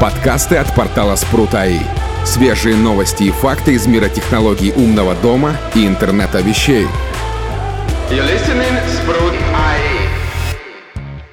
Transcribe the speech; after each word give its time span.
Подкасты 0.00 0.54
от 0.54 0.72
портала 0.76 1.16
Спрут.АИ. 1.16 1.80
Свежие 2.24 2.76
новости 2.76 3.24
и 3.24 3.30
факты 3.32 3.72
из 3.72 3.88
мира 3.88 4.08
технологий 4.08 4.70
умного 4.70 5.16
дома 5.16 5.56
и 5.74 5.88
интернета 5.88 6.40
вещей. 6.40 6.86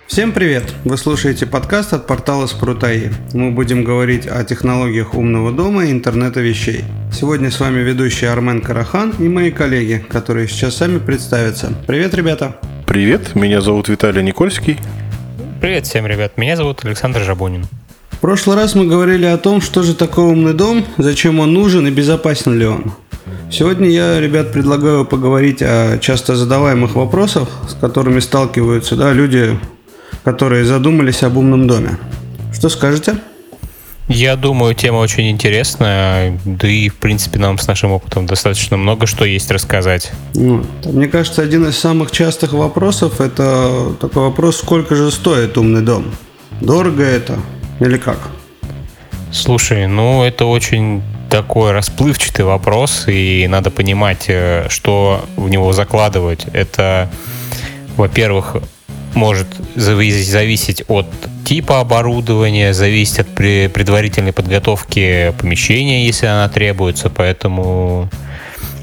Всем 0.08 0.32
привет! 0.32 0.64
Вы 0.84 0.98
слушаете 0.98 1.46
подкаст 1.46 1.94
от 1.94 2.08
портала 2.08 2.48
Спрут.АИ. 2.48 3.12
Мы 3.34 3.52
будем 3.52 3.84
говорить 3.84 4.26
о 4.26 4.44
технологиях 4.44 5.14
умного 5.14 5.52
дома 5.52 5.86
и 5.86 5.92
интернета 5.92 6.40
вещей. 6.40 6.84
Сегодня 7.14 7.52
с 7.52 7.60
вами 7.60 7.82
ведущий 7.82 8.26
Армен 8.26 8.62
Карахан 8.62 9.14
и 9.20 9.30
мои 9.30 9.52
коллеги, 9.52 10.04
которые 10.10 10.48
сейчас 10.48 10.78
сами 10.78 10.98
представятся. 10.98 11.72
Привет, 11.86 12.16
ребята! 12.16 12.56
Привет, 12.88 13.36
меня 13.36 13.62
зовут 13.62 13.90
Виталий 13.90 14.24
Никольский. 14.24 14.80
Привет 15.62 15.86
всем, 15.86 16.08
ребят. 16.08 16.36
Меня 16.38 16.56
зовут 16.56 16.84
Александр 16.84 17.20
Жабунин. 17.20 17.68
Прошлый 18.26 18.56
раз 18.56 18.74
мы 18.74 18.88
говорили 18.88 19.28
о 19.28 19.38
том, 19.38 19.62
что 19.62 19.84
же 19.84 19.94
такое 19.94 20.26
умный 20.26 20.54
дом, 20.56 20.84
зачем 20.98 21.40
он 21.40 21.54
нужен 21.54 21.86
и 21.86 21.92
безопасен 21.92 22.58
ли 22.58 22.66
он. 22.66 22.92
Сегодня 23.52 23.88
я, 23.88 24.20
ребят, 24.20 24.52
предлагаю 24.52 25.06
поговорить 25.06 25.62
о 25.62 26.00
часто 26.00 26.36
задаваемых 26.36 26.96
вопросах, 26.96 27.48
с 27.70 27.76
которыми 27.76 28.20
сталкиваются 28.20 28.96
да, 28.96 29.14
люди, 29.14 29.60
которые 30.24 30.66
задумались 30.66 31.22
об 31.22 31.38
умном 31.38 31.68
доме. 31.68 32.00
Что 32.52 32.70
скажете? 32.70 33.20
Я 34.08 34.36
думаю, 34.36 34.74
тема 34.74 34.98
очень 34.98 35.30
интересная, 35.30 36.40
да 36.46 36.68
и, 36.68 36.90
в 36.90 36.96
принципе, 36.96 37.38
нам 37.38 37.60
с 37.60 37.68
нашим 37.68 37.92
опытом 37.92 38.26
достаточно 38.26 38.76
много 38.76 39.06
что 39.06 39.24
есть 39.24 39.52
рассказать. 39.52 40.12
Ну, 40.34 40.66
мне 40.84 41.08
кажется, 41.08 41.44
один 41.44 41.68
из 41.68 41.78
самых 41.78 42.10
частых 42.10 42.54
вопросов– 42.54 43.22
это 43.22 43.94
такой 44.02 44.24
вопрос, 44.24 44.58
сколько 44.58 44.96
же 44.96 45.12
стоит 45.12 45.60
умный 45.60 45.84
дом? 45.84 46.06
Дорого 46.60 47.04
это 47.04 47.38
или 47.80 47.98
как? 47.98 48.18
Слушай, 49.32 49.88
ну 49.88 50.24
это 50.24 50.46
очень 50.46 51.02
такой 51.30 51.72
расплывчатый 51.72 52.46
вопрос, 52.46 53.06
и 53.08 53.46
надо 53.50 53.72
понимать, 53.72 54.26
э, 54.28 54.68
что 54.70 55.26
в 55.36 55.50
него 55.50 55.74
закладывать. 55.74 56.46
Это, 56.54 57.10
во-первых, 57.98 58.58
может 59.16 59.48
зависеть 59.76 60.84
от 60.88 61.08
типа 61.46 61.80
оборудования, 61.80 62.74
зависеть 62.74 63.20
от 63.20 63.28
предварительной 63.36 64.34
подготовки 64.34 65.34
помещения, 65.40 66.06
если 66.06 66.26
она 66.28 66.50
требуется. 66.50 67.10
Поэтому, 67.10 68.10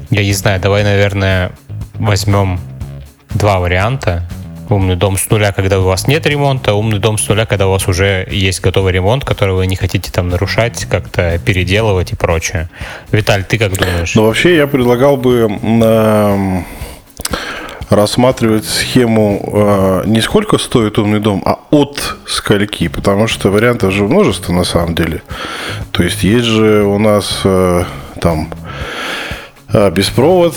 я 0.09 0.23
не 0.23 0.33
знаю, 0.33 0.59
давай, 0.59 0.83
наверное, 0.83 1.51
возьмем 1.95 2.59
два 3.33 3.59
варианта 3.59 4.27
умный 4.73 4.95
дом 4.95 5.17
с 5.17 5.29
нуля, 5.29 5.51
когда 5.51 5.79
у 5.79 5.83
вас 5.83 6.07
нет 6.07 6.25
ремонта, 6.25 6.73
умный 6.73 6.99
дом 6.99 7.17
с 7.17 7.27
нуля, 7.27 7.45
когда 7.45 7.67
у 7.67 7.71
вас 7.71 7.87
уже 7.87 8.27
есть 8.29 8.61
готовый 8.61 8.93
ремонт, 8.93 9.25
который 9.25 9.55
вы 9.55 9.67
не 9.67 9.75
хотите 9.75 10.11
там 10.11 10.29
нарушать, 10.29 10.85
как-то 10.89 11.39
переделывать 11.39 12.11
и 12.11 12.15
прочее. 12.15 12.69
Виталь, 13.11 13.43
ты 13.43 13.57
как 13.57 13.77
думаешь? 13.77 14.15
Ну, 14.15 14.25
вообще, 14.25 14.55
я 14.55 14.67
предлагал 14.67 15.17
бы 15.17 15.47
э, 15.61 16.61
рассматривать 17.89 18.65
схему 18.65 19.41
э, 19.53 20.03
не 20.07 20.21
сколько 20.21 20.57
стоит 20.57 20.97
умный 20.97 21.19
дом, 21.19 21.41
а 21.45 21.59
от 21.71 22.17
скольки, 22.25 22.87
потому 22.87 23.27
что 23.27 23.49
вариантов 23.49 23.93
же 23.93 24.03
множество 24.03 24.53
на 24.53 24.63
самом 24.63 24.95
деле. 24.95 25.21
То 25.91 26.03
есть 26.03 26.23
есть 26.23 26.45
же 26.45 26.83
у 26.83 26.97
нас 26.97 27.41
э, 27.43 27.83
там 28.19 28.49
э, 29.73 29.91
беспровод, 29.91 30.55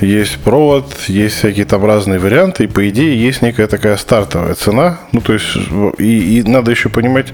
есть 0.00 0.38
провод, 0.38 0.86
есть 1.08 1.36
всякие 1.36 1.64
там 1.64 1.84
разные 1.84 2.18
варианты, 2.18 2.64
и 2.64 2.68
по 2.68 2.88
идее 2.88 3.20
есть 3.20 3.42
некая 3.42 3.66
такая 3.66 3.96
стартовая 3.96 4.54
цена. 4.54 4.98
Ну, 5.12 5.20
то 5.20 5.34
есть, 5.34 5.56
и, 5.98 6.38
и 6.38 6.42
надо 6.42 6.70
еще 6.70 6.88
понимать, 6.88 7.32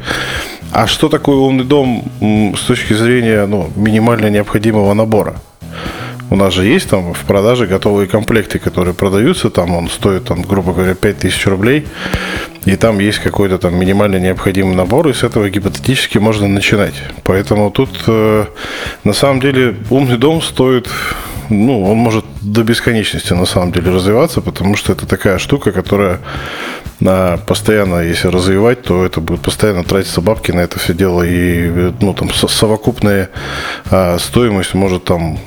а 0.72 0.86
что 0.86 1.08
такое 1.08 1.36
умный 1.36 1.64
дом 1.64 2.04
с 2.20 2.60
точки 2.66 2.92
зрения 2.92 3.46
ну, 3.46 3.70
минимально 3.76 4.28
необходимого 4.30 4.92
набора? 4.94 5.36
У 6.30 6.36
нас 6.36 6.52
же 6.52 6.64
есть 6.64 6.90
там 6.90 7.14
в 7.14 7.24
продаже 7.24 7.66
готовые 7.66 8.06
комплекты, 8.06 8.58
которые 8.58 8.94
продаются, 8.94 9.48
там 9.50 9.74
он 9.74 9.88
стоит, 9.88 10.24
там, 10.24 10.42
грубо 10.42 10.72
говоря, 10.74 10.94
5000 10.94 11.46
рублей, 11.46 11.86
и 12.66 12.76
там 12.76 12.98
есть 12.98 13.18
какой-то 13.18 13.58
там 13.58 13.78
минимально 13.78 14.16
необходимый 14.16 14.74
набор, 14.74 15.08
и 15.08 15.14
с 15.14 15.22
этого 15.22 15.48
гипотетически 15.48 16.18
можно 16.18 16.46
начинать. 16.48 16.94
Поэтому 17.24 17.70
тут 17.70 17.90
э, 18.06 18.44
на 19.04 19.12
самом 19.14 19.40
деле 19.40 19.76
умный 19.90 20.18
дом 20.18 20.42
стоит 20.42 20.88
ну, 21.50 21.82
он 21.90 21.96
может 21.96 22.26
до 22.42 22.62
бесконечности 22.62 23.32
на 23.32 23.46
самом 23.46 23.72
деле 23.72 23.90
развиваться, 23.90 24.42
потому 24.42 24.76
что 24.76 24.92
это 24.92 25.06
такая 25.06 25.38
штука, 25.38 25.72
которая 25.72 26.20
на 27.00 27.38
постоянно, 27.38 28.00
если 28.00 28.28
развивать, 28.28 28.82
то 28.82 29.04
это 29.04 29.20
будет 29.20 29.40
постоянно 29.40 29.84
тратиться 29.84 30.20
бабки 30.20 30.52
на 30.52 30.60
это 30.60 30.78
все 30.78 30.94
дело, 30.94 31.22
и 31.22 31.92
ну, 32.00 32.12
там 32.12 32.30
совокупная 32.32 33.30
а, 33.90 34.18
стоимость 34.18 34.74
может 34.74 35.04
там 35.04 35.38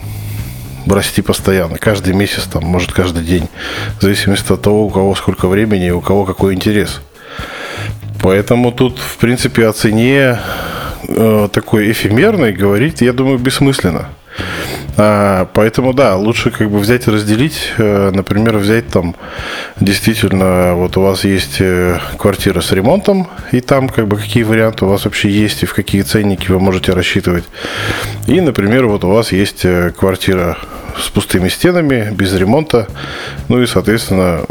расти 0.87 1.21
постоянно, 1.21 1.77
каждый 1.77 2.13
месяц, 2.13 2.43
там, 2.43 2.63
может, 2.63 2.91
каждый 2.91 3.23
день, 3.23 3.47
в 3.99 4.01
зависимости 4.01 4.51
от 4.51 4.61
того, 4.61 4.85
у 4.85 4.89
кого 4.89 5.15
сколько 5.15 5.47
времени 5.47 5.87
и 5.87 5.91
у 5.91 6.01
кого 6.01 6.25
какой 6.25 6.53
интерес. 6.53 7.01
Поэтому 8.21 8.71
тут, 8.71 8.99
в 8.99 9.17
принципе, 9.17 9.67
о 9.67 9.73
цене 9.73 10.39
э, 11.07 11.49
такой 11.51 11.91
эфемерной 11.91 12.53
говорить, 12.53 13.01
я 13.01 13.13
думаю, 13.13 13.39
бессмысленно. 13.39 14.09
А, 15.03 15.47
поэтому, 15.55 15.93
да, 15.93 16.15
лучше 16.15 16.51
как 16.51 16.69
бы 16.69 16.77
взять 16.77 17.07
и 17.07 17.11
разделить. 17.11 17.73
Э, 17.79 18.11
например, 18.13 18.57
взять 18.57 18.89
там 18.89 19.15
действительно, 19.79 20.75
вот 20.75 20.95
у 20.95 21.01
вас 21.01 21.23
есть 21.23 21.59
э, 21.59 21.97
квартира 22.19 22.61
с 22.61 22.71
ремонтом, 22.71 23.27
и 23.51 23.61
там 23.61 23.89
как 23.89 24.07
бы 24.07 24.17
какие 24.17 24.43
варианты 24.43 24.85
у 24.85 24.89
вас 24.89 25.05
вообще 25.05 25.31
есть, 25.31 25.63
и 25.63 25.65
в 25.65 25.73
какие 25.73 26.03
ценники 26.03 26.51
вы 26.51 26.59
можете 26.59 26.93
рассчитывать. 26.93 27.45
И, 28.27 28.39
например, 28.41 28.85
вот 28.85 29.03
у 29.03 29.09
вас 29.09 29.31
есть 29.31 29.65
э, 29.65 29.91
квартира 29.97 30.59
с 30.95 31.09
пустыми 31.09 31.49
стенами, 31.49 32.11
без 32.11 32.35
ремонта, 32.35 32.87
ну 33.47 33.59
и, 33.59 33.65
соответственно, 33.65 34.41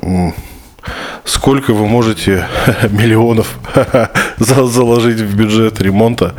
сколько 1.24 1.72
вы 1.72 1.86
можете 1.86 2.46
миллионов 2.90 3.58
заложить 4.38 5.20
в 5.20 5.36
бюджет 5.36 5.80
ремонта, 5.80 6.34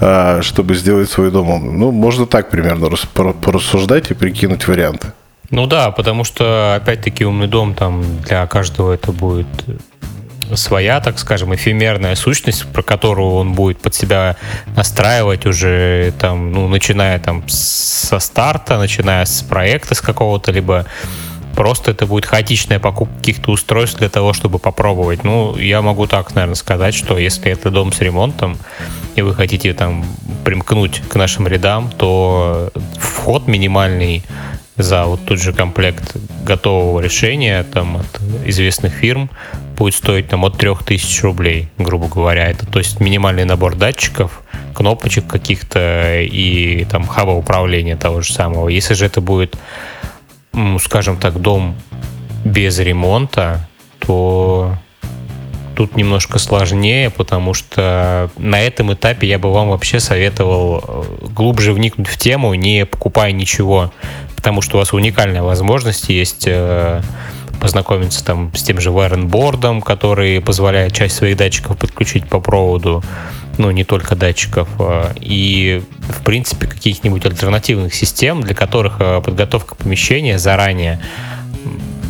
а, 0.00 0.42
чтобы 0.42 0.74
сделать 0.74 1.10
свой 1.10 1.30
дом. 1.30 1.78
Ну, 1.78 1.90
можно 1.90 2.26
так 2.26 2.50
примерно 2.50 2.88
порассуждать 3.42 4.10
и 4.10 4.14
прикинуть 4.14 4.66
варианты. 4.68 5.12
Ну 5.50 5.66
да, 5.66 5.90
потому 5.90 6.24
что, 6.24 6.74
опять-таки, 6.74 7.24
умный 7.24 7.46
дом 7.46 7.74
там 7.74 8.02
для 8.22 8.46
каждого 8.46 8.92
это 8.92 9.12
будет 9.12 9.46
своя, 10.54 11.00
так 11.00 11.18
скажем, 11.18 11.54
эфемерная 11.54 12.14
сущность, 12.14 12.66
про 12.66 12.82
которую 12.82 13.32
он 13.32 13.52
будет 13.52 13.78
под 13.78 13.94
себя 13.94 14.36
настраивать 14.76 15.46
уже 15.46 16.12
там, 16.18 16.52
ну, 16.52 16.68
начиная 16.68 17.18
там 17.18 17.42
со 17.48 18.18
старта, 18.20 18.78
начиная 18.78 19.24
с 19.24 19.42
проекта 19.42 19.94
с 19.94 20.00
какого-то, 20.00 20.52
либо 20.52 20.86
Просто 21.56 21.90
это 21.90 22.06
будет 22.06 22.26
хаотичная 22.26 22.78
покупка 22.78 23.16
каких-то 23.16 23.50
устройств 23.50 23.98
для 23.98 24.10
того, 24.10 24.34
чтобы 24.34 24.58
попробовать. 24.58 25.24
Ну, 25.24 25.56
я 25.56 25.80
могу 25.80 26.06
так, 26.06 26.34
наверное, 26.34 26.54
сказать, 26.54 26.94
что 26.94 27.16
если 27.18 27.50
это 27.50 27.70
дом 27.70 27.92
с 27.92 28.00
ремонтом, 28.00 28.58
и 29.14 29.22
вы 29.22 29.34
хотите 29.34 29.72
там 29.72 30.04
примкнуть 30.44 31.00
к 31.08 31.14
нашим 31.16 31.48
рядам, 31.48 31.90
то 31.90 32.70
вход 32.98 33.48
минимальный 33.48 34.22
за 34.76 35.06
вот 35.06 35.24
тот 35.24 35.40
же 35.40 35.52
комплект 35.54 36.16
готового 36.44 37.00
решения 37.00 37.64
там 37.64 37.96
от 37.96 38.20
известных 38.44 38.92
фирм 38.92 39.30
будет 39.76 39.94
стоить 39.94 40.28
там 40.28 40.44
от 40.44 40.58
3000 40.58 41.22
рублей, 41.22 41.68
грубо 41.78 42.08
говоря. 42.08 42.48
Это 42.48 42.66
то 42.66 42.78
есть 42.78 43.00
минимальный 43.00 43.44
набор 43.44 43.74
датчиков, 43.74 44.42
кнопочек 44.74 45.26
каких-то 45.26 46.20
и 46.20 46.84
там 46.84 47.06
хаба 47.06 47.30
управления 47.30 47.96
того 47.96 48.20
же 48.20 48.32
самого. 48.32 48.68
Если 48.68 48.94
же 48.94 49.06
это 49.06 49.20
будет 49.20 49.56
скажем 50.80 51.16
так, 51.18 51.40
дом 51.40 51.74
без 52.44 52.78
ремонта, 52.78 53.68
то 53.98 54.76
тут 55.74 55.96
немножко 55.96 56.38
сложнее, 56.38 57.10
потому 57.10 57.52
что 57.52 58.30
на 58.38 58.60
этом 58.60 58.94
этапе 58.94 59.28
я 59.28 59.38
бы 59.38 59.52
вам 59.52 59.68
вообще 59.68 60.00
советовал 60.00 60.82
э, 60.82 61.26
глубже 61.28 61.72
вникнуть 61.72 62.08
в 62.08 62.16
тему, 62.16 62.54
не 62.54 62.86
покупая 62.86 63.32
ничего, 63.32 63.92
потому 64.34 64.62
что 64.62 64.76
у 64.76 64.80
вас 64.80 64.92
уникальная 64.94 65.42
возможность 65.42 66.08
есть 66.08 66.44
э, 66.46 67.02
познакомиться 67.60 68.24
там 68.24 68.54
с 68.54 68.62
тем 68.62 68.80
же 68.80 68.90
вайренбордом, 68.90 69.82
который 69.82 70.40
позволяет 70.40 70.94
часть 70.94 71.16
своих 71.16 71.36
датчиков 71.36 71.76
подключить 71.76 72.26
по 72.26 72.40
проводу, 72.40 73.04
ну, 73.58 73.70
не 73.70 73.84
только 73.84 74.14
датчиков, 74.14 74.68
а, 74.78 75.12
и, 75.20 75.82
в 76.08 76.22
принципе, 76.22 76.66
каких-нибудь 76.66 77.24
альтернативных 77.24 77.94
систем, 77.94 78.42
для 78.42 78.54
которых 78.54 78.96
а, 78.98 79.20
подготовка 79.20 79.74
помещения 79.74 80.38
заранее 80.38 81.00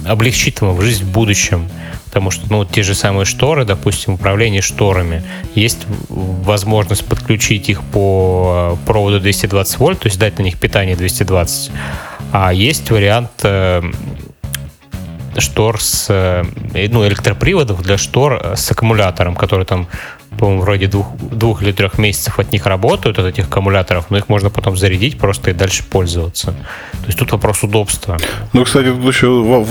облегчит 0.04 0.60
вам 0.60 0.80
жизнь 0.80 1.04
в 1.04 1.10
будущем. 1.10 1.68
Потому 2.06 2.30
что, 2.30 2.50
ну, 2.50 2.64
те 2.64 2.82
же 2.82 2.94
самые 2.94 3.26
шторы, 3.26 3.64
допустим, 3.64 4.14
управление 4.14 4.62
шторами, 4.62 5.22
есть 5.54 5.86
возможность 6.08 7.04
подключить 7.04 7.68
их 7.68 7.82
по 7.82 8.78
проводу 8.86 9.20
220 9.20 9.78
вольт, 9.78 10.00
то 10.00 10.06
есть 10.06 10.18
дать 10.18 10.38
на 10.38 10.42
них 10.42 10.58
питание 10.58 10.96
220. 10.96 11.72
А 12.32 12.54
есть 12.54 12.90
вариант 12.90 13.32
э, 13.42 13.82
штор 15.38 15.82
с, 15.82 16.06
э, 16.08 16.44
ну, 16.90 17.06
электроприводов 17.06 17.82
для 17.82 17.98
штор 17.98 18.52
с 18.56 18.70
аккумулятором, 18.70 19.34
который 19.34 19.66
там, 19.66 19.86
по-моему, 20.38 20.62
вроде 20.62 20.86
двух, 20.86 21.06
двух 21.16 21.62
или 21.62 21.72
трех 21.72 21.98
месяцев 21.98 22.38
от 22.38 22.52
них 22.52 22.66
работают, 22.66 23.18
от 23.18 23.26
этих 23.26 23.46
аккумуляторов, 23.46 24.06
но 24.10 24.18
их 24.18 24.28
можно 24.28 24.50
потом 24.50 24.76
зарядить 24.76 25.18
просто 25.18 25.50
и 25.50 25.54
дальше 25.54 25.84
пользоваться. 25.84 26.48
То 26.92 27.06
есть 27.06 27.18
тут 27.18 27.32
вопрос 27.32 27.62
удобства. 27.62 28.16
Ну, 28.52 28.64
кстати, 28.64 28.90
тут 28.92 29.04
еще 29.04 29.66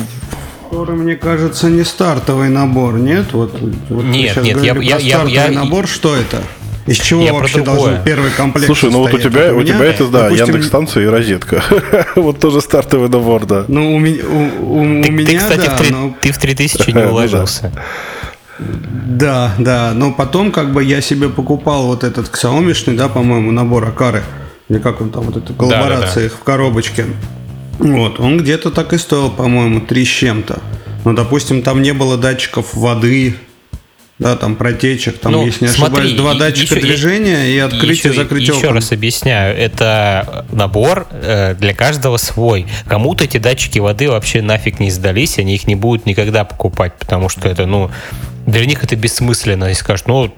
который, 0.76 0.96
мне 0.96 1.16
кажется, 1.16 1.70
не 1.70 1.84
стартовый 1.84 2.50
набор, 2.50 2.96
нет? 2.96 3.32
Вот, 3.32 3.58
вот 3.90 4.04
нет, 4.04 4.36
нет, 4.44 4.62
я, 4.62 4.76
я, 4.76 4.98
я, 4.98 5.24
я, 5.24 5.50
набор, 5.50 5.88
что 5.88 6.16
это? 6.16 6.42
Из 6.86 7.00
чего 7.00 7.24
я 7.24 7.34
вообще 7.34 7.62
должен 7.62 8.04
первый 8.04 8.30
комплект 8.30 8.68
Слушай, 8.68 8.92
ну 8.92 9.00
вот 9.00 9.14
у 9.14 9.18
тебя, 9.18 9.54
у, 9.54 9.64
тебя 9.64 9.86
это, 9.86 10.06
да, 10.08 10.24
допустим, 10.24 10.48
Яндекс 10.48 10.68
станция 10.68 11.04
и 11.04 11.08
розетка. 11.08 11.64
вот 12.16 12.40
тоже 12.40 12.62
стартовый 12.62 13.10
набор, 13.10 13.46
да. 13.46 13.66
Ну, 13.68 13.96
у, 13.96 14.00
меня, 14.00 14.24
у, 14.24 15.00
у, 15.00 15.04
ты, 15.04 15.10
меня, 15.10 15.26
ты, 15.26 15.38
кстати, 15.38 15.66
да, 15.66 15.76
в 15.76 15.80
3, 15.80 15.90
но... 15.92 16.16
ты 16.22 16.32
в 16.32 16.38
3000 16.38 16.92
не 16.92 17.04
уложился. 17.10 17.72
Да, 18.60 19.54
да, 19.60 19.92
но 19.94 20.14
потом 20.14 20.52
как 20.52 20.72
бы 20.72 20.84
я 20.84 21.02
себе 21.02 21.30
покупал 21.30 21.88
вот 21.88 22.04
этот 22.04 22.28
Xiaomi, 22.28 22.96
да, 22.96 23.10
по-моему, 23.10 23.52
набор 23.52 23.86
Акары, 23.88 24.24
или 24.70 24.80
как 24.80 25.02
он 25.02 25.10
там, 25.10 25.24
вот 25.24 25.38
эта 25.38 25.54
коллаборация 25.54 26.24
да, 26.24 26.30
да, 26.30 26.36
да. 26.36 26.42
в 26.42 26.44
коробочке. 26.44 27.06
Вот, 27.80 28.20
он 28.20 28.38
где-то 28.38 28.72
так 28.72 28.94
и 28.94 28.98
стоил, 28.98 29.30
по-моему, 29.30 29.82
3 29.82 30.06
с 30.06 30.08
чем-то. 30.08 30.60
Но, 31.04 31.14
допустим, 31.14 31.62
там 31.62 31.82
не 31.82 31.94
было 31.94 32.18
датчиков 32.18 32.74
воды, 32.74 33.36
да, 34.18 34.38
там 34.38 34.56
протечек, 34.56 35.18
там, 35.18 35.34
ну, 35.34 35.46
если 35.46 35.66
не 35.66 35.72
смотри, 35.72 36.06
ошибаюсь, 36.06 36.18
два 36.18 36.34
датчика 36.36 36.76
еще, 36.76 36.86
движения 36.86 37.48
и 37.50 37.58
открытие 37.60 38.14
и 38.14 38.16
закрытие 38.16 38.56
Еще 38.56 38.70
раз 38.72 38.94
объясняю, 38.94 39.58
это 39.58 40.46
набор 40.54 41.08
э, 41.12 41.54
для 41.56 41.74
каждого 41.74 42.16
свой. 42.16 42.66
Кому-то 42.88 43.26
эти 43.26 43.38
датчики 43.40 43.80
воды 43.80 44.10
вообще 44.10 44.42
нафиг 44.42 44.80
не 44.80 44.90
сдались, 44.90 45.38
они 45.38 45.56
их 45.56 45.68
не 45.68 45.76
будут 45.76 46.06
никогда 46.06 46.46
покупать, 46.46 46.94
потому 46.98 47.28
что 47.28 47.50
это, 47.50 47.66
ну, 47.66 47.92
для 48.46 48.66
них 48.66 48.84
это 48.84 48.96
бессмысленно. 48.96 49.66
Они 49.66 49.76
скажут, 49.76 50.08
ну, 50.08 50.34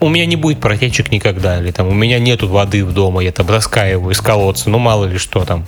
у 0.00 0.08
меня 0.08 0.26
не 0.26 0.36
будет 0.36 0.60
протечек 0.60 1.10
никогда, 1.10 1.60
или 1.60 1.70
там 1.70 1.88
у 1.88 1.94
меня 1.94 2.18
нету 2.18 2.48
воды 2.48 2.84
в 2.84 2.92
дома, 2.92 3.22
я 3.22 3.32
там 3.32 3.46
его 3.46 4.10
из 4.10 4.20
колодца, 4.20 4.70
ну 4.70 4.78
мало 4.78 5.06
ли 5.06 5.18
что 5.18 5.44
там. 5.44 5.66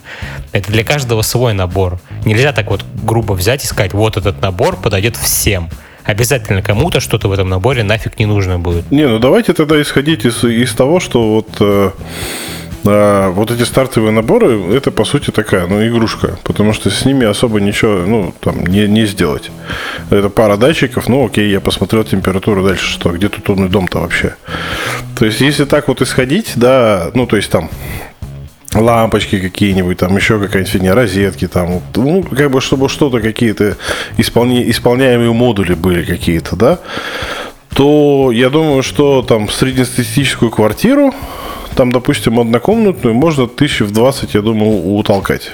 Это 0.53 0.73
для 0.73 0.85
каждого 0.85 1.23
свой 1.23 1.55
набор. 1.55 2.01
Нельзя 2.25 2.53
так 2.53 2.71
вот 2.71 2.85
грубо 3.03 3.35
взять 3.35 3.65
и 3.65 3.67
сказать, 3.67 3.93
вот 3.93 4.17
этот 4.17 4.41
набор 4.41 4.77
подойдет 4.77 5.17
всем 5.17 5.69
обязательно 6.05 6.61
кому-то 6.61 7.01
что-то 7.01 7.29
в 7.29 7.33
этом 7.33 7.49
наборе 7.49 7.83
нафиг 7.83 8.19
не 8.19 8.27
нужно 8.27 8.59
будет. 8.59 8.91
Не, 8.91 9.09
ну 9.09 9.19
давайте 9.19 9.55
тогда 9.55 9.81
исходить 9.81 10.27
из, 10.27 10.45
из 10.45 10.73
того, 10.75 11.01
что 11.01 11.37
вот 11.37 11.49
э, 11.61 11.91
э, 12.85 13.29
вот 13.31 13.51
эти 13.51 13.63
стартовые 13.63 14.13
наборы, 14.13 14.75
это 14.75 14.91
по 14.91 15.05
сути 15.05 15.31
такая, 15.31 15.67
ну, 15.67 15.87
игрушка, 15.87 16.39
потому 16.45 16.73
что 16.73 16.91
с 16.91 17.05
ними 17.05 17.27
особо 17.27 17.61
ничего, 17.61 18.05
ну, 18.07 18.35
там, 18.41 18.67
не, 18.67 18.87
не 18.89 19.07
сделать. 19.07 19.51
Это 20.11 20.29
пара 20.29 20.57
датчиков, 20.57 21.09
ну, 21.09 21.27
окей, 21.27 21.51
я 21.51 21.61
посмотрел 21.61 22.05
температуру 22.05 22.65
дальше, 22.65 22.87
что, 22.87 23.11
где 23.11 23.29
тут 23.29 23.49
умный 23.51 23.69
дом-то 23.69 24.01
вообще. 24.01 24.35
То 25.19 25.25
есть, 25.27 25.41
если 25.41 25.65
так 25.65 25.89
вот 25.89 26.01
исходить, 26.03 26.53
да, 26.57 27.11
ну, 27.15 27.27
то 27.27 27.37
есть 27.37 27.51
там 27.51 27.71
лампочки 28.75 29.39
какие-нибудь, 29.39 29.99
там 29.99 30.17
еще 30.17 30.39
какая-нибудь 30.39 30.73
фигня, 30.73 30.95
розетки, 30.95 31.47
там, 31.47 31.81
ну, 31.95 32.23
как 32.23 32.51
бы, 32.51 32.61
чтобы 32.61 32.89
что-то, 32.89 33.21
какие-то 33.21 33.77
исполня... 34.17 34.69
исполняемые 34.71 35.33
модули 35.33 35.75
были 35.75 36.05
какие-то, 36.05 36.57
да, 36.57 36.81
то 37.75 38.31
я 38.33 38.51
думаю, 38.51 38.83
что 38.83 39.23
там 39.23 39.49
среднестатистическую 39.49 40.51
квартиру, 40.51 41.13
там, 41.75 41.93
допустим, 41.93 42.41
однокомнатную, 42.41 43.15
можно 43.15 43.47
тысячи 43.47 43.83
в 43.83 43.93
20, 43.93 44.35
я 44.35 44.43
думаю, 44.43 44.95
утолкать. 44.97 45.51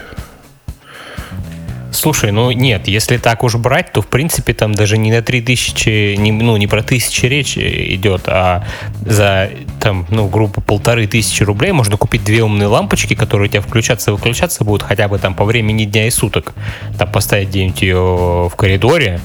Слушай, 1.93 2.31
ну 2.31 2.53
нет, 2.53 2.87
если 2.87 3.17
так 3.17 3.43
уж 3.43 3.57
брать, 3.57 3.93
то 3.93 4.01
в 4.01 4.07
принципе 4.07 4.55
там 4.55 4.75
даже 4.75 4.97
не 4.97 5.11
на 5.11 5.23
3000, 5.23 6.17
не, 6.17 6.31
ну 6.31 6.57
не 6.57 6.67
про 6.67 6.83
тысячи 6.83 7.27
речь 7.27 7.59
идет, 7.59 8.23
а 8.27 8.65
за 9.05 9.51
там, 9.81 10.07
ну, 10.09 10.29
группу 10.29 10.61
полторы 10.61 11.07
тысячи 11.09 11.43
рублей 11.43 11.73
можно 11.73 11.97
купить 11.97 12.25
две 12.25 12.43
умные 12.45 12.69
лампочки, 12.69 13.15
которые 13.15 13.49
у 13.49 13.51
тебя 13.51 13.61
включаться 13.61 14.13
и 14.13 14.15
выключаться 14.15 14.63
будут 14.63 14.83
хотя 14.83 15.09
бы 15.09 15.19
там 15.19 15.35
по 15.35 15.45
времени 15.45 15.85
дня 15.85 16.07
и 16.07 16.11
суток. 16.11 16.55
Там 16.97 17.11
поставить 17.11 17.49
где-нибудь 17.49 17.83
ее 17.83 18.49
в 18.49 18.53
коридоре, 18.57 19.21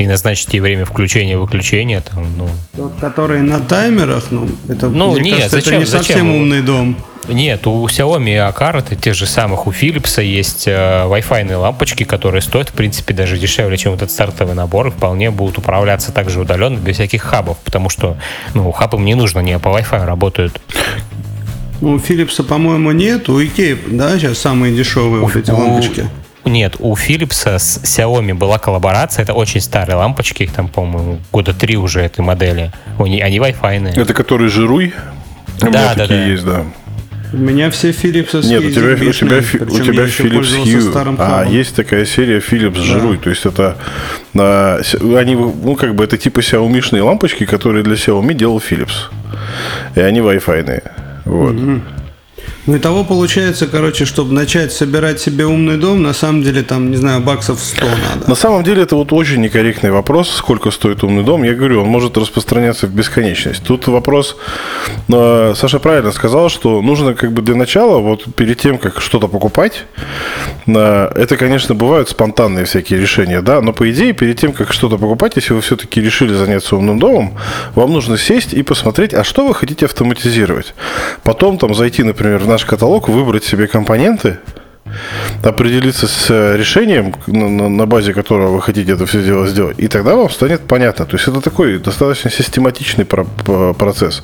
и 0.00 0.06
назначить 0.06 0.52
ей 0.54 0.60
время 0.60 0.84
включения 0.84 1.34
и 1.34 1.36
выключения. 1.36 2.00
Там, 2.00 2.26
ну. 2.36 2.48
Тот, 2.76 2.92
который 3.00 3.40
на 3.42 3.60
таймерах, 3.60 4.30
ну, 4.30 4.48
это, 4.68 4.88
ну, 4.88 5.12
мне 5.12 5.32
нет, 5.32 5.34
кажется, 5.36 5.56
зачем, 5.56 5.72
это 5.72 5.80
не 5.80 5.86
зачем? 5.86 6.04
совсем 6.04 6.34
умный 6.34 6.62
дом. 6.62 6.96
Нет, 7.28 7.66
у 7.66 7.86
Xiaomi 7.86 8.30
и 8.30 8.36
Akar, 8.36 8.96
тех 8.96 9.14
же 9.14 9.26
самых, 9.26 9.66
у 9.66 9.70
Philips 9.70 10.22
есть 10.22 10.66
э, 10.66 10.72
Wi-Fi 10.72 11.54
лампочки, 11.54 12.04
которые 12.04 12.40
стоят, 12.40 12.70
в 12.70 12.72
принципе, 12.72 13.12
даже 13.12 13.36
дешевле, 13.36 13.76
чем 13.76 13.92
этот 13.92 14.10
стартовый 14.10 14.54
набор, 14.54 14.88
и 14.88 14.90
вполне 14.90 15.30
будут 15.30 15.58
управляться 15.58 16.12
также 16.12 16.40
удаленно, 16.40 16.78
без 16.78 16.94
всяких 16.94 17.22
хабов, 17.22 17.58
потому 17.58 17.90
что, 17.90 18.16
ну, 18.54 18.72
хабам 18.72 19.04
не 19.04 19.14
нужно, 19.14 19.40
они 19.40 19.56
по 19.58 19.68
Wi-Fi 19.68 20.04
работают. 20.06 20.60
Ну, 21.80 21.92
у 21.92 21.96
Philips, 21.98 22.42
по-моему, 22.42 22.92
нет, 22.92 23.28
у 23.28 23.40
Ikea, 23.40 23.78
да, 23.96 24.18
сейчас 24.18 24.38
самые 24.38 24.74
дешевые 24.74 25.22
у, 25.22 25.26
вот 25.26 25.36
эти 25.36 25.50
у, 25.50 25.56
лампочки. 25.56 26.08
Нет, 26.44 26.76
у 26.78 26.94
Philips 26.94 27.58
с 27.58 27.80
Xiaomi 27.82 28.34
была 28.34 28.58
коллаборация. 28.58 29.22
Это 29.22 29.34
очень 29.34 29.60
старые 29.60 29.96
лампочки, 29.96 30.44
их 30.44 30.52
там, 30.52 30.68
по-моему, 30.68 31.20
года 31.32 31.52
три 31.52 31.76
уже 31.76 32.00
этой 32.00 32.22
модели. 32.22 32.72
Они, 32.98 33.20
они 33.20 33.38
Wi-Fi. 33.38 34.00
Это 34.00 34.14
которые 34.14 34.48
жируй? 34.48 34.94
Да, 35.60 35.94
да, 35.94 36.06
да. 36.06 36.24
есть, 36.26 36.44
да. 36.44 36.64
У 37.32 37.36
меня 37.36 37.70
все 37.70 37.90
Philips 37.90 38.44
Нет, 38.44 38.64
у 38.64 38.70
тебя, 38.70 38.92
у 38.94 39.12
тебя, 39.12 39.38
у 39.38 39.80
тебя 39.80 40.04
Philips 40.04 40.64
Hue. 40.64 41.16
А 41.18 41.44
есть 41.44 41.76
такая 41.76 42.04
серия 42.04 42.38
Philips 42.38 42.76
да. 42.76 42.82
Жируй. 42.82 43.18
То 43.18 43.30
есть 43.30 43.46
это 43.46 43.76
а, 44.34 44.80
они, 45.16 45.36
ну, 45.36 45.76
как 45.76 45.94
бы 45.94 46.02
это 46.02 46.18
типа 46.18 46.40
Xiaomi 46.40 47.00
лампочки, 47.00 47.46
которые 47.46 47.84
для 47.84 47.94
Xiaomi 47.94 48.34
делал 48.34 48.58
Philips. 48.58 49.10
И 49.94 50.00
они 50.00 50.20
Wi-Fi. 50.20 50.82
Вот. 51.26 51.54
Угу. 51.54 51.80
Ну 52.70 52.76
и 52.76 52.78
того 52.78 53.02
получается, 53.02 53.66
короче, 53.66 54.04
чтобы 54.04 54.32
начать 54.32 54.72
собирать 54.72 55.20
себе 55.20 55.44
умный 55.44 55.76
дом, 55.76 56.02
на 56.04 56.12
самом 56.12 56.44
деле 56.44 56.62
там, 56.62 56.92
не 56.92 56.96
знаю, 56.96 57.20
баксов 57.20 57.58
100 57.58 57.84
надо. 57.84 58.28
На 58.28 58.36
самом 58.36 58.62
деле 58.62 58.82
это 58.82 58.94
вот 58.94 59.12
очень 59.12 59.40
некорректный 59.40 59.90
вопрос, 59.90 60.30
сколько 60.30 60.70
стоит 60.70 61.02
умный 61.02 61.24
дом. 61.24 61.42
Я 61.42 61.54
говорю, 61.54 61.82
он 61.82 61.88
может 61.88 62.16
распространяться 62.16 62.86
в 62.86 62.90
бесконечность. 62.90 63.64
Тут 63.64 63.88
вопрос, 63.88 64.36
э, 65.08 65.54
Саша 65.56 65.80
правильно 65.80 66.12
сказал, 66.12 66.48
что 66.48 66.80
нужно 66.80 67.14
как 67.14 67.32
бы 67.32 67.42
для 67.42 67.56
начала, 67.56 67.98
вот 67.98 68.32
перед 68.36 68.60
тем, 68.60 68.78
как 68.78 69.00
что-то 69.00 69.26
покупать, 69.26 69.86
э, 70.68 71.12
это, 71.16 71.36
конечно, 71.36 71.74
бывают 71.74 72.08
спонтанные 72.08 72.66
всякие 72.66 73.00
решения, 73.00 73.42
да, 73.42 73.62
но 73.62 73.72
по 73.72 73.90
идее, 73.90 74.12
перед 74.12 74.38
тем, 74.38 74.52
как 74.52 74.72
что-то 74.72 74.96
покупать, 74.96 75.32
если 75.34 75.54
вы 75.54 75.60
все-таки 75.60 76.00
решили 76.00 76.34
заняться 76.34 76.76
умным 76.76 77.00
домом, 77.00 77.36
вам 77.74 77.92
нужно 77.92 78.16
сесть 78.16 78.54
и 78.54 78.62
посмотреть, 78.62 79.12
а 79.12 79.24
что 79.24 79.44
вы 79.48 79.56
хотите 79.56 79.86
автоматизировать. 79.86 80.72
Потом 81.24 81.58
там 81.58 81.74
зайти, 81.74 82.04
например, 82.04 82.38
в 82.38 82.46
наш 82.46 82.59
каталог, 82.64 83.08
выбрать 83.08 83.44
себе 83.44 83.66
компоненты, 83.66 84.38
определиться 85.42 86.06
с 86.06 86.26
э, 86.30 86.56
решением, 86.56 87.14
на, 87.26 87.86
базе 87.86 88.12
которого 88.12 88.56
вы 88.56 88.62
хотите 88.62 88.92
это 88.92 89.06
все 89.06 89.22
дело 89.22 89.46
сделать, 89.46 89.78
и 89.78 89.88
тогда 89.88 90.14
вам 90.14 90.30
станет 90.30 90.60
понятно. 90.60 91.06
То 91.06 91.16
есть 91.16 91.28
это 91.28 91.40
такой 91.40 91.78
достаточно 91.78 92.30
систематичный 92.30 93.04
про 93.04 93.24
процесс. 93.74 94.22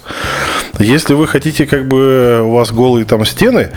Если 0.79 1.15
вы 1.15 1.27
хотите, 1.27 1.67
как 1.67 1.89
бы 1.89 2.43
у 2.43 2.53
вас 2.53 2.71
голые 2.71 3.05
там 3.05 3.25
стены, 3.25 3.71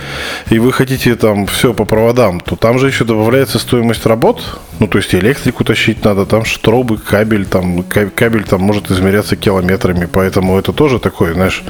и 0.50 0.60
вы 0.60 0.72
хотите 0.72 1.16
там 1.16 1.46
все 1.48 1.74
по 1.74 1.86
проводам, 1.86 2.40
то 2.40 2.56
там 2.56 2.80
же 2.80 2.88
еще 2.88 3.06
добавляется 3.06 3.60
стоимость 3.60 4.06
работ, 4.06 4.60
ну 4.80 4.88
то 4.88 4.98
есть 4.98 5.16
электрику 5.16 5.64
тащить 5.64 6.04
надо, 6.04 6.26
там 6.26 6.46
штробы, 6.46 6.98
кабель, 6.98 7.46
там 7.46 7.84
кабель 7.84 8.44
там 8.44 8.62
может 8.62 8.92
измеряться 8.92 9.36
километрами, 9.36 10.08
поэтому 10.12 10.60
это 10.60 10.74
тоже 10.74 11.00
такое, 11.00 11.34
знаешь, 11.34 11.64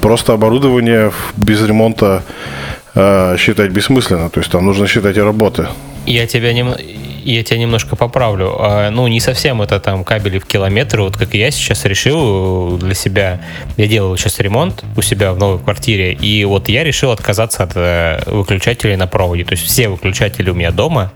просто 0.00 0.32
оборудование 0.32 1.12
без 1.36 1.62
ремонта 1.62 2.22
э, 2.94 3.36
считать 3.38 3.70
бессмысленно. 3.70 4.30
То 4.30 4.40
есть 4.40 4.50
там 4.50 4.64
нужно 4.64 4.86
считать 4.86 5.16
работы. 5.16 5.68
Я 6.06 6.26
тебя 6.26 6.52
нем... 6.52 6.74
я 7.24 7.42
тебя 7.42 7.58
немножко 7.58 7.96
поправлю. 7.96 8.56
А, 8.58 8.90
ну, 8.90 9.06
не 9.08 9.20
совсем 9.20 9.62
это 9.62 9.78
там 9.80 10.04
кабели 10.04 10.38
в 10.38 10.46
километр. 10.46 11.00
Вот 11.02 11.16
как 11.16 11.34
я 11.34 11.50
сейчас 11.50 11.84
решил 11.84 12.76
для 12.78 12.94
себя. 12.94 13.40
Я 13.76 13.86
делал 13.86 14.16
сейчас 14.16 14.40
ремонт 14.40 14.84
у 14.96 15.02
себя 15.02 15.32
в 15.32 15.38
новой 15.38 15.58
квартире. 15.58 16.12
И 16.12 16.44
вот 16.44 16.68
я 16.68 16.84
решил 16.84 17.10
отказаться 17.10 17.62
от 17.62 17.72
э, 17.76 18.22
выключателей 18.26 18.96
на 18.96 19.06
проводе. 19.06 19.44
То 19.44 19.52
есть 19.52 19.64
все 19.64 19.88
выключатели 19.88 20.50
у 20.50 20.54
меня 20.54 20.70
дома 20.70 21.12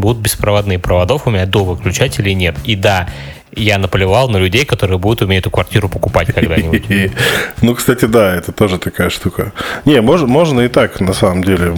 будут 0.00 0.18
беспроводные. 0.22 0.78
Проводов 0.78 1.26
у 1.26 1.30
меня 1.30 1.46
до 1.46 1.64
выключателей 1.64 2.34
нет. 2.34 2.56
И 2.64 2.76
да, 2.76 3.08
я 3.52 3.78
наплевал 3.78 4.28
на 4.28 4.36
людей, 4.36 4.64
которые 4.64 4.98
будут 4.98 5.22
у 5.22 5.26
меня 5.26 5.38
эту 5.38 5.50
квартиру 5.50 5.88
покупать 5.88 6.32
когда-нибудь. 6.32 6.84
Ну, 7.62 7.74
кстати, 7.74 8.06
да, 8.06 8.34
это 8.36 8.52
тоже 8.52 8.78
такая 8.78 9.10
штука. 9.10 9.52
Не, 9.84 10.00
можно, 10.00 10.26
можно 10.26 10.60
и 10.62 10.68
так, 10.68 11.00
на 11.00 11.12
самом 11.12 11.44
деле. 11.44 11.72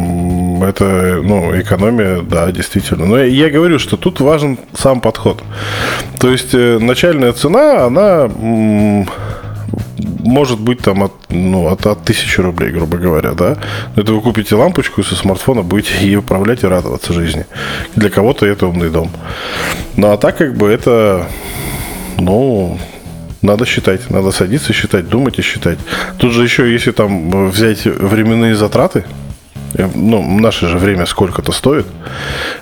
Это, 0.67 1.21
ну, 1.23 1.59
экономия, 1.59 2.21
да, 2.23 2.53
действительно. 2.53 3.07
Но 3.07 3.19
я 3.19 3.51
говорю, 3.51 3.79
что 3.79 3.97
тут 3.97 4.21
важен 4.21 4.59
сам 4.75 5.01
подход. 5.01 5.43
То 6.21 6.31
есть, 6.31 6.55
э, 6.55 6.79
начальная 6.79 7.33
цена, 7.33 7.85
она 7.87 8.31
может 10.23 10.61
быть 10.61 10.81
там 10.81 11.03
от, 11.03 11.13
ну, 11.31 11.69
от, 11.69 11.87
от 11.87 12.05
тысячи 12.05 12.41
рублей, 12.41 12.71
грубо 12.71 12.97
говоря, 12.97 13.33
да. 13.33 13.59
Но 13.95 14.03
это 14.03 14.13
вы 14.13 14.21
купите 14.21 14.55
лампочку 14.55 15.03
со 15.03 15.15
смартфона, 15.15 15.63
будете 15.63 15.95
ей 16.01 16.17
управлять 16.17 16.63
и 16.63 16.67
радоваться 16.67 17.13
жизни. 17.13 17.47
Для 17.97 18.11
кого-то 18.11 18.47
это 18.47 18.67
умный 18.67 18.91
дом. 18.91 19.11
Ну, 19.97 20.11
а 20.13 20.17
так 20.17 20.39
как 20.39 20.57
бы 20.57 20.69
это, 20.69 21.27
ну, 22.19 22.79
надо 23.43 23.67
считать, 23.67 24.11
надо 24.11 24.31
садиться 24.31 24.73
считать, 24.73 25.09
думать 25.09 25.39
и 25.39 25.43
считать. 25.43 25.79
Тут 26.19 26.33
же 26.33 26.45
еще, 26.45 26.73
если 26.73 26.93
там 26.93 27.51
взять 27.51 27.85
временные 27.85 28.55
затраты, 28.55 29.05
Э, 29.75 29.89
ну, 29.95 30.23
наше 30.23 30.69
же 30.69 30.79
время 30.79 31.07
сколько-то 31.07 31.53
стоит. 31.53 31.87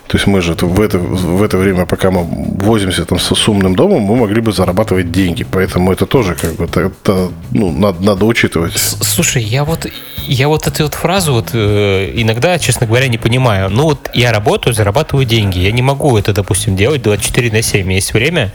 То 0.07 0.17
есть 0.17 0.26
мы 0.26 0.40
же 0.40 0.55
в 0.55 0.81
это, 0.81 0.99
в 0.99 1.43
это 1.43 1.59
время, 1.59 1.87
пока 1.87 2.11
мы 2.11 2.26
возимся 2.64 3.05
там 3.05 3.19
с, 3.19 3.49
умным 3.49 3.75
домом, 3.75 4.02
мы 4.02 4.17
могли 4.17 4.40
бы 4.40 4.52
зарабатывать 4.52 5.12
деньги. 5.12 5.47
Поэтому 5.50 5.93
это 5.93 6.07
тоже 6.07 6.35
как 6.35 6.55
бы 6.55 6.64
это, 6.64 6.81
это, 6.81 7.29
ну, 7.52 7.73
надо, 7.73 8.02
надо 8.05 8.25
учитывать. 8.25 8.73
Слушай, 8.76 9.43
я 9.43 9.64
вот 9.64 9.87
я 10.26 10.49
вот 10.49 10.67
эту 10.67 10.85
вот 10.85 10.95
фразу 10.95 11.33
вот 11.33 11.50
э, 11.55 12.12
иногда, 12.14 12.59
честно 12.59 12.87
говоря, 12.87 13.09
не 13.09 13.19
понимаю. 13.19 13.71
Ну 13.71 13.85
вот 13.85 14.11
я 14.14 14.33
работаю, 14.33 14.75
зарабатываю 14.75 15.25
деньги. 15.25 15.59
Я 15.59 15.73
не 15.73 15.83
могу 15.83 16.17
это, 16.17 16.33
допустим, 16.33 16.76
делать 16.76 17.02
24 17.02 17.50
на 17.50 17.62
7. 17.62 17.93
Есть 17.93 18.14
время, 18.14 18.52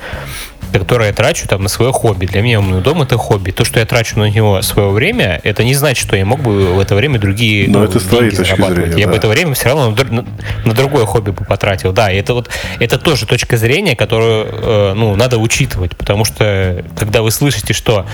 которое 0.79 1.07
я 1.07 1.13
трачу 1.13 1.47
там 1.47 1.63
на 1.63 1.69
свое 1.69 1.91
хобби. 1.91 2.25
Для 2.25 2.41
меня 2.41 2.59
умный 2.59 2.81
дом 2.81 3.01
это 3.01 3.17
хобби. 3.17 3.51
То, 3.51 3.65
что 3.65 3.79
я 3.79 3.85
трачу 3.85 4.19
на 4.19 4.29
него 4.29 4.61
свое 4.61 4.89
время, 4.89 5.39
это 5.43 5.63
не 5.63 5.73
значит, 5.73 6.05
что 6.05 6.15
я 6.15 6.25
мог 6.25 6.41
бы 6.41 6.73
в 6.73 6.79
это 6.79 6.95
время 6.95 7.19
другие 7.19 7.69
Но 7.69 7.79
ну, 7.79 7.85
это 7.85 7.99
с 7.99 8.03
твоей 8.03 8.31
точки 8.31 8.55
зрения. 8.55 8.97
Я 8.97 9.05
да. 9.05 9.11
бы 9.11 9.17
это 9.17 9.27
время 9.27 9.53
все 9.53 9.69
равно 9.69 9.95
на, 10.09 10.25
на 10.65 10.73
другое 10.73 11.05
хобби 11.05 11.31
бы 11.31 11.45
потратил. 11.45 11.91
Да, 11.91 12.11
и 12.11 12.17
это 12.17 12.33
вот 12.33 12.49
это 12.79 12.97
тоже 12.97 13.25
точка 13.25 13.57
зрения, 13.57 13.95
которую 13.95 14.47
э, 14.47 14.93
ну, 14.95 15.15
надо 15.15 15.37
учитывать, 15.37 15.95
потому 15.95 16.25
что 16.25 16.83
когда 16.97 17.21
вы 17.21 17.31
слышите, 17.31 17.73
что 17.73 18.05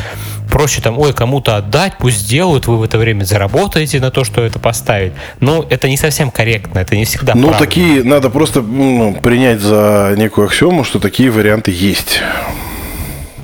проще 0.51 0.81
там, 0.81 0.99
ой, 0.99 1.13
кому-то 1.13 1.55
отдать, 1.55 1.93
пусть 1.97 2.17
сделают, 2.17 2.67
вы 2.67 2.77
в 2.77 2.83
это 2.83 2.97
время 2.97 3.23
заработаете 3.23 3.99
на 3.99 4.11
то, 4.11 4.23
что 4.23 4.41
это 4.41 4.59
поставить. 4.59 5.13
Ну, 5.39 5.65
это 5.69 5.87
не 5.87 5.97
совсем 5.97 6.29
корректно, 6.29 6.79
это 6.79 6.95
не 6.95 7.05
всегда 7.05 7.33
Ну, 7.33 7.47
правда. 7.47 7.65
такие 7.65 8.03
надо 8.03 8.29
просто 8.29 8.61
ну, 8.61 9.15
принять 9.15 9.61
за 9.61 10.13
некую 10.17 10.47
аксиому, 10.47 10.83
что 10.83 10.99
такие 10.99 11.31
варианты 11.31 11.71
есть. 11.71 12.21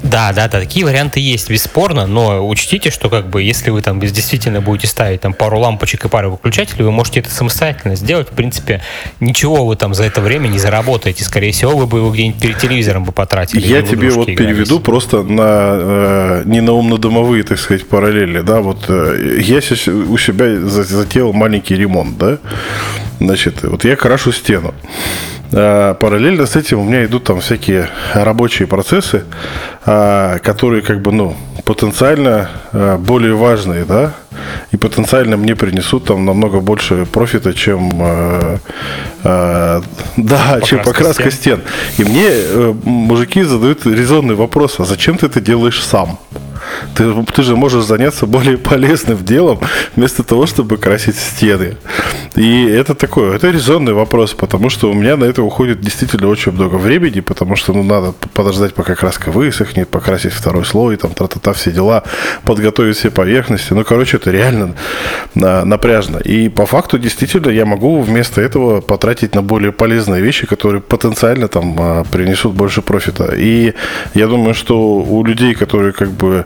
Да, 0.10 0.32
да, 0.34 0.48
да, 0.48 0.60
такие 0.60 0.86
варианты 0.86 1.20
есть, 1.20 1.50
бесспорно, 1.50 2.08
но 2.08 2.48
учтите, 2.48 2.92
что 2.92 3.10
как 3.10 3.30
бы 3.30 3.44
если 3.44 3.70
вы 3.70 3.82
там 3.82 4.00
действительно 4.00 4.62
будете 4.62 4.88
ставить 4.88 5.22
там 5.22 5.34
пару 5.34 5.60
лампочек 5.60 6.06
и 6.06 6.10
пару 6.10 6.32
выключателей, 6.32 6.86
вы 6.86 6.92
можете 6.92 7.20
это 7.20 7.30
самостоятельно 7.30 7.96
сделать. 7.96 8.30
В 8.30 8.34
принципе, 8.34 8.82
ничего 9.20 9.66
вы 9.66 9.76
там 9.76 9.94
за 9.94 10.04
это 10.04 10.22
время 10.22 10.48
не 10.48 10.60
заработаете. 10.60 11.24
Скорее 11.24 11.52
всего, 11.52 11.76
вы 11.76 11.88
бы 11.88 12.00
его 12.00 12.12
где-нибудь 12.12 12.42
перед 12.42 12.58
телевизором 12.58 13.04
бы 13.04 13.12
потратили. 13.12 13.66
Я 13.66 13.82
тебе 13.82 14.10
вот 14.10 14.30
игрались. 14.30 14.38
переведу 14.38 14.80
просто 14.80 15.24
на 15.24 15.44
э, 15.44 16.44
не 16.46 16.62
на 16.62 16.72
умно-домовые, 16.74 17.44
так 17.44 17.60
сказать, 17.60 17.88
параллели, 17.88 18.42
да, 18.42 18.62
вот 18.62 18.86
э, 18.88 19.40
я 19.42 19.62
сейчас 19.62 19.88
у 19.88 20.18
себя 20.18 20.60
затеял 20.60 21.34
маленький 21.34 21.76
ремонт, 21.76 22.18
да, 22.18 22.38
значит, 23.20 23.64
вот 23.64 23.84
я 23.84 23.96
крашу 23.96 24.32
стену. 24.32 24.74
А, 25.54 25.94
параллельно 25.94 26.46
с 26.46 26.56
этим 26.56 26.80
у 26.80 26.84
меня 26.84 27.06
идут 27.06 27.24
там 27.26 27.40
всякие 27.40 27.90
рабочие 28.14 28.68
процессы, 28.68 29.24
а, 29.86 30.40
которые 30.40 30.82
как 30.82 31.02
бы, 31.02 31.12
ну, 31.12 31.36
потенциально 31.64 32.50
а, 32.74 32.98
более 32.98 33.36
важные, 33.36 33.86
да, 33.86 34.14
и 34.72 34.78
потенциально 34.78 35.38
мне 35.38 35.56
принесут 35.56 36.06
там 36.06 36.26
намного 36.26 36.60
больше 36.60 37.06
профита, 37.06 37.54
чем, 37.54 38.60
да, 39.24 39.82
покраска 40.16 40.66
чем 40.66 40.84
покраска 40.84 41.32
стен. 41.32 41.62
стен. 41.98 42.06
И 42.06 42.10
мне 42.10 42.28
э, 42.30 42.74
мужики 42.84 43.42
задают 43.42 43.86
резонный 43.86 44.36
вопрос, 44.36 44.80
а 44.80 44.86
зачем 44.86 45.18
ты 45.18 45.26
это 45.26 45.42
делаешь 45.42 45.82
сам? 45.82 46.20
Ты, 46.96 47.14
ты 47.24 47.44
же 47.44 47.56
можешь 47.56 47.86
заняться 47.86 48.26
более 48.26 48.58
полезным 48.58 49.24
делом, 49.24 49.60
вместо 49.96 50.24
того, 50.24 50.46
чтобы 50.46 50.78
красить 50.78 51.18
стены. 51.18 51.78
И 52.36 52.66
это 52.66 52.94
такой, 52.94 53.36
это 53.36 53.50
резонный 53.50 53.94
вопрос, 53.94 54.34
потому 54.34 54.70
что 54.70 54.92
у 54.92 54.94
меня 54.94 55.18
на 55.18 55.26
это 55.26 55.42
уходит 55.42 55.82
действительно 55.82 56.28
очень 56.28 56.52
много 56.52 56.76
времени, 56.76 57.20
потому 57.20 57.56
что 57.56 57.74
ну, 57.74 57.84
надо 57.84 58.14
подождать, 58.34 58.74
пока 58.74 58.96
краска 58.96 59.32
высохнет, 59.32 59.90
покрасить 59.90 60.34
второй 60.34 60.64
слой, 60.66 60.98
там, 60.98 61.14
тра-та-та, 61.14 61.54
все 61.54 61.72
дела, 61.72 62.04
подготовить 62.44 62.98
все 62.98 63.10
поверхности. 63.10 63.74
Ну, 63.74 63.84
короче, 63.84 64.18
это 64.18 64.32
реально 64.32 64.76
на, 65.34 65.66
напряжно. 65.66 66.18
И 66.18 66.50
по 66.50 66.66
факту, 66.66 67.00
действительно, 67.00 67.50
я 67.50 67.66
могу 67.66 68.02
вместо 68.02 68.42
этого 68.42 68.82
потратить 68.82 69.34
на 69.34 69.42
более 69.42 69.72
полезные 69.72 70.22
вещи, 70.22 70.46
которые 70.46 70.82
потенциально 70.82 71.48
там 71.48 71.76
а, 71.80 72.04
принесут 72.04 72.54
больше 72.54 72.82
профита. 72.82 73.34
И 73.36 73.74
я 74.14 74.28
думаю, 74.28 74.54
что 74.54 74.98
у 74.98 75.24
людей, 75.24 75.56
которые 75.56 75.92
как 75.92 76.12
бы 76.12 76.46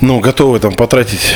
ну, 0.00 0.20
готовы 0.20 0.60
там 0.60 0.72
потратить, 0.72 1.34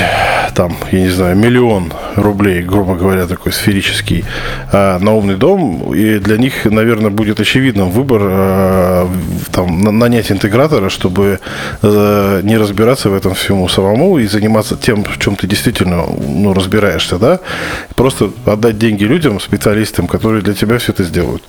там, 0.54 0.76
я 0.90 1.00
не 1.00 1.10
знаю, 1.10 1.36
миллион 1.36 1.92
рублей, 2.16 2.62
грубо 2.62 2.94
говоря, 2.94 3.26
такой 3.26 3.52
сферический, 3.52 4.24
а, 4.72 4.98
на 4.98 5.12
умный 5.12 5.36
дом, 5.36 5.94
и 5.94 6.18
для 6.18 6.38
них, 6.38 6.64
наверное, 6.64 7.10
будет 7.10 7.40
очевидным 7.40 7.90
выбор 7.90 8.22
а, 8.24 9.10
там, 9.52 9.80
нанять 9.80 10.32
интегратора, 10.32 10.88
чтобы 10.88 11.40
а, 11.82 12.40
не 12.40 12.56
разбираться 12.56 13.10
в 13.10 13.14
этом 13.14 13.34
всему 13.34 13.68
самому 13.68 14.18
и 14.18 14.26
заниматься 14.26 14.76
тем, 14.76 15.04
в 15.04 15.18
чем 15.18 15.36
ты 15.36 15.46
действительно 15.46 16.04
ну, 16.06 16.54
разбираешься, 16.54 17.18
да, 17.18 17.40
просто 17.96 18.30
отдать 18.46 18.78
деньги 18.78 19.04
людям, 19.04 19.40
специалистам, 19.40 20.06
которые 20.06 20.42
для 20.42 20.54
тебя 20.54 20.78
все 20.78 20.92
это 20.92 21.04
сделают. 21.04 21.42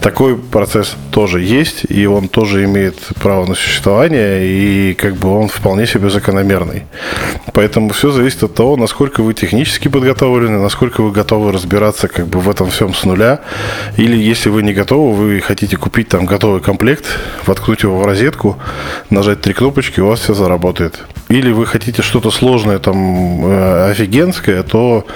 Такой 0.00 0.36
процесс 0.36 0.96
тоже 1.12 1.40
есть, 1.40 1.84
и 1.88 2.06
он 2.06 2.28
тоже 2.28 2.64
имеет 2.64 2.96
право 3.20 3.46
на 3.46 3.54
существование, 3.54 4.44
и 4.44 4.94
как 4.94 5.14
бы 5.14 5.28
он 5.30 5.48
вполне 5.48 5.86
себе 5.86 6.10
закономерен 6.10 6.47
равномерный. 6.48 6.84
Поэтому 7.52 7.90
все 7.90 8.10
зависит 8.10 8.42
от 8.42 8.54
того, 8.54 8.76
насколько 8.76 9.22
вы 9.22 9.34
технически 9.34 9.88
подготовлены, 9.88 10.58
насколько 10.58 11.02
вы 11.02 11.12
готовы 11.12 11.52
разбираться 11.52 12.08
как 12.08 12.26
бы 12.26 12.40
в 12.40 12.48
этом 12.48 12.70
всем 12.70 12.94
с 12.94 13.04
нуля. 13.04 13.40
Или 13.96 14.16
если 14.16 14.48
вы 14.50 14.62
не 14.62 14.72
готовы, 14.72 15.14
вы 15.14 15.40
хотите 15.40 15.76
купить 15.76 16.08
там 16.08 16.26
готовый 16.26 16.60
комплект, 16.60 17.04
воткнуть 17.46 17.82
его 17.82 17.98
в 17.98 18.06
розетку, 18.06 18.56
нажать 19.10 19.40
три 19.40 19.54
кнопочки, 19.54 20.00
у 20.00 20.08
вас 20.08 20.20
все 20.20 20.34
заработает. 20.34 21.00
Или 21.28 21.52
вы 21.52 21.66
хотите 21.66 22.02
что-то 22.02 22.30
сложное, 22.30 22.78
там, 22.78 23.46
э, 23.46 23.90
офигенское, 23.90 24.62
то 24.62 25.06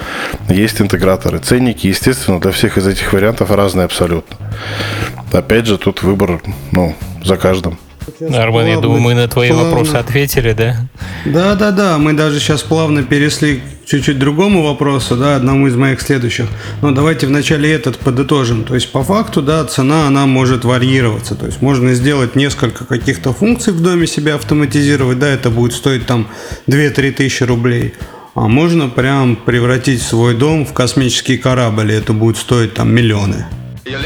есть 0.49 0.81
интеграторы. 0.81 1.39
Ценники, 1.39 1.87
естественно, 1.87 2.39
для 2.39 2.51
всех 2.51 2.77
из 2.77 2.87
этих 2.87 3.13
вариантов 3.13 3.51
разные 3.51 3.85
абсолютно. 3.85 4.37
Опять 5.31 5.65
же, 5.65 5.77
тут 5.77 6.03
выбор, 6.03 6.41
ну, 6.71 6.95
за 7.23 7.37
каждым. 7.37 7.77
Армен, 8.33 8.67
я 8.67 8.79
думаю, 8.79 9.01
мы 9.01 9.13
на 9.13 9.27
твои 9.27 9.49
плавно... 9.49 9.69
вопросы 9.69 9.95
ответили, 9.95 10.53
да? 10.53 10.87
Да, 11.25 11.55
да, 11.55 11.71
да. 11.71 11.97
Мы 11.97 12.13
даже 12.13 12.39
сейчас 12.39 12.61
плавно 12.61 13.03
перешли 13.03 13.57
к 13.57 13.85
чуть-чуть 13.85 14.19
другому 14.19 14.63
вопросу, 14.63 15.15
да, 15.15 15.35
одному 15.35 15.67
из 15.67 15.75
моих 15.75 16.01
следующих. 16.01 16.47
Но 16.81 16.91
давайте 16.91 17.27
вначале 17.27 17.71
этот 17.71 17.97
подытожим. 17.97 18.63
То 18.63 18.75
есть, 18.75 18.91
по 18.91 19.03
факту, 19.03 19.41
да, 19.41 19.63
цена, 19.65 20.07
она 20.07 20.25
может 20.25 20.65
варьироваться. 20.65 21.35
То 21.35 21.45
есть, 21.45 21.61
можно 21.61 21.93
сделать 21.93 22.35
несколько 22.35 22.85
каких-то 22.85 23.33
функций 23.33 23.73
в 23.73 23.81
доме 23.81 24.07
себя 24.07 24.35
автоматизировать, 24.35 25.19
да, 25.19 25.27
это 25.27 25.49
будет 25.49 25.73
стоить 25.73 26.05
там 26.05 26.27
2-3 26.67 27.11
тысячи 27.11 27.43
рублей. 27.43 27.93
А 28.35 28.47
можно 28.47 28.89
прям 28.89 29.35
превратить 29.35 30.01
свой 30.01 30.33
дом 30.33 30.65
в 30.65 30.73
космический 30.73 31.37
корабль, 31.37 31.91
и 31.91 31.95
это 31.95 32.13
будет 32.13 32.37
стоить 32.37 32.73
там 32.73 32.93
миллионы. 32.93 33.45
You're 33.85 33.99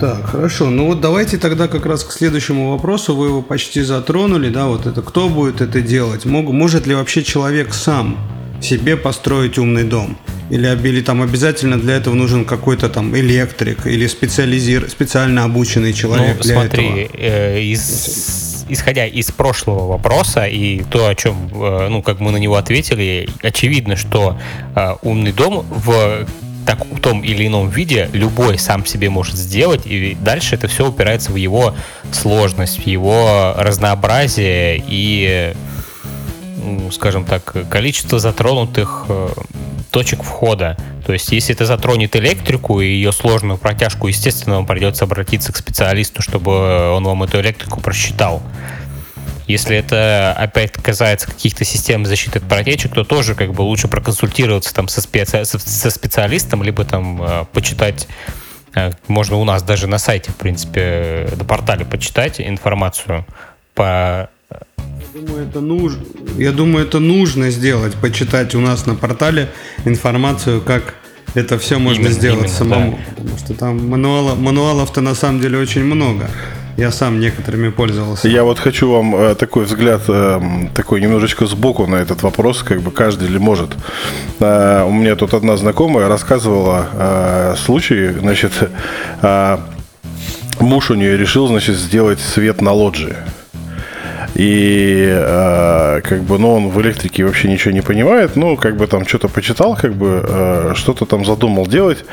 так, 0.00 0.26
хорошо. 0.26 0.70
Ну 0.70 0.86
вот 0.86 1.00
давайте 1.00 1.36
тогда 1.36 1.68
как 1.68 1.86
раз 1.86 2.04
к 2.04 2.12
следующему 2.12 2.70
вопросу. 2.70 3.14
Вы 3.14 3.26
его 3.26 3.42
почти 3.42 3.82
затронули, 3.82 4.48
да, 4.48 4.66
вот 4.66 4.86
это 4.86 5.02
кто 5.02 5.28
будет 5.28 5.60
это 5.60 5.80
делать? 5.80 6.24
Мог, 6.24 6.50
может 6.50 6.86
ли 6.86 6.94
вообще 6.94 7.22
человек 7.22 7.74
сам 7.74 8.18
себе 8.62 8.96
построить 8.96 9.58
умный 9.58 9.84
дом? 9.84 10.16
Или, 10.48 10.66
или 10.88 11.00
там 11.02 11.22
обязательно 11.22 11.78
для 11.78 11.96
этого 11.96 12.14
нужен 12.14 12.44
какой-то 12.44 12.88
там 12.88 13.16
электрик 13.16 13.86
или 13.86 14.06
специализир, 14.06 14.88
специально 14.90 15.44
обученный 15.44 15.92
человек 15.92 16.38
ну, 16.38 16.42
для 16.42 16.54
смотри, 16.54 16.86
этого? 16.86 17.16
Э, 17.18 17.62
из, 17.62 18.66
исходя 18.68 19.06
из 19.06 19.30
прошлого 19.30 19.86
вопроса 19.86 20.46
и 20.46 20.82
то, 20.82 21.08
о 21.08 21.14
чем, 21.14 21.36
э, 21.54 21.88
ну, 21.88 22.02
как 22.02 22.20
мы 22.20 22.32
на 22.32 22.38
него 22.38 22.56
ответили, 22.56 23.28
очевидно, 23.42 23.96
что 23.96 24.38
э, 24.74 24.94
умный 25.02 25.32
дом 25.32 25.64
в 25.68 26.26
так 26.70 26.86
в 26.86 27.00
том 27.00 27.24
или 27.24 27.48
ином 27.48 27.68
виде 27.68 28.08
любой 28.12 28.56
сам 28.56 28.86
себе 28.86 29.10
может 29.10 29.34
сделать, 29.34 29.86
и 29.86 30.16
дальше 30.20 30.54
это 30.54 30.68
все 30.68 30.88
упирается 30.88 31.32
в 31.32 31.34
его 31.34 31.74
сложность, 32.12 32.78
в 32.78 32.86
его 32.86 33.54
разнообразие 33.56 34.80
и, 34.86 35.52
скажем 36.92 37.24
так, 37.24 37.56
количество 37.68 38.20
затронутых 38.20 39.06
э, 39.08 39.30
точек 39.90 40.22
входа. 40.22 40.76
То 41.04 41.12
есть, 41.12 41.32
если 41.32 41.56
это 41.56 41.66
затронет 41.66 42.14
электрику 42.14 42.80
и 42.80 42.86
ее 42.86 43.10
сложную 43.10 43.58
протяжку, 43.58 44.06
естественно, 44.06 44.54
вам 44.54 44.66
придется 44.66 45.06
обратиться 45.06 45.52
к 45.52 45.56
специалисту, 45.56 46.22
чтобы 46.22 46.92
он 46.92 47.02
вам 47.02 47.24
эту 47.24 47.40
электрику 47.40 47.80
просчитал. 47.80 48.44
Если 49.50 49.76
это 49.76 50.32
опять 50.32 50.72
касается 50.72 51.26
каких-то 51.26 51.64
систем 51.64 52.06
защиты 52.06 52.38
от 52.38 52.48
протечек, 52.48 52.94
то 52.94 53.04
тоже 53.04 53.34
как 53.34 53.52
бы 53.52 53.62
лучше 53.62 53.88
проконсультироваться 53.88 54.72
там 54.72 54.88
со, 54.88 55.00
специ... 55.00 55.44
со 55.44 55.90
специалистом, 55.90 56.62
либо 56.62 56.84
там 56.84 57.20
э, 57.22 57.44
почитать 57.52 58.06
э, 58.74 58.90
можно 59.08 59.36
у 59.36 59.44
нас 59.44 59.62
даже 59.62 59.86
на 59.86 59.98
сайте, 59.98 60.30
в 60.30 60.36
принципе, 60.36 61.28
на 61.36 61.44
портале 61.44 61.84
почитать 61.84 62.40
информацию 62.40 63.26
по 63.74 64.30
Думаю, 65.14 65.48
это 65.48 65.60
нужно. 65.60 66.04
Я 66.38 66.52
думаю, 66.52 66.86
это 66.86 67.00
нужно 67.00 67.50
сделать, 67.50 67.94
почитать 67.94 68.54
у 68.54 68.60
нас 68.60 68.86
на 68.86 68.94
портале 68.94 69.48
информацию, 69.84 70.60
как 70.60 70.94
это 71.34 71.58
все 71.58 71.78
можно 71.78 72.02
именно, 72.02 72.14
сделать 72.14 72.38
именно, 72.44 72.54
самому. 72.54 72.92
Да. 72.92 73.14
Потому 73.14 73.38
что 73.38 73.54
там 73.54 73.88
мануала, 73.88 74.34
мануалов-то 74.36 75.00
на 75.00 75.14
самом 75.14 75.40
деле 75.40 75.58
очень 75.58 75.84
много. 75.84 76.30
Я 76.76 76.90
сам 76.90 77.20
некоторыми 77.20 77.70
пользовался. 77.70 78.28
Я 78.28 78.44
вот 78.44 78.58
хочу 78.58 78.90
вам 78.90 79.14
э, 79.14 79.34
такой 79.34 79.64
взгляд, 79.64 80.02
э, 80.08 80.40
такой 80.74 81.00
немножечко 81.00 81.46
сбоку 81.46 81.86
на 81.86 81.96
этот 81.96 82.22
вопрос, 82.22 82.62
как 82.62 82.80
бы 82.80 82.90
каждый 82.90 83.28
ли 83.28 83.38
может. 83.38 83.70
Э, 84.38 84.84
у 84.84 84.92
меня 84.92 85.16
тут 85.16 85.34
одна 85.34 85.56
знакомая 85.56 86.08
рассказывала 86.08 87.56
случай, 87.56 88.12
значит, 88.12 88.52
муж 90.60 90.90
у 90.90 90.94
нее 90.94 91.16
решил, 91.16 91.48
значит, 91.48 91.76
сделать 91.76 92.20
свет 92.20 92.60
на 92.60 92.72
лоджии. 92.72 93.16
И 94.34 95.06
э, 95.10 96.00
как 96.02 96.22
бы, 96.22 96.38
ну, 96.38 96.54
он 96.54 96.68
в 96.68 96.80
электрике 96.80 97.24
вообще 97.24 97.48
ничего 97.48 97.72
не 97.72 97.80
понимает, 97.80 98.36
ну, 98.36 98.56
как 98.56 98.76
бы 98.76 98.86
там 98.86 99.06
что-то 99.06 99.28
почитал, 99.28 99.76
как 99.76 99.94
бы 99.94 100.24
э, 100.26 100.72
что-то 100.76 101.04
там 101.04 101.24
задумал 101.24 101.66
делать, 101.66 102.04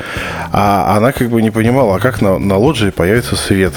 а 0.52 0.96
она 0.96 1.12
как 1.12 1.30
бы 1.30 1.40
не 1.40 1.50
понимала, 1.50 1.96
а 1.96 1.98
как 2.00 2.20
на, 2.20 2.38
на 2.38 2.56
лоджии 2.58 2.90
появится 2.90 3.36
свет. 3.36 3.72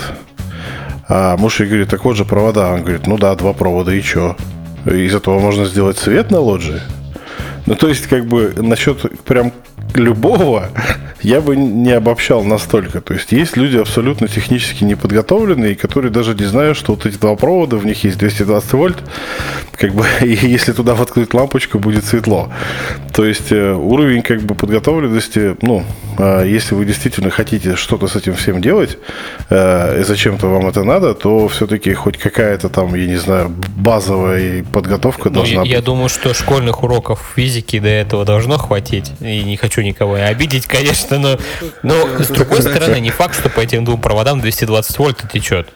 А 1.08 1.38
муж 1.38 1.60
ей 1.60 1.68
говорит, 1.68 1.90
так 1.90 2.06
вот 2.06 2.16
же 2.16 2.26
провода. 2.26 2.72
Он 2.72 2.82
говорит, 2.82 3.08
ну 3.08 3.18
да, 3.18 3.36
два 3.36 3.54
провода 3.54 3.94
и 3.94 4.02
что? 4.02 4.36
Из 4.86 5.14
этого 5.14 5.40
можно 5.40 5.66
сделать 5.66 5.98
свет 5.98 6.32
на 6.32 6.40
лоджии? 6.40 6.82
Ну, 7.66 7.76
то 7.76 7.88
есть, 7.88 8.08
как 8.08 8.26
бы, 8.26 8.54
насчет 8.58 9.24
прям 9.24 9.54
любого 9.94 10.70
я 11.24 11.42
бы 11.42 11.56
не 11.56 11.92
обобщал 11.92 12.44
настолько. 12.44 13.02
То 13.02 13.14
есть 13.14 13.32
есть 13.32 13.58
люди 13.58 13.78
абсолютно 13.78 14.28
технически 14.28 14.84
неподготовленные, 14.84 15.76
которые 15.76 16.12
даже 16.12 16.34
не 16.34 16.46
знают, 16.46 16.78
что 16.78 16.94
вот 16.94 17.06
эти 17.06 17.18
два 17.18 17.36
провода, 17.36 17.78
в 17.78 17.86
них 17.86 18.04
есть 18.04 18.18
220 18.18 18.74
вольт, 18.74 18.98
как 19.74 19.94
бы, 19.94 20.06
и 20.22 20.34
если 20.48 20.74
туда 20.74 20.96
воткнуть 20.96 21.34
лампочку, 21.34 21.80
будет 21.80 22.06
светло. 22.06 22.52
То 23.14 23.26
есть 23.26 23.52
э, 23.52 23.74
уровень 23.74 24.22
как 24.22 24.42
бы 24.42 24.56
подготовленности, 24.56 25.56
ну, 25.62 25.84
а 26.18 26.44
если 26.44 26.76
вы 26.76 26.86
действительно 26.86 27.30
хотите 27.30 27.76
что-то 27.76 28.08
с 28.08 28.16
этим 28.16 28.34
всем 28.36 28.62
делать, 28.62 28.98
э, 29.50 30.02
и 30.02 30.04
зачем-то 30.04 30.48
вам 30.48 30.68
это 30.68 30.84
надо, 30.84 31.14
то 31.14 31.48
все-таки 31.48 31.94
хоть 31.94 32.18
какая-то 32.18 32.70
там, 32.70 32.96
я 32.96 33.06
не 33.06 33.18
знаю, 33.18 33.50
базовая 33.76 34.64
подготовка 34.64 35.30
ну, 35.30 35.36
должна 35.36 35.54
я, 35.54 35.62
быть. 35.62 35.72
Я 35.72 35.82
думаю, 35.82 36.10
что 36.10 36.34
школьных 36.34 36.84
уроков 36.84 37.34
физики 37.36 37.80
до 37.80 37.90
этого 37.90 38.26
должно 38.26 38.58
хватить. 38.58 39.12
И 39.22 39.44
не 39.44 39.58
хочу 39.58 39.71
никого 39.80 40.16
обидеть, 40.16 40.68
конечно, 40.68 41.18
но, 41.18 41.40
но 41.84 42.22
с 42.22 42.28
другой 42.28 42.62
стороны, 42.62 43.00
не 43.00 43.12
факт, 43.12 43.36
что 43.36 43.50
по 43.50 43.62
этим 43.62 43.86
двум 43.86 44.02
проводам 44.02 44.42
220 44.42 44.98
вольт 44.98 45.24
течет. 45.32 45.70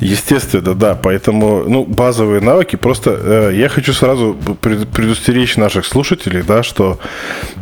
Естественно, 0.00 0.74
да. 0.74 0.94
Поэтому, 0.94 1.64
ну, 1.66 1.84
базовые 1.84 2.40
навыки. 2.40 2.76
Просто 2.76 3.18
э, 3.22 3.52
я 3.54 3.68
хочу 3.68 3.92
сразу 3.92 4.36
предустеречь 4.60 5.56
наших 5.56 5.86
слушателей, 5.86 6.42
да, 6.42 6.62
что 6.62 6.98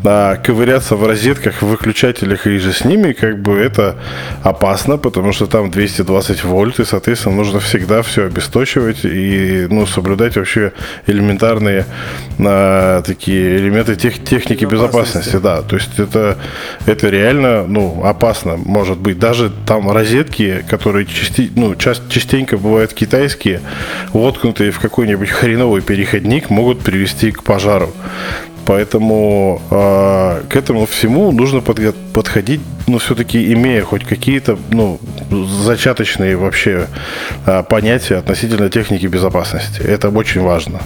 э, 0.04 0.36
ковыряться 0.44 0.96
в 0.96 1.06
розетках, 1.06 1.62
в 1.62 1.66
выключателях 1.66 2.46
и 2.46 2.58
же 2.58 2.72
с 2.72 2.84
ними, 2.84 3.12
как 3.12 3.40
бы 3.40 3.58
это 3.58 3.96
опасно, 4.42 4.98
потому 4.98 5.32
что 5.32 5.46
там 5.46 5.70
220 5.70 6.44
вольт, 6.44 6.80
и, 6.80 6.84
соответственно, 6.84 7.36
нужно 7.36 7.60
всегда 7.60 8.02
все 8.02 8.26
обесточивать 8.26 9.04
и, 9.04 9.66
ну, 9.70 9.86
соблюдать 9.86 10.36
вообще 10.36 10.72
элементарные 11.06 11.86
э, 12.38 13.02
такие 13.06 13.58
элементы 13.58 13.96
тех, 13.96 14.24
техники 14.24 14.64
безопасности. 14.64 15.36
безопасности. 15.36 15.36
Да, 15.36 15.62
то 15.62 15.76
есть 15.76 15.98
это, 15.98 16.38
это 16.86 17.08
реально, 17.08 17.64
ну, 17.66 18.02
опасно 18.04 18.56
может 18.56 18.98
быть. 18.98 19.18
Даже 19.18 19.50
там 19.66 19.90
розетки, 19.90 20.64
которые 20.68 21.06
части, 21.06 21.50
ну, 21.54 21.74
часть, 21.74 22.08
частенько 22.22 22.56
бывают 22.56 22.94
китайские, 22.94 23.60
воткнутые 24.12 24.70
в 24.70 24.78
какой-нибудь 24.78 25.28
хреновый 25.28 25.82
переходник, 25.82 26.50
могут 26.50 26.80
привести 26.80 27.32
к 27.32 27.42
пожару. 27.42 27.90
Поэтому 28.64 29.60
э, 29.70 30.42
к 30.48 30.54
этому 30.54 30.86
всему 30.86 31.32
нужно 31.32 31.58
подго- 31.58 31.94
подходить, 32.12 32.60
ну, 32.86 32.98
все-таки 32.98 33.52
имея 33.52 33.82
хоть 33.82 34.04
какие-то, 34.04 34.56
ну, 34.70 35.00
зачаточные 35.64 36.36
вообще 36.36 36.86
э, 37.44 37.64
понятия 37.64 38.18
относительно 38.18 38.70
техники 38.70 39.06
безопасности. 39.06 39.82
Это 39.82 40.10
очень 40.10 40.42
важно. 40.42 40.80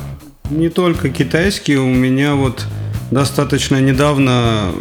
Не 0.49 0.71
только 0.71 1.11
китайские, 1.11 1.81
у 1.81 1.93
меня 1.93 2.35
вот 2.35 2.65
достаточно 3.11 3.79
недавно 3.79 4.73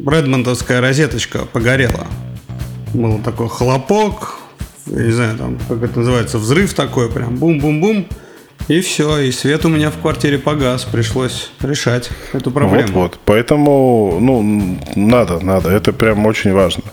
редмондовская 0.00 0.80
розеточка 0.80 1.44
погорела. 1.52 2.06
Был 2.92 3.20
такой 3.20 3.48
хлопок, 3.48 4.41
не 5.00 5.12
знаю, 5.12 5.38
там, 5.38 5.58
как 5.68 5.82
это 5.82 5.98
называется, 5.98 6.38
взрыв 6.38 6.74
такой, 6.74 7.10
прям 7.10 7.36
бум-бум-бум. 7.36 8.06
И 8.68 8.80
все, 8.80 9.18
и 9.18 9.32
свет 9.32 9.64
у 9.64 9.68
меня 9.68 9.90
в 9.90 9.98
квартире 9.98 10.38
погас, 10.38 10.84
пришлось 10.84 11.50
решать 11.60 12.10
эту 12.32 12.50
проблему. 12.52 12.86
Вот, 12.92 12.94
вот, 12.94 13.18
поэтому, 13.24 14.18
ну, 14.20 14.78
надо, 14.94 15.40
надо, 15.40 15.68
это 15.70 15.92
прям 15.92 16.24
очень 16.26 16.52
важно. 16.52 16.84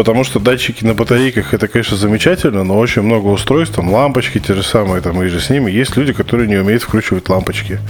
Потому 0.00 0.24
что 0.24 0.40
датчики 0.40 0.82
на 0.82 0.94
батарейках 0.94 1.52
это, 1.52 1.68
конечно, 1.68 1.94
замечательно, 1.94 2.64
но 2.64 2.78
очень 2.78 3.02
много 3.02 3.26
устройств, 3.26 3.76
там 3.76 3.92
лампочки 3.92 4.38
те 4.38 4.54
же 4.54 4.62
самые, 4.62 5.02
там 5.02 5.22
и 5.22 5.26
же 5.26 5.42
с 5.42 5.50
ними. 5.50 5.70
Есть 5.70 5.94
люди, 5.94 6.14
которые 6.14 6.48
не 6.48 6.56
умеют 6.56 6.82
вкручивать 6.82 7.28
лампочки. 7.28 7.80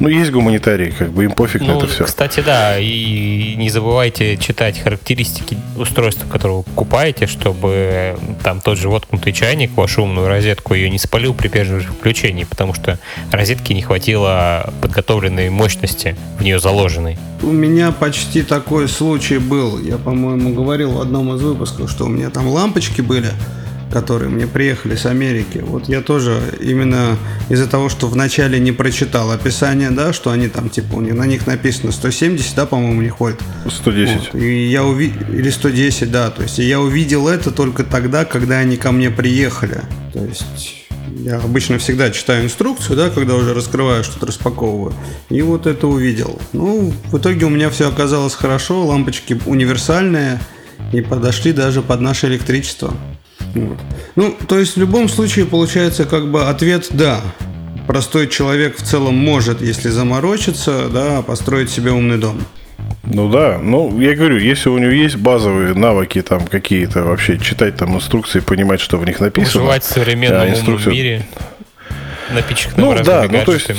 Ну, 0.00 0.08
есть 0.08 0.30
гуманитарии, 0.30 0.94
как 0.98 1.10
бы 1.10 1.24
им 1.24 1.32
пофиг 1.32 1.60
ну, 1.60 1.74
на 1.74 1.76
это 1.76 1.88
все. 1.88 2.04
Кстати, 2.04 2.40
да, 2.40 2.78
и 2.78 3.54
не 3.56 3.68
забывайте 3.68 4.38
читать 4.38 4.78
характеристики 4.78 5.58
устройства, 5.76 6.26
которое 6.26 6.54
вы 6.54 6.62
покупаете, 6.62 7.26
чтобы 7.26 8.16
там 8.42 8.62
тот 8.62 8.78
же 8.78 8.88
воткнутый 8.88 9.34
чайник, 9.34 9.76
вашу 9.76 10.04
умную 10.04 10.28
розетку, 10.28 10.72
ее 10.72 10.88
не 10.88 10.98
спалил 10.98 11.34
при 11.34 11.48
первом 11.48 11.80
же 11.80 11.88
включении, 11.88 12.44
потому 12.44 12.72
что 12.72 12.98
розетки 13.30 13.74
не 13.74 13.82
хватило 13.82 14.72
подготовленной 14.80 15.50
мощности 15.50 16.16
в 16.38 16.42
нее 16.42 16.58
заложенной. 16.58 17.18
У 17.42 17.50
меня 17.50 17.90
почти 17.90 18.42
такой 18.42 18.86
случай 18.86 19.38
был. 19.38 19.80
Я, 19.80 19.98
по-моему, 19.98 20.54
говорил 20.54 20.92
в 20.92 21.00
одном 21.00 21.34
из 21.34 21.41
выпусков, 21.42 21.90
что 21.90 22.06
у 22.06 22.08
меня 22.08 22.30
там 22.30 22.48
лампочки 22.48 23.00
были, 23.00 23.30
которые 23.92 24.30
мне 24.30 24.46
приехали 24.46 24.96
с 24.96 25.04
Америки. 25.06 25.62
Вот 25.62 25.88
я 25.88 26.00
тоже 26.00 26.40
именно 26.60 27.18
из-за 27.50 27.66
того, 27.66 27.88
что 27.88 28.08
вначале 28.08 28.58
не 28.58 28.72
прочитал 28.72 29.30
описание, 29.30 29.90
да, 29.90 30.12
что 30.12 30.30
они 30.30 30.48
там, 30.48 30.70
типа, 30.70 30.94
у 30.94 31.00
них, 31.00 31.14
на 31.14 31.26
них 31.26 31.46
написано 31.46 31.92
170, 31.92 32.54
да, 32.56 32.66
по-моему, 32.66 33.00
у 33.00 33.02
них 33.02 33.12
ходит. 33.12 33.40
110. 33.68 34.32
Вот. 34.32 34.40
И 34.40 34.66
я 34.68 34.84
уви... 34.84 35.12
Или 35.28 35.50
110, 35.50 36.10
да. 36.10 36.30
То 36.30 36.42
есть 36.42 36.58
я 36.58 36.80
увидел 36.80 37.28
это 37.28 37.50
только 37.50 37.84
тогда, 37.84 38.24
когда 38.24 38.58
они 38.58 38.76
ко 38.76 38.92
мне 38.92 39.10
приехали. 39.10 39.82
То 40.12 40.24
есть 40.24 40.86
я 41.18 41.36
обычно 41.36 41.78
всегда 41.78 42.10
читаю 42.10 42.44
инструкцию, 42.44 42.96
да, 42.96 43.10
когда 43.10 43.34
уже 43.34 43.52
раскрываю, 43.52 44.02
что-то 44.04 44.26
распаковываю. 44.26 44.94
И 45.28 45.42
вот 45.42 45.66
это 45.66 45.86
увидел. 45.86 46.40
Ну, 46.52 46.92
в 47.10 47.18
итоге 47.18 47.44
у 47.46 47.50
меня 47.50 47.68
все 47.70 47.88
оказалось 47.88 48.34
хорошо, 48.34 48.86
лампочки 48.86 49.38
универсальные 49.46 50.40
и 50.92 51.00
подошли 51.00 51.52
даже 51.52 51.82
под 51.82 52.00
наше 52.00 52.26
электричество. 52.26 52.94
Вот. 53.54 53.78
Ну, 54.16 54.36
то 54.46 54.58
есть 54.58 54.76
в 54.76 54.80
любом 54.80 55.08
случае 55.08 55.46
получается 55.46 56.04
как 56.04 56.30
бы 56.30 56.44
ответ 56.48 56.88
«да». 56.90 57.20
Простой 57.86 58.28
человек 58.28 58.76
в 58.76 58.82
целом 58.82 59.16
может, 59.16 59.60
если 59.60 59.88
заморочиться, 59.88 60.88
да, 60.88 61.20
построить 61.20 61.68
себе 61.68 61.90
умный 61.90 62.16
дом. 62.16 62.40
Ну 63.02 63.28
да, 63.28 63.58
ну 63.58 64.00
я 64.00 64.14
говорю, 64.14 64.38
если 64.38 64.68
у 64.68 64.78
него 64.78 64.92
есть 64.92 65.16
базовые 65.16 65.74
навыки 65.74 66.22
там 66.22 66.46
какие-то 66.46 67.02
вообще 67.02 67.38
читать 67.38 67.76
там 67.76 67.96
инструкции, 67.96 68.38
понимать, 68.38 68.80
что 68.80 68.98
в 68.98 69.04
них 69.04 69.18
написано. 69.18 69.62
Выживать 69.62 69.82
в 69.82 69.86
современном 69.86 70.46
да, 70.46 70.50
инструкцию... 70.50 70.92
мире, 70.92 71.26
напичканном 72.32 72.96
ну, 72.96 73.04
да, 73.04 73.26
ну, 73.28 73.44
то 73.44 73.52
есть 73.52 73.70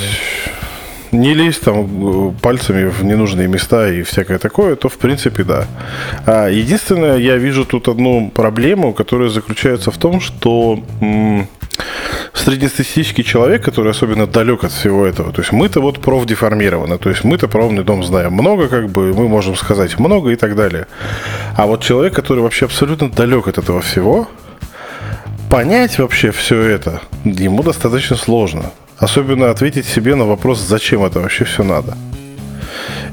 не 1.14 1.34
лезть 1.34 1.62
там 1.62 2.34
пальцами 2.42 2.88
в 2.88 3.04
ненужные 3.04 3.48
места 3.48 3.88
и 3.88 4.02
всякое 4.02 4.38
такое, 4.38 4.76
то 4.76 4.88
в 4.88 4.98
принципе 4.98 5.44
да. 5.44 5.66
А 6.26 6.48
единственное, 6.48 7.16
я 7.16 7.36
вижу 7.36 7.64
тут 7.64 7.88
одну 7.88 8.30
проблему, 8.30 8.92
которая 8.92 9.28
заключается 9.28 9.90
в 9.90 9.98
том, 9.98 10.20
что 10.20 10.82
среднестатистический 12.32 13.24
человек, 13.24 13.64
который 13.64 13.90
особенно 13.90 14.26
далек 14.26 14.64
от 14.64 14.72
всего 14.72 15.06
этого, 15.06 15.32
то 15.32 15.40
есть 15.40 15.52
мы-то 15.52 15.80
вот 15.80 16.00
профдеформированы, 16.00 16.98
то 16.98 17.08
есть 17.08 17.24
мы-то 17.24 17.48
про 17.48 17.64
умный 17.64 17.84
дом 17.84 18.04
знаем 18.04 18.32
много, 18.32 18.68
как 18.68 18.90
бы, 18.90 19.14
мы 19.14 19.28
можем 19.28 19.56
сказать 19.56 19.98
много 19.98 20.30
и 20.30 20.36
так 20.36 20.56
далее. 20.56 20.86
А 21.56 21.66
вот 21.66 21.82
человек, 21.82 22.14
который 22.14 22.40
вообще 22.40 22.66
абсолютно 22.66 23.10
далек 23.10 23.48
от 23.48 23.58
этого 23.58 23.80
всего, 23.80 24.28
понять 25.50 25.98
вообще 25.98 26.32
все 26.32 26.60
это 26.60 27.00
ему 27.24 27.62
достаточно 27.62 28.16
сложно. 28.16 28.72
Особенно 29.04 29.50
ответить 29.50 29.84
себе 29.84 30.14
на 30.14 30.24
вопрос, 30.24 30.60
зачем 30.60 31.04
это 31.04 31.20
вообще 31.20 31.44
все 31.44 31.62
надо. 31.62 31.94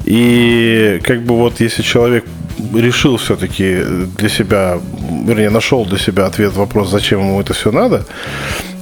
И 0.06 0.98
как 1.04 1.22
бы 1.22 1.36
вот 1.36 1.60
если 1.60 1.82
человек 1.82 2.24
решил 2.74 3.18
все-таки 3.18 3.82
для 4.16 4.30
себя, 4.30 4.78
вернее, 5.26 5.50
нашел 5.50 5.84
для 5.84 5.98
себя 5.98 6.24
ответ 6.24 6.54
вопрос, 6.54 6.88
зачем 6.88 7.20
ему 7.20 7.38
это 7.42 7.52
все 7.52 7.70
надо, 7.70 8.06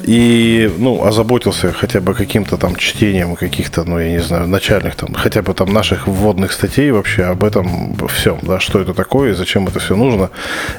и, 0.04 0.70
ну, 0.78 1.04
озаботился 1.04 1.72
хотя 1.72 2.00
бы 2.00 2.14
каким-то 2.14 2.56
там 2.56 2.76
чтением 2.76 3.34
каких-то, 3.34 3.82
ну, 3.82 3.98
я 3.98 4.12
не 4.12 4.22
знаю, 4.22 4.46
начальных 4.46 4.94
там, 4.94 5.12
хотя 5.12 5.42
бы 5.42 5.52
там 5.52 5.72
наших 5.72 6.06
вводных 6.06 6.52
статей 6.52 6.92
вообще 6.92 7.24
об 7.24 7.42
этом 7.42 7.96
всем, 8.06 8.38
да, 8.42 8.60
что 8.60 8.80
это 8.80 8.94
такое, 8.94 9.34
зачем 9.34 9.66
это 9.66 9.80
все 9.80 9.96
нужно, 9.96 10.30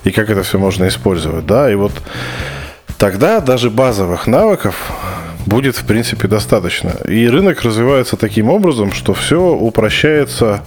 и 0.05 0.11
как 0.11 0.29
это 0.29 0.43
все 0.43 0.57
можно 0.57 0.87
использовать, 0.87 1.45
да, 1.45 1.69
и 1.69 1.75
вот 1.75 1.91
тогда 2.97 3.41
даже 3.41 3.69
базовых 3.69 4.27
навыков 4.27 4.93
будет, 5.45 5.75
в 5.75 5.85
принципе, 5.85 6.27
достаточно. 6.27 6.93
И 7.07 7.27
рынок 7.27 7.61
развивается 7.61 8.17
таким 8.17 8.49
образом, 8.49 8.91
что 8.91 9.13
все 9.13 9.41
упрощается 9.41 10.63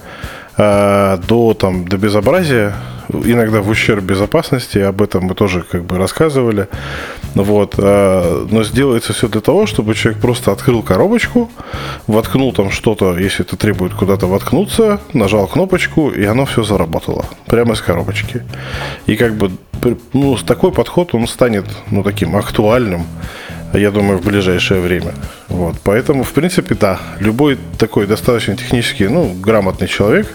э, 0.57 1.17
до, 1.27 1.53
там, 1.53 1.87
до 1.87 1.97
безобразия, 1.97 2.73
иногда 3.09 3.61
в 3.61 3.69
ущерб 3.69 4.03
безопасности, 4.03 4.79
об 4.79 5.01
этом 5.01 5.25
мы 5.25 5.35
тоже 5.35 5.63
как 5.69 5.83
бы 5.83 5.97
рассказывали. 5.97 6.67
Вот. 7.35 7.75
Э, 7.77 8.47
но 8.49 8.63
сделается 8.63 9.13
все 9.13 9.27
для 9.27 9.41
того, 9.41 9.65
чтобы 9.65 9.93
человек 9.95 10.21
просто 10.21 10.51
открыл 10.51 10.81
коробочку, 10.81 11.51
воткнул 12.07 12.53
там 12.53 12.71
что-то, 12.71 13.17
если 13.17 13.45
это 13.45 13.57
требует 13.57 13.93
куда-то 13.93 14.27
воткнуться, 14.27 14.99
нажал 15.13 15.47
кнопочку, 15.47 16.09
и 16.09 16.23
оно 16.25 16.45
все 16.45 16.63
заработало. 16.63 17.25
Прямо 17.45 17.73
из 17.73 17.81
коробочки. 17.81 18.43
И 19.05 19.15
как 19.15 19.35
бы 19.35 19.51
ну, 20.13 20.37
такой 20.37 20.71
подход, 20.71 21.13
он 21.13 21.27
станет 21.27 21.65
ну, 21.91 22.03
таким 22.03 22.35
актуальным 22.35 23.05
я 23.77 23.91
думаю, 23.91 24.19
в 24.19 24.25
ближайшее 24.25 24.81
время. 24.81 25.13
Вот. 25.47 25.75
Поэтому, 25.83 26.23
в 26.23 26.31
принципе, 26.33 26.75
да, 26.75 26.99
любой 27.19 27.57
такой 27.77 28.07
достаточно 28.07 28.55
технически, 28.55 29.03
ну, 29.03 29.33
грамотный 29.33 29.87
человек 29.87 30.27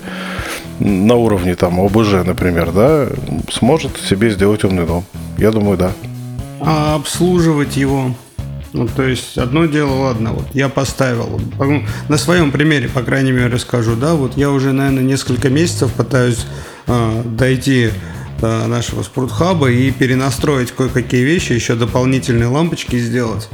на 0.81 1.15
уровне 1.15 1.55
там 1.55 1.79
ОБЖ, 1.81 2.25
например, 2.25 2.73
да, 2.73 3.09
сможет 3.51 3.99
себе 3.99 4.31
сделать 4.31 4.65
умный 4.65 4.87
дом. 4.87 5.05
Я 5.39 5.51
думаю, 5.51 5.77
да. 5.77 5.93
А 6.61 6.95
обслуживать 6.95 7.77
его? 7.77 8.15
Ну, 8.73 8.87
то 8.87 9.03
есть, 9.03 9.37
одно 9.37 9.67
дело, 9.67 9.93
ладно, 9.95 10.33
вот 10.33 10.47
я 10.55 10.69
поставил, 10.69 11.41
на 12.09 12.17
своем 12.17 12.53
примере, 12.53 12.89
по 12.89 13.03
крайней 13.03 13.33
мере, 13.33 13.49
расскажу, 13.49 13.97
да, 13.97 14.15
вот 14.15 14.37
я 14.37 14.51
уже, 14.51 14.73
наверное, 14.73 15.03
несколько 15.03 15.51
месяцев 15.51 15.93
пытаюсь 15.93 16.47
э, 16.87 17.23
дойти 17.25 17.89
до 17.89 17.95
нашего 18.49 19.03
спортхаба 19.03 19.71
и 19.71 19.91
перенастроить 19.91 20.73
кое-какие 20.73 21.23
вещи, 21.23 21.53
еще 21.53 21.75
дополнительные 21.75 22.49
лампочки 22.49 22.97
сделать. 22.97 23.49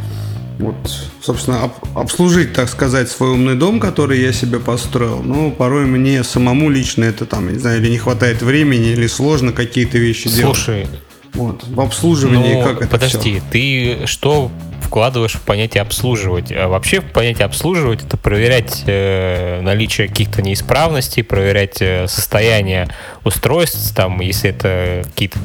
Вот, 0.58 0.74
собственно, 1.20 1.64
об, 1.64 1.72
обслужить, 1.94 2.54
так 2.54 2.70
сказать, 2.70 3.10
свой 3.10 3.30
умный 3.30 3.56
дом, 3.56 3.78
который 3.78 4.20
я 4.20 4.32
себе 4.32 4.58
построил. 4.58 5.22
Но 5.22 5.50
порой 5.50 5.84
мне 5.84 6.24
самому 6.24 6.70
лично 6.70 7.04
это 7.04 7.26
там, 7.26 7.52
не 7.52 7.58
знаю, 7.58 7.80
или 7.82 7.90
не 7.90 7.98
хватает 7.98 8.40
времени, 8.40 8.92
или 8.92 9.06
сложно 9.06 9.52
какие-то 9.52 9.98
вещи 9.98 10.28
Слушай, 10.28 10.36
делать. 10.38 10.56
Слушай, 10.56 10.88
вот, 11.34 11.64
в 11.68 11.80
обслуживании 11.80 12.54
ну, 12.54 12.64
как 12.64 12.80
это 12.80 12.90
Подожди, 12.90 13.40
все? 13.40 13.42
ты 13.50 14.06
что 14.06 14.50
вкладываешь 14.86 15.34
в 15.34 15.42
понятие 15.42 15.82
обслуживать. 15.82 16.52
А 16.52 16.68
вообще 16.68 17.00
в 17.00 17.10
понятие 17.12 17.44
обслуживать 17.44 18.04
это 18.04 18.16
проверять 18.16 18.84
э, 18.86 19.60
наличие 19.60 20.08
каких-то 20.08 20.42
неисправностей, 20.42 21.24
проверять 21.24 21.82
э, 21.82 22.06
состояние 22.06 22.88
устройств, 23.24 23.94
там, 23.94 24.20
если 24.20 24.50
это 24.50 25.02
какие-то 25.04 25.38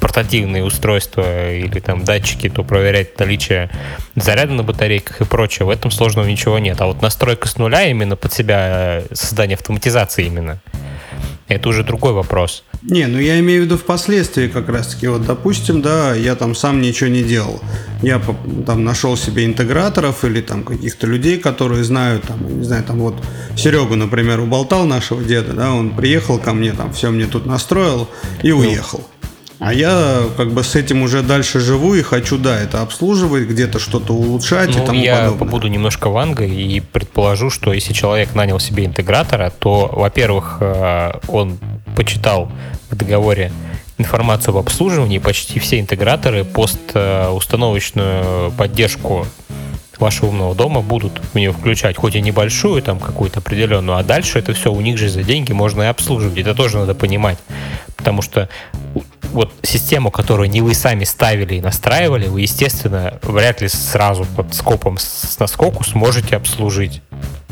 портативные 0.00 0.64
устройства 0.64 1.52
или 1.54 1.80
там 1.80 2.04
датчики, 2.04 2.50
то 2.50 2.62
проверять 2.62 3.18
наличие 3.18 3.70
заряда 4.16 4.52
на 4.52 4.62
батарейках 4.62 5.20
и 5.20 5.24
прочее. 5.24 5.66
В 5.66 5.70
этом 5.70 5.90
сложного 5.90 6.26
ничего 6.26 6.58
нет. 6.58 6.80
А 6.80 6.86
вот 6.86 7.00
настройка 7.00 7.48
с 7.48 7.56
нуля 7.56 7.86
именно 7.86 8.16
под 8.16 8.32
себя, 8.32 9.00
э, 9.00 9.06
создание 9.14 9.54
автоматизации 9.54 10.26
именно, 10.26 10.58
это 11.48 11.68
уже 11.68 11.84
другой 11.84 12.12
вопрос. 12.12 12.63
Не, 12.86 13.06
ну 13.06 13.18
я 13.18 13.40
имею 13.40 13.62
в 13.62 13.64
виду 13.64 13.78
впоследствии 13.78 14.46
как 14.46 14.68
раз-таки. 14.68 15.08
Вот, 15.08 15.24
допустим, 15.24 15.80
да, 15.80 16.14
я 16.14 16.34
там 16.34 16.54
сам 16.54 16.82
ничего 16.82 17.08
не 17.08 17.22
делал. 17.22 17.62
Я 18.02 18.20
там 18.66 18.84
нашел 18.84 19.16
себе 19.16 19.46
интеграторов 19.46 20.22
или 20.24 20.42
там 20.42 20.64
каких-то 20.64 21.06
людей, 21.06 21.38
которые 21.38 21.82
знают, 21.82 22.24
там, 22.24 22.58
не 22.58 22.64
знаю, 22.64 22.84
там 22.84 22.98
вот 22.98 23.14
Серегу, 23.56 23.96
например, 23.96 24.40
уболтал 24.40 24.84
нашего 24.84 25.24
деда, 25.24 25.54
да, 25.54 25.72
он 25.72 25.96
приехал 25.96 26.38
ко 26.38 26.52
мне, 26.52 26.72
там 26.72 26.92
все 26.92 27.10
мне 27.10 27.26
тут 27.26 27.46
настроил 27.46 28.06
и 28.42 28.50
ну, 28.50 28.58
уехал. 28.58 29.08
А 29.64 29.72
я 29.72 30.24
как 30.36 30.52
бы 30.52 30.62
с 30.62 30.74
этим 30.74 31.02
уже 31.02 31.22
дальше 31.22 31.58
живу 31.58 31.94
и 31.94 32.02
хочу, 32.02 32.36
да, 32.36 32.60
это 32.60 32.82
обслуживать, 32.82 33.48
где-то 33.48 33.78
что-то 33.78 34.12
улучшать 34.12 34.76
ну, 34.76 34.82
и 34.82 34.86
тому 34.86 35.00
я 35.00 35.14
подобное. 35.14 35.32
Я 35.32 35.38
побуду 35.38 35.68
немножко 35.68 36.10
вангой 36.10 36.50
и 36.50 36.80
предположу, 36.80 37.48
что 37.48 37.72
если 37.72 37.94
человек 37.94 38.34
нанял 38.34 38.60
себе 38.60 38.84
интегратора, 38.84 39.50
то, 39.58 39.88
во-первых, 39.90 40.58
э, 40.60 41.12
он 41.28 41.56
почитал 41.96 42.52
в 42.90 42.96
договоре 42.96 43.52
информацию 43.96 44.54
об 44.54 44.58
обслуживании, 44.58 45.16
почти 45.16 45.58
все 45.60 45.80
интеграторы 45.80 46.44
постустановочную 46.44 48.52
поддержку 48.52 49.26
вашего 49.98 50.28
умного 50.28 50.54
дома 50.54 50.82
будут 50.82 51.22
в 51.32 51.34
нее 51.34 51.52
включать, 51.52 51.96
хоть 51.96 52.16
и 52.16 52.20
небольшую, 52.20 52.82
там 52.82 52.98
какую-то 52.98 53.38
определенную, 53.38 53.96
а 53.96 54.02
дальше 54.02 54.38
это 54.38 54.52
все 54.52 54.70
у 54.70 54.80
них 54.82 54.98
же 54.98 55.08
за 55.08 55.22
деньги 55.22 55.52
можно 55.52 55.82
и 55.82 55.86
обслуживать. 55.86 56.36
Это 56.36 56.54
тоже 56.54 56.78
надо 56.78 56.94
понимать. 56.94 57.38
Потому 57.96 58.20
что 58.20 58.50
вот 59.34 59.52
систему, 59.62 60.10
которую 60.10 60.48
не 60.48 60.60
вы 60.60 60.74
сами 60.74 61.04
ставили 61.04 61.56
и 61.56 61.60
настраивали, 61.60 62.28
вы, 62.28 62.42
естественно, 62.42 63.18
вряд 63.22 63.60
ли 63.60 63.68
сразу 63.68 64.24
под 64.24 64.54
скопом 64.54 64.96
с 64.98 65.38
наскоку 65.38 65.84
сможете 65.84 66.36
обслужить 66.36 67.02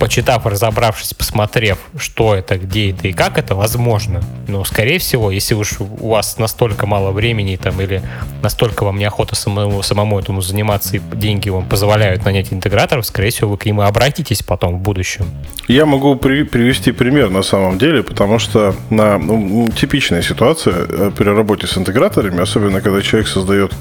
почитав, 0.02 0.46
разобравшись, 0.46 1.14
посмотрев, 1.14 1.78
что 1.96 2.34
это, 2.34 2.58
где 2.58 2.90
это 2.90 3.06
и 3.06 3.12
как 3.12 3.38
это, 3.38 3.54
возможно. 3.54 4.20
Но, 4.48 4.64
скорее 4.64 4.98
всего, 4.98 5.30
если 5.30 5.54
уж 5.54 5.80
у 5.80 6.08
вас 6.08 6.38
настолько 6.38 6.88
мало 6.88 7.12
времени 7.12 7.54
там 7.54 7.80
или 7.80 8.02
настолько 8.42 8.82
вам 8.82 8.98
неохота 8.98 9.36
самому, 9.36 9.80
самому 9.82 10.18
этому 10.18 10.42
заниматься 10.42 10.96
и 10.96 11.00
деньги 11.14 11.50
вам 11.50 11.68
позволяют 11.68 12.24
нанять 12.24 12.52
интеграторов, 12.52 13.06
скорее 13.06 13.30
всего, 13.30 13.50
вы 13.50 13.58
к 13.58 13.64
ним 13.64 13.80
и 13.80 13.84
обратитесь 13.84 14.42
потом 14.42 14.78
в 14.78 14.80
будущем. 14.80 15.26
Я 15.68 15.86
могу 15.86 16.16
при, 16.16 16.42
привести 16.42 16.90
пример 16.90 17.30
на 17.30 17.44
самом 17.44 17.78
деле, 17.78 18.02
потому 18.02 18.40
что 18.40 18.74
на 18.90 19.18
ну, 19.18 19.68
типичная 19.70 20.22
ситуация 20.22 20.74
э, 20.74 21.12
при 21.16 21.28
работе 21.28 21.68
с 21.72 21.78
интеграторами, 21.78 22.40
особенно 22.40 22.80
когда 22.80 23.00
человек 23.02 23.28
создает, 23.28 23.72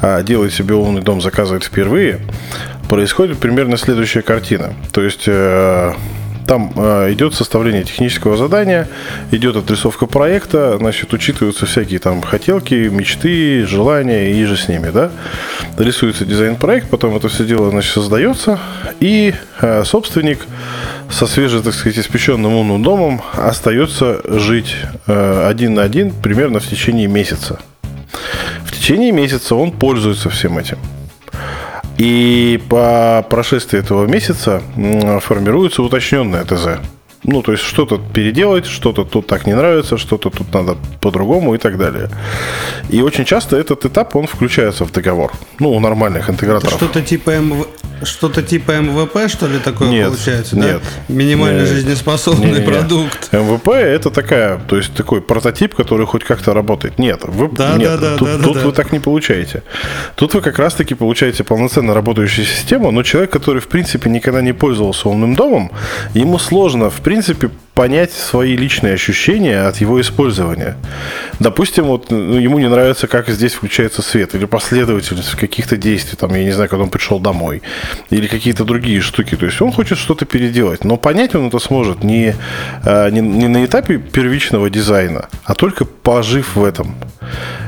а, 0.00 0.22
делает 0.22 0.52
себе 0.52 0.74
умный 0.74 1.02
дом, 1.02 1.20
заказывает 1.20 1.64
впервые, 1.64 2.20
происходит 2.88 3.38
примерно 3.38 3.76
следующая 3.76 4.22
картина. 4.22 4.74
То 4.92 5.02
есть 5.02 5.24
э, 5.26 5.92
там 6.46 6.72
э, 6.76 7.12
идет 7.12 7.34
составление 7.34 7.84
технического 7.84 8.36
задания, 8.36 8.88
идет 9.30 9.56
отрисовка 9.56 10.06
проекта, 10.06 10.76
значит, 10.78 11.12
учитываются 11.12 11.66
всякие 11.66 11.98
там 11.98 12.22
хотелки, 12.22 12.74
мечты, 12.74 13.66
желания 13.66 14.32
и 14.32 14.44
же 14.44 14.56
с 14.56 14.68
ними, 14.68 14.90
да. 14.90 15.10
Рисуется 15.78 16.24
дизайн-проект, 16.24 16.88
потом 16.90 17.16
это 17.16 17.28
все 17.28 17.44
дело, 17.44 17.70
значит, 17.70 17.92
создается, 17.92 18.58
и 19.00 19.34
э, 19.60 19.84
собственник 19.84 20.46
со 21.10 21.26
свеже, 21.26 21.62
так 21.62 21.74
сказать, 21.74 21.98
испеченным 21.98 22.54
умным 22.54 22.82
домом 22.82 23.22
остается 23.34 24.20
жить 24.24 24.76
э, 25.06 25.46
один 25.48 25.74
на 25.74 25.82
один 25.82 26.10
примерно 26.10 26.60
в 26.60 26.66
течение 26.66 27.06
месяца. 27.06 27.60
В 28.64 28.72
течение 28.72 29.12
месяца 29.12 29.54
он 29.54 29.72
пользуется 29.72 30.30
всем 30.30 30.58
этим. 30.58 30.78
И 31.98 32.60
по 32.68 33.24
прошествии 33.28 33.78
этого 33.78 34.06
месяца 34.06 34.62
формируется 35.20 35.82
уточненное 35.82 36.44
ТЗ. 36.44 36.80
Ну, 37.24 37.42
то 37.42 37.52
есть 37.52 37.64
что-то 37.64 37.98
переделать, 37.98 38.66
что-то 38.66 39.04
тут 39.04 39.26
так 39.26 39.46
не 39.46 39.54
нравится, 39.54 39.96
что-то 39.96 40.30
тут 40.30 40.52
надо 40.52 40.76
по-другому 41.00 41.54
и 41.54 41.58
так 41.58 41.78
далее. 41.78 42.10
И 42.90 43.00
очень 43.00 43.24
часто 43.24 43.56
этот 43.56 43.84
этап, 43.86 44.14
он 44.14 44.26
включается 44.26 44.84
в 44.84 44.92
договор. 44.92 45.32
Ну, 45.58 45.70
у 45.70 45.80
нормальных 45.80 46.28
интеграторов. 46.30 46.74
Что-то 46.74 47.00
типа 47.02 47.38
MV... 47.38 47.66
Что-то 48.02 48.42
типа 48.42 48.72
MVP, 48.72 49.30
что 49.30 49.46
ли, 49.46 49.58
такое 49.58 49.88
нет, 49.88 50.08
получается, 50.08 50.56
нет, 50.56 50.82
да? 50.82 51.14
Минимально 51.14 51.60
нет, 51.60 51.68
жизнеспособный 51.68 52.48
нет, 52.48 52.58
нет, 52.58 52.66
продукт. 52.66 53.32
MVP 53.32 53.68
это 53.68 54.10
такая, 54.10 54.58
то 54.58 54.76
есть 54.76 54.92
такой 54.94 55.22
прототип, 55.22 55.74
который 55.74 56.04
хоть 56.04 56.24
как-то 56.24 56.52
работает. 56.52 56.98
Нет, 56.98 57.20
вы, 57.24 57.48
да, 57.48 57.76
нет 57.76 57.88
да, 57.88 57.96
да, 57.96 58.16
тут, 58.16 58.28
да, 58.28 58.38
тут 58.42 58.54
да, 58.56 58.60
вы 58.60 58.72
так 58.72 58.92
не 58.92 58.98
получаете. 58.98 59.62
Тут 60.16 60.34
вы 60.34 60.42
как 60.42 60.58
раз-таки 60.58 60.94
получаете 60.94 61.44
полноценно 61.44 61.94
работающую 61.94 62.44
систему, 62.44 62.90
но 62.90 63.02
человек, 63.04 63.30
который, 63.30 63.62
в 63.62 63.68
принципе, 63.68 64.10
никогда 64.10 64.42
не 64.42 64.52
пользовался 64.52 65.08
умным 65.08 65.34
домом, 65.34 65.70
ему 66.12 66.38
сложно, 66.38 66.90
в 66.90 66.96
принципе, 66.96 67.13
понять 67.74 68.12
свои 68.12 68.56
личные 68.56 68.94
ощущения 68.94 69.62
от 69.62 69.78
его 69.78 70.00
использования. 70.00 70.76
Допустим, 71.40 71.84
вот 71.84 72.10
ну, 72.10 72.38
ему 72.38 72.58
не 72.60 72.68
нравится, 72.68 73.08
как 73.08 73.28
здесь 73.28 73.54
включается 73.54 74.00
свет, 74.00 74.34
или 74.34 74.44
последовательность 74.44 75.34
каких-то 75.34 75.76
действий, 75.76 76.16
там, 76.16 76.34
я 76.34 76.44
не 76.44 76.52
знаю, 76.52 76.70
когда 76.70 76.84
он 76.84 76.90
пришел 76.90 77.18
домой, 77.18 77.62
или 78.10 78.28
какие-то 78.28 78.64
другие 78.64 79.00
штуки. 79.00 79.34
То 79.36 79.46
есть 79.46 79.60
он 79.60 79.72
хочет 79.72 79.98
что-то 79.98 80.24
переделать, 80.24 80.84
но 80.84 80.96
понять 80.96 81.34
он 81.34 81.48
это 81.48 81.58
сможет 81.58 82.04
не, 82.04 82.34
а, 82.84 83.10
не, 83.10 83.20
не 83.20 83.48
на 83.48 83.64
этапе 83.64 83.98
первичного 83.98 84.70
дизайна, 84.70 85.28
а 85.44 85.54
только 85.54 85.84
пожив 85.84 86.54
в 86.54 86.64
этом. 86.64 86.94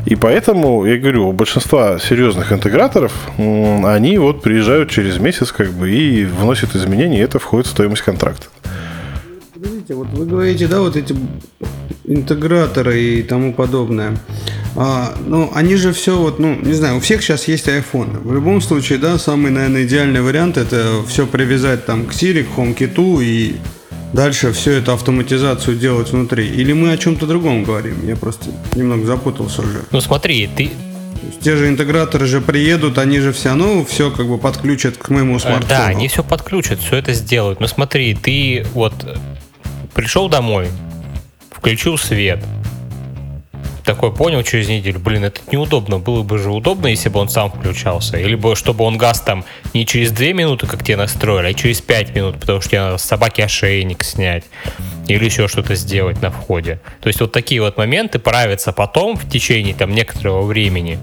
И 0.05 0.15
поэтому, 0.15 0.85
я 0.85 0.99
говорю, 0.99 1.29
у 1.29 1.33
большинства 1.33 1.99
серьезных 1.99 2.53
интеграторов, 2.53 3.13
они 3.39 4.19
вот 4.19 4.43
приезжают 4.43 4.91
через 4.91 5.19
месяц 5.19 5.51
как 5.51 5.73
бы 5.73 5.91
и 5.91 6.25
вносят 6.25 6.77
изменения, 6.77 7.19
и 7.19 7.23
это 7.23 7.41
входит 7.41 7.67
в 7.67 7.71
стоимость 7.71 8.03
контракта. 8.03 8.47
Подождите, 9.57 9.95
вот 9.95 10.09
вы 10.09 10.27
говорите, 10.27 10.67
да, 10.67 10.81
вот 10.81 10.97
эти 10.97 11.17
интеграторы 12.05 13.01
и 13.01 13.23
тому 13.23 13.55
подобное. 13.55 14.15
А, 14.75 15.15
ну, 15.27 15.51
они 15.55 15.77
же 15.77 15.95
все 15.95 16.15
вот, 16.19 16.39
ну, 16.39 16.57
не 16.61 16.75
знаю, 16.75 16.99
у 16.99 17.01
всех 17.01 17.23
сейчас 17.23 17.49
есть 17.49 17.67
iPhone. 17.67 18.21
В 18.23 18.35
любом 18.35 18.61
случае, 18.61 18.99
да, 18.99 19.19
самый, 19.19 19.51
наверное, 19.51 19.85
идеальный 19.85 20.21
вариант 20.21 20.59
это 20.59 21.03
все 21.09 21.27
привязать 21.27 21.87
там 21.87 22.05
к 22.05 22.13
Siri, 22.13 22.45
к 22.45 22.59
HomeKit 22.59 23.25
и 23.25 23.57
дальше 24.13 24.53
все 24.53 24.73
эту 24.73 24.93
автоматизацию 24.93 25.79
делать 25.79 26.13
внутри. 26.13 26.47
Или 26.47 26.75
мы 26.75 26.93
о 26.93 26.99
чем-то 26.99 27.27
другом 27.27 27.65
говорим? 27.65 28.07
Я 28.07 28.17
просто 28.17 28.51
немного 28.75 29.07
запутался 29.07 29.63
уже. 29.63 29.81
Ну 29.91 30.03
смотри, 30.03 30.51
ты 30.55 30.71
те 31.41 31.57
же 31.57 31.69
интеграторы 31.69 32.27
же 32.27 32.43
приедут, 32.43 32.99
они 32.99 33.21
же 33.21 33.33
все 33.33 33.49
равно 33.49 33.87
все 33.87 34.11
как 34.11 34.29
бы 34.29 34.37
подключат 34.37 34.99
к 34.99 35.09
моему 35.09 35.39
смартфону. 35.39 35.69
Да, 35.69 35.87
они 35.87 36.09
все 36.09 36.23
подключат, 36.23 36.79
все 36.81 36.97
это 36.97 37.15
сделают. 37.15 37.59
Но 37.59 37.67
смотри, 37.67 38.15
ты 38.15 38.67
вот 38.75 38.93
пришел 39.97 40.29
домой, 40.29 40.69
включил 41.51 41.97
свет, 41.97 42.45
такой 43.87 44.13
понял 44.13 44.43
через 44.43 44.69
неделю, 44.69 44.99
блин, 44.99 45.25
это 45.25 45.41
неудобно. 45.51 45.99
Было 45.99 46.23
бы 46.23 46.39
же 46.39 46.51
удобно, 46.51 46.89
если 46.89 47.09
бы 47.09 47.19
он 47.21 47.29
сам 47.29 47.51
включался. 47.51 48.19
Или 48.19 48.35
бы, 48.35 48.55
чтобы 48.57 48.85
он 48.85 48.99
газ 48.99 49.21
там 49.21 49.45
не 49.73 49.87
через 49.87 50.11
2 50.11 50.33
минуты, 50.33 50.67
как 50.67 50.83
тебе 50.83 50.97
настроили, 50.97 51.49
а 51.49 51.55
через 51.55 51.81
5 51.81 52.15
минут, 52.15 52.39
потому 52.39 52.61
что 52.61 52.71
тебе 52.71 52.81
надо 52.81 52.99
с 52.99 53.05
собаки 53.05 53.41
ошейник 53.41 54.03
снять. 54.03 54.45
Или 55.07 55.25
еще 55.25 55.49
что-то 55.49 55.77
сделать 55.77 56.21
на 56.21 56.31
входе. 56.31 56.81
То 57.01 57.07
есть 57.07 57.21
вот 57.21 57.33
такие 57.33 57.63
вот 57.63 57.79
моменты 57.79 58.19
правятся 58.19 58.73
потом 58.73 59.17
в 59.17 59.29
течение 59.31 59.73
там 59.73 59.95
некоторого 59.95 60.43
времени. 60.43 60.99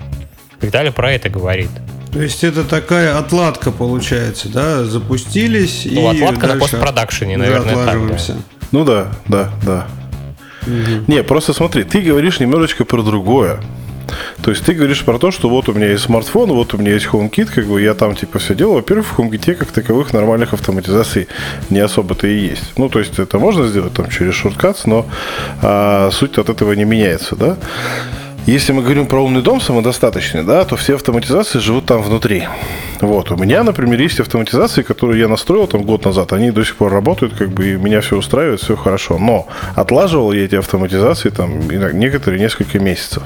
Виталий 0.62 0.92
про 0.92 1.14
это 1.14 1.30
говорит. 1.30 1.72
То 2.12 2.22
есть 2.22 2.44
это 2.44 2.64
такая 2.64 3.18
отладка 3.18 3.72
получается, 3.72 4.50
да? 4.50 4.84
Запустились 4.84 5.82
ну, 5.86 6.14
и 6.14 6.22
отладка 6.22 6.48
на 6.48 6.58
постпродакшене, 6.58 7.38
наверное, 7.38 7.86
так, 7.86 8.08
да. 8.28 8.36
Ну 8.74 8.84
да, 8.84 9.08
да, 9.28 9.52
да. 9.64 9.88
Угу. 10.64 11.06
Не, 11.08 11.24
просто 11.24 11.54
смотри, 11.54 11.84
ты 11.84 12.02
говоришь 12.02 12.40
немножечко 12.40 12.86
про 12.86 13.04
другое. 13.04 13.60
То 14.42 14.52
есть 14.52 14.66
ты 14.66 14.74
говоришь 14.74 15.04
про 15.04 15.20
то, 15.20 15.32
что 15.32 15.48
вот 15.48 15.70
у 15.70 15.74
меня 15.74 15.92
есть 15.92 16.04
смартфон, 16.04 16.50
вот 16.52 16.74
у 16.74 16.78
меня 16.78 16.94
есть 16.94 17.06
HomeKit, 17.06 17.54
как 17.54 17.66
бы 17.66 17.82
я 17.82 17.94
там 17.94 18.16
типа 18.16 18.40
все 18.40 18.56
делаю. 18.56 18.78
Во-первых, 18.78 19.08
в 19.08 19.20
HomeKit 19.20 19.56
как 19.56 19.72
таковых 19.72 20.12
нормальных 20.12 20.54
автоматизаций 20.54 21.28
не 21.70 21.80
особо-то 21.80 22.28
и 22.28 22.50
есть. 22.50 22.74
Ну, 22.78 22.90
то 22.90 23.00
есть 23.00 23.20
это 23.20 23.40
можно 23.40 23.68
сделать 23.68 23.94
там 23.94 24.10
через 24.10 24.34
шорткатс, 24.34 24.86
но 24.86 25.06
а, 25.62 26.10
суть 26.12 26.38
от 26.38 26.50
этого 26.50 26.74
не 26.74 26.84
меняется, 26.84 27.36
да? 27.36 27.58
Если 28.46 28.74
мы 28.74 28.82
говорим 28.82 29.06
про 29.06 29.24
умный 29.24 29.42
дом 29.42 29.62
самодостаточный, 29.62 30.44
да, 30.44 30.66
то 30.66 30.76
все 30.76 30.96
автоматизации 30.96 31.60
живут 31.60 31.86
там 31.86 32.02
внутри. 32.02 32.44
Вот. 33.00 33.32
У 33.32 33.38
меня, 33.38 33.64
например, 33.64 34.02
есть 34.02 34.20
автоматизации, 34.20 34.82
которые 34.82 35.22
я 35.22 35.30
настроил 35.30 35.66
там 35.66 35.84
год 35.84 36.04
назад, 36.04 36.34
они 36.34 36.52
до 36.52 36.66
сих 36.66 36.76
пор 36.76 36.92
работают, 36.92 37.36
как 37.36 37.50
бы, 37.50 37.72
и 37.72 37.76
меня 37.76 38.02
все 38.02 38.18
устраивает, 38.18 38.60
все 38.60 38.76
хорошо. 38.76 39.18
Но 39.18 39.48
отлаживал 39.76 40.34
я 40.34 40.44
эти 40.44 40.56
автоматизации 40.56 41.30
там 41.30 41.70
некоторые 41.70 42.42
несколько 42.42 42.80
месяцев. 42.80 43.24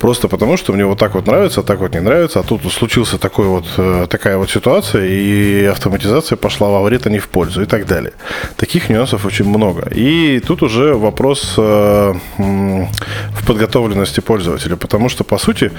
Просто 0.00 0.28
потому, 0.28 0.56
что 0.56 0.72
мне 0.72 0.86
вот 0.86 0.98
так 0.98 1.14
вот 1.14 1.26
нравится, 1.26 1.60
а 1.60 1.62
так 1.62 1.80
вот 1.80 1.94
не 1.94 2.00
нравится, 2.00 2.40
а 2.40 2.42
тут 2.42 2.62
случился 2.72 3.18
такой 3.18 3.46
вот, 3.46 3.66
э, 3.76 4.06
такая 4.08 4.38
вот 4.38 4.50
ситуация, 4.50 5.06
и 5.06 5.64
автоматизация 5.64 6.36
пошла 6.36 6.68
во 6.68 6.82
вред, 6.82 7.06
а 7.06 7.10
не 7.10 7.18
в 7.18 7.28
пользу, 7.28 7.62
и 7.62 7.66
так 7.66 7.86
далее. 7.86 8.12
Таких 8.56 8.88
нюансов 8.88 9.26
очень 9.26 9.46
много. 9.46 9.88
И 9.94 10.40
тут 10.40 10.62
уже 10.62 10.94
вопрос 10.94 11.54
э, 11.58 12.14
в 12.38 13.46
подготовленности 13.46 14.13
пользователя, 14.20 14.76
потому 14.76 15.08
что, 15.08 15.24
по 15.24 15.38
сути, 15.38 15.72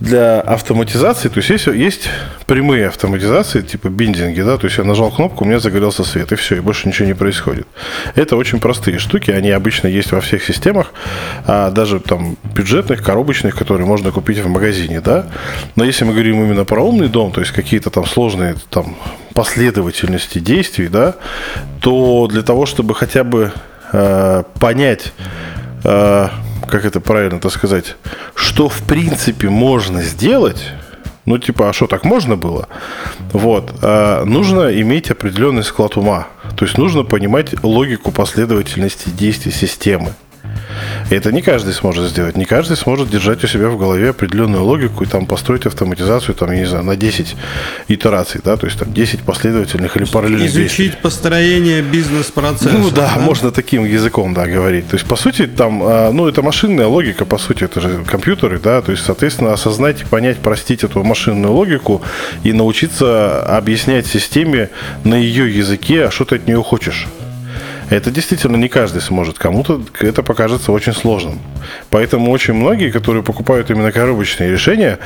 для 0.00 0.40
автоматизации, 0.40 1.28
то 1.28 1.38
есть 1.38 1.50
есть, 1.50 1.66
есть 1.66 2.08
прямые 2.46 2.88
автоматизации, 2.88 3.60
типа 3.60 3.88
биндинги, 3.88 4.42
да, 4.42 4.56
то 4.56 4.66
есть 4.66 4.78
я 4.78 4.84
нажал 4.84 5.10
кнопку, 5.10 5.44
у 5.44 5.46
меня 5.46 5.58
загорелся 5.58 6.04
свет, 6.04 6.32
и 6.32 6.36
все, 6.36 6.56
и 6.56 6.60
больше 6.60 6.88
ничего 6.88 7.06
не 7.06 7.14
происходит. 7.14 7.66
Это 8.14 8.36
очень 8.36 8.60
простые 8.60 8.98
штуки, 8.98 9.30
они 9.30 9.50
обычно 9.50 9.88
есть 9.88 10.12
во 10.12 10.20
всех 10.20 10.44
системах, 10.44 10.92
а 11.46 11.70
даже 11.70 12.00
там 12.00 12.36
бюджетных, 12.54 13.02
коробочных, 13.02 13.56
которые 13.56 13.86
можно 13.86 14.10
купить 14.10 14.38
в 14.38 14.48
магазине, 14.48 15.00
да. 15.00 15.26
Но 15.76 15.84
если 15.84 16.04
мы 16.04 16.12
говорим 16.12 16.42
именно 16.42 16.64
про 16.64 16.82
умный 16.82 17.08
дом, 17.08 17.32
то 17.32 17.40
есть 17.40 17.52
какие-то 17.52 17.90
там 17.90 18.06
сложные 18.06 18.56
там 18.70 18.96
последовательности 19.34 20.38
действий, 20.38 20.88
да, 20.88 21.14
то 21.80 22.26
для 22.26 22.42
того, 22.42 22.64
чтобы 22.66 22.94
хотя 22.94 23.22
бы 23.22 23.52
э, 23.92 24.42
понять, 24.58 25.12
э, 25.84 26.28
как 26.68 26.84
это 26.84 27.00
правильно-то 27.00 27.50
сказать, 27.50 27.96
что 28.34 28.68
в 28.68 28.82
принципе 28.82 29.48
можно 29.48 30.02
сделать, 30.02 30.72
ну, 31.24 31.38
типа, 31.38 31.70
а 31.70 31.72
что, 31.72 31.86
так 31.86 32.04
можно 32.04 32.36
было? 32.36 32.68
Вот. 33.32 33.72
А 33.82 34.24
нужно 34.24 34.80
иметь 34.80 35.10
определенный 35.10 35.64
склад 35.64 35.96
ума. 35.96 36.28
То 36.56 36.64
есть 36.64 36.78
нужно 36.78 37.02
понимать 37.02 37.62
логику 37.64 38.12
последовательности 38.12 39.10
действий 39.10 39.52
системы. 39.52 40.14
И 41.10 41.14
это 41.14 41.32
не 41.32 41.42
каждый 41.42 41.72
сможет 41.72 42.10
сделать. 42.10 42.36
Не 42.36 42.44
каждый 42.44 42.76
сможет 42.76 43.10
держать 43.10 43.42
у 43.44 43.46
себя 43.46 43.68
в 43.68 43.78
голове 43.78 44.10
определенную 44.10 44.64
логику 44.64 45.04
и 45.04 45.06
там 45.06 45.26
построить 45.26 45.66
автоматизацию, 45.66 46.34
там, 46.34 46.50
я 46.52 46.58
не 46.58 46.64
знаю, 46.66 46.84
на 46.84 46.96
10 46.96 47.36
итераций, 47.88 48.40
да, 48.44 48.56
то 48.56 48.66
есть 48.66 48.78
там 48.78 48.92
10 48.92 49.20
последовательных 49.20 49.96
или 49.96 50.04
параллельных 50.04 50.48
Изучить 50.48 50.76
действий. 50.76 50.98
построение 51.02 51.82
бизнес-процесса. 51.82 52.76
Ну 52.76 52.90
да, 52.90 53.12
да, 53.14 53.20
можно 53.20 53.50
таким 53.50 53.84
языком, 53.84 54.34
да, 54.34 54.46
говорить. 54.46 54.88
То 54.88 54.96
есть, 54.96 55.06
по 55.06 55.16
сути, 55.16 55.46
там, 55.46 55.80
а, 55.82 56.10
ну, 56.12 56.28
это 56.28 56.42
машинная 56.42 56.86
логика, 56.86 57.24
по 57.24 57.38
сути, 57.38 57.64
это 57.64 57.80
же 57.80 58.04
компьютеры, 58.04 58.58
да, 58.58 58.82
то 58.82 58.92
есть, 58.92 59.04
соответственно, 59.04 59.52
осознать, 59.52 60.04
понять, 60.06 60.38
простить 60.38 60.84
эту 60.84 61.04
машинную 61.04 61.52
логику 61.52 62.02
и 62.42 62.52
научиться 62.52 63.42
объяснять 63.56 64.06
системе 64.06 64.70
на 65.04 65.14
ее 65.14 65.54
языке, 65.56 66.06
а 66.06 66.10
что 66.10 66.24
ты 66.24 66.36
от 66.36 66.46
нее 66.46 66.62
хочешь. 66.62 67.06
Это 67.90 68.10
действительно 68.10 68.56
не 68.56 68.68
каждый 68.68 69.00
сможет. 69.00 69.38
Кому-то 69.38 69.80
это 70.00 70.22
покажется 70.22 70.72
очень 70.72 70.92
сложным. 70.92 71.38
Поэтому 71.90 72.30
очень 72.30 72.54
многие, 72.54 72.90
которые 72.90 73.22
покупают 73.22 73.70
именно 73.70 73.92
коробочные 73.92 74.50
решения, 74.50 74.98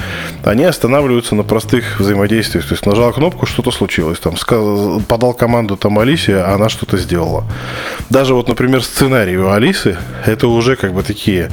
они 0.44 0.64
останавливаются 0.64 1.34
на 1.34 1.42
простых 1.42 2.00
взаимодействиях. 2.00 2.66
То 2.66 2.74
есть 2.74 2.86
нажал 2.86 3.12
кнопку, 3.12 3.46
что-то 3.46 3.70
случилось. 3.70 4.18
Там, 4.18 4.34
подал 5.08 5.34
команду 5.34 5.76
там 5.76 5.98
Алисе, 5.98 6.36
а 6.36 6.54
она 6.54 6.68
что-то 6.68 6.96
сделала. 6.96 7.44
Даже 8.08 8.34
вот, 8.34 8.48
например, 8.48 8.82
сценарий 8.82 9.36
у 9.36 9.50
Алисы, 9.50 9.98
это 10.24 10.48
уже 10.48 10.76
как 10.76 10.94
бы 10.94 11.02
такие 11.02 11.50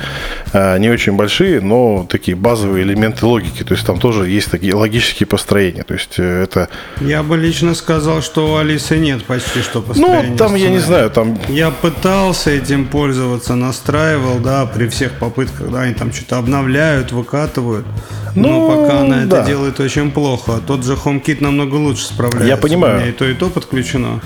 а, 0.54 0.78
не 0.78 0.90
очень 0.90 1.14
большие, 1.14 1.60
но 1.62 2.06
такие 2.10 2.38
базовые 2.38 2.84
элементы 2.84 3.26
логики. 3.26 3.64
То 3.64 3.74
есть 3.74 3.86
там 3.86 4.00
тоже 4.00 4.30
есть 4.30 4.50
такие 4.50 4.76
логические 4.76 5.28
построения. 5.28 5.84
То 5.84 5.94
есть 5.94 6.16
э, 6.18 6.44
это... 6.44 6.70
Я 7.02 7.24
бы 7.24 7.38
лично 7.38 7.76
сказал, 7.76 8.22
что 8.22 8.54
у 8.54 8.58
Алисы 8.58 8.98
нет 8.98 9.26
почти 9.26 9.62
что 9.62 9.82
построения. 9.82 10.30
Ну, 10.32 10.38
там, 10.38 10.56
я 10.56 10.70
не 10.70 10.80
знаю, 10.80 11.10
там... 11.18 11.36
Я 11.50 11.72
пытался 11.72 12.52
этим 12.52 12.86
пользоваться, 12.86 13.56
настраивал, 13.56 14.38
да, 14.38 14.68
при 14.68 14.88
всех 14.88 15.14
попытках, 15.14 15.72
да, 15.72 15.82
они 15.82 15.96
там 15.96 16.14
что-то 16.14 16.38
обновляют, 16.38 17.12
выкатывают. 17.12 17.88
Ну, 18.36 18.48
но 18.48 18.68
пока 18.68 19.00
она 19.00 19.26
да. 19.26 19.40
это 19.40 19.48
делает 19.48 19.80
очень 19.80 20.12
плохо. 20.12 20.62
Тот 20.68 20.86
же 20.86 20.94
HomeKit 20.94 21.38
намного 21.42 21.74
лучше 21.74 22.06
справляется. 22.06 22.48
Я 22.48 22.58
понимаю. 22.58 22.98
У 22.98 23.00
меня 23.00 23.10
и 23.10 23.14
то, 23.14 23.26
и 23.26 23.34
то 23.34 23.50
подключено. 23.50 24.22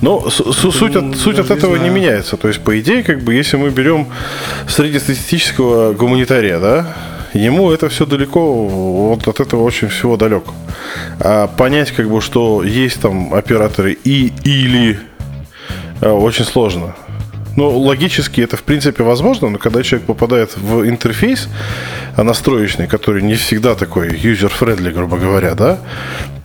Но 0.00 0.30
суть, 0.30 0.96
от, 0.96 1.14
суть 1.18 1.38
от 1.38 1.50
этого 1.50 1.76
не, 1.76 1.84
не 1.84 1.90
меняется. 1.90 2.38
То 2.38 2.48
есть, 2.48 2.60
по 2.60 2.80
идее, 2.80 3.02
как 3.02 3.22
бы, 3.22 3.34
если 3.34 3.58
мы 3.58 3.68
берем 3.68 4.06
среднестатистического 4.66 5.92
гуманитария, 5.92 6.58
да, 6.58 6.96
ему 7.34 7.70
это 7.70 7.90
все 7.90 8.06
далеко, 8.06 8.66
вот 8.66 9.28
от 9.28 9.40
этого 9.40 9.62
очень 9.62 9.88
всего 9.88 10.16
далек. 10.16 10.44
А 11.18 11.48
понять, 11.48 11.90
как 11.90 12.08
бы, 12.08 12.22
что 12.22 12.62
есть 12.62 13.02
там 13.02 13.34
операторы 13.34 13.92
и 13.92 14.32
или 14.42 14.98
очень 16.00 16.44
сложно. 16.44 16.94
Ну, 17.56 17.78
логически 17.78 18.40
это, 18.40 18.56
в 18.56 18.62
принципе, 18.62 19.02
возможно, 19.02 19.48
но 19.48 19.58
когда 19.58 19.82
человек 19.82 20.06
попадает 20.06 20.56
в 20.56 20.88
интерфейс 20.88 21.48
настроечный, 22.16 22.86
который 22.86 23.22
не 23.22 23.34
всегда 23.34 23.74
такой 23.74 24.08
user-friendly, 24.08 24.92
грубо 24.92 25.16
говоря, 25.16 25.54
да, 25.54 25.80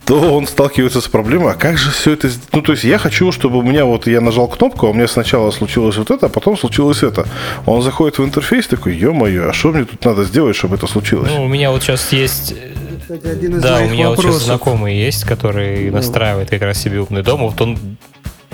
то 0.04 0.34
он 0.34 0.46
сталкивается 0.46 1.00
с 1.00 1.08
проблемой, 1.08 1.52
а 1.52 1.54
как 1.54 1.78
же 1.78 1.90
все 1.90 2.12
это... 2.12 2.30
Ну, 2.52 2.62
то 2.62 2.72
есть 2.72 2.84
я 2.84 2.96
хочу, 2.98 3.32
чтобы 3.32 3.58
у 3.58 3.62
меня 3.62 3.84
вот 3.84 4.06
я 4.06 4.20
нажал 4.20 4.46
кнопку, 4.46 4.86
а 4.86 4.90
у 4.90 4.94
меня 4.94 5.08
сначала 5.08 5.50
случилось 5.50 5.96
вот 5.96 6.10
это, 6.10 6.26
а 6.26 6.28
потом 6.28 6.56
случилось 6.56 7.02
это. 7.02 7.26
Он 7.66 7.82
заходит 7.82 8.18
в 8.18 8.24
интерфейс 8.24 8.68
такой, 8.68 8.94
ё-моё, 8.94 9.48
а 9.48 9.52
что 9.52 9.72
мне 9.72 9.84
тут 9.84 10.04
надо 10.04 10.22
сделать, 10.24 10.54
чтобы 10.54 10.76
это 10.76 10.86
случилось? 10.86 11.30
Ну, 11.30 11.44
у 11.44 11.48
меня 11.48 11.72
вот 11.72 11.82
сейчас 11.82 12.12
есть... 12.12 12.54
Кстати, 13.00 13.26
один 13.26 13.56
из 13.56 13.62
да, 13.62 13.78
у 13.78 13.88
меня 13.88 14.08
вопросов. 14.08 14.32
вот 14.32 14.40
сейчас 14.40 14.46
знакомый 14.46 14.96
есть, 14.96 15.24
который 15.24 15.90
ну. 15.90 15.96
настраивает 15.96 16.50
как 16.50 16.62
раз 16.62 16.78
себе 16.78 17.00
умный 17.00 17.22
дом. 17.22 17.40
Вот 17.40 17.60
он 17.60 17.78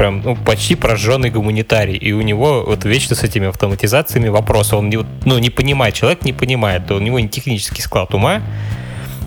прям 0.03 0.21
ну, 0.25 0.35
почти 0.35 0.75
прожженный 0.75 1.31
гуманитарий. 1.31 1.95
И 1.95 2.11
у 2.11 2.23
него 2.23 2.65
вот 2.67 2.85
вечно 2.85 3.15
с 3.15 3.23
этими 3.23 3.47
автоматизациями 3.47 4.31
вопросы. 4.31 4.75
Он 4.75 4.91
не, 4.91 4.99
ну, 5.25 5.38
не 5.38 5.49
понимает, 5.49 5.95
человек 5.95 6.25
не 6.25 6.33
понимает, 6.33 6.91
у 6.91 6.99
него 6.99 7.21
не 7.21 7.29
технический 7.29 7.83
склад 7.83 8.12
ума, 8.12 8.43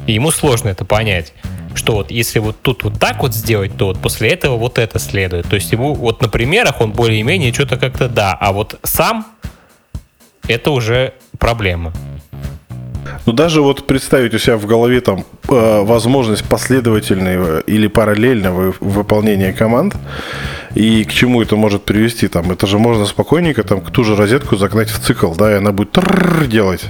и 0.06 0.12
ему 0.12 0.32
сложно 0.32 0.70
это 0.70 0.84
понять 0.84 1.34
что 1.76 1.96
вот 1.96 2.10
если 2.10 2.40
вот 2.40 2.56
тут 2.62 2.86
вот 2.86 2.98
так 3.02 3.22
вот 3.22 3.34
сделать, 3.34 3.76
то 3.78 3.88
вот 3.88 4.00
после 4.00 4.30
этого 4.30 4.56
вот 4.56 4.78
это 4.78 4.98
следует. 4.98 5.46
То 5.48 5.56
есть 5.56 5.74
ему 5.74 5.94
вот 5.94 6.22
на 6.22 6.30
примерах 6.30 6.80
он 6.80 6.94
более-менее 6.94 7.52
что-то 7.52 7.76
как-то 7.76 8.08
да, 8.08 8.34
а 8.40 8.54
вот 8.54 8.80
сам 8.84 9.26
это 10.48 10.72
уже 10.72 11.14
проблема. 11.38 11.92
Ну, 13.26 13.34
даже 13.34 13.62
вот 13.62 13.88
представить 13.88 14.34
у 14.34 14.40
себя 14.40 14.58
в 14.58 14.66
голове 14.66 15.02
там 15.02 15.26
э, 15.50 15.82
возможность 15.84 16.46
последовательного 16.46 17.60
или 17.60 17.88
параллельного 17.88 18.74
выполнения 18.80 19.52
команд, 19.52 19.96
И 20.76 21.06
к 21.06 21.14
чему 21.14 21.42
это 21.42 21.56
может 21.56 21.86
привести? 21.86 22.28
Там, 22.28 22.52
это 22.52 22.68
же 22.68 22.78
можно 22.78 23.06
спокойненько 23.06 23.64
там 23.64 23.82
ту 23.82 24.04
же 24.04 24.16
розетку 24.16 24.58
загнать 24.58 24.90
в 24.90 25.00
цикл, 25.00 25.34
да, 25.34 25.54
и 25.54 25.56
она 25.56 25.72
будет 25.72 25.98
делать. 26.50 26.84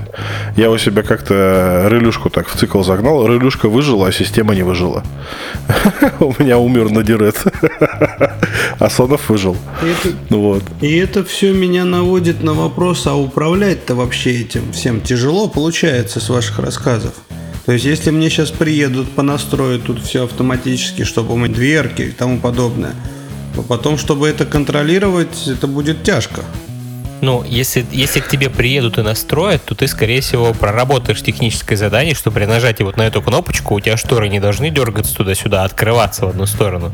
Я 0.58 0.72
у 0.72 0.78
себя 0.80 1.04
как-то 1.04 1.88
релюшку 1.90 2.32
так 2.32 2.48
в 2.48 2.58
цикл 2.58 2.82
загнал, 2.82 3.28
релюшка 3.28 3.70
выжила, 3.70 4.08
а 4.08 4.12
система 4.12 4.56
не 4.56 4.64
выжила. 4.64 5.04
У 6.20 6.34
меня 6.40 6.58
умер 6.58 6.90
на 6.90 7.04
дирет. 7.04 7.36
А 8.78 8.90
Сонов 8.90 9.30
выжил. 9.30 9.56
Вот. 10.30 10.64
И 10.82 10.98
это 10.98 11.24
все 11.24 11.54
меня 11.54 11.86
наводит 11.86 12.44
на 12.44 12.54
вопрос, 12.54 13.08
а 13.08 13.16
управлять-то 13.16 13.96
вообще 13.96 14.42
этим 14.42 14.74
всем 14.74 15.00
тяжело 15.00 15.48
получается 15.48 16.20
с 16.20 16.30
ваших 16.30 16.60
рассказов? 16.60 17.14
То 17.66 17.72
есть, 17.72 17.86
если 17.86 18.12
мне 18.12 18.30
сейчас 18.30 18.52
приедут, 18.52 19.10
понастроят 19.12 19.84
тут 19.84 20.04
все 20.04 20.26
автоматически, 20.26 21.04
чтобы 21.04 21.34
умыть 21.34 21.54
дверки 21.54 22.04
и 22.04 22.12
тому 22.12 22.40
подобное, 22.40 22.96
потом, 23.64 23.98
чтобы 23.98 24.28
это 24.28 24.46
контролировать, 24.46 25.48
это 25.48 25.68
будет 25.68 26.04
тяжко. 26.04 26.42
Ну, 27.22 27.44
если, 27.44 27.86
если 27.92 28.20
к 28.20 28.28
тебе 28.28 28.50
приедут 28.50 28.98
и 28.98 29.02
настроят, 29.02 29.64
то 29.64 29.74
ты, 29.74 29.88
скорее 29.88 30.22
всего, 30.22 30.54
проработаешь 30.54 31.22
техническое 31.22 31.76
задание, 31.76 32.14
что 32.14 32.30
при 32.30 32.46
нажатии 32.46 32.84
вот 32.84 32.98
на 32.98 33.04
эту 33.04 33.22
кнопочку 33.22 33.76
у 33.76 33.80
тебя 33.80 33.98
шторы 33.98 34.30
не 34.30 34.40
должны 34.40 34.70
дергаться 34.70 35.16
туда-сюда, 35.16 35.64
а 35.64 35.66
открываться 35.66 36.26
в 36.26 36.30
одну 36.30 36.46
сторону. 36.46 36.94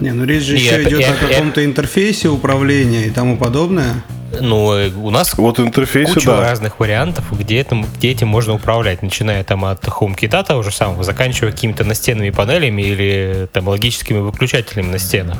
Не, 0.00 0.12
ну 0.12 0.24
речь 0.24 0.42
же 0.42 0.56
и 0.56 0.60
еще 0.60 0.80
это, 0.80 0.88
идет 0.88 1.00
и, 1.00 1.04
о 1.04 1.14
каком-то 1.14 1.60
и, 1.60 1.64
интерфейсе 1.66 2.28
управления 2.28 3.06
и 3.06 3.10
тому 3.10 3.36
подобное. 3.36 4.02
Ну, 4.40 4.74
э, 4.74 4.90
у 4.90 5.10
нас 5.10 5.36
вот 5.36 5.60
интерфейс, 5.60 6.12
куча 6.12 6.26
да. 6.26 6.40
разных 6.40 6.80
вариантов, 6.80 7.24
где, 7.38 7.60
этим, 7.60 7.86
где 7.96 8.10
этим 8.10 8.28
можно 8.28 8.54
управлять, 8.54 9.02
начиная 9.02 9.44
там 9.44 9.64
от 9.64 9.84
HomeKit 9.84 10.44
того 10.44 10.62
же 10.62 10.70
самого, 10.70 11.02
заканчивая 11.04 11.52
какими-то 11.52 11.84
настенными 11.84 12.30
панелями 12.30 12.82
или 12.82 13.48
там 13.52 13.68
логическими 13.68 14.18
выключателями 14.18 14.88
на 14.90 14.98
стенах. 14.98 15.36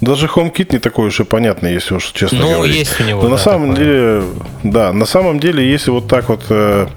Даже 0.00 0.26
HomeKit 0.26 0.72
не 0.72 0.78
такой 0.78 1.08
уж 1.08 1.20
и 1.20 1.24
понятный, 1.24 1.72
если 1.72 1.94
уж 1.94 2.10
честно 2.12 2.40
ну, 2.40 2.54
говорить. 2.54 2.76
есть 2.76 3.00
у 3.00 3.04
него. 3.04 3.22
Но 3.22 3.28
да, 3.28 3.32
на 3.34 3.38
самом 3.38 3.70
такое. 3.70 3.84
деле, 3.84 4.22
да, 4.64 4.92
на 4.92 5.06
самом 5.06 5.38
деле, 5.38 5.70
если 5.70 5.92
вот 5.92 6.08
так 6.08 6.28
вот 6.28 6.44
э, 6.48 6.88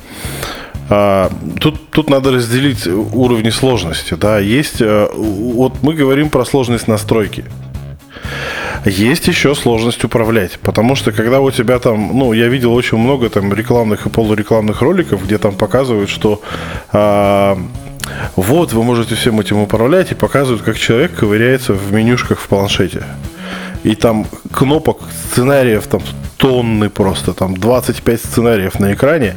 а, 0.89 1.31
тут, 1.59 1.89
тут 1.89 2.09
надо 2.09 2.31
разделить 2.31 2.85
уровни 2.87 3.49
сложности. 3.49 4.13
Да. 4.13 4.39
Есть, 4.39 4.81
э, 4.81 5.07
вот 5.13 5.81
мы 5.81 5.93
говорим 5.93 6.29
про 6.29 6.45
сложность 6.45 6.87
настройки. 6.87 7.45
Есть 8.85 9.27
еще 9.27 9.55
сложность 9.55 10.03
управлять, 10.03 10.59
потому 10.59 10.95
что 10.95 11.11
когда 11.11 11.41
у 11.41 11.51
тебя 11.51 11.79
там, 11.79 12.17
ну, 12.17 12.33
я 12.33 12.47
видел 12.47 12.73
очень 12.73 12.97
много 12.97 13.29
там 13.29 13.53
рекламных 13.53 14.05
и 14.05 14.09
полурекламных 14.09 14.81
роликов, 14.81 15.23
где 15.23 15.37
там 15.37 15.55
показывают, 15.55 16.09
что 16.09 16.41
а, 16.91 17.57
вот 18.35 18.73
вы 18.73 18.83
можете 18.83 19.15
всем 19.15 19.39
этим 19.39 19.59
управлять 19.59 20.11
и 20.11 20.15
показывают, 20.15 20.61
как 20.61 20.77
человек 20.77 21.15
ковыряется 21.15 21.73
в 21.73 21.91
менюшках 21.91 22.39
в 22.39 22.47
планшете. 22.47 23.03
И 23.85 23.95
там 23.95 24.25
кнопок, 24.51 25.01
сценариев 25.29 25.85
там 25.87 26.01
тонны 26.37 26.89
просто, 26.89 27.33
там 27.33 27.55
25 27.55 28.19
сценариев 28.19 28.79
на 28.79 28.93
экране, 28.93 29.35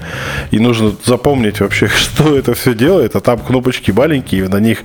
и 0.50 0.58
нужно 0.58 0.92
запомнить 1.04 1.60
вообще, 1.60 1.88
что 1.96 2.36
это 2.36 2.54
все 2.54 2.74
делает, 2.74 3.14
а 3.14 3.20
там 3.20 3.38
кнопочки 3.38 3.90
маленькие, 3.90 4.48
на 4.48 4.58
них, 4.58 4.78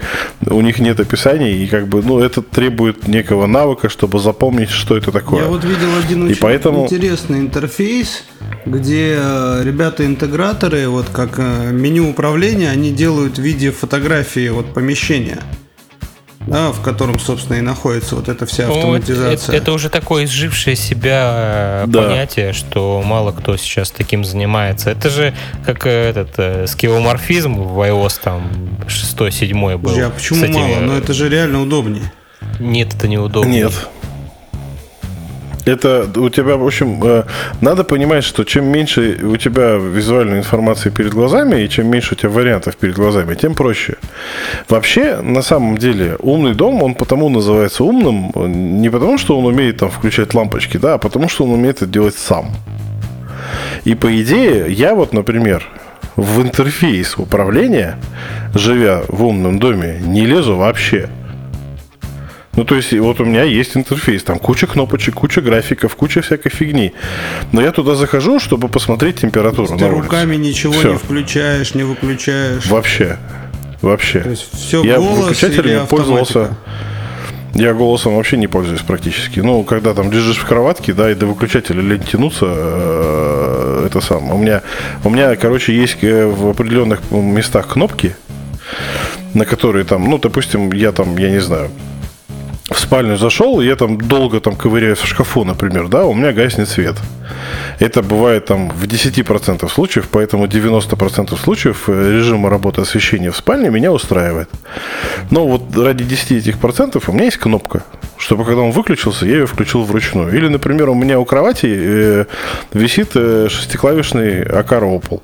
у 0.45 0.62
них 0.62 0.80
нет 0.80 0.99
описаний, 0.99 1.63
и 1.63 1.67
как 1.67 1.88
бы, 1.88 2.02
ну, 2.04 2.19
это 2.19 2.41
требует 2.41 3.08
некого 3.08 3.47
навыка, 3.47 3.89
чтобы 3.89 4.19
запомнить, 4.19 4.69
что 4.69 4.97
это 4.97 5.12
такое. 5.12 5.43
Я 5.43 5.47
вот 5.47 5.63
видел 5.63 5.89
один 6.04 6.26
очень 6.26 6.41
поэтому... 6.41 6.84
интересный 6.84 7.39
интерфейс, 7.39 8.26
где 8.65 9.17
э, 9.17 9.62
ребята-интеграторы, 9.63 10.89
вот 10.89 11.08
как 11.10 11.39
э, 11.39 11.71
меню 11.71 12.10
управления, 12.10 12.69
они 12.69 12.91
делают 12.91 13.38
в 13.38 13.41
виде 13.41 13.71
фотографии 13.71 14.49
вот 14.49 14.73
помещения 14.73 15.39
да, 16.47 16.71
в 16.71 16.82
котором, 16.82 17.19
собственно, 17.19 17.58
и 17.58 17.62
находится 17.62 18.15
вот 18.15 18.29
эта 18.29 18.45
вся 18.45 18.67
автоматизация. 18.67 19.27
Ну, 19.27 19.34
это, 19.34 19.51
это 19.53 19.71
уже 19.71 19.89
такое 19.89 20.25
изжившее 20.25 20.75
себя 20.75 21.84
да. 21.88 22.01
понятие, 22.01 22.53
что 22.53 23.01
мало 23.06 23.32
кто 23.32 23.58
сейчас 23.58 23.91
таким 23.91 24.25
занимается. 24.25 24.91
Это 24.91 25.10
же 25.10 25.34
как 25.65 25.86
этот 25.86 26.32
э, 26.38 26.67
скилломорфизм 26.67 27.56
в 27.56 27.79
iOS 27.79 28.19
там 28.23 28.51
6-7 28.88 29.77
был. 29.77 29.91
а 29.99 30.10
почему 30.10 30.45
этими... 30.45 30.58
мало? 30.58 30.79
Но 30.82 30.97
это 30.97 31.13
же 31.13 31.29
реально 31.29 31.62
удобнее. 31.62 32.12
Нет, 32.60 32.93
это 32.93 33.08
неудобно. 33.08 33.49
Нет. 33.49 33.73
Это 35.65 36.10
у 36.15 36.30
тебя, 36.30 36.58
в 36.58 36.65
общем, 36.65 36.99
э, 37.04 37.23
надо 37.62 37.84
понимать, 37.84 38.23
что 38.23 38.43
чем 38.43 38.65
меньше 38.65 39.19
у 39.23 39.38
тебя 39.38 39.76
визуальной 39.76 40.39
информации 40.39 40.89
перед 40.89 41.13
глазами, 41.13 41.62
и 41.62 41.69
чем 41.69 41.88
меньше 41.88 42.15
у 42.15 42.17
тебя 42.17 42.30
вариантов 42.30 42.76
перед 42.76 42.95
глазами, 42.95 43.36
тем 43.36 43.56
проще. 43.56 43.95
Вообще, 44.67 45.21
на 45.21 45.41
самом 45.41 45.78
деле, 45.78 46.17
умный 46.19 46.54
дом, 46.54 46.84
он 46.84 46.95
потому 46.95 47.30
называется 47.30 47.84
умным, 47.84 48.32
не 48.82 48.89
потому, 48.89 49.17
что 49.17 49.38
он 49.38 49.45
умеет 49.45 49.78
там 49.78 49.89
включать 49.89 50.34
лампочки, 50.34 50.78
да, 50.78 50.95
а 50.95 50.97
потому, 50.97 51.30
что 51.30 51.45
он 51.45 51.52
умеет 51.52 51.78
это 51.78 51.86
делать 51.86 52.15
сам. 52.15 52.52
И 53.86 53.95
по 53.95 54.21
идее, 54.21 54.65
я 54.69 54.95
вот, 54.95 55.13
например, 55.13 55.65
в 56.15 56.41
интерфейс 56.41 57.17
управления, 57.17 57.97
живя 58.54 59.02
в 59.08 59.23
умном 59.23 59.60
доме, 59.60 59.99
не 60.06 60.26
лезу 60.26 60.56
вообще. 60.56 61.10
Ну, 62.55 62.65
то 62.65 62.75
есть, 62.75 62.93
вот 62.93 63.19
у 63.19 63.25
меня 63.25 63.43
есть 63.43 63.75
интерфейс, 63.75 64.23
там 64.23 64.37
куча 64.37 64.67
кнопочек, 64.67 65.15
куча 65.15 65.41
графиков, 65.41 65.95
куча 65.95 66.21
всякой 66.21 66.49
фигни. 66.49 66.93
Но 67.51 67.61
я 67.61 67.71
туда 67.71 67.95
захожу, 67.95 68.39
чтобы 68.39 68.67
посмотреть 68.67 69.21
температуру. 69.21 69.75
Ты 69.75 69.87
руками 69.87 70.35
ничего 70.35 70.73
Все. 70.73 70.91
не 70.91 70.97
включаешь, 70.97 71.73
не 71.73 71.83
выключаешь. 71.83 72.67
Вообще. 72.67 73.17
Вообще. 73.81 74.19
То 74.21 74.29
есть 74.29 74.49
все 74.53 74.83
я 74.83 74.97
голос 74.97 75.17
выключателями 75.17 75.79
или 75.79 75.85
пользовался. 75.87 76.55
Я 77.55 77.73
голосом 77.73 78.15
вообще 78.15 78.37
не 78.37 78.47
пользуюсь 78.47 78.81
практически. 78.81 79.39
Ну, 79.39 79.63
когда 79.63 79.93
там 79.93 80.11
лежишь 80.11 80.37
в 80.37 80.45
кроватке, 80.45 80.93
да, 80.93 81.11
и 81.11 81.15
до 81.15 81.27
выключателя 81.27 81.81
лень 81.81 82.01
тянуться, 82.01 82.45
э, 82.49 83.87
это 83.87 84.01
сам. 84.01 84.31
У 84.31 84.37
меня, 84.39 84.63
у 85.03 85.11
меня, 85.11 85.35
короче, 85.35 85.75
есть 85.75 85.97
э, 86.01 86.25
в 86.25 86.49
определенных 86.49 87.01
местах 87.11 87.67
кнопки, 87.67 88.15
на 89.35 89.45
которые 89.45 89.85
там, 89.85 90.09
ну, 90.09 90.17
допустим, 90.17 90.71
я 90.71 90.91
там, 90.91 91.15
я 91.17 91.29
не 91.29 91.41
знаю, 91.41 91.69
в 92.69 92.80
спальню 92.80 93.17
зашел, 93.17 93.60
и 93.60 93.65
я 93.65 93.76
там 93.76 93.97
долго 93.97 94.39
там 94.39 94.56
ковыряюсь 94.56 94.99
в 94.99 95.06
шкафу, 95.06 95.43
например, 95.43 95.89
да, 95.89 96.06
у 96.06 96.13
меня 96.13 96.32
гаснет 96.32 96.69
свет. 96.69 96.95
Это 97.80 98.02
бывает 98.02 98.45
там 98.45 98.69
в 98.69 98.84
10% 98.84 99.69
случаев, 99.69 100.08
поэтому 100.12 100.45
90% 100.45 101.38
случаев 101.38 101.89
э, 101.89 102.12
режима 102.13 102.49
работы 102.49 102.82
освещения 102.82 103.32
в 103.32 103.36
спальне 103.36 103.69
меня 103.69 103.91
устраивает. 103.91 104.49
Но 105.30 105.45
вот 105.47 105.76
ради 105.76 106.06
10 106.06 106.32
этих 106.32 106.58
процентов 106.58 107.10
у 107.10 107.12
меня 107.12 107.26
есть 107.26 107.38
кнопка, 107.38 107.84
чтобы 108.23 108.45
когда 108.45 108.62
он 108.62 108.71
выключился, 108.71 109.25
я 109.25 109.33
ее 109.33 109.45
включил 109.45 109.83
вручную. 109.83 110.33
Или, 110.33 110.47
например, 110.47 110.89
у 110.89 110.95
меня 110.95 111.19
у 111.19 111.25
кровати 111.25 111.67
э, 111.69 112.25
висит 112.73 113.12
э, 113.15 113.47
шестиклавишный 113.49 114.43
Акара 114.43 114.86
Opal. 114.86 115.21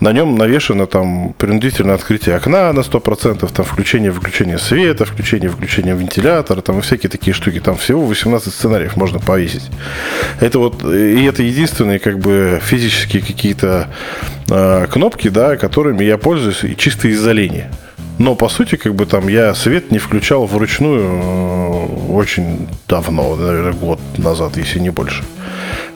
На 0.00 0.12
нем 0.12 0.36
навешено 0.36 0.86
там 0.86 1.34
принудительное 1.38 1.94
открытие 1.94 2.34
окна 2.36 2.72
на 2.72 2.80
100%, 2.80 3.48
там 3.52 3.64
включение-выключение 3.64 4.58
света, 4.58 5.04
включение-выключение 5.04 5.94
вентилятора, 5.94 6.60
там 6.62 6.80
всякие 6.80 7.10
такие 7.10 7.32
штуки. 7.32 7.60
Там 7.60 7.76
всего 7.76 8.04
18 8.04 8.52
сценариев 8.52 8.96
можно 8.96 9.20
повесить. 9.20 9.70
Это 10.40 10.58
вот, 10.58 10.84
и 10.84 11.24
это 11.24 11.44
единственные 11.44 12.00
как 12.00 12.18
бы 12.18 12.60
физические 12.64 13.22
какие-то 13.22 13.88
э, 14.50 14.86
кнопки, 14.90 15.28
да, 15.28 15.56
которыми 15.56 16.02
я 16.02 16.18
пользуюсь 16.18 16.64
и 16.64 16.76
чисто 16.76 17.06
из-за 17.06 17.30
лени. 17.30 17.68
Но, 18.18 18.34
по 18.34 18.48
сути, 18.48 18.76
как 18.76 18.94
бы 18.94 19.06
там 19.06 19.28
я 19.28 19.54
свет 19.54 19.90
не 19.90 19.98
включал 19.98 20.46
вручную 20.46 21.00
э, 21.00 22.12
очень 22.12 22.68
давно, 22.88 23.36
наверное, 23.36 23.72
год 23.72 24.00
назад, 24.18 24.56
если 24.56 24.78
не 24.78 24.90
больше. 24.90 25.24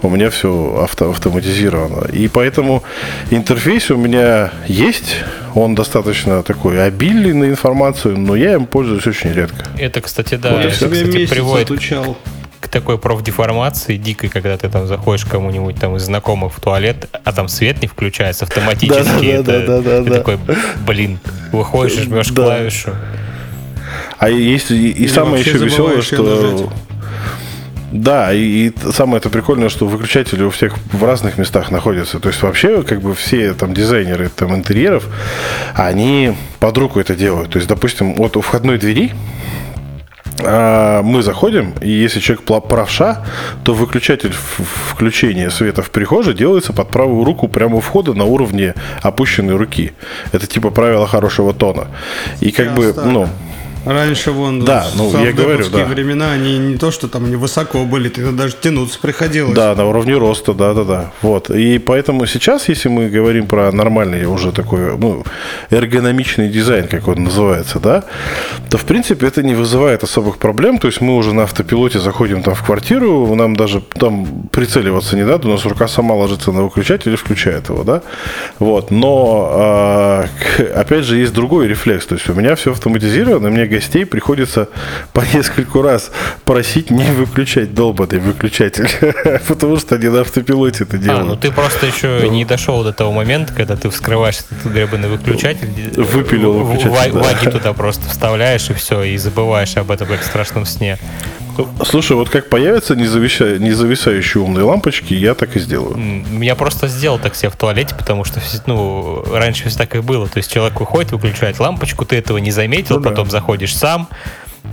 У 0.03 0.11
меня 0.11 0.31
все 0.31 0.81
авто 0.83 1.11
автоматизировано. 1.11 2.09
И 2.13 2.29
поэтому 2.29 2.83
интерфейс 3.31 3.91
у 3.91 3.97
меня 3.97 4.51
есть. 4.67 5.17
Он 5.55 5.75
достаточно 5.75 6.43
такой 6.43 6.85
обильный 6.85 7.33
на 7.33 7.45
информацию, 7.45 8.19
но 8.19 8.37
я 8.37 8.55
им 8.55 8.67
пользуюсь 8.67 9.07
очень 9.07 9.33
редко. 9.33 9.67
Это, 9.79 10.01
кстати, 10.01 10.35
да, 10.35 10.51
вот 10.53 10.61
это, 10.61 10.71
кстати, 10.71 11.27
приводит 11.27 11.71
отучал 11.71 12.17
к 12.67 12.69
такой 12.69 12.99
профдеформации 12.99 13.97
дикой, 13.97 14.29
когда 14.29 14.57
ты 14.57 14.69
там 14.69 14.87
заходишь 14.89 15.25
кому-нибудь 15.25 15.79
там 15.79 15.97
из 15.97 16.03
знакомых 16.03 16.53
в 16.53 16.61
туалет, 16.61 17.09
а 17.25 17.33
там 17.33 17.49
свет 17.49 17.81
не 17.81 17.87
включается 17.87 18.45
автоматически. 18.45 19.39
Да, 19.39 19.43
да, 19.43 19.61
да, 19.61 19.81
да, 19.81 20.01
да, 20.01 20.15
такой, 20.15 20.39
блин, 20.85 21.21
выходишь 21.53 21.99
и 21.99 22.03
жмешь 22.03 22.33
клавишу. 22.33 22.91
А 24.19 24.29
есть 24.29 24.71
и, 24.71 25.07
самое 25.07 25.43
еще 25.43 25.59
веселое, 25.59 26.03
что 26.03 26.73
да, 27.93 28.33
и, 28.33 28.69
и 28.69 28.73
самое 28.93 29.19
это 29.19 29.31
прикольное, 29.31 29.69
что 29.69 29.87
выключатели 29.87 30.43
у 30.43 30.51
всех 30.51 30.75
в 30.93 31.05
разных 31.05 31.39
местах 31.39 31.71
находятся. 31.71 32.19
То 32.19 32.29
есть 32.29 32.43
вообще, 32.43 32.83
как 32.83 33.01
бы 33.01 33.15
все 33.15 33.55
там 33.55 33.75
дизайнеры 33.75 34.29
там 34.29 34.55
интерьеров, 34.55 35.07
они 35.75 36.35
под 36.59 36.77
руку 36.79 36.99
это 36.99 37.15
делают. 37.15 37.51
То 37.51 37.59
есть, 37.59 37.69
допустим, 37.69 38.15
вот 38.15 38.37
у 38.37 38.41
входной 38.41 38.79
двери 38.79 39.13
мы 40.39 41.23
заходим, 41.23 41.75
и 41.81 41.91
если 41.91 42.21
человек 42.21 42.45
правша, 42.69 43.25
то 43.65 43.75
выключатель 43.75 44.33
включения 44.33 45.51
света 45.51 45.83
в 45.83 45.91
прихожей 45.91 46.35
делается 46.35 46.73
под 46.73 46.91
правую 46.91 47.25
руку 47.25 47.49
прямо 47.49 47.77
у 47.77 47.81
входа 47.81 48.15
на 48.15 48.25
уровне 48.25 48.75
опущенной 49.03 49.57
руки. 49.57 49.93
Это 50.33 50.47
типа 50.47 50.71
правило 50.71 51.07
хорошего 51.07 51.55
тона. 51.55 51.89
И 52.41 52.51
как 52.51 52.75
бы, 52.75 52.95
ну, 53.05 53.29
Раньше 53.87 54.33
вон 54.33 54.65
Да, 54.65 54.85
ну, 54.97 55.13
я 55.23 55.33
говорю, 55.33 55.65
да. 55.71 55.85
времена, 55.85 56.33
они 56.33 56.59
не 56.59 56.77
то, 56.77 56.91
что 56.91 57.07
там 57.07 57.27
они 57.27 57.37
высоко 57.37 57.85
были, 57.85 58.09
тогда 58.09 58.33
даже 58.33 58.57
тянуться 58.61 58.99
приходилось. 59.01 59.55
Да, 59.55 59.77
на 59.77 59.87
уровне 59.87 60.17
роста, 60.17 60.55
да, 60.55 60.75
да, 60.75 60.83
да. 60.83 61.13
Вот. 61.23 61.51
И 61.51 61.79
поэтому 61.79 62.27
сейчас, 62.27 62.69
если 62.69 62.89
мы 62.89 63.09
говорим 63.09 63.47
про 63.47 63.71
нормальный 63.71 64.27
уже 64.27 64.51
такой, 64.51 64.99
ну, 64.99 65.23
эргономичный 65.71 66.49
дизайн, 66.49 66.89
как 66.89 67.07
он 67.07 67.25
называется, 67.25 67.79
да, 67.79 68.03
то, 68.71 68.77
в 68.77 68.85
принципе, 68.85 69.29
это 69.29 69.45
не 69.45 69.55
вызывает 69.55 70.03
особых 70.03 70.39
проблем. 70.39 70.79
То 70.79 70.89
есть 70.89 71.01
мы 71.01 71.15
уже 71.15 71.33
на 71.33 71.45
автопилоте 71.45 72.01
заходим 72.01 72.43
там 72.43 72.57
в 72.57 72.65
квартиру, 72.65 73.33
нам 73.37 73.55
даже 73.55 73.81
там 73.81 74.49
прицеливаться 74.51 75.15
не 75.15 75.25
надо, 75.25 75.47
у 75.47 75.53
нас 75.53 75.65
рука 75.65 75.87
сама 75.87 76.17
ложится 76.17 76.51
на 76.51 76.65
выключатель 76.65 77.13
и 77.13 77.17
включает 77.17 77.69
его, 77.69 77.85
да. 77.85 78.03
Вот. 78.59 78.91
Но, 78.91 79.49
а, 79.53 80.25
опять 80.75 81.05
же, 81.05 81.19
есть 81.19 81.33
другой 81.33 81.69
рефлекс. 81.69 82.05
То 82.07 82.17
есть 82.17 82.29
у 82.29 82.35
меня 82.35 82.57
все 82.57 82.73
автоматизировано, 82.73 83.49
мне 83.51 83.76
гостей 83.77 84.07
приходится 84.07 84.69
по 85.13 85.21
нескольку 85.35 85.83
раз 85.83 86.11
просить 86.45 86.91
не 86.91 87.05
выключать 87.05 87.75
долбанный 87.75 88.19
выключатель, 88.19 88.89
потому 89.49 89.77
что 89.77 89.97
они 89.97 90.09
на 90.09 90.21
автопилоте 90.21 90.85
это 90.85 90.97
делают. 90.97 91.23
А, 91.23 91.25
ну 91.25 91.37
ты 91.37 91.53
просто 91.53 91.87
еще 91.87 92.29
не 92.29 92.45
дошел 92.45 92.83
до 92.83 92.93
того 92.93 93.13
момента, 93.13 93.53
когда 93.53 93.77
ты 93.77 93.91
вскрываешь 93.91 94.39
этот 94.39 94.73
гребаный 94.73 95.09
выключатель, 95.09 95.69
выпилил 95.97 96.53
выключатель, 96.53 97.13
ваги 97.13 97.51
туда 97.51 97.73
просто 97.75 98.09
вставляешь 98.09 98.71
и 98.71 98.75
все, 98.75 99.03
и 99.03 99.17
забываешь 99.19 99.77
об 99.77 99.91
этом 99.91 100.09
как 100.09 100.21
в 100.21 100.25
страшном 100.25 100.65
сне. 100.65 100.99
Слушай, 101.85 102.17
вот 102.17 102.29
как 102.29 102.49
появятся 102.49 102.95
независя... 102.97 103.59
независающие 103.59 104.43
умные 104.43 104.65
лампочки, 104.65 105.15
я 105.15 105.35
так 105.35 105.57
и 105.57 105.61
сделаю. 105.61 106.25
Я 106.41 106.55
просто 106.55 106.89
сделал 106.89 107.19
так 107.19 107.35
себе 107.35 107.51
в 107.51 107.57
туалете, 107.57 107.95
потому 107.97 108.25
что 108.25 108.41
ну, 108.67 109.25
раньше 109.33 109.69
все 109.69 109.79
так 109.79 109.95
и 109.97 110.01
было. 110.01 110.29
То 110.29 110.39
есть 110.39 110.53
человек 110.53 110.79
выходит, 110.81 111.13
выключает 111.13 111.59
лампочку, 111.59 112.05
ты 112.05 112.17
этого 112.17 112.39
не 112.39 112.51
заметил, 112.51 112.97
ну, 112.97 113.03
потом 113.03 113.25
да. 113.27 113.31
заходишь 113.31 113.75
сам, 113.75 114.09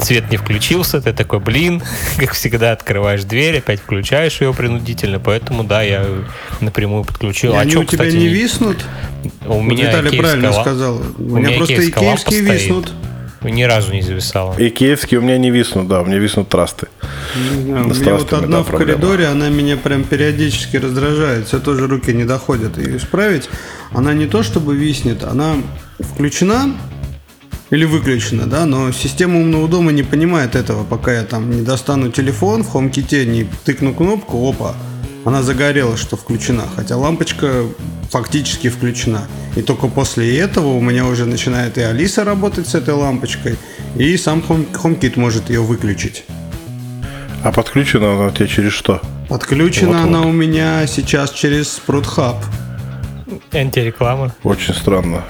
свет 0.01 0.29
не 0.31 0.37
включился, 0.37 1.01
ты 1.01 1.13
такой, 1.13 1.39
блин, 1.39 1.83
как 2.17 2.31
всегда, 2.31 2.71
открываешь 2.71 3.23
дверь, 3.23 3.59
опять 3.59 3.79
включаешь 3.79 4.41
ее 4.41 4.53
принудительно, 4.53 5.19
поэтому, 5.19 5.63
да, 5.63 5.81
я 5.81 6.05
напрямую 6.61 7.03
подключил. 7.03 7.53
И 7.53 7.55
а 7.55 7.61
они 7.61 7.71
что, 7.71 7.81
у 7.81 7.83
тебя 7.85 8.05
кстати, 8.05 8.15
не 8.15 8.27
виснут? 8.27 8.85
У 9.45 9.61
меня 9.61 9.89
Виталий 9.89 10.19
правильно 10.19 10.53
сказал. 10.53 11.01
У, 11.17 11.33
у 11.33 11.37
меня 11.37 11.57
просто 11.57 11.87
икеевские 11.87 12.41
виснут. 12.41 12.87
Стоит 12.87 13.12
ни 13.51 13.63
разу 13.63 13.93
не 13.93 14.01
зависала. 14.01 14.55
И 14.57 14.69
киевские 14.69 15.19
у 15.19 15.23
меня 15.23 15.37
не 15.37 15.51
виснут, 15.51 15.87
да, 15.87 16.01
у 16.01 16.05
меня 16.05 16.17
виснут 16.17 16.49
трасты. 16.49 16.87
Не 17.35 17.63
знаю, 17.63 17.85
у 17.85 17.93
меня 17.93 18.15
вот 18.15 18.33
одна 18.33 18.57
да, 18.57 18.63
в 18.63 18.67
проблема. 18.67 18.93
коридоре, 18.93 19.27
она 19.27 19.49
меня 19.49 19.77
прям 19.77 20.03
периодически 20.03 20.77
раздражает. 20.77 21.47
Все 21.47 21.59
тоже 21.59 21.87
руки 21.87 22.13
не 22.13 22.25
доходят 22.25 22.77
ее 22.77 22.97
исправить. 22.97 23.49
Она 23.91 24.13
не 24.13 24.27
то 24.27 24.43
чтобы 24.43 24.75
виснет, 24.75 25.23
она 25.23 25.55
включена 25.99 26.75
или 27.69 27.85
выключена, 27.85 28.45
да, 28.45 28.65
но 28.65 28.91
система 28.91 29.39
умного 29.39 29.67
дома 29.67 29.91
не 29.91 30.03
понимает 30.03 30.55
этого, 30.55 30.83
пока 30.83 31.13
я 31.13 31.23
там 31.23 31.49
не 31.49 31.61
достану 31.61 32.11
телефон 32.11 32.63
в 32.63 32.75
HomeKit, 32.75 33.25
не 33.25 33.47
тыкну 33.65 33.93
кнопку, 33.93 34.47
опа, 34.47 34.75
она 35.25 35.41
загорелась, 35.41 35.99
что 35.99 36.17
включена, 36.17 36.63
хотя 36.75 36.97
лампочка 36.97 37.65
фактически 38.09 38.69
включена. 38.69 39.27
И 39.55 39.61
только 39.61 39.87
после 39.87 40.37
этого 40.37 40.67
у 40.67 40.81
меня 40.81 41.05
уже 41.05 41.25
начинает 41.25 41.77
и 41.77 41.81
Алиса 41.81 42.23
работать 42.23 42.67
с 42.67 42.75
этой 42.75 42.93
лампочкой, 42.93 43.57
и 43.95 44.17
сам 44.17 44.39
HomeKit 44.47 45.19
может 45.19 45.49
ее 45.49 45.61
выключить. 45.61 46.25
А 47.43 47.51
подключена 47.51 48.13
она 48.13 48.25
у 48.27 48.31
тебя 48.31 48.47
через 48.47 48.73
что? 48.73 49.01
Подключена 49.29 49.99
вот, 49.99 50.07
она 50.07 50.19
вот. 50.19 50.27
у 50.27 50.31
меня 50.31 50.85
сейчас 50.87 51.31
через 51.31 51.79
Sprout 51.79 52.05
Hub. 52.15 52.37
Антиреклама. 53.51 54.33
Очень 54.43 54.73
странно. 54.73 55.23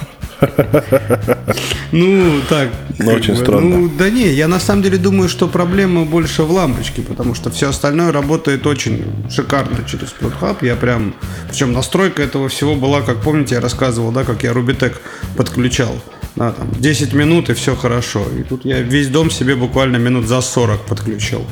Ну, 1.91 2.41
так. 2.50 2.70
Ну, 2.98 3.12
очень 3.12 3.36
странно. 3.36 3.78
Ну, 3.78 3.91
да 3.98 4.10
не, 4.10 4.28
я 4.34 4.48
на 4.48 4.60
самом 4.60 4.82
деле 4.82 4.98
думаю, 4.98 5.30
что 5.30 5.48
проблема 5.48 6.06
больше 6.06 6.44
в 6.44 6.52
лампочке, 6.52 7.02
потому 7.02 7.36
что 7.36 7.52
все 7.52 7.70
остальное 7.70 8.12
работает 8.12 8.66
очень 8.66 9.04
шикарно 9.30 9.78
через 9.88 10.14
Hub. 10.20 10.66
Я 10.66 10.76
прям... 10.76 11.14
Причем 11.50 11.72
настройка 11.72 12.24
этого 12.24 12.50
всего 12.50 12.76
была, 12.76 13.02
как 13.02 13.22
помните, 13.22 13.56
я 13.56 13.62
рассказывал, 13.62 14.12
да, 14.12 14.24
как 14.24 14.44
я 14.44 14.52
Rubitech 14.52 14.96
подключал. 15.38 15.96
Да, 16.36 16.52
там 16.52 16.68
10 16.80 17.14
минут 17.14 17.50
и 17.50 17.54
все 17.54 17.76
хорошо. 17.76 18.26
И 18.39 18.44
тут 18.44 18.66
я 18.66 18.82
весь 18.82 19.10
дом 19.10 19.30
себе 19.30 19.56
буквально 19.56 19.98
минут 19.98 20.28
за 20.28 20.41
40 20.41 20.82
подключил. 20.86 21.46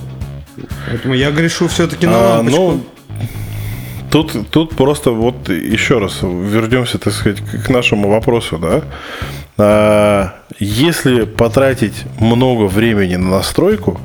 Поэтому 0.88 1.14
я 1.14 1.32
грешу 1.32 1.68
все-таки 1.68 2.08
на 2.08 2.18
а, 2.18 2.38
лампочку. 2.38 2.62
Ну, 2.62 2.84
Тут, 4.12 4.50
тут 4.50 4.76
просто 4.76 5.12
вот 5.12 5.48
еще 5.48 6.00
раз 6.00 6.20
вернемся, 6.22 6.98
так 6.98 7.14
сказать, 7.14 7.40
к 7.40 7.70
нашему 7.70 8.10
вопросу, 8.10 8.58
да. 8.58 8.82
А, 9.58 10.34
если 10.60 11.24
потратить 11.24 12.04
много 12.20 12.64
времени 12.64 13.16
на 13.16 13.38
настройку, 13.38 14.00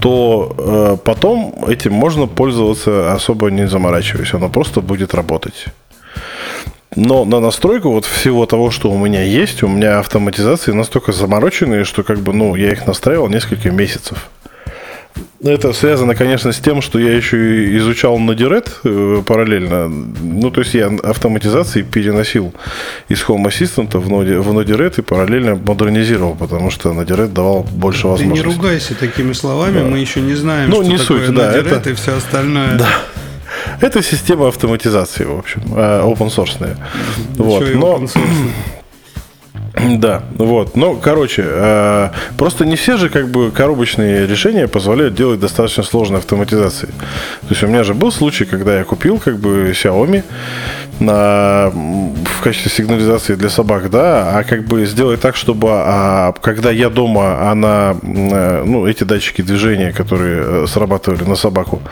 то 0.00 0.54
э, 0.58 0.96
потом 1.04 1.64
этим 1.66 1.92
можно 1.92 2.26
пользоваться 2.26 3.12
особо 3.12 3.50
не 3.50 3.66
заморачиваясь, 3.66 4.34
оно 4.34 4.48
просто 4.48 4.80
будет 4.80 5.14
работать. 5.14 5.66
Но 6.94 7.24
на 7.24 7.40
настройку 7.40 7.90
вот 7.90 8.04
всего 8.04 8.46
того, 8.46 8.70
что 8.70 8.90
у 8.90 8.98
меня 8.98 9.22
есть, 9.22 9.62
у 9.62 9.68
меня 9.68 9.98
автоматизации 9.98 10.72
настолько 10.72 11.12
замороченные, 11.12 11.84
что 11.84 12.02
как 12.02 12.18
бы, 12.20 12.32
ну, 12.32 12.54
я 12.54 12.72
их 12.72 12.86
настраивал 12.86 13.28
несколько 13.28 13.70
месяцев. 13.70 14.30
Это 15.46 15.72
связано, 15.72 16.14
конечно, 16.14 16.52
с 16.52 16.58
тем, 16.58 16.82
что 16.82 16.98
я 16.98 17.14
еще 17.14 17.36
и 17.36 17.78
изучал 17.78 18.18
Node-RED 18.18 18.68
э, 18.84 19.22
параллельно. 19.24 19.88
Ну, 19.88 20.50
то 20.50 20.60
есть 20.60 20.74
я 20.74 20.86
автоматизации 20.86 21.82
переносил 21.82 22.52
из 23.08 23.22
Home 23.24 23.44
Assistant 23.46 23.96
в 23.96 24.08
Node, 24.08 24.40
в 24.40 24.52
Node-RED 24.52 24.98
и 24.98 25.02
параллельно 25.02 25.54
модернизировал, 25.54 26.34
потому 26.34 26.70
что 26.70 26.90
Node-RED 26.90 27.28
давал 27.28 27.62
больше 27.62 28.08
возможностей. 28.08 28.42
Ты 28.42 28.48
не 28.48 28.56
ругайся 28.56 28.94
такими 28.94 29.32
словами, 29.32 29.78
да. 29.78 29.84
мы 29.84 29.98
еще 29.98 30.20
не 30.20 30.34
знаем, 30.34 30.70
ну, 30.70 30.82
что 30.82 30.92
не 30.92 30.98
такое 30.98 31.26
суть, 31.26 31.34
да, 31.34 31.52
это... 31.52 31.90
и 31.90 31.94
все 31.94 32.16
остальное. 32.16 32.78
Да. 32.78 32.88
Это 33.80 34.02
система 34.02 34.48
автоматизации, 34.48 35.24
в 35.24 35.38
общем, 35.38 35.62
э, 35.76 36.02
open 36.02 36.28
source. 36.28 36.76
Вот. 37.36 37.64
Но, 37.74 38.06
да, 39.98 40.22
вот. 40.36 40.76
Ну, 40.76 40.96
короче, 40.96 41.44
э, 41.46 42.10
просто 42.38 42.64
не 42.64 42.76
все 42.76 42.96
же 42.96 43.10
как 43.10 43.28
бы 43.28 43.50
коробочные 43.50 44.26
решения 44.26 44.68
позволяют 44.68 45.14
делать 45.14 45.40
достаточно 45.40 45.82
сложные 45.82 46.18
автоматизации. 46.18 46.86
То 46.86 47.50
есть 47.50 47.62
у 47.62 47.66
меня 47.66 47.84
же 47.84 47.92
был 47.92 48.10
случай, 48.10 48.46
когда 48.46 48.78
я 48.78 48.84
купил 48.84 49.18
как 49.18 49.38
бы 49.38 49.70
Xiaomi 49.72 50.24
на, 51.00 51.70
в 51.70 52.42
качестве 52.42 52.70
сигнализации 52.70 53.34
для 53.34 53.50
собак, 53.50 53.90
да, 53.90 54.38
а 54.38 54.44
как 54.44 54.64
бы 54.64 54.86
сделать 54.86 55.20
так, 55.20 55.36
чтобы 55.36 55.68
а, 55.70 56.32
когда 56.40 56.70
я 56.70 56.88
дома, 56.88 57.50
она, 57.50 57.96
э, 58.02 58.64
ну, 58.64 58.86
эти 58.86 59.04
датчики 59.04 59.42
движения, 59.42 59.92
которые 59.92 60.64
э, 60.64 60.66
срабатывали 60.66 61.24
на 61.24 61.36
собаку, 61.36 61.82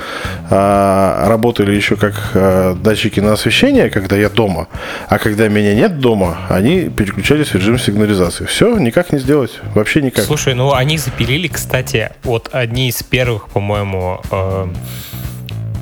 а, 0.51 1.29
работали 1.29 1.75
еще 1.75 1.97
как 1.97 2.15
а, 2.35 2.75
датчики 2.75 3.21
на 3.21 3.33
освещение, 3.33 3.91
когда 3.91 4.17
я 4.17 4.29
дома, 4.29 4.69
а 5.09 5.19
когда 5.19 5.49
меня 5.49 5.75
нет 5.75 5.99
дома, 5.99 6.39
они 6.49 6.89
переключались 6.89 7.49
в 7.49 7.55
режим 7.57 7.79
сигнализации. 7.79 8.47
Все, 8.47 8.77
никак 8.79 9.13
не 9.13 9.19
сделать, 9.19 9.61
вообще 9.75 10.03
никак. 10.03 10.25
Слушай, 10.25 10.55
ну 10.55 10.73
они 10.73 10.99
запилили, 10.99 11.49
кстати, 11.49 12.11
вот 12.23 12.49
одни 12.53 12.89
из 12.89 13.03
первых, 13.03 13.49
по-моему, 13.49 14.21
э, 14.31 14.67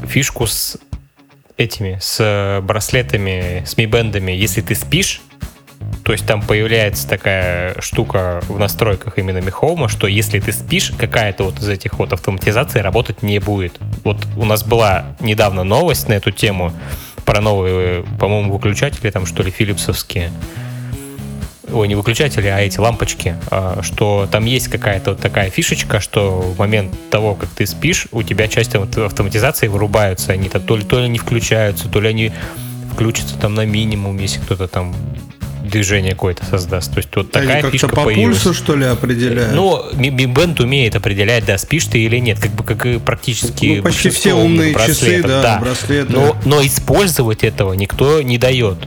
фишку 0.09 0.47
с 0.47 0.79
этими, 1.63 1.99
с 2.01 2.19
э, 2.21 2.61
браслетами, 2.61 3.63
с 3.65 3.77
ми-бендами, 3.77 4.33
если 4.33 4.61
ты 4.61 4.75
спишь, 4.75 5.23
то 6.05 6.13
есть 6.13 6.27
там 6.27 6.43
появляется 6.43 7.09
такая 7.09 7.81
штука 7.81 8.43
в 8.49 8.59
настройках 8.59 9.19
именно 9.19 9.39
Home, 9.39 9.89
что 9.89 10.07
если 10.07 10.41
ты 10.41 10.53
спишь, 10.53 10.93
какая-то 10.97 11.45
вот 11.45 11.59
из 11.59 11.69
этих 11.69 11.99
вот 11.99 12.13
автоматизаций 12.13 12.81
работать 12.81 13.23
не 13.23 13.39
будет. 13.39 13.79
Вот 14.05 14.19
у 14.37 14.45
нас 14.45 14.65
была 14.65 15.17
недавно 15.21 15.65
новость 15.65 16.09
на 16.09 16.15
эту 16.15 16.33
тему 16.33 16.73
про 17.25 17.41
новые, 17.41 18.05
по-моему, 18.19 18.53
выключатели 18.53 19.11
там, 19.11 19.27
что 19.27 19.43
ли, 19.43 19.51
филипсовские 19.51 20.33
ой, 21.73 21.89
не 21.89 21.95
выключатели, 21.95 22.47
а 22.47 22.61
эти 22.61 22.79
лампочки, 22.79 23.37
а, 23.51 23.81
что 23.83 24.29
там 24.31 24.45
есть 24.45 24.68
какая-то 24.68 25.11
вот 25.11 25.20
такая 25.20 25.51
фишечка, 25.51 26.01
что 26.01 26.41
в 26.41 26.59
момент 26.59 26.93
того, 27.11 27.35
как 27.35 27.49
ты 27.51 27.66
спишь, 27.66 28.07
у 28.12 28.23
тебя 28.23 28.49
часть 28.49 28.75
автоматизации 28.75 29.68
вырубаются, 29.68 30.33
они 30.33 30.49
то 30.49 30.77
ли, 30.77 30.85
то 30.85 31.01
ли 31.01 31.09
не 31.09 31.18
включаются, 31.18 31.89
то 31.89 32.01
ли 32.01 32.09
они 32.09 32.33
включатся 32.93 33.37
там 33.39 33.55
на 33.55 33.64
минимум, 33.64 34.18
если 34.18 34.41
кто-то 34.41 34.68
там 34.68 34.95
движение 35.62 36.12
какое-то 36.12 36.45
создаст. 36.45 36.93
То 36.93 36.99
есть 36.99 37.09
вот 37.14 37.31
такая 37.31 37.62
Они 37.62 37.70
фишка 37.70 37.89
по 37.89 38.05
появилась. 38.05 38.43
пульсу, 38.43 38.55
что 38.55 38.77
ли, 38.77 38.85
определяют? 38.85 39.55
Ну, 39.55 39.83
Mi 39.93 40.27
Band 40.27 40.62
умеет 40.62 40.95
определять, 40.97 41.45
да, 41.45 41.59
спишь 41.59 41.87
ты 41.87 41.99
или 41.99 42.18
нет, 42.18 42.39
как 42.39 42.51
бы 42.53 42.64
как 42.64 42.85
и 42.87 42.99
практически 42.99 43.77
ну, 43.77 43.83
почти 43.83 44.11
все 44.11 44.35
умные 44.35 44.75
часы, 44.75 45.23
да, 45.23 45.43
да. 45.43 45.59
браслеты. 45.61 46.12
Но, 46.12 46.37
но 46.45 46.64
использовать 46.64 47.45
этого 47.45 47.73
никто 47.73 48.23
не 48.23 48.39
дает. 48.39 48.79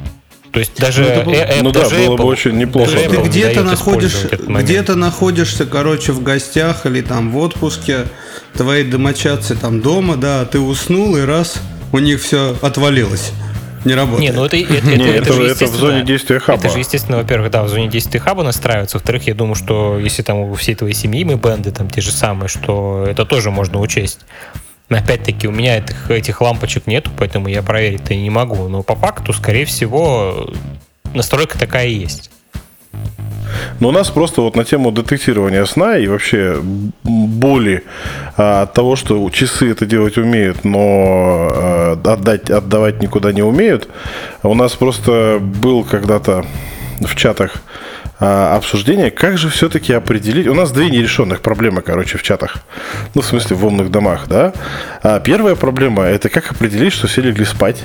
То 0.56 0.60
есть 0.60 0.80
даже 0.80 1.04
ну, 1.04 1.24
был... 1.24 1.34
э, 1.34 1.62
ну 1.62 1.72
даже 1.72 1.90
да, 1.90 1.98
было 1.98 2.16
Apple, 2.16 2.18
бы 2.18 2.24
очень 2.24 2.58
неплохо. 2.58 2.92
Ты 2.92 3.18
где-то 3.18 3.64
находишь, 3.64 4.16
где-то 4.32 4.96
находишься, 4.96 5.66
короче, 5.66 6.14
в 6.14 6.24
гостях 6.24 6.86
или 6.86 7.02
там 7.02 7.30
в 7.30 7.38
отпуске, 7.40 8.06
твои 8.54 8.86
домочадцы 8.86 9.56
там 9.56 9.82
дома, 9.82 10.16
да, 10.16 10.46
ты 10.46 10.62
уснул 10.62 11.18
и 11.18 11.22
раз 11.24 11.56
у 11.92 12.00
них 12.00 12.22
все 12.22 12.56
отвалилось. 12.62 13.34
не 13.84 13.96
работает. 13.96 14.32
Не, 14.32 14.36
ну 14.36 14.46
это, 14.46 14.56
это, 14.56 14.74
это, 14.76 14.88
Не, 14.88 15.08
это- 15.10 15.34
же 15.34 15.46
это 15.46 15.66
в 15.66 15.76
зоне 15.76 16.04
действия 16.06 16.40
хаба. 16.40 16.58
Это 16.58 16.70
же, 16.70 16.80
естественно, 16.80 17.18
во-первых, 17.18 17.52
да, 17.52 17.62
в 17.64 17.68
зоне 17.68 17.90
действия 17.90 18.22
хаба 18.22 18.44
настраивается. 18.44 18.96
Во-вторых, 18.96 19.28
я 19.28 19.34
думаю, 19.34 19.56
что 19.56 20.00
если 20.00 20.24
там 20.24 20.38
у 20.38 20.54
всей 20.56 20.76
твоей 20.76 20.94
семьи 20.94 21.26
мы 21.26 21.36
бенды 21.36 21.72
там 21.72 21.90
те 21.90 22.00
же 22.00 22.12
самые, 22.12 22.48
что 22.48 23.06
это 23.06 23.26
тоже 23.26 23.52
можно 23.52 23.82
учесть. 23.82 24.22
Опять-таки, 24.90 25.48
у 25.48 25.52
меня 25.52 25.78
этих, 25.78 26.12
этих 26.12 26.42
лампочек 26.42 26.86
нету, 26.86 27.10
поэтому 27.18 27.48
я 27.48 27.64
проверить-то 27.64 28.16
не 28.16 28.30
могу. 28.30 28.68
Но 28.68 28.84
по 28.84 28.96
факту, 28.96 29.34
скорее 29.34 29.66
всего, 29.66 30.48
настройка 31.14 31.58
такая 31.58 31.88
и 31.88 31.94
есть. 31.94 32.30
Но 33.80 33.90
у 33.90 33.92
нас 33.92 34.10
просто 34.10 34.42
вот 34.42 34.56
на 34.56 34.64
тему 34.64 34.92
детектирования 34.92 35.66
сна 35.66 35.98
и 35.98 36.08
вообще 36.08 36.60
боли 37.04 37.84
а, 38.38 38.64
от 38.64 38.74
того, 38.74 38.96
что 38.96 39.30
часы 39.30 39.72
это 39.72 39.86
делать 39.86 40.18
умеют, 40.18 40.64
но 40.64 40.80
а, 40.82 42.00
отдать, 42.04 42.50
отдавать 42.50 43.02
никуда 43.02 43.32
не 43.32 43.42
умеют, 43.42 43.88
у 44.44 44.54
нас 44.54 44.74
просто 44.74 45.40
был 45.42 45.84
когда-то 45.84 46.46
в 47.02 47.16
чатах 47.16 47.56
а, 48.20 48.56
обсуждение, 48.56 49.12
как 49.12 49.38
же 49.38 49.50
все-таки 49.50 49.94
определить... 49.94 50.48
У 50.48 50.54
нас 50.54 50.72
две 50.72 50.90
нерешенных 50.90 51.42
проблемы, 51.42 51.82
короче, 51.82 52.18
в 52.18 52.24
чатах. 52.24 52.58
Ну, 53.14 53.22
в 53.22 53.26
смысле, 53.26 53.56
в 53.56 53.66
умных 53.66 53.92
домах, 53.92 54.28
да? 54.28 54.54
А 55.04 55.20
первая 55.20 55.56
проблема– 55.56 56.04
это 56.06 56.30
как 56.30 56.52
определить, 56.52 56.94
что 56.94 57.08
все 57.08 57.22
легли 57.22 57.46
спать. 57.46 57.84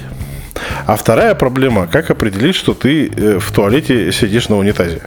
А 0.87 0.97
вторая 0.97 1.35
проблема– 1.35 1.87
как 1.93 2.11
определить, 2.11 2.55
что 2.55 2.75
ты 2.75 3.09
э, 3.09 3.39
в 3.39 3.51
туалете 3.51 4.13
сидишь 4.13 4.49
на 4.49 4.57
унитазе. 4.57 5.03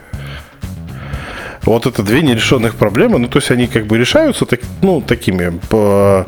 Вот 1.64 1.86
это 1.86 2.04
две 2.04 2.22
нерешенных 2.22 2.76
проблемы. 2.76 3.20
Ну, 3.20 3.28
то 3.30 3.40
есть 3.40 3.50
они 3.50 3.68
как 3.68 3.88
бы 3.88 3.98
решаются 3.98 4.46
так, 4.46 4.60
ну, 4.82 5.02
такими 5.02 5.58
по... 5.70 6.28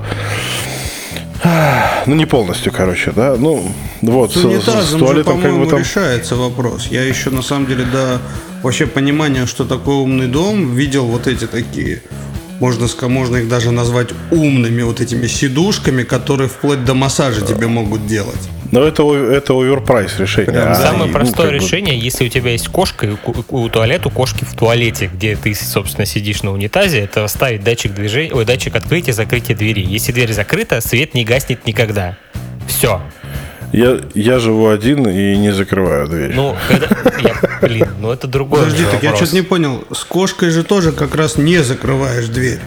Ну, 2.05 2.15
не 2.15 2.25
полностью, 2.25 2.71
короче, 2.71 3.11
да. 3.11 3.35
Ну, 3.37 3.71
вот, 4.01 4.33
С 4.33 4.37
унитазом 4.37 4.99
же, 4.99 5.05
туалетом 5.05 5.33
как 5.33 5.41
по-моему, 5.43 5.65
бы 5.65 5.69
там... 5.69 5.79
решается 5.79 6.35
вопрос. 6.35 6.87
Я 6.87 7.03
еще, 7.03 7.29
на 7.29 7.41
самом 7.41 7.67
деле, 7.67 7.85
до 7.85 8.19
вообще 8.63 8.85
понимания, 8.85 9.45
что 9.45 9.65
такое 9.65 9.95
умный 9.95 10.27
дом, 10.27 10.75
видел 10.75 11.05
вот 11.05 11.27
эти 11.27 11.45
такие, 11.45 12.01
можно, 12.59 12.87
можно 13.07 13.37
их 13.37 13.47
даже 13.49 13.71
назвать 13.71 14.09
умными 14.31 14.81
вот 14.81 15.01
этими 15.01 15.27
сидушками, 15.27 16.03
которые 16.03 16.49
вплоть 16.49 16.83
до 16.85 16.93
массажа 16.93 17.41
тебе 17.41 17.67
могут 17.67 18.07
делать. 18.07 18.39
Но 18.71 18.81
это, 18.83 19.03
это 19.13 19.53
оверпрайс 19.53 20.19
решение. 20.19 20.59
А 20.59 20.75
Самое 20.75 21.03
они, 21.03 21.07
ну, 21.07 21.13
простое 21.13 21.47
бы- 21.47 21.53
решение, 21.53 21.97
если 21.97 22.25
у 22.25 22.29
тебя 22.29 22.51
есть 22.51 22.67
кошка, 22.67 23.05
и 23.07 23.11
у, 23.11 23.17
у 23.49 23.69
туалета 23.69 24.07
у 24.07 24.11
кошки 24.11 24.43
в 24.43 24.55
туалете, 24.55 25.09
где 25.13 25.35
ты, 25.35 25.53
собственно, 25.53 26.05
сидишь 26.05 26.43
на 26.43 26.51
унитазе, 26.51 26.99
это 27.01 27.27
ставить 27.27 27.63
датчик 27.63 27.93
движения, 27.93 28.33
ой, 28.33 28.43
датчик 28.43 28.75
открытия, 28.75 29.13
закрытия 29.13 29.55
двери. 29.55 29.85
Если 29.85 30.11
дверь 30.11 30.33
закрыта, 30.33 30.81
свет 30.81 31.13
не 31.13 31.23
гаснет 31.23 31.65
никогда. 31.67 32.17
Все. 32.67 33.01
Я, 33.75 33.99
я 34.13 34.39
живу 34.39 34.69
один 34.69 35.05
и 35.07 35.37
не 35.37 35.51
закрываю 35.51 36.07
дверь. 36.07 36.31
Ну, 36.33 36.55
когда, 36.67 36.87
я- 37.21 37.59
блин, 37.61 37.87
ну 37.99 38.11
это 38.11 38.25
другой 38.27 38.59
Подожди, 38.59 38.83
так 38.85 39.03
я 39.03 39.09
вопрос. 39.11 39.17
что-то 39.29 39.35
не 39.35 39.41
понял. 39.41 39.83
С 39.91 40.03
кошкой 40.05 40.49
же 40.49 40.63
тоже 40.63 40.91
как 40.93 41.13
раз 41.15 41.37
не 41.37 41.57
закрываешь 41.63 42.27
дверь. 42.27 42.59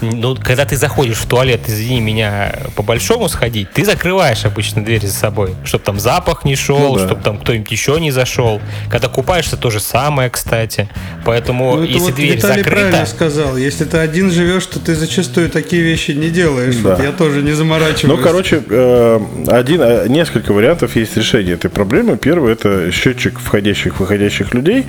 Ну, 0.00 0.36
когда 0.36 0.64
ты 0.64 0.76
заходишь 0.76 1.16
в 1.16 1.26
туалет, 1.26 1.62
извини 1.66 2.00
меня, 2.00 2.54
по-большому 2.74 3.28
сходить, 3.28 3.70
ты 3.72 3.84
закрываешь 3.84 4.44
обычно 4.44 4.84
дверь 4.84 5.06
за 5.06 5.12
собой, 5.12 5.54
чтобы 5.64 5.84
там 5.84 5.98
запах 5.98 6.44
не 6.44 6.54
шел, 6.56 6.78
Ну 6.78 6.96
да. 6.98 7.06
чтобы 7.06 7.22
там 7.22 7.38
кто-нибудь 7.38 7.70
еще 7.70 7.98
не 8.00 8.10
зашел. 8.10 8.60
Когда 8.90 9.08
купаешься, 9.08 9.56
то 9.56 9.70
же 9.70 9.80
самое, 9.80 10.28
кстати. 10.30 10.88
Поэтому, 11.24 11.76
Ну, 11.76 11.82
это 11.84 11.92
если 11.92 11.98
вот 12.06 12.14
дверь 12.14 12.36
Виталий 12.36 12.62
закрыта, 12.62 12.80
правильно 12.80 13.06
сказал. 13.06 13.56
Если 13.56 13.84
ты 13.84 13.96
один 13.98 14.30
живешь, 14.30 14.66
то 14.66 14.78
ты 14.80 14.94
зачастую 14.94 15.48
такие 15.50 15.82
вещи 15.82 16.10
не 16.12 16.28
делаешь. 16.30 16.76
Да. 16.76 16.96
Вот 16.96 17.02
я 17.02 17.12
тоже 17.12 17.42
не 17.42 17.52
заморачиваюсь. 17.52 18.18
Ну, 18.18 18.22
короче, 18.22 18.62
э, 18.68 19.20
один, 19.48 19.80
э, 19.82 20.06
несколько 20.08 20.52
вариантов 20.52 20.96
есть 20.96 21.16
решения 21.16 21.52
этой 21.52 21.70
проблемы. 21.70 22.16
Первый– 22.16 22.52
это 22.54 22.90
счетчик 22.92 23.38
входящих, 23.38 23.98
выходящих 24.00 24.52
людей. 24.54 24.86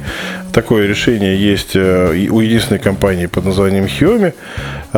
Такое 0.53 0.87
решение 0.87 1.37
есть 1.37 1.75
э, 1.75 2.27
у 2.29 2.39
единственной 2.41 2.79
компании 2.79 3.27
под 3.27 3.45
названием 3.45 3.85
Xiaomi. 3.85 4.33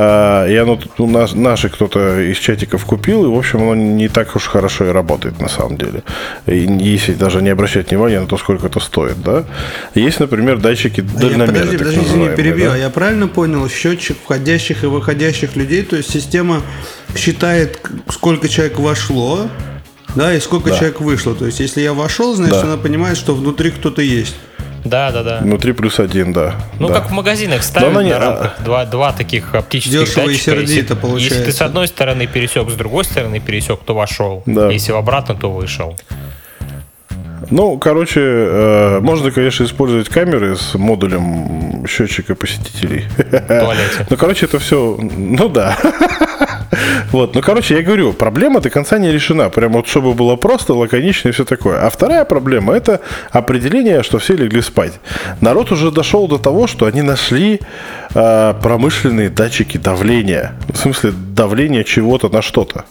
А, 0.02 0.47
И 0.47 0.56
оно 0.56 0.78
тут 0.78 0.97
у 1.00 1.08
нас, 1.08 1.34
наши 1.34 1.68
кто-то 1.70 2.22
из 2.22 2.38
чатиков 2.38 2.86
купил, 2.86 3.26
и, 3.26 3.28
в 3.28 3.38
общем, 3.38 3.62
оно 3.64 3.76
не 3.76 4.08
так 4.08 4.34
уж 4.36 4.47
хорошо 4.47 4.86
и 4.86 4.91
работает 4.91 5.41
на 5.41 5.50
самом 5.50 5.78
деле. 5.78 6.04
И 6.45 6.58
если 6.95 7.14
даже 7.14 7.41
не 7.41 7.50
обращать 7.50 7.89
внимания 7.91 8.22
на 8.22 8.26
то, 8.28 8.38
сколько 8.38 8.68
это 8.68 8.80
стоит, 8.80 9.22
да. 9.22 9.43
Есть, 9.95 10.22
например, 10.22 10.60
датчики 10.60 11.02
А 11.02 11.04
я, 11.04 11.20
дальномера, 11.20 11.47
подожди, 11.47 11.78
так 11.78 11.88
подожди, 11.88 12.06
извини, 12.08 12.30
перебью. 12.36 12.66
да. 12.68 12.74
А 12.76 12.78
я 12.78 12.89
правильно 12.89 13.28
понял, 13.28 13.68
счетчик 13.68 14.16
входящих 14.24 14.84
и 14.86 14.88
выходящих 14.88 15.58
людей, 15.58 15.84
то 15.84 15.97
есть 15.97 16.10
система 16.10 16.62
считает, 17.18 17.82
сколько 18.10 18.47
человек 18.47 18.80
вошло, 18.80 19.50
да, 20.16 20.34
и 20.34 20.39
сколько 20.39 20.70
Да. 20.70 20.78
человек 20.78 21.02
вышло. 21.02 21.36
То 21.36 21.45
есть, 21.45 21.60
если 21.60 21.82
я 21.82 21.93
вошел, 21.93 22.36
значит, 22.36 22.62
Да. 22.62 22.68
она 22.68 22.78
понимает, 22.78 23.18
что 23.18 23.36
внутри 23.36 23.72
кто-то 23.72 24.02
есть. 24.02 24.36
Да, 24.84 25.12
да, 25.12 25.24
да. 25.24 25.40
Внутри 25.42 25.74
плюс 25.74 26.00
один, 26.00 26.34
да. 26.34 26.56
Ну, 26.80 26.88
да. 26.88 26.96
как 26.96 27.10
в 27.10 27.12
магазинах 27.12 27.64
ставят 27.64 28.04
не- 28.04 28.10
на 28.12 28.20
рамках 28.20 28.62
два, 28.64 28.86
два 28.86 29.12
таких 29.14 29.54
оптических 29.56 30.00
Дешево 30.00 30.24
и 30.24 30.28
датчика. 30.34 30.52
Если- 30.52 30.66
сердито 30.66 30.94
Если 30.94 30.96
получается. 30.96 31.46
ты 31.46 31.52
с 31.52 31.62
одной 31.62 31.88
стороны 31.88 32.28
пересек, 32.28 32.70
с 32.70 32.74
другой 32.74 33.04
стороны 33.06 33.40
пересек, 33.40 33.80
то 33.86 33.94
вошел. 33.94 34.44
Да. 34.46 34.70
Если 34.70 34.92
в 34.92 34.96
обратно, 34.98 35.36
то 35.36 35.52
вышел. 35.52 35.98
Ну, 37.52 37.80
короче, 37.80 38.20
э, 38.22 39.00
можно, 39.00 39.32
конечно, 39.32 39.64
использовать 39.64 40.08
камеры 40.10 40.56
с 40.56 40.76
модулем 40.76 41.86
счетчика 41.88 42.36
посетителей. 42.36 43.06
В 43.18 43.48
туалете. 43.48 44.06
Ну, 44.10 44.18
короче, 44.18 44.46
это 44.46 44.60
все, 44.60 44.98
ну 45.00 45.50
да. 45.50 45.76
Вот, 47.11 47.36
ну, 47.36 47.41
короче, 47.41 47.76
я 47.76 47.82
говорю, 47.82 48.13
проблема 48.13 48.59
до 48.59 48.70
конца 48.70 48.97
не 48.97 49.11
решена. 49.11 49.49
Прям 49.49 49.74
вот, 49.74 49.88
чтобы 49.88 50.13
было 50.13 50.36
просто, 50.36 50.74
лаконично 50.74 51.30
и 51.30 51.32
все 51.32 51.45
такое. 51.45 51.86
А 51.86 51.89
вторая 51.89 52.26
проблема– 52.26 52.74
это 52.76 53.01
определение, 53.32 54.03
что 54.03 54.20
все 54.20 54.36
легли 54.36 54.61
спать. 54.61 54.93
Народ 55.41 55.72
уже 55.72 55.91
дошел 55.91 56.28
до 56.28 56.38
того, 56.38 56.67
что 56.67 56.86
они 56.86 57.01
нашли 57.01 57.59
э, 58.13 58.53
промышленные 58.61 59.30
датчики 59.30 59.78
давления. 59.78 60.53
В 60.67 60.78
смысле, 60.78 61.11
давления 61.11 61.84
чего-то 61.84 62.30
на 62.30 62.41
что-то 62.41 62.86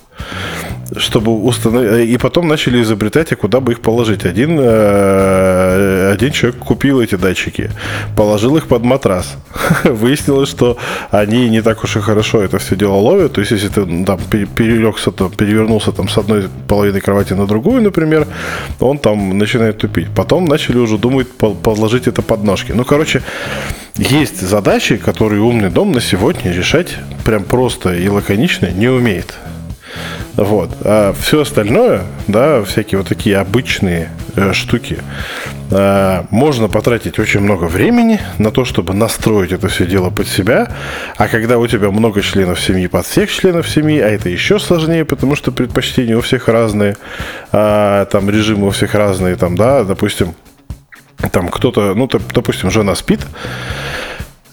чтобы 0.96 1.32
установить, 1.32 2.08
и 2.08 2.16
потом 2.16 2.48
начали 2.48 2.82
изобретать, 2.82 3.32
а 3.32 3.36
куда 3.36 3.60
бы 3.60 3.72
их 3.72 3.80
положить. 3.80 4.24
Один, 4.24 4.58
э, 4.60 6.12
один 6.12 6.32
человек 6.32 6.58
купил 6.58 7.00
эти 7.00 7.16
датчики, 7.16 7.70
положил 8.16 8.56
их 8.56 8.66
под 8.66 8.84
матрас. 8.84 9.36
Выяснилось, 9.84 10.48
что 10.48 10.76
они 11.10 11.48
не 11.50 11.62
так 11.62 11.84
уж 11.84 11.96
и 11.96 12.00
хорошо 12.00 12.42
это 12.42 12.58
все 12.58 12.76
дело 12.76 12.94
ловят. 12.94 13.32
То 13.34 13.40
есть, 13.40 13.52
если 13.52 13.68
ты 13.68 13.84
ну, 13.84 14.04
там 14.04 14.18
пере- 14.30 14.46
перелегся, 14.46 15.10
там, 15.10 15.30
перевернулся 15.30 15.92
там 15.92 16.08
с 16.08 16.18
одной 16.18 16.48
половины 16.66 17.00
кровати 17.00 17.34
на 17.34 17.46
другую, 17.46 17.82
например, 17.82 18.26
он 18.80 18.98
там 18.98 19.36
начинает 19.38 19.78
тупить. 19.78 20.08
Потом 20.14 20.46
начали 20.46 20.78
уже 20.78 20.96
думать 20.96 21.30
по- 21.30 21.54
подложить 21.54 22.06
это 22.06 22.22
под 22.22 22.44
ножки. 22.44 22.72
Ну, 22.72 22.84
короче, 22.84 23.22
есть 23.96 24.40
задачи, 24.40 24.96
которые 24.96 25.42
умный 25.42 25.70
дом 25.70 25.92
на 25.92 26.00
сегодня 26.00 26.52
решать 26.52 26.96
прям 27.24 27.44
просто 27.44 27.94
и 27.94 28.08
лаконично 28.08 28.70
не 28.70 28.88
умеет. 28.88 29.34
Вот. 30.36 30.70
А 30.84 31.12
все 31.18 31.42
остальное, 31.42 32.02
да, 32.28 32.62
всякие 32.62 32.98
вот 32.98 33.08
такие 33.08 33.38
обычные 33.38 34.10
э, 34.36 34.52
штуки, 34.52 34.98
э, 35.70 36.22
можно 36.30 36.68
потратить 36.68 37.18
очень 37.18 37.40
много 37.40 37.64
времени 37.64 38.20
на 38.38 38.50
то, 38.50 38.64
чтобы 38.64 38.94
настроить 38.94 39.52
это 39.52 39.68
все 39.68 39.84
дело 39.86 40.10
под 40.10 40.28
себя. 40.28 40.70
А 41.16 41.28
когда 41.28 41.58
у 41.58 41.66
тебя 41.66 41.90
много 41.90 42.22
членов 42.22 42.60
семьи 42.60 42.86
под 42.86 43.06
всех 43.06 43.32
членов 43.32 43.68
семьи, 43.68 43.98
а 43.98 44.08
это 44.08 44.28
еще 44.28 44.58
сложнее, 44.58 45.04
потому 45.04 45.34
что 45.34 45.50
предпочтения 45.50 46.16
у 46.16 46.20
всех 46.20 46.48
разные, 46.48 46.96
а, 47.52 48.04
там 48.06 48.30
режимы 48.30 48.68
у 48.68 48.70
всех 48.70 48.94
разные, 48.94 49.34
там, 49.36 49.56
да, 49.56 49.82
допустим, 49.84 50.34
там 51.32 51.48
кто-то, 51.48 51.94
ну, 51.94 52.06
т- 52.06 52.20
допустим, 52.32 52.70
жена 52.70 52.94
спит, 52.94 53.20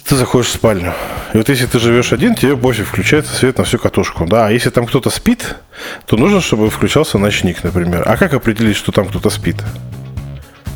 ты 0.08 0.16
заходишь 0.16 0.48
в 0.48 0.54
спальню. 0.54 0.94
И 1.34 1.38
вот 1.38 1.50
если 1.50 1.66
ты 1.66 1.80
живешь 1.80 2.14
один, 2.14 2.36
тебе 2.36 2.56
пофиг, 2.56 2.86
включается 2.88 3.34
свет 3.34 3.58
на 3.58 3.64
всю 3.64 3.80
катушку. 3.80 4.26
Да, 4.26 4.48
а 4.48 4.52
если 4.52 4.70
там 4.70 4.86
кто-то 4.86 5.10
спит, 5.10 5.56
то 6.06 6.16
нужно, 6.18 6.42
чтобы 6.42 6.70
включался 6.70 7.18
ночник, 7.18 7.64
например. 7.64 8.04
А 8.06 8.16
как 8.18 8.34
определить, 8.34 8.78
что 8.78 8.92
там 8.92 9.08
кто-то 9.08 9.30
спит? 9.30 9.58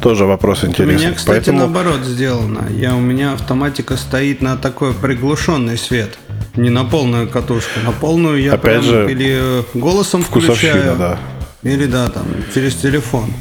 Тоже 0.01 0.25
вопрос 0.25 0.63
У 0.63 0.67
интересный. 0.67 0.95
меня, 0.95 1.13
кстати, 1.13 1.27
Поэтому- 1.35 1.59
наоборот 1.59 2.01
сделано. 2.05 2.67
Я, 2.71 2.95
у 2.95 3.01
меня 3.01 3.33
автоматика 3.33 3.97
стоит 3.97 4.41
на 4.41 4.55
такой 4.57 4.93
приглушенный 4.93 5.77
свет. 5.77 6.17
Не 6.55 6.69
на 6.69 6.85
полную 6.85 7.27
катушку. 7.29 7.79
На 7.85 7.91
полную 7.91 8.41
я 8.41 8.53
Опять 8.53 8.81
прям 8.81 8.83
же, 8.83 9.11
или 9.11 9.63
голосом 9.73 10.23
вкусовщина, 10.23 10.71
включаю, 10.73 10.95
да. 10.97 11.19
или 11.63 11.85
да, 11.85 12.07
там, 12.07 12.25
через 12.53 12.75
телефон. 12.75 13.31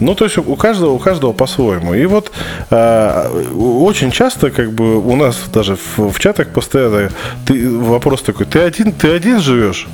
Ну, 0.00 0.14
то 0.14 0.24
есть 0.24 0.38
у 0.38 0.56
каждого, 0.56 0.92
у 0.92 0.98
каждого 0.98 1.32
по-своему. 1.32 1.94
И 1.94 2.06
вот 2.06 2.30
э, 2.70 3.28
очень 3.56 4.10
часто, 4.10 4.50
как 4.50 4.72
бы, 4.72 4.98
у 4.98 5.16
нас 5.16 5.38
даже 5.52 5.76
в, 5.76 6.12
в 6.12 6.18
чатах 6.20 6.48
постоянно 6.48 7.10
ты, 7.46 7.68
вопрос 7.70 8.22
такой, 8.22 8.46
ты 8.46 8.60
один, 8.60 8.92
ты 8.92 9.10
один 9.10 9.40
живешь? 9.40 9.88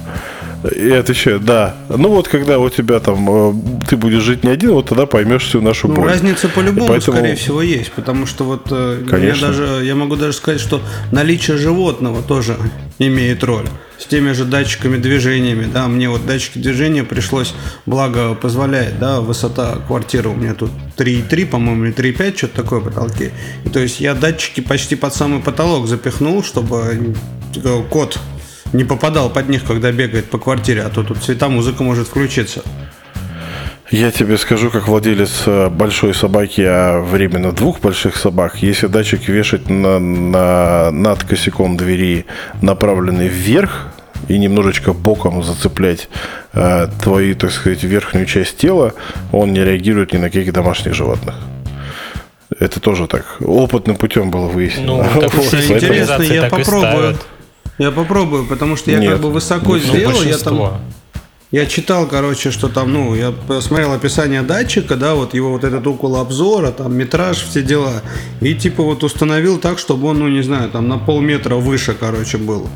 И 0.72 0.90
отвечает, 0.90 1.44
да. 1.44 1.76
Ну 1.90 2.08
вот, 2.08 2.28
когда 2.28 2.58
у 2.58 2.70
тебя 2.70 2.98
там, 3.00 3.28
э, 3.28 3.54
ты 3.88 3.96
будешь 3.98 4.22
жить 4.22 4.44
не 4.44 4.50
один, 4.50 4.70
вот 4.72 4.88
тогда 4.88 5.04
поймешь 5.04 5.44
всю 5.44 5.60
нашу 5.60 5.88
Ну, 5.88 5.96
боль. 5.96 6.08
разница 6.08 6.48
по-любому, 6.48 6.88
Поэтому- 6.88 7.18
скорее 7.18 7.34
всего, 7.36 7.60
есть. 7.60 7.92
Потому 7.92 8.24
что 8.26 8.44
вот 8.44 8.68
э, 8.70 9.00
я, 9.04 9.10
Конечно. 9.10 9.48
даже, 9.48 9.84
я 9.84 9.94
могу 9.94 10.16
даже 10.16 10.32
сказать, 10.32 10.60
что 10.60 10.80
наличие 11.12 11.58
животного 11.58 12.22
тоже 12.22 12.56
имеет 12.98 13.44
роль. 13.44 13.66
С 13.98 14.06
теми 14.06 14.32
же 14.32 14.44
датчиками 14.44 14.96
движениями, 14.96 15.66
да, 15.72 15.86
мне 15.86 16.08
вот 16.08 16.26
датчики 16.26 16.58
движения 16.58 17.04
пришлось, 17.04 17.54
благо 17.86 18.34
позволяет, 18.34 18.98
да, 18.98 19.20
высота 19.20 19.76
квартиры 19.86 20.30
у 20.30 20.34
меня 20.34 20.54
тут 20.54 20.70
3,3, 20.96 21.44
по-моему, 21.46 21.84
или 21.84 21.92
3,5, 21.92 22.36
что-то 22.38 22.56
такое 22.62 22.80
в 22.80 22.84
потолке. 22.84 23.32
И 23.64 23.68
то 23.68 23.80
есть 23.80 24.00
я 24.00 24.14
датчики 24.14 24.60
почти 24.60 24.96
под 24.96 25.14
самый 25.14 25.40
потолок 25.40 25.86
запихнул, 25.88 26.42
чтобы 26.42 27.14
э, 27.56 27.82
кот 27.90 28.18
не 28.74 28.84
попадал 28.84 29.30
под 29.30 29.48
них, 29.48 29.64
когда 29.64 29.90
бегает 29.92 30.26
по 30.30 30.38
квартире, 30.38 30.82
а 30.82 30.90
то 30.90 31.02
тут 31.02 31.18
цвета 31.18 31.48
музыка 31.48 31.82
может 31.82 32.08
включиться. 32.08 32.62
Я 33.90 34.10
тебе 34.10 34.36
скажу, 34.38 34.70
как 34.70 34.88
владелец 34.88 35.42
э, 35.46 35.68
большой 35.68 36.14
собаки, 36.14 36.62
а 36.62 37.00
временно 37.00 37.52
двух 37.52 37.80
больших 37.80 38.16
собак, 38.16 38.56
если 38.62 38.88
датчик 38.88 39.28
вешать 39.28 39.68
на, 39.70 39.98
на- 39.98 40.90
над 40.90 41.22
косяком 41.22 41.76
двери, 41.76 42.24
направленный 42.60 43.28
вверх, 43.28 43.88
и 44.26 44.38
немножечко 44.38 44.92
боком 44.94 45.42
зацеплять 45.44 46.08
э, 46.54 46.88
твою, 47.02 47.36
так 47.36 47.52
сказать, 47.52 47.84
верхнюю 47.84 48.26
часть 48.26 48.56
тела, 48.56 48.94
он 49.32 49.52
не 49.52 49.62
реагирует 49.62 50.12
ни 50.14 50.18
на 50.18 50.30
каких 50.30 50.52
домашних 50.52 50.94
животных. 50.94 51.34
Это 52.58 52.80
тоже 52.80 53.06
так. 53.06 53.36
Опытным 53.40 53.96
путем 53.96 54.30
было 54.30 54.46
выяснено. 54.46 55.04
Ну, 55.14 55.20
так 55.20 55.34
Вот, 55.34 55.44
все 55.46 55.74
Интересно, 55.76 56.22
я 56.22 56.42
попробую. 56.44 56.80
ставят. 56.80 57.26
Я 57.78 57.90
попробую, 57.90 58.46
потому 58.46 58.76
что 58.76 58.90
я 58.90 58.98
Нет. 58.98 59.12
как 59.12 59.20
бы 59.20 59.30
высоко 59.30 59.72
Ну, 59.72 59.78
сделал, 59.78 60.22
я 60.22 60.38
там 60.38 60.80
я 61.54 61.66
читал, 61.66 62.08
короче, 62.08 62.50
что 62.50 62.68
там, 62.68 62.92
ну, 62.92 63.14
я 63.14 63.30
посмотрел 63.30 63.92
описание 63.92 64.42
датчика, 64.42 64.96
да, 64.96 65.14
вот 65.14 65.34
его 65.34 65.52
вот 65.52 65.62
этот 65.62 65.86
около 65.86 66.20
обзора, 66.20 66.72
там 66.72 66.96
метраж, 66.96 67.36
все 67.44 67.62
дела. 67.62 68.02
И 68.40 68.56
типа 68.56 68.82
вот 68.82 69.04
установил 69.04 69.58
так, 69.58 69.78
чтобы 69.78 70.08
он, 70.08 70.18
ну, 70.18 70.26
не 70.26 70.42
знаю, 70.42 70.68
там 70.70 70.88
на 70.88 70.98
полметра 70.98 71.54
выше, 71.54 71.94
короче, 71.94 72.38
был. 72.38 72.68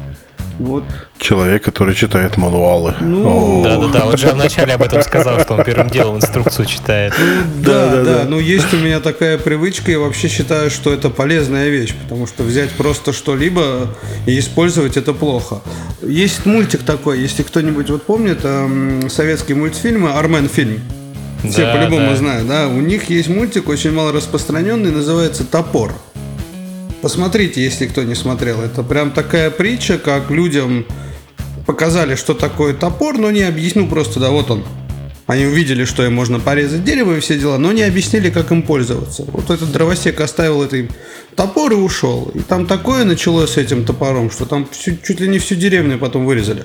Вот. 0.58 0.84
Человек, 1.18 1.62
который 1.62 1.94
читает 1.94 2.36
мануалы. 2.36 2.94
Ну. 3.00 3.62
Да-да-да, 3.62 4.06
вот 4.06 4.18
же 4.18 4.28
вначале 4.32 4.74
об 4.74 4.82
этом 4.82 5.02
сказал, 5.02 5.40
что 5.40 5.54
он 5.54 5.64
первым 5.64 5.88
делом 5.88 6.16
инструкцию 6.16 6.66
читает. 6.66 7.14
Да, 7.62 8.02
да, 8.02 8.24
Ну, 8.28 8.40
есть 8.40 8.72
у 8.74 8.76
меня 8.76 9.00
такая 9.00 9.38
привычка, 9.38 9.90
я 9.92 10.00
вообще 10.00 10.28
считаю, 10.28 10.70
что 10.70 10.92
это 10.92 11.10
полезная 11.10 11.68
вещь, 11.68 11.94
потому 12.02 12.26
что 12.26 12.42
взять 12.42 12.70
просто 12.70 13.12
что-либо 13.12 13.94
и 14.26 14.38
использовать 14.38 14.96
это 14.96 15.12
плохо. 15.12 15.60
Есть 16.02 16.44
мультик 16.44 16.82
такой, 16.82 17.20
если 17.20 17.42
кто-нибудь 17.42 17.90
вот 17.90 18.02
помнит, 18.02 18.40
эм, 18.42 19.08
советские 19.08 19.56
мультфильмы, 19.56 20.10
Армен 20.10 20.48
фильм. 20.48 20.80
Все 21.48 21.66
Да, 21.66 21.74
по-любому 21.74 22.10
да. 22.10 22.16
знают, 22.16 22.48
да. 22.48 22.66
У 22.66 22.80
них 22.80 23.10
есть 23.10 23.28
мультик 23.28 23.68
очень 23.68 23.92
мало 23.92 24.12
распространенный, 24.12 24.90
называется 24.90 25.44
Топор. 25.44 25.94
Посмотрите, 27.00 27.62
если 27.62 27.86
кто 27.86 28.02
не 28.02 28.14
смотрел. 28.14 28.60
Это 28.60 28.82
прям 28.82 29.12
такая 29.12 29.50
притча, 29.50 29.98
как 29.98 30.30
людям 30.30 30.84
показали, 31.66 32.16
что 32.16 32.34
такое 32.34 32.74
топор, 32.74 33.18
но 33.18 33.30
не 33.30 33.42
объяснил 33.42 33.86
просто, 33.86 34.18
да, 34.20 34.30
вот 34.30 34.50
он. 34.50 34.64
Они 35.26 35.44
увидели, 35.44 35.84
что 35.84 36.04
им 36.04 36.14
можно 36.14 36.40
порезать 36.40 36.84
дерево 36.84 37.16
и 37.16 37.20
все 37.20 37.38
дела, 37.38 37.58
но 37.58 37.70
не 37.72 37.82
объяснили, 37.82 38.30
как 38.30 38.50
им 38.50 38.62
пользоваться. 38.62 39.24
Вот 39.28 39.50
этот 39.50 39.70
дровосек 39.70 40.20
оставил 40.20 40.62
этот 40.62 40.90
топор 41.36 41.72
и 41.72 41.76
ушел. 41.76 42.32
И 42.34 42.40
там 42.40 42.66
такое 42.66 43.04
началось 43.04 43.50
с 43.50 43.56
этим 43.58 43.84
топором, 43.84 44.30
что 44.30 44.46
там 44.46 44.66
всю- 44.72 44.96
чуть 44.96 45.20
ли 45.20 45.28
не 45.28 45.38
всю 45.38 45.54
деревню 45.54 45.98
потом 45.98 46.24
вырезали. 46.24 46.64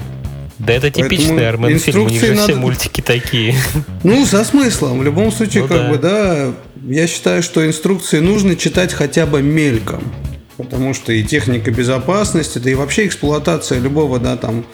Да 0.65 0.73
это 0.73 0.89
типичный 0.89 1.47
Армен 1.49 1.77
фильм, 1.79 2.05
у 2.05 2.09
них 2.09 2.21
же 2.21 2.27
инструкции 2.27 2.33
все 2.33 2.41
надо- 2.47 2.55
мультики 2.55 3.01
такие. 3.01 3.55
Ну, 4.03 4.25
со 4.25 4.43
смыслом. 4.45 4.99
В 4.99 5.03
любом 5.03 5.31
случае, 5.31 5.63
Ну 5.63 5.67
как 5.69 5.77
да. 5.77 5.89
бы, 5.89 5.97
да, 5.97 6.51
я 6.87 7.07
считаю, 7.07 7.43
что 7.43 7.65
инструкции 7.65 8.19
нужно 8.19 8.55
читать 8.55 8.93
хотя 8.93 9.25
бы 9.25 9.41
мельком. 9.41 10.03
Потому 10.57 10.93
что 10.93 11.11
и 11.11 11.23
техника 11.23 11.71
безопасности, 11.71 12.59
да 12.59 12.69
и 12.69 12.75
вообще 12.75 13.07
эксплуатация 13.07 13.79
любого, 13.79 14.19
да, 14.19 14.37
там, 14.37 14.65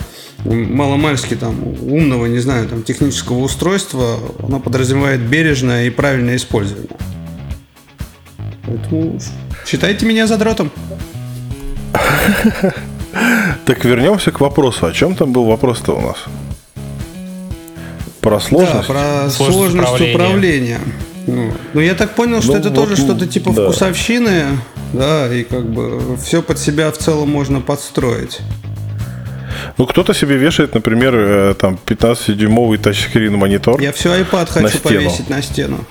маломальски 0.46 1.36
там 1.36 1.56
умного, 1.82 2.26
не 2.28 2.40
знаю, 2.40 2.68
там, 2.68 2.84
технического 2.84 3.40
устройства, 3.40 4.20
она 4.46 4.60
подразумевает 4.60 5.22
бережное 5.22 5.86
и 5.88 5.90
правильное 5.90 6.36
использование. 6.36 6.90
Поэтому 8.66 9.20
считайте 9.66 10.06
меня 10.06 10.28
задротом. 10.28 10.70
Так 13.66 13.86
вернемся 13.86 14.32
к 14.32 14.40
вопросу. 14.40 14.86
О 14.86 14.92
чем 14.92 15.16
там 15.16 15.32
был 15.34 15.46
вопрос-то 15.46 15.94
у 15.94 16.02
нас? 16.02 16.18
Про 18.22 18.36
Да, 18.36 18.40
сложность? 18.40 18.88
про 18.88 19.30
Сложность 19.30 19.36
сложность, 19.36 19.90
управления. 19.92 20.16
управления. 20.16 20.80
Ну, 21.28 21.54
ну, 21.74 21.82
я 21.82 21.94
так 21.96 22.12
понял, 22.16 22.42
что 22.42 22.54
Ну, 22.54 22.58
это 22.60 22.70
вот, 22.70 22.76
тоже 22.76 22.96
ну, 23.02 23.06
что-то 23.08 23.28
типа 23.28 23.52
да. 23.54 23.64
вкусовщины, 23.70 24.44
да, 24.94 25.34
и 25.34 25.44
как 25.44 25.66
бы 25.70 26.18
все 26.18 26.42
под 26.42 26.58
себя 26.60 26.92
в 26.92 26.98
целом 26.98 27.30
можно 27.30 27.62
подстроить. 27.62 28.40
Ну, 29.78 29.86
кто-то 29.86 30.14
себе 30.14 30.38
вешает, 30.38 30.74
например, 30.74 31.16
э, 31.16 31.54
там 31.54 31.78
15-дюймовый 31.86 32.78
тачскрин 32.78 33.36
монитор. 33.36 33.80
Я 33.82 33.92
все 33.92 34.10
iPad 34.20 34.48
хочу 34.52 34.68
стену. 34.78 34.82
повесить 34.84 35.30
на 35.30 35.42
стену. 35.42 35.86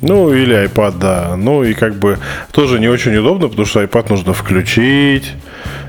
Ну, 0.00 0.32
или 0.34 0.64
iPad, 0.68 0.98
да. 0.98 1.36
Ну, 1.36 1.62
и 1.64 1.74
как 1.74 1.94
бы 1.94 2.18
тоже 2.52 2.78
не 2.80 2.88
очень 2.88 3.16
удобно, 3.16 3.48
потому 3.48 3.66
что 3.66 3.82
iPad 3.82 4.06
нужно 4.10 4.32
включить. 4.34 5.32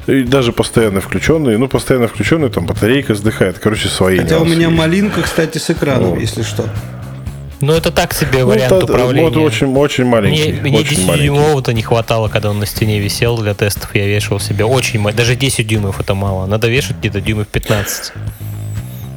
И 0.07 0.21
даже 0.21 0.51
постоянно 0.53 1.01
включенный. 1.01 1.57
Ну, 1.57 1.67
постоянно 1.67 2.07
включенный, 2.07 2.49
там 2.49 2.65
батарейка 2.65 3.15
сдыхает. 3.15 3.57
Короче, 3.59 3.87
свои 3.89 4.19
Хотя 4.19 4.39
у 4.39 4.45
меня 4.45 4.67
есть. 4.67 4.77
малинка, 4.77 5.21
кстати, 5.23 5.57
с 5.57 5.69
экраном, 5.69 6.11
Вот. 6.11 6.19
если 6.19 6.43
что. 6.43 6.65
Ну 7.61 7.73
это 7.73 7.89
так 7.89 8.13
себе 8.13 8.39
Ну, 8.41 8.47
вариант 8.47 8.71
это- 8.73 8.83
управления. 8.85 9.29
Вот 9.29 9.37
очень, 9.37 9.67
очень 9.75 10.05
маленький. 10.05 10.51
Мне, 10.51 10.61
мне 10.61 10.77
очень 10.79 10.89
10 10.89 11.07
маленький. 11.07 11.27
дюймового-то 11.27 11.73
не 11.73 11.81
хватало, 11.81 12.27
когда 12.27 12.49
он 12.51 12.59
на 12.59 12.65
стене 12.65 12.99
висел 12.99 13.37
для 13.37 13.53
тестов. 13.55 13.95
Я 13.95 14.05
вешал 14.05 14.39
себе 14.39 14.65
очень 14.65 14.99
ма- 14.99 15.13
Даже 15.13 15.35
10 15.35 15.65
дюймов 15.65 15.99
это 15.99 16.13
мало. 16.15 16.45
Надо 16.45 16.67
вешать 16.67 16.97
где-то 16.97 17.21
дюймов 17.21 17.47
15. 17.47 18.11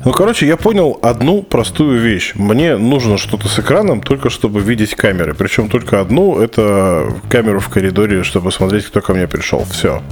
Ну, 0.05 0.12
короче, 0.12 0.46
я 0.46 0.57
понял 0.57 0.99
одну 1.03 1.42
простую 1.42 2.01
вещь. 2.01 2.32
Мне 2.34 2.76
нужно 2.76 3.18
что-то 3.18 3.49
с 3.49 3.59
экраном, 3.59 4.01
только 4.01 4.30
чтобы 4.30 4.61
видеть 4.61 4.94
камеры. 4.94 5.34
Причем 5.34 5.68
только 5.68 6.01
одну, 6.01 6.40
это 6.40 7.12
камеру 7.28 7.61
в 7.61 7.68
коридоре, 7.68 8.22
чтобы 8.22 8.53
смотреть, 8.53 8.86
кто 8.86 9.01
ко 9.01 9.12
мне 9.12 9.26
пришел. 9.26 9.64
Все. 9.70 10.03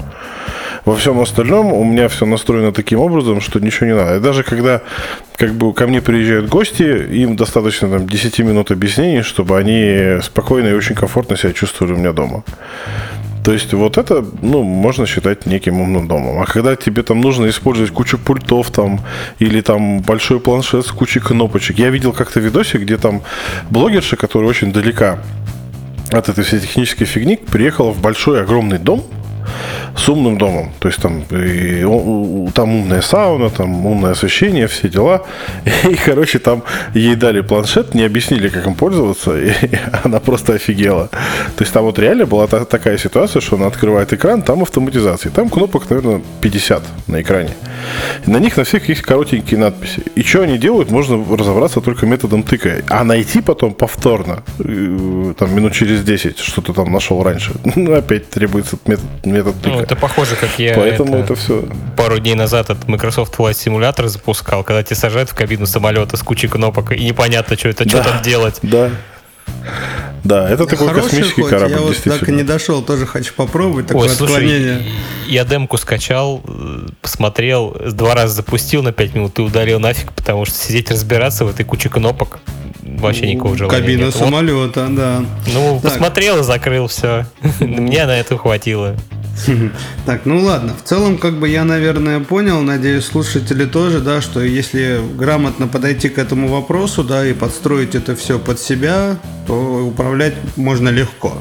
Во 0.85 0.95
всем 0.95 1.21
остальном 1.21 1.73
у 1.73 1.85
меня 1.85 2.09
все 2.09 2.27
настроено 2.27 2.73
таким 2.73 3.01
образом, 3.01 3.41
что 3.41 3.59
ничего 3.59 3.87
не 3.87 3.95
надо. 3.95 4.17
И 4.17 4.21
даже 4.21 4.45
когда 4.45 4.83
как 5.37 5.53
бы 5.53 5.73
ко 5.73 5.87
мне 5.87 6.01
приезжают 6.01 6.49
гости, 6.49 6.83
им 6.83 7.35
достаточно 7.37 7.89
там 7.89 8.09
10 8.09 8.39
минут 8.41 8.71
объяснений, 8.71 9.23
чтобы 9.23 9.59
они 9.59 10.21
спокойно 10.23 10.69
и 10.69 10.75
очень 10.75 10.95
комфортно 10.95 11.37
себя 11.37 11.53
чувствовали 11.53 11.95
у 11.95 11.97
меня 11.97 12.13
дома. 12.13 12.45
То 13.47 13.53
есть 13.53 13.73
вот 13.73 13.97
это, 13.97 14.25
ну, 14.43 14.65
можно 14.65 15.07
считать 15.07 15.47
неким 15.47 15.81
умным 15.81 16.09
домом. 16.09 16.43
А 16.43 16.47
когда 16.47 16.75
тебе 16.75 17.05
там 17.05 17.21
нужно 17.21 17.49
использовать 17.49 17.93
кучу 17.93 18.19
пультов 18.19 18.73
там 18.73 19.01
или 19.39 19.61
там 19.61 20.01
большой 20.01 20.41
планшет 20.41 20.85
с 20.85 20.91
кучей 20.91 21.21
кнопочек. 21.21 21.79
Я 21.79 21.91
видел 21.91 22.13
как-то 22.13 22.41
видосик, 22.41 22.81
где 22.81 22.97
там 22.97 23.23
блогерша, 23.71 24.17
которая 24.17 24.51
очень 24.51 24.73
далека 24.73 25.21
от 26.11 26.29
этой 26.29 26.43
всей 26.43 26.59
технической 26.59 27.07
фигни, 27.07 27.37
приехала 27.37 27.93
в 27.93 28.01
большой 28.01 28.43
огромный 28.43 28.79
дом, 28.79 29.05
с 29.97 30.09
умным 30.09 30.39
домом. 30.39 30.73
То 30.79 30.89
есть 30.89 31.01
там, 31.01 31.25
и 31.31 31.85
там 32.55 32.75
умная 32.75 33.01
сауна, 33.01 33.51
там 33.51 33.87
умное 33.87 34.13
освещение, 34.13 34.67
все 34.67 34.89
дела. 34.89 35.23
И, 35.91 35.95
короче, 35.95 36.39
там 36.39 36.63
ей 36.95 37.17
дали 37.17 37.41
планшет, 37.41 37.95
не 37.95 38.05
объяснили, 38.05 38.49
как 38.49 38.67
им 38.67 38.75
пользоваться, 38.75 39.37
и 39.39 39.53
она 40.05 40.21
просто 40.21 40.55
офигела. 40.55 41.09
То 41.57 41.63
есть 41.63 41.73
там 41.73 41.85
вот 41.85 41.99
реально 41.99 42.27
была 42.27 42.47
та- 42.47 42.65
такая 42.65 42.99
ситуация, 42.99 43.41
что 43.41 43.57
она 43.57 43.67
открывает 43.67 44.13
экран, 44.13 44.43
там 44.43 44.63
автоматизация. 44.63 45.33
Там 45.33 45.49
кнопок, 45.49 45.89
наверное, 45.91 46.23
50 46.41 46.83
на 47.07 47.23
экране. 47.23 47.51
И 48.27 48.31
на 48.31 48.39
них 48.39 48.57
на 48.57 48.65
всех 48.65 48.89
есть 48.89 49.03
коротенькие 49.03 49.61
надписи. 49.61 50.03
И 50.15 50.23
что 50.23 50.43
они 50.43 50.59
делают, 50.59 50.91
можно 50.91 51.25
разобраться 51.37 51.81
только 51.81 52.07
методом 52.07 52.43
тыка. 52.43 52.83
А 52.89 53.05
найти 53.05 53.41
потом 53.41 53.75
повторно, 53.75 54.43
э, 54.59 55.35
там 55.39 55.55
минут 55.55 55.73
через 55.73 56.03
10, 56.03 56.39
что 56.39 56.63
ты 56.63 56.73
там 56.73 56.93
нашел 56.93 57.23
раньше, 57.23 57.53
ну, 57.77 57.95
опять 57.95 58.29
требуется 58.31 58.77
метод, 58.87 59.05
метод 59.25 59.46
тыка. 59.53 59.69
Ну, 59.69 59.81
это 59.81 59.97
похоже, 59.97 60.37
как 60.37 60.59
я 60.59 60.75
Поэтому 60.75 61.17
это 61.17 61.33
это, 61.33 61.37
все. 61.37 61.69
пару 61.97 62.19
дней 62.19 62.35
назад 62.35 62.71
от 62.71 62.87
Microsoft 62.89 63.35
Flight 63.35 63.53
Simulator 63.55 64.09
запускал, 64.09 64.65
когда 64.65 64.83
тебя 64.83 64.97
сажают 64.97 65.31
в 65.31 65.35
кабину 65.35 65.67
самолета 65.67 66.17
с 66.17 66.23
кучей 66.23 66.49
кнопок, 66.49 66.93
и 66.93 67.05
непонятно, 67.05 67.57
что 67.57 67.69
это, 67.69 67.89
что 67.89 67.99
Да. 67.99 68.05
там 68.05 68.23
делать. 68.23 68.59
Да. 68.63 68.91
Да, 70.25 70.51
это 70.51 70.67
такой 70.67 70.89
Хороший 70.89 71.05
космический 71.11 71.43
хоть, 71.43 71.51
корабль, 71.51 71.73
я 71.75 71.81
вот 71.81 71.97
так 72.03 72.29
и 72.29 72.33
не 72.33 72.43
дошел, 72.43 72.83
тоже 72.83 73.07
хочу 73.07 73.33
попробовать 73.35 73.87
такое 73.87 74.09
Ой, 74.09 74.09
слушай, 74.09 74.33
отклонение. 74.35 74.83
я 75.29 75.45
демку 75.45 75.77
скачал, 75.77 76.43
э, 76.49 76.89
посмотрел, 77.01 77.77
два 77.93 78.15
раза 78.17 78.35
запустил 78.35 78.83
на 78.83 78.91
5 78.93 79.15
минут 79.15 79.39
и 79.39 79.43
удалил 79.43 79.79
нафиг, 79.79 80.13
потому 80.13 80.45
что 80.45 80.57
сидеть 80.57 80.91
разбираться 80.91 81.45
в 81.45 81.51
этой 81.51 81.65
куче 81.65 81.89
кнопок 81.89 82.41
вообще 82.83 83.33
никакого 83.33 83.57
желания 83.57 83.79
Кабина 83.81 84.05
нет. 84.07 84.15
Вот, 84.17 84.25
самолета, 84.25 84.87
да. 84.91 85.25
ну, 85.47 85.79
Так. 85.81 85.93
посмотрел 85.93 86.41
и 86.41 86.43
закрыл 86.43 86.89
все. 86.89 87.27
Мне 87.61 88.05
на 88.07 88.19
это 88.19 88.37
хватило. 88.37 88.97
Так, 90.07 90.27
ну 90.27 90.43
ладно. 90.43 90.75
В 90.75 90.87
целом, 90.87 91.19
как 91.19 91.39
бы 91.39 91.49
я, 91.49 91.65
наверное, 91.65 92.21
понял, 92.21 92.61
надеюсь, 92.63 93.05
слушатели 93.05 93.65
тоже, 93.65 94.01
да, 94.01 94.21
что 94.21 94.41
если 94.41 95.01
грамотно 95.17 95.69
подойти 95.69 96.09
к 96.09 96.19
этому 96.19 96.49
вопросу, 96.49 97.05
да, 97.05 97.27
и 97.27 97.33
подстроить 97.33 97.95
это 97.95 98.17
все 98.17 98.39
под 98.39 98.61
себя, 98.61 99.19
то 99.47 99.87
управлять 99.87 100.35
можно 100.57 100.89
легко. 100.89 101.35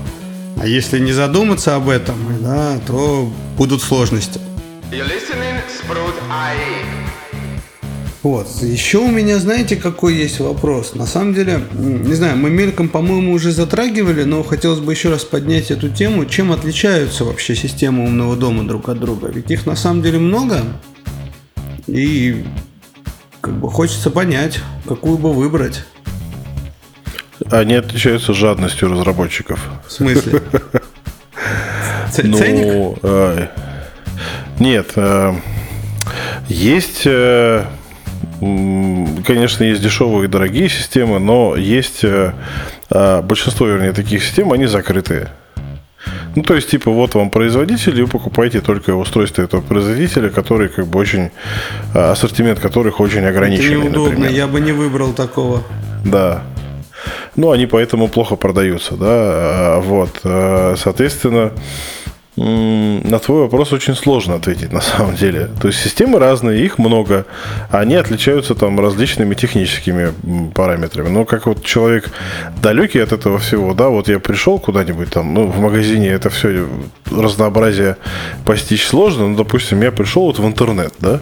А 0.58 0.68
если 0.68 1.00
не 1.00 1.12
задуматься 1.12 1.76
об 1.76 1.90
этом, 1.90 2.16
да, 2.42 2.80
то 2.88 3.32
будут 3.58 3.82
сложности. 3.82 4.40
You're 4.92 5.06
listening. 5.08 5.56
Вот. 8.26 8.48
Еще 8.64 8.98
у 8.98 9.12
меня, 9.12 9.38
знаете, 9.38 9.76
какой 9.76 10.16
есть 10.16 10.40
вопрос? 10.40 10.96
На 10.96 11.06
самом 11.06 11.36
деле, 11.36 11.62
не 11.74 12.16
знаю, 12.16 12.36
мы 12.38 12.50
мельком, 12.50 12.90
по-моему, 12.90 13.34
уже 13.34 13.52
затрагивали, 13.52 14.24
но 14.24 14.42
хотелось 14.42 14.80
бы 14.80 14.94
еще 14.94 15.12
раз 15.12 15.24
поднять 15.24 15.70
эту 15.70 15.90
тему. 15.90 16.26
Чем 16.26 16.52
отличаются 16.52 17.24
вообще 17.24 17.56
системы 17.56 18.04
умного 18.04 18.36
дома 18.36 18.64
друг 18.64 18.90
от 18.90 19.00
друга? 19.00 19.28
Ведь 19.28 19.52
их 19.52 19.68
на 19.68 19.76
самом 19.76 20.02
деле 20.02 20.18
много. 20.18 20.64
И 21.86 22.44
как 23.42 23.60
бы 23.60 23.70
хочется 23.70 24.10
понять, 24.10 24.60
какую 24.88 25.20
бы 25.20 25.32
выбрать. 25.32 25.84
Они 27.52 27.76
отличаются 27.76 28.34
жадностью 28.34 28.90
разработчиков. 28.90 29.70
В 29.88 29.92
смысле? 29.92 30.42
Ценник? 32.12 32.34
Ну, 32.34 32.98
э, 33.04 33.50
нет. 34.60 34.94
Э, 34.96 35.36
есть 36.48 37.04
э, 37.06 37.66
Конечно, 39.26 39.64
есть 39.64 39.82
дешевые 39.82 40.26
и 40.26 40.28
дорогие 40.28 40.70
системы, 40.70 41.20
но 41.20 41.56
есть 41.56 42.04
э, 42.04 42.34
а, 42.90 43.22
большинство, 43.22 43.68
вернее, 43.68 43.92
таких 43.92 44.24
систем, 44.24 44.52
они 44.52 44.66
закрытые. 44.66 45.30
Ну, 46.36 46.44
то 46.44 46.54
есть, 46.54 46.70
типа, 46.70 46.92
вот 46.92 47.16
вам 47.16 47.30
производитель, 47.30 47.98
и 47.98 48.04
вы 48.04 48.08
покупаете 48.08 48.62
только 48.62 48.94
устройство 48.96 49.42
этого 49.42 49.62
производителя, 49.62 50.30
который, 50.30 50.70
как 50.70 50.86
бы, 50.88 51.00
очень... 51.00 51.32
А, 51.94 52.12
ассортимент 52.12 52.60
которых 52.60 53.00
очень 53.00 53.26
ограниченный, 53.26 53.78
Это 53.78 53.84
неудобно, 53.86 54.10
например. 54.10 54.32
я 54.32 54.48
бы 54.48 54.60
не 54.60 54.72
выбрал 54.72 55.14
такого. 55.14 55.64
Да. 56.04 56.44
Ну, 57.36 57.52
они 57.52 57.66
поэтому 57.66 58.08
плохо 58.08 58.36
продаются, 58.36 58.96
да, 58.96 59.08
а, 59.08 59.82
вот. 59.82 60.20
Соответственно, 60.80 61.52
на 62.38 63.20
твой 63.20 63.44
вопрос 63.44 63.72
очень 63.72 63.96
сложно 63.96 64.36
ответить 64.36 64.74
на 64.74 64.82
самом 64.82 65.16
деле. 65.16 65.50
То 65.62 65.70
есть 65.70 65.80
системы 65.80 66.20
разные, 66.20 66.66
их 66.66 66.78
много, 66.78 67.26
они 67.72 67.96
отличаются 67.96 68.56
там 68.56 68.80
различными 68.80 69.36
техническими 69.36 70.14
параметрами. 70.54 71.10
Но 71.10 71.24
как 71.24 71.46
вот 71.46 71.64
человек 71.64 72.12
далекий 72.62 73.00
от 73.00 73.14
этого 73.14 73.40
всего, 73.40 73.74
да, 73.74 73.88
вот 73.90 74.10
я 74.10 74.20
пришел 74.20 74.60
куда-нибудь 74.60 75.12
там, 75.12 75.34
ну, 75.34 75.48
в 75.48 75.60
магазине 75.60 76.10
это 76.10 76.30
все 76.30 76.68
разнообразие 77.10 77.96
постичь 78.46 78.86
сложно, 78.86 79.28
ну, 79.28 79.38
допустим, 79.38 79.82
я 79.82 79.92
пришел 79.92 80.26
вот 80.26 80.40
в 80.40 80.46
интернет, 80.46 80.94
да, 81.00 81.22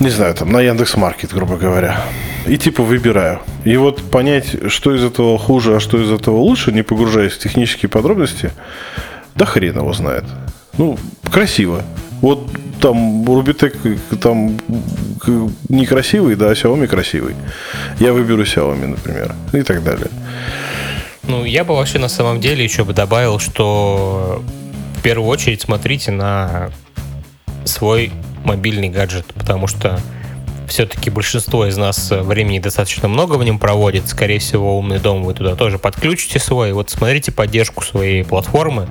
не 0.00 0.10
знаю, 0.10 0.34
там, 0.34 0.50
на 0.50 0.60
Яндекс 0.60 0.96
Маркет, 0.96 1.32
грубо 1.32 1.56
говоря, 1.56 2.00
и 2.46 2.58
типа 2.58 2.82
выбираю. 2.82 3.40
И 3.64 3.76
вот 3.76 4.02
понять, 4.10 4.70
что 4.70 4.94
из 4.94 5.04
этого 5.04 5.38
хуже, 5.38 5.76
а 5.76 5.80
что 5.80 6.02
из 6.02 6.10
этого 6.10 6.36
лучше, 6.36 6.72
не 6.72 6.82
погружаясь 6.82 7.32
в 7.32 7.38
технические 7.38 7.88
подробности, 7.88 8.50
да 9.36 9.44
хрен 9.44 9.76
его 9.76 9.92
знает. 9.92 10.24
Ну, 10.78 10.98
красиво. 11.30 11.82
Вот 12.20 12.48
там 12.80 13.24
Rubitec 13.24 13.98
там 14.18 14.58
некрасивый, 15.68 16.36
да, 16.36 16.50
а 16.50 16.52
Xiaomi 16.52 16.86
красивый. 16.86 17.34
Я 17.98 18.12
выберу 18.12 18.42
Xiaomi, 18.42 18.86
например, 18.86 19.34
и 19.52 19.62
так 19.62 19.82
далее. 19.82 20.08
Ну, 21.22 21.44
я 21.44 21.64
бы 21.64 21.74
вообще 21.74 21.98
на 21.98 22.08
самом 22.08 22.40
деле 22.40 22.64
еще 22.64 22.84
бы 22.84 22.92
добавил, 22.92 23.38
что 23.38 24.42
в 24.98 25.02
первую 25.02 25.28
очередь 25.28 25.60
смотрите 25.60 26.10
на 26.10 26.70
свой 27.64 28.12
мобильный 28.44 28.88
гаджет, 28.88 29.26
потому 29.34 29.66
что 29.66 30.00
все-таки 30.68 31.10
большинство 31.10 31.66
из 31.66 31.76
нас 31.76 32.10
времени 32.10 32.58
достаточно 32.58 33.08
много 33.08 33.34
в 33.34 33.44
нем 33.44 33.58
проводит. 33.58 34.08
Скорее 34.08 34.38
всего, 34.38 34.78
умный 34.78 34.98
дом 34.98 35.24
вы 35.24 35.34
туда 35.34 35.54
тоже 35.56 35.78
подключите 35.78 36.38
свой. 36.38 36.72
Вот 36.72 36.90
смотрите 36.90 37.32
поддержку 37.32 37.84
своей 37.84 38.24
платформы 38.24 38.88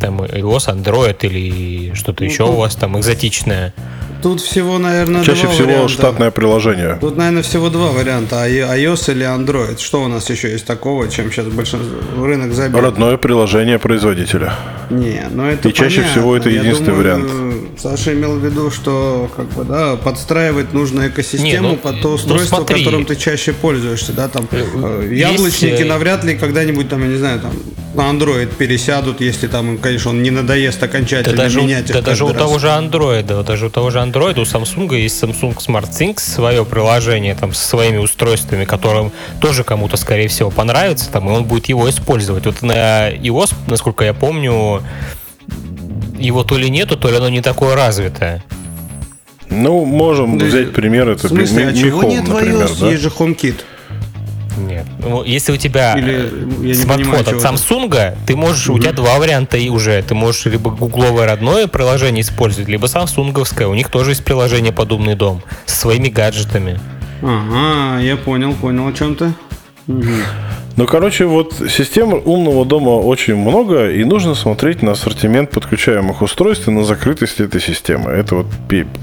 там 0.00 0.22
iOS, 0.22 0.74
Android 0.74 1.18
или 1.22 1.94
что-то 1.94 2.24
ну, 2.24 2.30
еще 2.30 2.44
у 2.44 2.52
вас 2.52 2.74
там 2.74 2.98
экзотичное? 2.98 3.74
Тут 4.22 4.40
всего, 4.40 4.78
наверное, 4.78 5.24
Чаще 5.24 5.44
два 5.44 5.52
всего 5.52 5.66
варианта. 5.66 5.88
штатное 5.88 6.30
приложение. 6.30 6.98
Тут, 7.00 7.16
наверное, 7.16 7.42
всего 7.42 7.70
два 7.70 7.90
варианта, 7.90 8.46
iOS 8.46 9.12
или 9.12 9.26
Android. 9.26 9.80
Что 9.80 10.02
у 10.02 10.08
нас 10.08 10.28
еще 10.30 10.50
есть 10.50 10.66
такого, 10.66 11.08
чем 11.08 11.30
сейчас 11.30 11.46
большинство 11.46 12.24
рынок 12.24 12.52
забит? 12.52 12.80
Родное 12.80 13.16
приложение 13.16 13.78
производителя. 13.78 14.54
Не, 14.90 15.22
ну 15.30 15.46
это 15.46 15.68
И 15.68 15.72
чаще 15.72 15.96
понятно. 15.98 16.12
всего 16.12 16.36
это 16.36 16.50
единственный 16.50 16.96
думаю, 16.96 17.02
вариант. 17.02 17.30
Саша 17.78 18.12
имел 18.12 18.36
в 18.36 18.44
виду, 18.44 18.70
что 18.70 19.30
как 19.36 19.46
бы, 19.50 19.64
да, 19.64 19.96
подстраивать 19.96 20.72
нужно 20.72 21.08
экосистему 21.08 21.44
не, 21.46 21.60
ну, 21.60 21.76
под 21.76 22.02
то 22.02 22.08
ну, 22.08 22.14
устройство, 22.14 22.58
ну, 22.58 22.66
которым 22.66 23.04
ты 23.04 23.16
чаще 23.16 23.52
пользуешься. 23.52 24.12
Да, 24.12 24.28
там, 24.28 24.46
э, 24.50 24.64
э, 24.64 25.14
яблочники 25.14 25.70
есть... 25.70 25.82
Э, 25.82 25.84
навряд 25.86 26.24
ли 26.24 26.36
когда-нибудь 26.36 26.88
там, 26.88 27.02
я 27.02 27.08
не 27.08 27.16
знаю, 27.16 27.40
там 27.40 27.52
на 27.94 28.10
Android 28.10 28.54
пересядут, 28.56 29.20
если 29.20 29.46
там, 29.46 29.78
конечно, 29.78 30.10
он 30.10 30.22
не 30.22 30.30
надоест 30.30 30.82
окончательно 30.82 31.36
да 31.36 31.44
даже, 31.44 31.60
менять 31.60 31.92
Да 31.92 32.02
даже 32.02 32.24
у 32.24 32.32
того 32.32 32.58
же 32.58 32.68
Android, 32.68 33.44
даже 33.44 33.66
у 33.66 33.70
того 33.70 33.90
же 33.90 33.98
Android, 33.98 34.09
у 34.16 34.42
Samsung 34.42 34.96
есть 34.96 35.22
Samsung 35.22 35.56
Smart 35.56 35.90
Things, 35.90 36.20
свое 36.20 36.64
приложение 36.64 37.34
там 37.34 37.54
со 37.54 37.66
своими 37.66 37.98
устройствами, 37.98 38.64
которым 38.64 39.12
тоже 39.40 39.64
кому-то, 39.64 39.96
скорее 39.96 40.28
всего, 40.28 40.50
понравится, 40.50 41.10
там, 41.10 41.28
и 41.28 41.32
он 41.32 41.44
будет 41.44 41.66
его 41.66 41.88
использовать. 41.88 42.46
Вот 42.46 42.62
на 42.62 43.10
iOS, 43.10 43.54
насколько 43.66 44.04
я 44.04 44.14
помню, 44.14 44.82
его 46.18 46.44
то 46.44 46.56
ли 46.56 46.70
нету, 46.70 46.96
то 46.96 47.08
ли 47.08 47.16
оно 47.16 47.28
не 47.28 47.40
такое 47.40 47.74
развитое. 47.74 48.42
Ну, 49.48 49.84
можем 49.84 50.38
да, 50.38 50.46
взять 50.46 50.72
пример. 50.72 51.08
Это 51.08 51.26
в 51.26 51.30
смысле, 51.30 51.68
а 51.68 51.72
чего 51.72 52.04
нет 52.04 52.28
в 52.28 52.36
iOS? 52.36 52.80
Да? 52.80 52.90
Есть 52.90 53.02
же 53.02 53.08
HomeKit. 53.08 53.56
Нет. 54.66 54.86
Ну, 54.98 55.24
если 55.24 55.52
у 55.52 55.56
тебя 55.56 55.96
Или, 55.96 56.72
смартфон 56.72 57.20
от 57.20 57.28
Samsung, 57.28 58.16
ты 58.26 58.36
можешь, 58.36 58.68
угу. 58.68 58.78
у 58.78 58.80
тебя 58.80 58.92
два 58.92 59.18
варианта 59.18 59.56
и 59.56 59.68
уже. 59.68 60.02
Ты 60.02 60.14
можешь 60.14 60.44
либо 60.46 60.70
гугловое 60.70 61.26
родное 61.26 61.66
приложение 61.66 62.22
использовать, 62.22 62.68
либо 62.68 62.86
самсунговское. 62.86 63.66
У 63.66 63.74
них 63.74 63.88
тоже 63.90 64.12
есть 64.12 64.24
приложение 64.24 64.72
«Подобный 64.72 65.14
дом» 65.14 65.42
со 65.66 65.76
своими 65.76 66.08
гаджетами. 66.08 66.80
Ага, 67.22 68.00
я 68.00 68.16
понял, 68.16 68.54
понял 68.54 68.88
о 68.88 68.92
чем 68.92 69.14
ты. 69.14 69.32
Угу. 69.86 70.04
Ну, 70.76 70.86
короче, 70.86 71.26
вот 71.26 71.54
систем 71.68 72.14
умного 72.24 72.64
дома 72.64 72.90
очень 72.90 73.36
много, 73.36 73.90
и 73.90 74.04
нужно 74.04 74.34
смотреть 74.34 74.82
на 74.82 74.92
ассортимент 74.92 75.50
подключаемых 75.50 76.22
устройств 76.22 76.68
и 76.68 76.70
на 76.70 76.84
закрытость 76.84 77.40
этой 77.40 77.60
системы. 77.60 78.10
Это 78.10 78.36
вот 78.36 78.46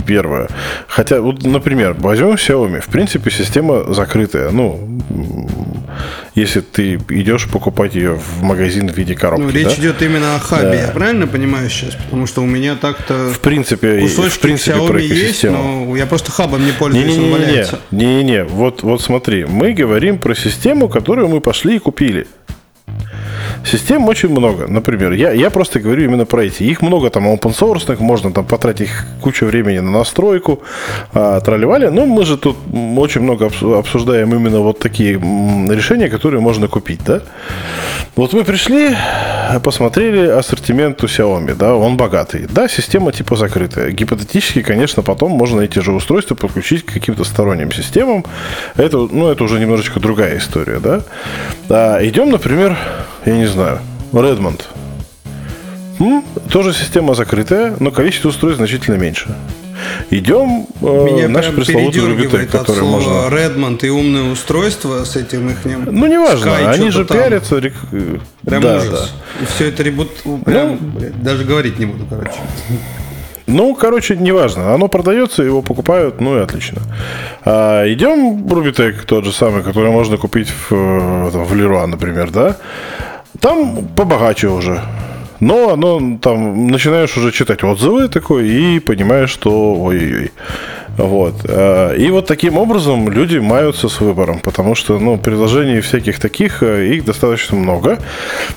первое. 0.05 0.47
Хотя, 0.87 1.21
вот, 1.21 1.43
например, 1.43 1.95
возьмем 1.99 2.33
Xiaomi. 2.33 2.79
В 2.79 2.87
принципе, 2.87 3.29
система 3.31 3.93
закрытая. 3.93 4.49
Ну, 4.49 4.79
если 6.37 6.59
ты 6.59 6.95
идешь 7.09 7.47
покупать 7.47 7.95
ее 7.95 8.13
в 8.13 8.43
магазин 8.43 8.89
в 8.89 8.95
виде 8.95 9.15
коробки. 9.15 9.43
Ну, 9.43 9.49
речь 9.49 9.75
да? 9.75 9.81
идет 9.81 10.01
именно 10.03 10.35
о 10.35 10.39
хабе, 10.39 10.69
да. 10.69 10.75
я 10.75 10.87
правильно 10.89 11.25
понимаю 11.25 11.67
сейчас? 11.69 11.95
Потому 11.95 12.27
что 12.27 12.43
у 12.43 12.45
меня 12.45 12.75
так-то 12.75 13.31
в 13.33 13.39
принципе, 13.39 14.05
в 14.05 14.39
принципе 14.39 14.77
Xiaomi 14.77 14.87
про 14.87 15.01
есть, 15.01 15.43
но 15.43 15.95
я 15.97 16.05
просто 16.05 16.31
хабом 16.31 16.63
не 16.63 16.73
пользуюсь, 16.73 17.07
не, 17.07 17.17
не, 17.17 17.29
не, 17.29 17.65
не, 17.91 18.05
не, 18.05 18.23
не, 18.23 18.43
вот, 18.43 18.83
вот 18.83 19.01
смотри, 19.01 19.45
мы 19.45 19.73
говорим 19.73 20.19
про 20.19 20.35
систему, 20.35 20.89
которую 20.89 21.27
мы 21.27 21.41
пошли 21.41 21.77
и 21.77 21.79
купили. 21.79 22.27
Систем 23.65 24.05
очень 24.07 24.29
много. 24.29 24.67
Например, 24.67 25.11
я, 25.11 25.31
я 25.31 25.49
просто 25.49 25.79
говорю 25.79 26.03
именно 26.05 26.25
про 26.25 26.43
эти. 26.43 26.63
Их 26.63 26.81
много 26.81 27.09
там 27.09 27.27
open 27.27 27.53
source, 27.53 27.97
можно 27.99 28.31
там 28.31 28.45
потратить 28.45 28.89
кучу 29.21 29.45
времени 29.45 29.79
на 29.79 29.91
настройку, 29.91 30.59
а, 31.13 31.39
тролливали. 31.39 31.87
Но 31.87 32.05
мы 32.05 32.25
же 32.25 32.37
тут 32.37 32.57
очень 32.97 33.21
много 33.21 33.49
обсуждаем 33.77 34.33
именно 34.33 34.59
вот 34.59 34.79
такие 34.79 35.13
решения, 35.13 36.09
которые 36.09 36.41
можно 36.41 36.67
купить, 36.67 37.01
да? 37.05 37.21
Вот 38.17 38.33
мы 38.33 38.43
пришли, 38.43 38.97
посмотрели 39.61 40.27
ассортимент 40.27 41.03
у 41.03 41.05
Xiaomi, 41.05 41.53
да, 41.53 41.75
он 41.75 41.97
богатый. 41.97 42.47
Да, 42.49 42.67
система 42.67 43.11
типа 43.11 43.35
закрытая. 43.35 43.91
Гипотетически, 43.91 44.63
конечно, 44.63 45.03
потом 45.03 45.33
можно 45.33 45.61
эти 45.61 45.77
же 45.77 45.91
устройства 45.91 46.33
подключить 46.33 46.83
к 46.83 46.91
каким-то 46.91 47.23
сторонним 47.23 47.71
системам. 47.71 48.25
Это, 48.75 48.97
ну, 48.97 49.27
это 49.27 49.43
уже 49.43 49.59
немножечко 49.59 49.99
другая 49.99 50.39
история, 50.39 50.79
да. 50.79 51.03
А, 51.69 52.03
идем, 52.03 52.31
например, 52.31 52.75
я 53.25 53.37
не 53.37 53.45
знаю, 53.45 53.81
Redmond. 54.11 54.63
М? 55.99 56.23
Тоже 56.49 56.73
система 56.73 57.13
закрытая, 57.13 57.75
но 57.79 57.91
количество 57.91 58.29
устройств 58.29 58.57
значительно 58.57 58.95
меньше. 58.95 59.29
Идем 60.09 60.67
э, 60.81 60.85
Меня 60.85 61.27
наш 61.27 61.47
пресловутый 61.49 62.01
Rubitec, 62.01 62.45
который 62.47 62.83
можно... 62.83 63.27
Redmond 63.29 63.85
и 63.85 63.89
умное 63.89 64.31
устройство 64.31 65.03
с 65.03 65.15
этим 65.15 65.49
их... 65.49 65.57
Ну, 65.65 66.07
неважно, 66.07 66.49
Sky, 66.49 66.65
они 66.67 66.89
же 66.89 67.05
там. 67.05 67.17
пиарятся. 67.17 67.61
Прям 68.45 68.61
да, 68.61 68.77
ужас. 68.77 69.13
Да. 69.39 69.43
И 69.43 69.45
все 69.45 69.69
это 69.69 69.83
ребут... 69.83 70.09
Прям, 70.45 70.79
ну, 70.93 71.11
даже 71.21 71.43
говорить 71.43 71.79
не 71.79 71.85
буду, 71.85 72.05
короче. 72.09 72.39
Ну, 73.47 73.75
короче, 73.75 74.17
неважно. 74.17 74.73
Оно 74.73 74.89
продается, 74.89 75.41
его 75.41 75.61
покупают, 75.61 76.19
ну 76.19 76.37
и 76.37 76.41
отлично. 76.41 76.81
А, 77.45 77.85
идем 77.87 78.45
Rubitec, 78.45 79.05
тот 79.05 79.23
же 79.23 79.31
самый, 79.31 79.63
который 79.63 79.89
можно 79.89 80.17
купить 80.17 80.49
в, 80.49 80.71
в 80.71 81.53
Leroy, 81.53 81.85
например, 81.85 82.29
да? 82.29 82.57
Там 83.39 83.87
побогаче 83.95 84.49
уже. 84.49 84.81
Но 85.39 85.69
оно 85.73 86.17
там 86.21 86.67
начинаешь 86.67 87.15
уже 87.17 87.31
читать 87.31 87.63
отзывы 87.63 88.07
такой 88.07 88.47
и 88.47 88.79
понимаешь, 88.79 89.29
что 89.29 89.75
ой-ой-ой. 89.75 90.31
Вот. 90.97 91.35
Э, 91.43 91.95
и 91.95 92.09
вот 92.09 92.25
таким 92.25 92.57
образом 92.57 93.09
люди 93.09 93.37
маются 93.37 93.87
с 93.87 94.01
выбором, 94.01 94.39
потому 94.39 94.75
что 94.75 94.99
ну, 94.99 95.17
предложений 95.17 95.81
всяких 95.81 96.19
таких, 96.19 96.63
э, 96.63 96.87
их 96.95 97.05
достаточно 97.05 97.55
много. 97.55 97.99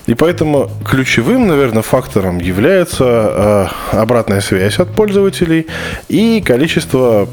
И 0.06 0.14
поэтому 0.14 0.70
ключевым, 0.88 1.48
наверное, 1.48 1.82
фактором 1.82 2.38
является 2.38 3.70
э, 3.92 3.96
обратная 3.96 4.40
связь 4.40 4.78
от 4.78 4.94
пользователей 4.94 5.66
и 6.08 6.42
количество 6.44 7.28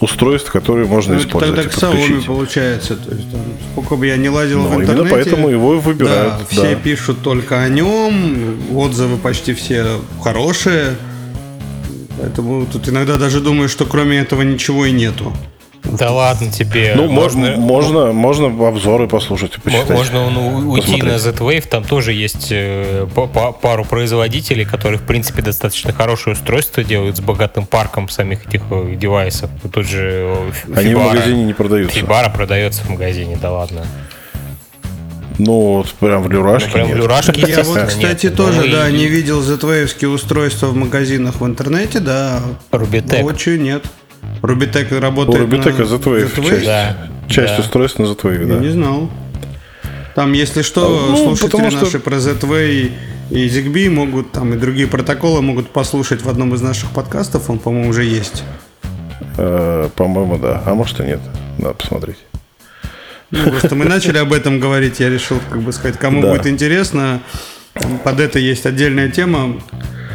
устройств, 0.00 0.50
которые 0.50 0.86
можно 0.86 1.14
ну, 1.14 1.20
использовать. 1.20 1.70
Тогда 1.70 2.22
к 2.22 2.26
получается. 2.26 2.96
То 2.96 3.14
есть, 3.14 3.30
там, 3.30 3.40
сколько 3.72 3.96
бы 3.96 4.06
я 4.06 4.16
не 4.16 4.30
лазил 4.30 4.62
ну, 4.62 4.68
в 4.68 4.80
интернете. 4.80 4.92
Именно 4.92 5.10
поэтому 5.10 5.48
его 5.50 5.78
выбирают. 5.78 6.34
Да, 6.38 6.46
все 6.48 6.74
да. 6.74 6.76
пишут 6.76 7.22
только 7.22 7.60
о 7.60 7.68
нем, 7.68 8.56
отзывы 8.74 9.18
почти 9.18 9.52
все 9.52 9.84
хорошие. 10.22 10.96
Поэтому 12.18 12.66
тут 12.66 12.88
иногда 12.88 13.16
даже 13.16 13.40
думаю, 13.40 13.68
что 13.68 13.86
кроме 13.86 14.18
этого 14.18 14.42
ничего 14.42 14.86
и 14.86 14.92
нету. 14.92 15.32
Да 15.84 16.10
ладно 16.12 16.50
тебе. 16.50 16.92
Ну, 16.94 17.08
можно, 17.08 17.56
можно, 17.56 18.12
можно 18.12 18.68
обзоры 18.68 19.08
послушать, 19.08 19.60
почитать. 19.62 19.90
Можно 19.90 20.30
ну, 20.30 20.70
уйти 20.70 21.02
на 21.02 21.18
Z-Wave, 21.18 21.68
там 21.68 21.82
тоже 21.82 22.12
есть 22.12 22.48
э, 22.50 23.06
пару 23.60 23.84
производителей, 23.84 24.64
которые, 24.64 24.98
в 24.98 25.02
принципе, 25.02 25.42
достаточно 25.42 25.92
хорошее 25.92 26.34
устройство 26.34 26.84
делают 26.84 27.16
с 27.16 27.20
богатым 27.20 27.66
парком 27.66 28.08
самих 28.08 28.46
этих 28.46 28.62
э, 28.70 28.94
девайсов. 28.94 29.50
Тут 29.72 29.86
же 29.86 30.52
Фибара, 30.64 30.80
Они 30.80 30.94
в 30.94 30.98
магазине 30.98 31.44
не 31.44 31.52
продаются. 31.52 31.96
Фибара 31.98 32.30
продается 32.30 32.82
в 32.84 32.90
магазине, 32.90 33.36
да 33.40 33.50
ладно. 33.50 33.84
Ну, 35.44 35.76
вот 35.76 35.88
прям 35.94 36.22
в 36.22 36.30
люрашке 36.30 36.68
ну, 36.68 36.74
прям 36.74 36.86
нет. 36.86 36.96
в 36.96 37.00
люрашке, 37.00 37.44
Я 37.48 37.64
вот, 37.64 37.82
кстати, 37.88 38.26
нет. 38.26 38.36
тоже, 38.36 38.60
ну, 38.62 38.72
да, 38.72 38.88
и... 38.88 38.92
не 38.92 39.06
видел 39.06 39.40
z 39.40 40.06
устройства 40.06 40.68
в 40.68 40.76
магазинах 40.76 41.40
в 41.40 41.46
интернете, 41.46 41.98
да. 41.98 42.40
Рубитек. 42.70 43.24
Очень 43.24 43.62
нет. 43.62 43.84
Рубитек 44.40 44.92
работает 44.92 45.40
У 45.40 45.42
Рубитека 45.42 45.84
Z-Wave 45.84 46.48
часть, 46.48 46.64
да. 46.64 46.96
часть 47.28 47.56
да. 47.56 47.60
устройств 47.60 47.98
на 47.98 48.06
Z-Wave, 48.06 48.46
да. 48.46 48.54
Я 48.54 48.60
не 48.60 48.68
знал. 48.68 49.10
Там, 50.14 50.32
если 50.32 50.62
что, 50.62 50.86
а, 50.86 51.10
ну, 51.10 51.36
слушатели 51.36 51.70
что... 51.70 51.80
наши 51.80 51.98
про 51.98 52.20
Z-Wave 52.20 52.92
и 53.30 53.48
ZigBee 53.48 53.90
могут, 53.90 54.30
там 54.30 54.54
и 54.54 54.56
другие 54.56 54.86
протоколы 54.86 55.42
могут 55.42 55.70
послушать 55.70 56.22
в 56.22 56.28
одном 56.28 56.54
из 56.54 56.60
наших 56.60 56.90
подкастов, 56.90 57.50
он, 57.50 57.58
по-моему, 57.58 57.88
уже 57.88 58.04
есть. 58.04 58.44
Э, 59.38 59.88
по-моему, 59.96 60.38
да. 60.38 60.62
А 60.66 60.74
может 60.74 61.00
и 61.00 61.02
нет. 61.02 61.20
Надо 61.58 61.74
посмотреть. 61.74 62.18
Ну, 63.32 63.50
просто 63.50 63.74
мы 63.74 63.86
начали 63.86 64.18
об 64.18 64.32
этом 64.32 64.60
говорить, 64.60 65.00
я 65.00 65.08
решил, 65.08 65.40
как 65.50 65.62
бы 65.62 65.72
сказать, 65.72 65.98
кому 65.98 66.20
да. 66.20 66.30
будет 66.30 66.46
интересно, 66.46 67.22
под 68.04 68.20
это 68.20 68.38
есть 68.38 68.66
отдельная 68.66 69.10
тема 69.10 69.60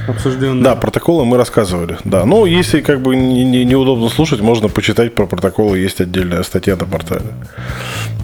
обсужденная. 0.08 0.64
Да, 0.64 0.76
протоколы 0.76 1.26
мы 1.26 1.38
рассказывали. 1.38 1.98
Да, 2.04 2.26
ну 2.26 2.46
если 2.46 2.82
как 2.82 3.02
бы 3.02 3.16
не, 3.16 3.44
не, 3.44 3.66
неудобно 3.66 4.10
слушать, 4.10 4.42
можно 4.42 4.70
почитать 4.70 5.16
про 5.16 5.26
протоколы, 5.26 5.78
есть 5.78 6.02
отдельная 6.02 6.44
статья 6.44 6.76
на 6.76 6.86
портале. 6.86 7.26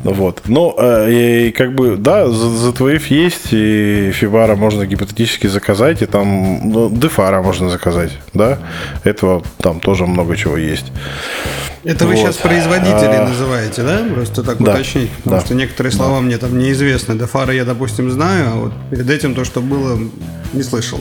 Вот. 0.03 0.41
Но 0.45 0.75
э, 0.77 1.47
и, 1.47 1.51
как 1.51 1.73
бы, 1.75 1.95
да, 1.95 2.25
ZWave 2.25 3.05
есть, 3.09 3.47
и 3.53 4.11
Фибара 4.11 4.55
можно 4.55 4.85
гипотетически 4.85 5.47
заказать, 5.47 6.01
и 6.01 6.05
там 6.05 6.69
ну, 6.69 6.89
Дефара 6.89 7.41
можно 7.41 7.69
заказать, 7.69 8.11
да. 8.33 8.59
Этого 9.03 9.43
там 9.59 9.79
тоже 9.79 10.05
много 10.05 10.35
чего 10.35 10.57
есть. 10.57 10.91
Это 11.83 12.05
вы 12.05 12.15
вот. 12.15 12.21
сейчас 12.21 12.37
производителей 12.37 13.17
а... 13.17 13.27
называете, 13.27 13.83
да? 13.83 14.01
Просто 14.13 14.43
так 14.43 14.57
да. 14.57 14.73
уточнить. 14.73 15.09
Потому 15.23 15.37
да. 15.37 15.45
что 15.45 15.55
некоторые 15.55 15.91
слова 15.91 16.15
да. 16.15 16.21
мне 16.21 16.37
там 16.37 16.57
неизвестны. 16.57 17.15
Дефара 17.17 17.53
я, 17.53 17.65
допустим, 17.65 18.09
знаю, 18.09 18.47
а 18.51 18.55
вот 18.55 18.73
перед 18.89 19.09
этим 19.09 19.35
то, 19.35 19.43
что 19.43 19.61
было, 19.61 19.99
не 20.53 20.63
слышал. 20.63 20.99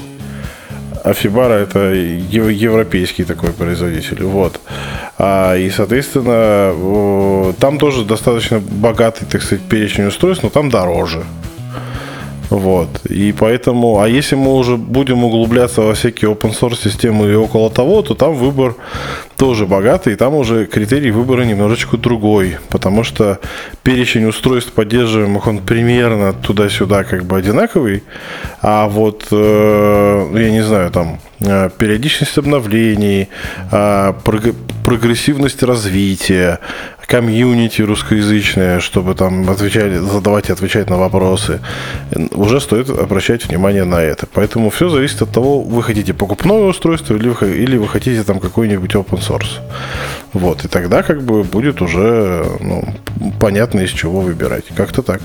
А 1.04 1.14
Фибара 1.14 1.54
это 1.54 1.92
европейский 1.94 3.24
такой 3.24 3.52
производитель. 3.52 4.22
Вот. 4.22 4.60
А, 5.18 5.56
и, 5.56 5.68
соответственно, 5.70 7.54
там 7.58 7.78
тоже 7.78 8.04
достаточно 8.04 8.60
богатый, 8.60 9.26
так 9.26 9.42
сказать, 9.42 9.64
перечень 9.64 10.06
устройств, 10.06 10.44
но 10.44 10.50
там 10.50 10.70
дороже. 10.70 11.24
Вот. 12.52 13.06
И 13.06 13.32
поэтому, 13.32 14.00
а 14.00 14.08
если 14.08 14.36
мы 14.36 14.54
уже 14.54 14.76
будем 14.76 15.24
углубляться 15.24 15.80
во 15.80 15.94
всякие 15.94 16.30
open 16.30 16.52
source 16.52 16.82
системы 16.82 17.32
и 17.32 17.34
около 17.34 17.70
того, 17.70 18.02
то 18.02 18.14
там 18.14 18.34
выбор 18.34 18.74
тоже 19.38 19.66
богатый, 19.66 20.12
и 20.12 20.16
там 20.16 20.34
уже 20.34 20.66
критерий 20.66 21.12
выбора 21.12 21.44
немножечко 21.44 21.96
другой, 21.96 22.58
потому 22.68 23.04
что 23.04 23.38
перечень 23.82 24.26
устройств 24.26 24.72
поддерживаемых, 24.72 25.46
он 25.46 25.60
примерно 25.60 26.34
туда-сюда 26.34 27.04
как 27.04 27.24
бы 27.24 27.38
одинаковый, 27.38 28.02
а 28.60 28.86
вот, 28.86 29.28
э, 29.30 30.28
я 30.34 30.50
не 30.50 30.62
знаю, 30.62 30.90
там 30.90 31.20
периодичность 31.78 32.38
обновлений, 32.38 33.28
э, 33.70 34.12
прогрессивность 34.84 35.62
развития, 35.62 36.58
комьюнити 37.06 37.82
русскоязычное, 37.82 38.80
чтобы 38.80 39.14
там 39.14 39.50
отвечали, 39.50 39.98
задавать 39.98 40.48
и 40.48 40.52
отвечать 40.52 40.90
на 40.90 40.96
вопросы, 40.96 41.60
уже 42.30 42.60
стоит 42.60 42.88
обращать 42.88 43.46
внимание 43.46 43.84
на 43.84 44.00
это. 44.00 44.26
Поэтому 44.32 44.70
все 44.70 44.88
зависит 44.88 45.22
от 45.22 45.30
того, 45.30 45.60
вы 45.60 45.82
хотите 45.82 46.14
покупное 46.14 46.68
устройство 46.68 47.14
или 47.14 47.28
вы, 47.28 47.50
или 47.64 47.76
вы 47.76 47.88
хотите 47.88 48.22
там 48.22 48.40
какой-нибудь 48.40 48.94
open 48.94 49.20
source. 49.20 49.60
Вот, 50.32 50.64
и 50.64 50.68
тогда 50.68 51.02
как 51.02 51.22
бы 51.22 51.44
будет 51.44 51.82
уже 51.82 52.46
ну, 52.60 52.82
понятно, 53.38 53.80
из 53.80 53.90
чего 53.90 54.20
выбирать. 54.20 54.64
Как-то 54.74 55.02
так. 55.02 55.20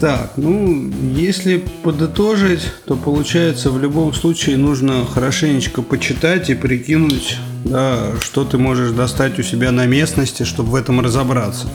Так, 0.00 0.32
ну, 0.36 0.90
если 1.14 1.64
подытожить, 1.82 2.68
то 2.84 2.96
получается 2.96 3.70
в 3.70 3.80
любом 3.80 4.12
случае 4.12 4.56
нужно 4.56 5.06
хорошенечко 5.06 5.82
почитать 5.82 6.50
и 6.50 6.54
прикинуть, 6.54 7.38
да, 7.64 8.12
что 8.20 8.44
ты 8.44 8.58
можешь 8.58 8.90
достать 8.90 9.38
у 9.38 9.42
себя 9.42 9.70
на 9.70 9.86
местности, 9.86 10.42
чтобы 10.42 10.70
в 10.70 10.74
этом 10.74 11.00
разобраться. 11.00 11.68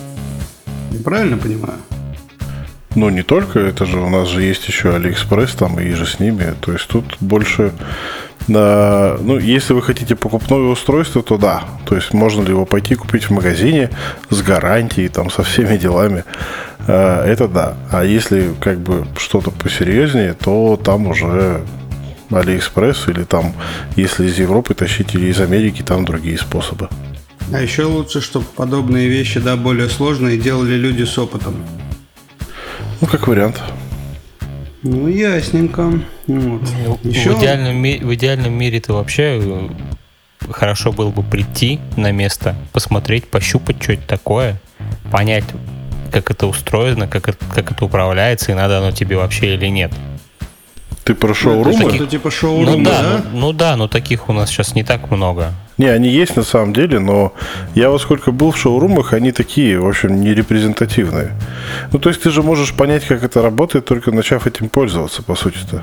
Я 0.91 0.99
правильно 0.99 1.37
понимаю? 1.37 1.79
Ну, 2.95 3.09
не 3.09 3.23
только, 3.23 3.59
это 3.59 3.85
же 3.85 3.99
у 3.99 4.09
нас 4.09 4.27
же 4.27 4.41
есть 4.41 4.67
еще 4.67 4.95
Алиэкспресс 4.95 5.51
там 5.51 5.79
и 5.79 5.91
же 5.91 6.05
с 6.05 6.19
ними. 6.19 6.53
То 6.59 6.73
есть 6.73 6.87
тут 6.87 7.05
больше 7.19 7.71
ну, 8.49 9.37
если 9.37 9.73
вы 9.73 9.81
хотите 9.81 10.15
покупное 10.15 10.59
устройство, 10.59 11.21
то 11.21 11.37
да. 11.37 11.63
То 11.85 11.95
есть 11.95 12.13
можно 12.13 12.41
ли 12.41 12.49
его 12.49 12.65
пойти 12.65 12.95
купить 12.95 13.25
в 13.25 13.31
магазине 13.31 13.89
с 14.29 14.41
гарантией, 14.41 15.09
там, 15.09 15.29
со 15.29 15.43
всеми 15.43 15.77
делами. 15.77 16.23
Э, 16.87 17.23
это 17.25 17.47
да. 17.47 17.77
А 17.91 18.03
если 18.03 18.53
как 18.59 18.79
бы 18.79 19.05
что-то 19.17 19.51
посерьезнее, 19.51 20.33
то 20.33 20.79
там 20.83 21.07
уже 21.07 21.61
Алиэкспресс 22.31 23.07
или 23.07 23.23
там, 23.23 23.53
если 23.95 24.25
из 24.25 24.37
Европы 24.39 24.73
тащить 24.73 25.15
или 25.15 25.27
из 25.27 25.39
Америки, 25.39 25.83
там 25.83 26.05
другие 26.05 26.37
способы. 26.37 26.89
А 27.53 27.61
еще 27.61 27.83
лучше, 27.83 28.21
чтобы 28.21 28.45
подобные 28.55 29.09
вещи, 29.09 29.39
да, 29.39 29.55
более 29.55 29.89
сложные, 29.89 30.37
делали 30.37 30.75
люди 30.75 31.03
с 31.03 31.17
опытом. 31.17 31.55
Ну, 33.01 33.07
как 33.07 33.27
вариант. 33.27 33.61
Ну, 34.83 35.07
ясненько. 35.07 35.91
Вот. 36.27 36.61
Еще... 37.03 37.31
В, 37.31 37.39
идеальном, 37.39 37.81
в 37.81 38.15
идеальном 38.15 38.53
мире 38.53 38.79
ты 38.79 38.93
вообще 38.93 39.39
э, 39.41 39.69
хорошо 40.49 40.91
было 40.91 41.09
бы 41.09 41.21
прийти 41.21 41.79
на 41.97 42.11
место, 42.11 42.55
посмотреть, 42.71 43.27
пощупать, 43.27 43.81
что 43.81 43.93
это 43.93 44.07
такое, 44.07 44.61
понять, 45.11 45.43
как 46.11 46.31
это 46.31 46.47
устроено, 46.47 47.07
как 47.07 47.27
это, 47.27 47.45
как 47.53 47.71
это 47.71 47.85
управляется, 47.85 48.51
и 48.51 48.55
надо 48.55 48.77
оно 48.79 48.91
тебе 48.91 49.17
вообще 49.17 49.55
или 49.55 49.67
нет. 49.67 49.91
Ты 51.03 51.13
про 51.13 51.33
шоурумы? 51.33 51.79
Ну, 51.79 51.89
таких... 51.89 52.09
типа 52.09 52.31
шоурумы, 52.31 52.77
ну, 52.77 52.83
да? 52.85 53.01
да? 53.01 53.23
Ну, 53.31 53.39
ну 53.39 53.53
да, 53.53 53.75
но 53.75 53.87
таких 53.87 54.29
у 54.29 54.33
нас 54.33 54.49
сейчас 54.49 54.75
не 54.75 54.83
так 54.83 55.11
много. 55.11 55.53
Не, 55.79 55.87
они 55.87 56.09
есть 56.09 56.35
на 56.35 56.43
самом 56.43 56.73
деле, 56.73 56.99
но 56.99 57.31
я 57.73 57.89
вот 57.89 58.01
сколько 58.01 58.33
был 58.33 58.51
в 58.51 58.57
шоурумах, 58.57 59.13
они 59.13 59.31
такие, 59.31 59.79
в 59.79 59.87
общем, 59.87 60.19
не 60.19 60.33
репрезентативные. 60.33 61.31
Ну, 61.93 61.99
то 61.99 62.09
есть 62.09 62.21
ты 62.21 62.31
же 62.31 62.43
можешь 62.43 62.73
понять, 62.73 63.05
как 63.05 63.23
это 63.23 63.41
работает, 63.41 63.85
только 63.85 64.11
начав 64.11 64.45
этим 64.45 64.67
пользоваться, 64.67 65.23
по 65.23 65.35
сути-то. 65.35 65.81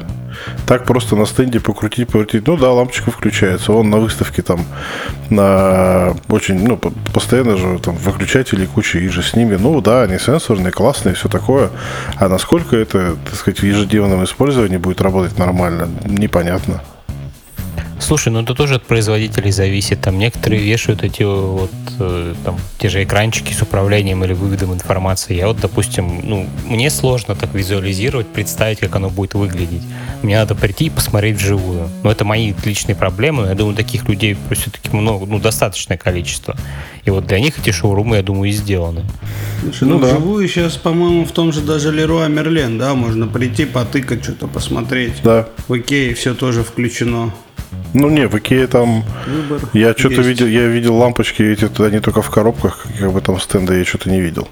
Так 0.66 0.84
просто 0.84 1.16
на 1.16 1.24
стенде 1.24 1.60
покрутить, 1.60 2.08
покрутить. 2.08 2.46
Ну 2.46 2.58
да, 2.58 2.72
лампочка 2.72 3.10
включается. 3.10 3.72
Он 3.72 3.88
на 3.88 3.96
выставке 3.96 4.42
там 4.42 4.60
на 5.30 6.14
очень, 6.28 6.62
ну, 6.62 6.76
постоянно 6.76 7.56
же 7.56 7.78
там 7.78 7.96
выключатели 7.96 8.66
куча 8.66 8.98
и 8.98 9.08
же 9.08 9.22
с 9.22 9.34
ними. 9.34 9.56
Ну 9.56 9.80
да, 9.80 10.02
они 10.02 10.18
сенсорные, 10.18 10.72
классные, 10.72 11.14
все 11.14 11.30
такое. 11.30 11.70
А 12.16 12.28
насколько 12.28 12.76
это, 12.76 13.16
так 13.24 13.34
сказать, 13.34 13.60
в 13.60 13.64
ежедневном 13.64 14.22
использовании 14.24 14.76
будет 14.76 15.00
работать 15.00 15.38
нормально, 15.38 15.88
непонятно. 16.04 16.82
Слушай, 17.98 18.28
ну 18.28 18.42
это 18.42 18.54
тоже 18.54 18.74
от 18.74 18.82
производителей 18.82 19.50
зависит. 19.50 20.00
Там 20.00 20.18
некоторые 20.18 20.62
вешают 20.62 21.02
эти 21.02 21.22
вот 21.22 21.70
э, 21.98 22.34
там 22.44 22.58
те 22.78 22.88
же 22.88 23.02
экранчики 23.02 23.52
с 23.52 23.62
управлением 23.62 24.22
или 24.22 24.34
выводом 24.34 24.74
информации. 24.74 25.34
Я 25.34 25.48
вот, 25.48 25.60
допустим, 25.60 26.20
ну, 26.22 26.46
мне 26.66 26.90
сложно 26.90 27.34
так 27.34 27.54
визуализировать, 27.54 28.26
представить, 28.26 28.80
как 28.80 28.94
оно 28.96 29.08
будет 29.08 29.34
выглядеть. 29.34 29.82
Мне 30.22 30.36
надо 30.36 30.54
прийти 30.54 30.86
и 30.86 30.90
посмотреть 30.90 31.36
вживую. 31.36 31.88
Но 32.02 32.10
это 32.10 32.24
мои 32.24 32.52
личные 32.64 32.94
проблемы. 32.94 33.46
Я 33.48 33.54
думаю, 33.54 33.74
таких 33.74 34.08
людей 34.08 34.36
все-таки 34.50 34.90
много, 34.94 35.26
ну, 35.26 35.38
достаточное 35.38 35.96
количество. 35.96 36.54
И 37.04 37.10
вот 37.10 37.26
для 37.26 37.40
них 37.40 37.58
эти 37.58 37.70
шоурумы, 37.70 38.16
я 38.16 38.22
думаю, 38.22 38.50
и 38.50 38.52
сделаны. 38.52 39.04
Слушай, 39.62 39.88
ну, 39.88 39.94
ну 39.94 40.00
да. 40.00 40.08
вживую 40.08 40.46
сейчас, 40.48 40.76
по-моему, 40.76 41.24
в 41.24 41.32
том 41.32 41.52
же 41.52 41.60
даже 41.62 41.92
Леруа 41.92 42.28
Мерлен, 42.28 42.78
да, 42.78 42.94
можно 42.94 43.26
прийти, 43.26 43.64
потыкать, 43.64 44.22
что-то 44.22 44.48
посмотреть. 44.48 45.14
Да. 45.22 45.48
В 45.68 45.78
Икее 45.78 46.14
все 46.14 46.34
тоже 46.34 46.62
включено. 46.62 47.32
Ну 47.94 48.10
не, 48.10 48.28
в 48.28 48.36
Икее 48.36 48.66
там 48.66 49.04
Выбор 49.26 49.68
я 49.72 49.92
что-то 49.92 50.20
видел, 50.20 50.46
я 50.46 50.66
видел 50.66 50.96
лампочки 50.96 51.42
эти, 51.42 51.70
они 51.82 52.00
только 52.00 52.22
в 52.22 52.30
коробках, 52.30 52.86
как 52.98 53.12
бы 53.12 53.20
там 53.20 53.40
стенда 53.40 53.74
я 53.74 53.84
что-то 53.84 54.10
не 54.10 54.20
видел. 54.20 54.48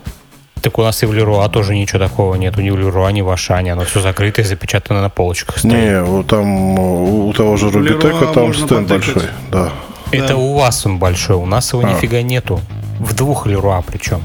Так 0.64 0.78
у 0.78 0.82
нас 0.82 1.02
и 1.02 1.06
в 1.06 1.12
Леруа 1.12 1.46
тоже 1.50 1.74
ничего 1.74 1.98
такого 1.98 2.36
нет. 2.36 2.56
Ни 2.56 2.70
в 2.70 2.78
Леруа, 2.78 3.12
ни 3.12 3.20
в 3.20 3.28
Ашане. 3.28 3.74
Оно 3.74 3.84
все 3.84 4.00
закрыто 4.00 4.40
и 4.40 4.44
запечатано 4.44 5.02
на 5.02 5.10
полочках 5.10 5.58
стоит. 5.58 5.74
Не, 5.74 6.02
вот 6.02 6.28
там 6.28 6.78
у 6.78 7.30
того 7.34 7.58
же 7.58 7.70
Рубитека 7.70 8.26
там 8.32 8.54
стенд 8.54 8.88
потыкать. 8.88 9.14
большой. 9.14 9.22
Да. 9.52 9.72
Это 10.10 10.28
да. 10.28 10.36
у 10.36 10.54
вас 10.54 10.86
он 10.86 10.98
большой, 10.98 11.36
у 11.36 11.44
нас 11.44 11.70
его 11.74 11.84
а. 11.84 11.92
нифига 11.92 12.22
нету. 12.22 12.62
В 12.98 13.14
двух 13.14 13.46
Леруа 13.46 13.82
причем. 13.86 14.22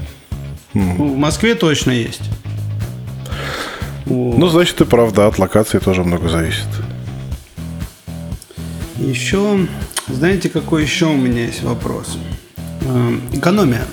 Ну, 0.74 1.14
в 1.14 1.18
Москве 1.18 1.56
точно 1.56 1.92
есть. 1.92 2.30
Ну, 4.06 4.48
значит, 4.48 4.78
ты 4.78 4.86
прав, 4.86 5.12
да, 5.14 5.28
от 5.28 5.40
локации 5.40 5.80
тоже 5.80 6.04
много 6.04 6.30
зависит. 6.30 6.68
Еще, 9.00 9.66
знаете, 10.08 10.50
какой 10.50 10.84
еще 10.84 11.06
у 11.06 11.16
меня 11.16 11.46
есть 11.46 11.64
вопрос? 11.64 12.18
Эм, 12.82 13.22
экономия. 13.32 13.86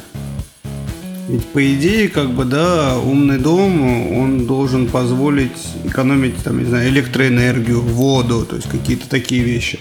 Ведь 1.28 1.44
по 1.46 1.74
идее, 1.74 2.08
как 2.08 2.30
бы, 2.30 2.44
да, 2.44 2.98
умный 2.98 3.38
дом, 3.38 4.12
он 4.16 4.46
должен 4.46 4.88
позволить 4.88 5.58
экономить, 5.84 6.42
там, 6.42 6.58
не 6.58 6.64
знаю, 6.64 6.88
электроэнергию, 6.88 7.80
воду, 7.82 8.44
то 8.44 8.56
есть 8.56 8.68
какие-то 8.68 9.08
такие 9.08 9.42
вещи. 9.42 9.78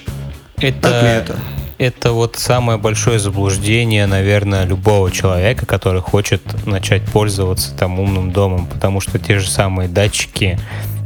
Это, 0.57 0.81
так 0.81 1.03
ли 1.03 1.09
это? 1.09 1.39
Это 1.77 2.11
вот 2.13 2.37
самое 2.37 2.77
большое 2.77 3.19
заблуждение, 3.19 4.05
наверное, 4.07 4.65
любого 4.65 5.11
человека, 5.11 5.65
который 5.65 6.01
хочет 6.01 6.41
начать 6.65 7.03
пользоваться 7.03 7.75
там 7.75 7.99
умным 7.99 8.31
домом, 8.31 8.67
потому 8.67 9.01
что 9.01 9.19
те 9.19 9.39
же 9.39 9.49
самые 9.49 9.89
датчики, 9.89 10.57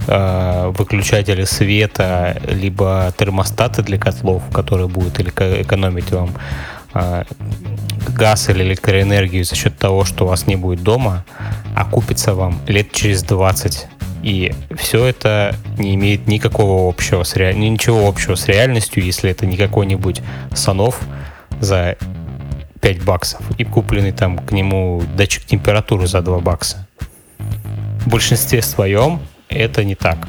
выключатели 0.09 1.43
света, 1.43 2.41
либо 2.47 3.13
термостаты 3.17 3.83
для 3.83 3.97
котлов, 3.97 4.43
которые 4.51 4.87
будут 4.87 5.19
экономить 5.19 6.11
вам 6.11 6.31
э, 6.93 7.23
газ 8.07 8.49
или 8.49 8.63
электроэнергию 8.63 9.45
за 9.45 9.55
счет 9.55 9.77
того, 9.77 10.05
что 10.05 10.25
у 10.25 10.27
вас 10.27 10.47
не 10.47 10.55
будет 10.55 10.81
дома, 10.83 11.25
окупится 11.75 12.33
вам 12.33 12.59
лет 12.67 12.91
через 12.91 13.23
20 13.23 13.87
и 14.23 14.53
все 14.75 15.05
это 15.05 15.55
не 15.77 15.95
имеет 15.95 16.27
никакого 16.27 16.89
общего 16.89 17.23
с 17.23 17.35
ре... 17.35 17.53
ничего 17.53 18.07
общего 18.07 18.35
с 18.35 18.47
реальностью, 18.47 19.03
если 19.03 19.31
это 19.31 19.45
не 19.45 19.55
какой-нибудь 19.55 20.21
санов 20.53 20.99
за 21.61 21.97
5 22.81 23.03
баксов 23.03 23.41
и 23.57 23.63
купленный 23.63 24.11
там 24.11 24.37
к 24.37 24.51
нему 24.51 25.01
датчик 25.15 25.45
температуры 25.45 26.07
за 26.07 26.21
2 26.21 26.39
бакса. 26.39 26.87
В 27.37 28.07
большинстве 28.09 28.61
своем 28.61 29.21
это 29.49 29.83
не 29.83 29.95
так. 29.95 30.27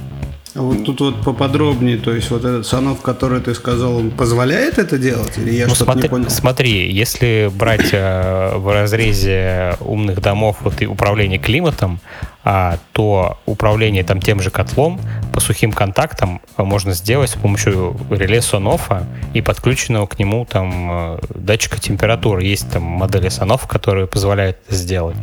А 0.54 0.62
вот 0.62 0.84
тут 0.84 1.00
вот 1.00 1.22
поподробнее, 1.22 1.96
то 1.96 2.12
есть 2.12 2.28
вот 2.30 2.44
этот 2.44 2.66
санов, 2.66 3.02
который 3.02 3.40
ты 3.40 3.54
сказал, 3.54 3.96
он 3.96 4.10
позволяет 4.10 4.78
это 4.78 4.98
делать? 4.98 5.38
Или 5.38 5.54
я 5.54 5.68
ну, 5.68 5.74
что-то 5.76 5.92
смотри, 5.92 6.02
не 6.02 6.08
понял? 6.08 6.30
Смотри, 6.30 6.92
если 6.92 7.50
брать 7.54 7.90
э, 7.92 8.56
в 8.56 8.72
разрезе 8.72 9.76
умных 9.78 10.20
домов 10.20 10.56
вот, 10.62 10.82
и 10.82 10.86
управление 10.86 11.38
климатом, 11.38 12.00
то 12.42 13.38
управление 13.44 14.02
там 14.02 14.20
тем 14.20 14.40
же 14.40 14.50
котлом 14.50 14.98
по 15.32 15.40
сухим 15.40 15.72
контактам 15.72 16.40
можно 16.56 16.94
сделать 16.94 17.30
с 17.30 17.34
помощью 17.34 17.96
реле 18.10 18.40
сонофа 18.40 19.06
и 19.34 19.42
подключенного 19.42 20.06
к 20.06 20.18
нему 20.18 20.46
там 20.46 20.90
э, 20.90 21.18
датчика 21.34 21.78
температуры. 21.78 22.42
Есть 22.42 22.70
там 22.70 22.82
модели 22.82 23.28
сонов, 23.28 23.66
которые 23.66 24.06
позволяют 24.06 24.58
это 24.66 24.74
сделать. 24.74 25.16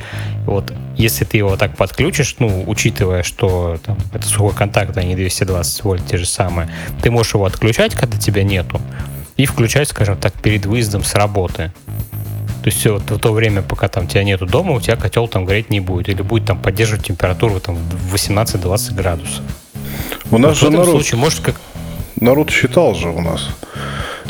Вот 0.45 0.71
если 0.95 1.25
ты 1.25 1.37
его 1.37 1.57
так 1.57 1.75
подключишь, 1.75 2.35
ну, 2.39 2.63
учитывая, 2.67 3.23
что 3.23 3.77
там, 3.83 3.97
это 4.13 4.27
сухой 4.27 4.53
контакт, 4.53 4.95
а 4.97 5.03
не 5.03 5.15
220 5.15 5.83
вольт 5.83 6.05
те 6.05 6.17
же 6.17 6.25
самые, 6.25 6.69
ты 7.01 7.11
можешь 7.11 7.33
его 7.33 7.45
отключать, 7.45 7.95
когда 7.95 8.17
тебя 8.17 8.43
нету, 8.43 8.79
и 9.37 9.45
включать, 9.45 9.89
скажем 9.89 10.17
так, 10.17 10.33
перед 10.33 10.65
выездом 10.65 11.03
с 11.03 11.15
работы. 11.15 11.71
То 12.63 12.69
есть 12.69 12.85
вот 12.85 13.09
в 13.09 13.19
то 13.19 13.33
время, 13.33 13.61
пока 13.61 13.87
там 13.87 14.07
тебя 14.07 14.23
нету 14.23 14.45
дома, 14.45 14.73
у 14.73 14.81
тебя 14.81 14.95
котел 14.95 15.27
там 15.27 15.45
гореть 15.45 15.69
не 15.69 15.79
будет. 15.79 16.09
Или 16.09 16.21
будет 16.21 16.45
там 16.45 16.59
поддерживать 16.59 17.05
температуру 17.05 17.59
там 17.59 17.77
18-20 18.13 18.93
градусов. 18.95 19.41
У 20.31 20.37
нас 20.37 20.51
вот 20.51 20.57
же 20.59 20.65
в 20.65 20.69
этом 20.69 20.79
народ, 20.79 20.95
случае, 20.95 21.19
может, 21.19 21.39
как... 21.39 21.55
народ 22.19 22.49
считал 22.49 22.95
же 22.95 23.09
у 23.09 23.21
нас. 23.21 23.49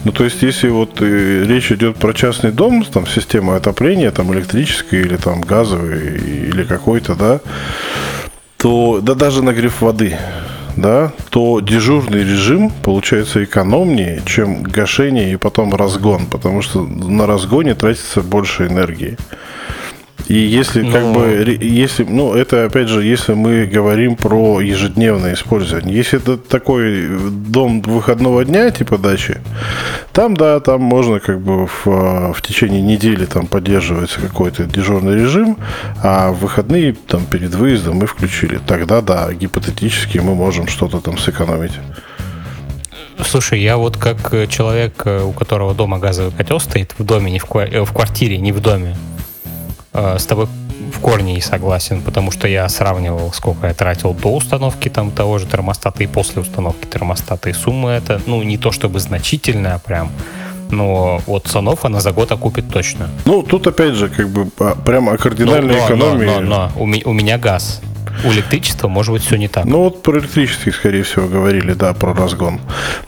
Ну, 0.03 0.11
то 0.11 0.23
есть, 0.23 0.41
если 0.41 0.69
вот 0.69 1.01
э, 1.01 1.43
речь 1.47 1.71
идет 1.71 1.97
про 1.97 2.13
частный 2.13 2.51
дом, 2.51 2.85
там, 2.85 3.07
система 3.07 3.55
отопления, 3.55 4.11
там, 4.11 4.33
электрическая 4.33 5.01
или 5.01 5.17
там 5.17 5.41
газовая 5.41 6.15
или 6.15 6.63
какой-то, 6.63 7.15
да, 7.15 7.39
то, 8.57 8.99
да 9.01 9.15
даже 9.15 9.43
нагрев 9.43 9.81
воды, 9.81 10.17
да, 10.77 11.11
то 11.29 11.59
дежурный 11.59 12.23
режим 12.23 12.71
получается 12.83 13.43
экономнее, 13.43 14.21
чем 14.25 14.63
гашение 14.63 15.33
и 15.33 15.35
потом 15.35 15.73
разгон, 15.73 16.27
потому 16.27 16.61
что 16.61 16.83
на 16.83 17.25
разгоне 17.25 17.75
тратится 17.75 18.21
больше 18.21 18.67
энергии. 18.67 19.17
И 20.27 20.35
если 20.35 20.81
Но... 20.81 20.91
как 20.91 21.03
ну. 21.03 21.13
бы, 21.13 21.57
если, 21.61 22.03
ну, 22.03 22.33
это 22.33 22.65
опять 22.65 22.89
же, 22.89 23.03
если 23.03 23.33
мы 23.33 23.65
говорим 23.65 24.15
про 24.15 24.59
ежедневное 24.59 25.35
использование. 25.35 25.95
Если 25.95 26.19
это 26.19 26.37
такой 26.37 27.07
дом 27.31 27.81
выходного 27.81 28.43
дня, 28.43 28.69
типа 28.71 28.97
дачи, 28.97 29.37
там, 30.11 30.35
да, 30.35 30.59
там 30.59 30.81
можно 30.81 31.19
как 31.19 31.39
бы 31.39 31.67
в, 31.67 31.85
в 31.85 32.41
течение 32.41 32.81
недели 32.81 33.25
там 33.25 33.47
поддерживается 33.47 34.19
какой-то 34.19 34.65
дежурный 34.65 35.15
режим, 35.15 35.57
а 36.03 36.31
в 36.31 36.39
выходные 36.39 36.93
там 36.93 37.25
перед 37.25 37.55
выездом 37.55 37.97
мы 37.97 38.07
включили. 38.07 38.59
Тогда, 38.67 39.01
да, 39.01 39.31
гипотетически 39.31 40.17
мы 40.17 40.35
можем 40.35 40.67
что-то 40.67 40.99
там 40.99 41.17
сэкономить. 41.17 41.73
Слушай, 43.25 43.61
я 43.61 43.77
вот 43.77 43.97
как 43.97 44.31
человек, 44.49 45.05
у 45.05 45.31
которого 45.31 45.73
дома 45.73 45.99
газовый 45.99 46.31
котел 46.31 46.59
стоит 46.59 46.93
в 46.97 47.03
доме, 47.03 47.31
не 47.31 47.39
в, 47.39 47.45
в 47.45 47.93
квартире, 47.93 48.37
не 48.37 48.51
в 48.51 48.59
доме, 48.59 48.95
Э, 49.93 50.17
с 50.19 50.25
тобой 50.25 50.47
в 50.93 50.99
корне 50.99 51.33
не 51.33 51.41
согласен, 51.41 52.01
потому 52.01 52.31
что 52.31 52.47
я 52.47 52.67
сравнивал, 52.69 53.31
сколько 53.33 53.67
я 53.67 53.73
тратил 53.73 54.13
до 54.13 54.35
установки 54.35 54.89
там 54.89 55.11
того 55.11 55.37
же 55.37 55.45
термостата 55.45 56.03
и 56.03 56.07
после 56.07 56.41
установки 56.41 56.85
термостата. 56.85 57.49
И 57.49 57.53
сумма 57.53 57.91
это, 57.91 58.21
ну, 58.25 58.41
не 58.43 58.57
то 58.57 58.71
чтобы 58.71 58.99
значительная 58.99 59.79
прям, 59.79 60.11
но 60.69 61.21
вот 61.25 61.47
Санов 61.47 61.85
она 61.85 61.99
за 61.99 62.11
год 62.11 62.31
окупит 62.31 62.69
точно. 62.69 63.09
Ну, 63.25 63.43
тут 63.43 63.67
опять 63.67 63.93
же, 63.93 64.09
как 64.09 64.29
бы, 64.29 64.49
а, 64.59 64.75
прямо 64.75 65.13
о 65.13 65.17
кардинальной 65.17 65.75
но, 65.75 65.79
но, 65.79 65.85
экономии. 65.85 66.25
Но, 66.25 66.39
но, 66.39 66.71
но, 66.75 66.81
у, 66.81 67.09
у 67.09 67.13
меня 67.13 67.37
газ. 67.37 67.81
У 68.23 68.31
электричества 68.31 68.87
может 68.87 69.13
быть 69.13 69.23
все 69.23 69.35
не 69.35 69.47
так. 69.47 69.65
Ну 69.65 69.83
вот 69.83 70.01
про 70.01 70.19
электричество, 70.19 70.71
скорее 70.71 71.03
всего, 71.03 71.27
говорили, 71.27 71.73
да, 71.73 71.93
про 71.93 72.13
разгон. 72.13 72.59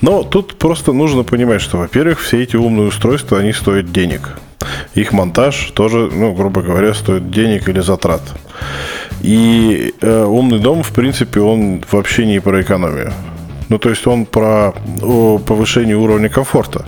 Но 0.01 0.23
тут 0.23 0.57
просто 0.59 0.93
нужно 0.93 1.23
понимать, 1.23 1.61
что, 1.61 1.77
во-первых, 1.77 2.19
все 2.19 2.43
эти 2.43 2.55
умные 2.55 2.87
устройства, 2.87 3.39
они 3.39 3.53
стоят 3.53 3.91
денег 3.91 4.37
их 4.93 5.13
монтаж 5.13 5.71
тоже, 5.73 6.09
ну, 6.11 6.33
грубо 6.33 6.61
говоря, 6.61 6.93
стоит 6.93 7.31
денег 7.31 7.69
или 7.69 7.79
затрат. 7.79 8.21
И 9.21 9.93
э, 10.01 10.23
умный 10.23 10.59
дом, 10.59 10.83
в 10.83 10.91
принципе, 10.91 11.41
он 11.41 11.83
вообще 11.91 12.25
не 12.25 12.39
про 12.39 12.61
экономию. 12.61 13.13
Ну, 13.69 13.77
то 13.77 13.89
есть 13.89 14.07
он 14.07 14.25
про 14.25 14.73
о, 15.01 15.37
повышение 15.39 15.95
уровня 15.95 16.29
комфорта. 16.29 16.85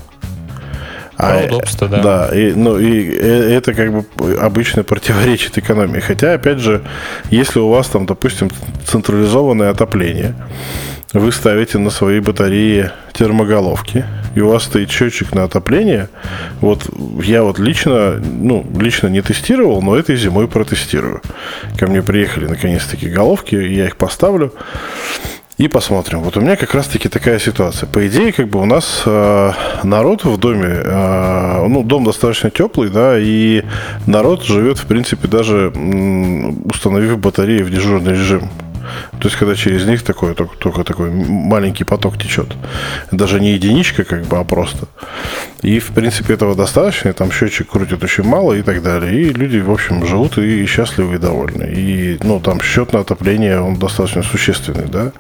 Про 1.18 1.40
а, 1.40 1.46
удобство, 1.46 1.88
да. 1.88 2.02
Да, 2.02 2.30
и, 2.36 2.54
ну, 2.54 2.80
и 2.80 3.16
э, 3.16 3.58
это 3.58 3.74
как 3.74 3.92
бы 3.92 4.06
обычно 4.42 4.84
противоречит 4.84 5.58
экономии. 5.58 6.00
Хотя, 6.00 6.34
опять 6.34 6.60
же, 6.60 6.82
если 7.30 7.60
у 7.60 7.70
вас 7.70 7.88
там, 7.88 8.06
допустим, 8.06 8.50
централизованное 8.86 9.70
отопление, 9.70 10.36
вы 11.14 11.32
ставите 11.32 11.78
на 11.78 11.90
свои 11.90 12.20
батареи 12.20 12.92
термоголовки, 13.14 14.06
и 14.36 14.42
у 14.42 14.50
вас 14.50 14.64
стоит 14.64 14.90
счетчик 14.90 15.34
на 15.34 15.44
отопление. 15.44 16.10
Вот 16.62 16.90
я 17.24 17.44
вот 17.44 17.60
лично, 17.60 18.22
ну, 18.22 18.66
лично 18.80 19.08
не 19.08 19.22
тестировал, 19.22 19.82
но 19.82 19.96
этой 19.96 20.16
зимой 20.16 20.48
протестирую. 20.48 21.22
Ко 21.78 21.88
мне 21.88 22.02
приехали 22.02 22.48
наконец-таки 22.48 23.10
головки, 23.10 23.56
я 23.56 23.88
их 23.88 23.98
поставлю. 23.98 24.54
И 25.58 25.68
посмотрим. 25.68 26.22
Вот 26.22 26.38
у 26.38 26.42
меня 26.42 26.56
как 26.56 26.74
раз-таки 26.74 27.08
такая 27.08 27.38
ситуация. 27.38 27.86
По 27.86 28.08
идее, 28.08 28.32
как 28.32 28.48
бы 28.48 28.60
у 28.60 28.66
нас 28.66 29.04
э, 29.06 29.52
народ 29.84 30.24
в 30.24 30.38
доме, 30.40 30.68
э, 30.68 31.68
ну, 31.68 31.84
дом 31.84 32.04
достаточно 32.06 32.50
теплый, 32.50 32.90
да, 32.90 33.20
и 33.20 33.64
народ 34.08 34.44
живет, 34.44 34.80
в 34.80 34.88
принципе, 34.88 35.28
даже 35.28 35.72
м, 35.76 36.66
установив 36.66 37.20
батареи 37.20 37.62
в 37.62 37.70
дежурный 37.70 38.14
режим. 38.14 38.50
То 39.20 39.28
есть, 39.28 39.36
когда 39.36 39.56
через 39.56 39.86
них 39.86 40.04
такой, 40.04 40.34
только, 40.36 40.56
только 40.58 40.84
такой 40.84 41.10
маленький 41.12 41.84
поток 41.84 42.18
течет. 42.18 42.56
Даже 43.12 43.40
не 43.40 43.54
единичка, 43.54 44.04
как 44.04 44.26
бы, 44.26 44.38
а 44.38 44.44
просто. 44.44 44.88
И, 45.62 45.80
в 45.80 45.92
принципе, 45.92 46.34
этого 46.34 46.56
достаточно. 46.56 47.10
И 47.10 47.14
там 47.14 47.32
счетчик 47.32 47.70
крутит 47.70 48.04
очень 48.04 48.24
мало 48.24 48.54
и 48.54 48.62
так 48.62 48.82
далее. 48.82 49.14
И 49.14 49.34
люди, 49.34 49.60
в 49.60 49.72
общем, 49.72 50.06
живут 50.06 50.38
и 50.38 50.66
счастливы, 50.66 51.16
и 51.16 51.18
довольны. 51.18 51.72
И, 51.72 52.18
ну, 52.24 52.40
там 52.40 52.62
счет 52.62 52.94
на 52.94 53.00
отопление, 53.00 53.62
он 53.62 53.76
достаточно 53.78 54.24
существенный, 54.24 54.88
да. 54.88 55.12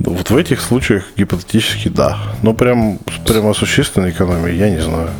Вот 0.00 0.30
в 0.30 0.36
этих 0.36 0.60
случаях 0.60 1.04
гипотетически 1.16 1.88
да. 1.88 2.18
Но 2.42 2.54
прям, 2.54 2.98
прям 3.26 3.46
о 3.46 3.54
существенной 3.54 4.10
экономии 4.10 4.52
я 4.52 4.70
не 4.70 4.80
знаю. 4.80 5.10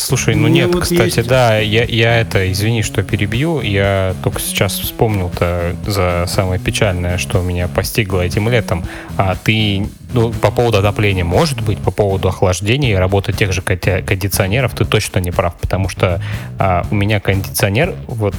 Слушай, 0.00 0.34
ну 0.34 0.48
нет, 0.48 0.72
вот 0.72 0.84
кстати, 0.84 1.18
есть... 1.18 1.28
да, 1.28 1.58
я, 1.58 1.84
я 1.84 2.20
это, 2.20 2.50
извини, 2.50 2.82
что 2.82 3.02
перебью, 3.02 3.60
я 3.60 4.14
только 4.22 4.40
сейчас 4.40 4.78
вспомнил-то 4.78 5.76
за 5.86 6.24
самое 6.26 6.60
печальное, 6.60 7.18
что 7.18 7.40
меня 7.42 7.68
постигло 7.68 8.20
этим 8.20 8.48
летом. 8.48 8.84
А 9.16 9.36
ты, 9.36 9.86
ну, 10.12 10.32
по 10.32 10.50
поводу 10.50 10.78
отопления, 10.78 11.24
может 11.24 11.60
быть, 11.60 11.78
по 11.78 11.90
поводу 11.90 12.28
охлаждения 12.28 12.92
и 12.92 12.94
работы 12.94 13.32
тех 13.32 13.52
же 13.52 13.62
кондиционеров, 13.62 14.74
ты 14.74 14.84
точно 14.84 15.18
не 15.18 15.30
прав, 15.30 15.54
потому 15.60 15.88
что 15.88 16.22
а, 16.58 16.86
у 16.90 16.94
меня 16.94 17.20
кондиционер 17.20 17.94
вот 18.06 18.34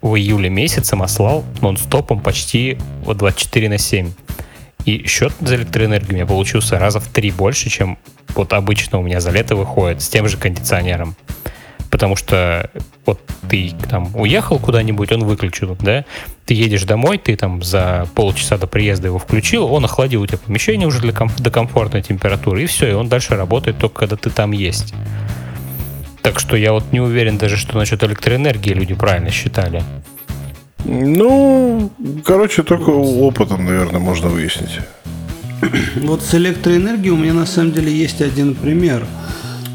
в 0.00 0.14
июле 0.16 0.48
месяце 0.48 0.96
маслал 0.96 1.44
нон-стопом 1.60 2.20
почти 2.20 2.78
вот 3.04 3.18
24 3.18 3.68
на 3.68 3.78
7. 3.78 4.12
И 4.86 5.04
счет 5.06 5.32
за 5.40 5.56
электроэнергию 5.56 6.12
у 6.12 6.14
меня 6.14 6.26
получился 6.26 6.78
раза 6.78 7.00
в 7.00 7.08
три 7.08 7.32
больше, 7.32 7.68
чем 7.68 7.98
вот 8.34 8.52
обычно 8.52 9.00
у 9.00 9.02
меня 9.02 9.20
за 9.20 9.32
лето 9.32 9.56
выходит 9.56 10.00
с 10.00 10.08
тем 10.08 10.28
же 10.28 10.38
кондиционером. 10.38 11.16
Потому 11.90 12.14
что 12.14 12.70
вот 13.04 13.20
ты 13.48 13.72
там 13.90 14.14
уехал 14.14 14.58
куда-нибудь, 14.58 15.10
он 15.10 15.24
выключил, 15.24 15.76
да? 15.80 16.04
Ты 16.44 16.54
едешь 16.54 16.84
домой, 16.84 17.18
ты 17.18 17.36
там 17.36 17.62
за 17.62 18.06
полчаса 18.14 18.58
до 18.58 18.66
приезда 18.66 19.08
его 19.08 19.18
включил, 19.18 19.66
он 19.72 19.84
охладил 19.84 20.22
у 20.22 20.26
тебя 20.26 20.38
помещение 20.38 20.86
уже 20.86 21.00
для 21.00 21.12
комф- 21.12 21.40
до 21.40 21.50
комфортной 21.50 22.02
температуры, 22.02 22.62
и 22.62 22.66
все, 22.66 22.90
и 22.90 22.92
он 22.92 23.08
дальше 23.08 23.34
работает 23.34 23.78
только 23.78 24.00
когда 24.00 24.16
ты 24.16 24.30
там 24.30 24.52
есть. 24.52 24.94
Так 26.22 26.38
что 26.38 26.56
я 26.56 26.72
вот 26.72 26.92
не 26.92 27.00
уверен 27.00 27.38
даже, 27.38 27.56
что 27.56 27.76
насчет 27.76 28.02
электроэнергии 28.04 28.72
люди 28.72 28.94
правильно 28.94 29.30
считали. 29.30 29.82
Ну, 30.88 31.90
короче, 32.24 32.62
только 32.62 32.90
опытом, 32.90 33.64
наверное, 33.64 34.00
можно 34.00 34.28
выяснить. 34.28 34.78
Вот 35.96 36.22
с 36.22 36.34
электроэнергией 36.34 37.10
у 37.10 37.16
меня 37.16 37.34
на 37.34 37.46
самом 37.46 37.72
деле 37.72 37.92
есть 37.92 38.22
один 38.22 38.54
пример. 38.54 39.04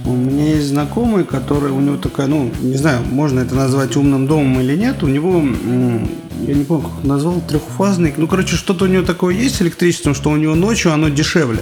У 0.06 0.14
меня 0.14 0.56
есть 0.56 0.70
знакомый, 0.70 1.26
который, 1.26 1.72
у 1.72 1.80
него 1.82 1.98
такая, 1.98 2.28
ну, 2.28 2.50
не 2.62 2.78
знаю, 2.78 3.02
можно 3.12 3.42
это 3.42 3.56
назвать 3.56 3.98
умным 3.98 4.26
домом 4.26 4.62
или 4.62 4.76
нет, 4.78 5.04
у 5.04 5.08
него, 5.08 5.44
я 6.48 6.54
не 6.54 6.64
помню, 6.64 6.88
как 6.88 7.04
назвал, 7.04 7.42
трехфазный, 7.48 8.14
ну, 8.18 8.28
короче, 8.28 8.56
что-то 8.56 8.86
у 8.86 8.88
него 8.88 9.04
такое 9.04 9.36
есть 9.36 9.58
с 9.58 9.62
электричеством, 9.62 10.16
что 10.16 10.32
у 10.32 10.38
него 10.38 10.56
ночью 10.56 10.94
оно 10.94 11.10
дешевле. 11.10 11.60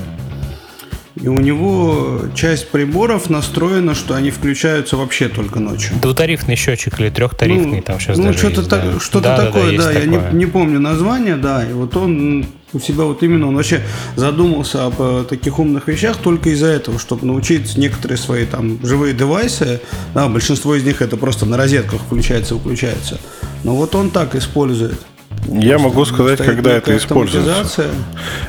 И 1.21 1.27
у 1.27 1.39
него 1.39 2.21
часть 2.33 2.69
приборов 2.69 3.29
настроена, 3.29 3.93
что 3.93 4.15
они 4.15 4.31
включаются 4.31 4.95
вообще 4.95 5.27
только 5.27 5.59
ночью. 5.59 5.95
Двутарифный 6.01 6.55
счетчик 6.55 6.99
или 6.99 7.09
трехтарифный 7.09 7.77
ну, 7.77 7.81
там 7.81 7.99
сейчас 7.99 8.17
ну, 8.17 8.25
даже 8.25 8.37
что-то, 8.37 8.57
есть, 8.57 8.69
так, 8.69 8.83
да. 8.83 8.99
что-то 8.99 9.23
да, 9.23 9.45
такое, 9.45 9.77
да, 9.77 9.83
да, 9.85 9.93
да 9.93 9.99
я 9.99 10.05
Не, 10.05 10.37
не 10.37 10.45
помню 10.45 10.79
название, 10.79 11.35
да, 11.35 11.65
и 11.65 11.73
вот 11.73 11.95
он 11.97 12.45
у 12.71 12.79
себя 12.79 13.03
вот 13.03 13.21
именно, 13.23 13.47
он 13.47 13.55
вообще 13.55 13.81
задумался 14.15 14.85
об 14.85 14.95
э, 14.99 15.25
таких 15.27 15.59
умных 15.59 15.87
вещах 15.87 16.17
только 16.17 16.51
из-за 16.51 16.67
этого, 16.67 16.99
чтобы 16.99 17.25
научить 17.25 17.77
некоторые 17.77 18.17
свои 18.17 18.45
там 18.45 18.79
живые 18.85 19.13
девайсы, 19.13 19.81
да, 20.13 20.29
большинство 20.29 20.75
из 20.75 20.83
них 20.83 21.01
это 21.01 21.17
просто 21.17 21.45
на 21.45 21.57
розетках 21.57 22.01
включается 22.01 22.55
выключается, 22.55 23.19
но 23.63 23.75
вот 23.75 23.93
он 23.95 24.09
так 24.11 24.35
использует. 24.35 24.99
Я 25.47 25.79
могу 25.79 26.05
сказать, 26.05 26.39
когда 26.39 26.71
это 26.71 26.95
используется. 26.95 27.89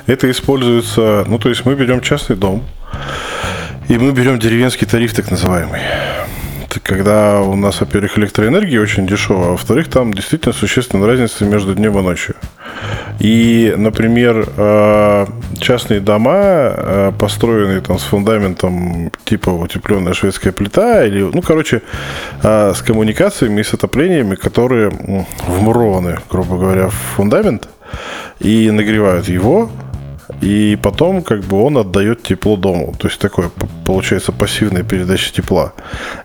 Это 0.07 0.31
используется, 0.31 1.25
ну 1.27 1.39
то 1.39 1.49
есть 1.49 1.65
мы 1.65 1.75
берем 1.75 2.01
частный 2.01 2.37
дом, 2.37 2.65
и 3.89 3.97
мы 3.99 4.13
берем 4.13 4.39
деревенский 4.39 4.87
тариф 4.87 5.15
так 5.15 5.31
называемый 5.31 5.81
когда 6.83 7.41
у 7.41 7.57
нас, 7.57 7.81
во-первых, 7.81 8.19
электроэнергия 8.19 8.81
очень 8.81 9.07
дешевая, 9.07 9.49
а 9.49 9.51
во-вторых, 9.53 9.89
там 9.89 10.15
действительно 10.15 10.53
существенная 10.53 11.09
разница 11.09 11.45
между 11.45 11.75
днем 11.75 11.99
и 11.99 12.03
ночью. 12.03 12.37
И, 13.21 13.75
например, 13.77 14.49
э, 14.57 15.27
частные 15.59 16.01
дома, 16.01 16.33
э, 16.35 17.13
построенные 17.19 17.83
там 17.83 17.99
с 17.99 18.03
фундаментом 18.03 19.13
типа 19.25 19.51
утепленная 19.51 20.15
шведская 20.15 20.53
плита, 20.53 21.05
или, 21.05 21.21
ну, 21.21 21.43
короче, 21.43 21.83
э, 22.43 22.73
с 22.75 22.81
коммуникациями 22.81 23.61
и 23.61 23.65
с 23.65 23.75
отоплениями, 23.75 24.37
которые 24.37 24.91
вмурованы, 25.47 26.19
грубо 26.31 26.57
говоря, 26.57 26.89
в 26.89 26.95
фундамент 27.17 27.69
и 28.39 28.71
нагревают 28.71 29.29
его, 29.29 29.71
и 30.41 30.79
потом 30.83 31.23
как 31.23 31.41
бы 31.41 31.63
он 31.63 31.77
отдает 31.77 32.23
тепло 32.23 32.57
дому. 32.57 32.95
То 32.99 33.09
есть 33.09 33.21
такое 33.21 33.51
получается 33.85 34.33
пассивная 34.33 34.83
передача 34.83 35.31
тепла. 35.33 35.75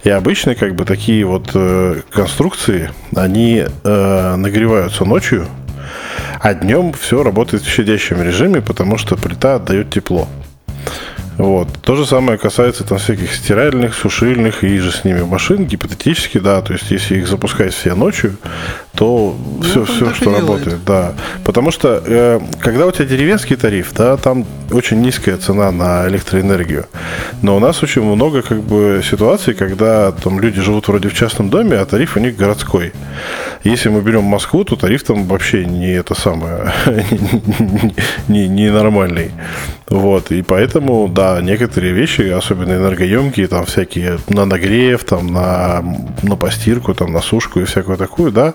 И 0.03 0.09
обычно 0.09 0.55
как 0.55 0.75
бы 0.75 0.85
такие 0.85 1.25
вот 1.25 1.51
э, 1.53 2.01
конструкции, 2.09 2.91
они 3.15 3.65
э, 3.83 4.35
нагреваются 4.37 5.03
ночью, 5.03 5.47
а 6.39 6.53
днем 6.53 6.93
все 6.93 7.23
работает 7.23 7.63
в 7.63 7.69
щадящем 7.69 8.21
режиме, 8.21 8.61
потому 8.61 8.97
что 8.97 9.15
плита 9.15 9.55
отдает 9.55 9.89
тепло. 9.89 10.27
Вот. 11.37 11.67
То 11.81 11.95
же 11.95 12.05
самое 12.05 12.37
касается 12.37 12.83
там 12.83 12.97
всяких 12.97 13.33
стиральных, 13.33 13.93
сушильных 13.93 14.63
и 14.63 14.77
же 14.77 14.91
с 14.91 15.03
ними 15.03 15.21
машин, 15.23 15.65
гипотетически, 15.65 16.39
да, 16.39 16.61
то 16.61 16.73
есть 16.73 16.89
если 16.91 17.17
их 17.17 17.27
запускать 17.27 17.73
все 17.73 17.93
ночью, 17.93 18.37
то 18.95 19.35
ну, 19.57 19.61
все, 19.61 19.85
все 19.85 20.13
что 20.13 20.31
работает, 20.31 20.83
да. 20.85 21.13
Потому 21.43 21.71
что 21.71 22.01
э, 22.05 22.39
когда 22.59 22.85
у 22.85 22.91
тебя 22.91 23.05
деревенский 23.05 23.57
тариф, 23.57 23.93
да, 23.93 24.15
там 24.15 24.45
очень 24.71 25.01
низкая 25.01 25.37
цена 25.37 25.71
на 25.71 26.07
электроэнергию. 26.07 26.85
Но 27.41 27.57
у 27.57 27.59
нас 27.59 27.83
очень 27.83 28.01
много 28.01 28.41
как 28.41 28.61
бы 28.61 29.01
ситуаций, 29.03 29.53
когда 29.53 30.11
там 30.11 30.39
люди 30.39 30.61
живут 30.61 30.87
вроде 30.87 31.09
в 31.09 31.13
частном 31.13 31.49
доме, 31.49 31.77
а 31.77 31.85
тариф 31.85 32.15
у 32.15 32.19
них 32.19 32.37
городской. 32.37 32.93
Если 33.63 33.89
мы 33.89 34.01
берем 34.01 34.23
Москву, 34.23 34.63
то 34.63 34.75
тариф 34.75 35.03
там 35.03 35.25
вообще 35.25 35.65
не 35.65 35.91
это 35.91 36.15
самое, 36.15 36.71
не, 38.27 38.47
не 38.47 38.71
нормальный. 38.71 39.31
Вот, 39.89 40.31
и 40.31 40.41
поэтому, 40.41 41.07
да, 41.07 41.24
некоторые 41.41 41.93
вещи, 41.93 42.21
особенно 42.21 42.73
энергоемкие, 42.73 43.47
там 43.47 43.65
всякие 43.65 44.19
на 44.29 44.45
нагрев, 44.45 45.03
там 45.03 45.27
на, 45.27 45.83
на 46.23 46.35
постирку, 46.35 46.93
там 46.93 47.13
на 47.13 47.21
сушку 47.21 47.59
и 47.59 47.65
всякую 47.65 47.97
такую, 47.97 48.31
да, 48.31 48.53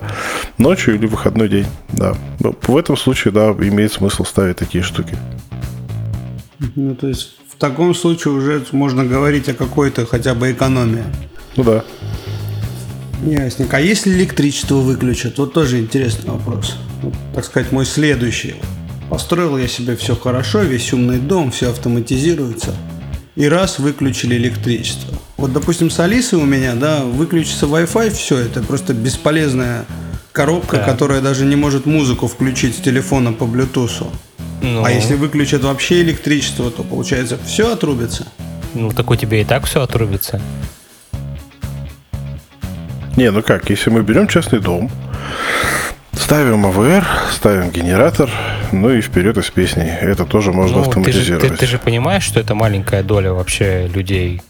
ночью 0.59 0.95
или 0.95 1.07
выходной 1.07 1.49
день, 1.49 1.67
да. 1.93 2.15
В 2.39 2.77
этом 2.77 2.97
случае, 2.97 3.33
да, 3.33 3.51
имеет 3.51 3.93
смысл 3.93 4.25
ставить 4.25 4.57
такие 4.57 4.83
штуки. 4.83 5.17
Ну, 6.77 6.95
то 6.95 7.09
есть 7.09 7.37
в 7.49 7.57
таком 7.57 7.95
случае 7.95 8.35
уже 8.35 8.63
можно 8.73 9.05
говорить 9.05 9.49
о 9.49 9.55
какой-то 9.55 10.07
хотя 10.07 10.35
бы 10.35 10.53
экономии. 10.53 11.05
Ну 11.57 11.65
да. 11.65 11.85
Ясненько. 13.25 13.77
А 13.77 13.81
если 13.81 14.13
электричество 14.13 14.77
выключат? 14.77 15.39
Вот 15.39 15.53
тоже 15.53 15.79
интересный 15.79 16.31
вопрос. 16.31 16.77
Вот, 17.03 17.15
так 17.35 17.45
сказать, 17.45 17.73
мой 17.73 17.85
следующий. 17.85 18.57
Построил 19.11 19.59
я 19.59 19.67
себе 19.67 19.97
все 19.97 20.15
хорошо, 20.15 20.61
весь 20.61 20.93
умный 20.93 21.19
дом, 21.19 21.51
все 21.51 21.71
автоматизируется. 21.71 22.73
И 23.35 23.49
раз 23.49 23.81
выключили 23.81 24.37
электричество. 24.37 25.13
Вот, 25.37 25.53
допустим, 25.53 25.91
с 25.91 25.99
Алисой 25.99 26.39
у 26.39 26.45
меня, 26.45 26.75
да, 26.77 27.03
выключится 27.03 27.67
Wi-Fi, 27.67 28.11
все, 28.11 28.39
это 28.39 28.63
просто 28.63 28.95
бесполезная 28.95 29.85
коробка, 30.31 30.77
да. 30.77 30.85
которая 30.85 31.21
даже 31.21 31.45
не 31.45 31.57
может 31.57 31.87
музыку 31.87 32.29
включить 32.29 32.77
с 32.77 32.81
телефона 32.81 33.33
по 33.33 33.45
Bluetooth. 33.45 34.07
Ну. 34.63 34.85
А 34.85 34.93
если 34.93 35.15
выключат 35.15 35.65
вообще 35.65 36.03
электричество, 36.03 36.71
то 36.71 36.85
получается 36.85 37.37
все 37.45 37.73
отрубится. 37.73 38.29
Ну, 38.75 38.93
так 38.93 39.11
у 39.11 39.17
тебя 39.17 39.41
и 39.41 39.45
так 39.45 39.67
все 39.67 39.83
отрубится. 39.83 40.41
Не, 43.17 43.33
ну 43.33 43.43
как, 43.43 43.69
если 43.71 43.91
мы 43.91 44.03
берем 44.03 44.29
частный 44.29 44.61
дом, 44.61 44.89
Ставим 46.31 46.65
АВР, 46.65 47.05
ставим 47.33 47.71
генератор, 47.71 48.31
ну 48.71 48.89
и 48.91 49.01
вперед 49.01 49.37
из 49.37 49.51
песни. 49.51 49.83
Это 49.83 50.25
тоже 50.25 50.53
можно 50.53 50.77
ну, 50.77 50.83
автоматизировать. 50.83 51.43
Ты 51.43 51.49
же, 51.49 51.55
ты, 51.55 51.59
ты 51.59 51.67
же 51.67 51.79
понимаешь, 51.79 52.23
что 52.23 52.39
это 52.39 52.55
маленькая 52.55 53.03
доля 53.03 53.33
вообще 53.33 53.89
людей, 53.93 54.41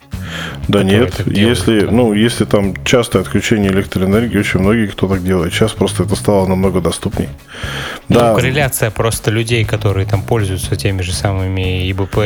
да 0.68 0.82
нет, 0.82 1.26
если, 1.26 1.82
ну, 1.82 2.12
если 2.12 2.44
там 2.44 2.74
частое 2.84 3.22
отключение 3.22 3.70
электроэнергии, 3.70 4.38
очень 4.38 4.60
многие 4.60 4.86
кто 4.86 5.08
так 5.08 5.24
делает. 5.24 5.52
Сейчас 5.52 5.72
просто 5.72 6.04
это 6.04 6.16
стало 6.16 6.46
намного 6.46 6.80
доступней. 6.80 7.28
Ну, 8.08 8.18
да. 8.18 8.34
корреляция 8.34 8.90
просто 8.90 9.30
людей, 9.30 9.64
которые 9.64 10.06
там 10.06 10.22
пользуются 10.22 10.76
теми 10.76 11.02
же 11.02 11.12
самыми 11.12 11.90
ИБП 11.90 12.18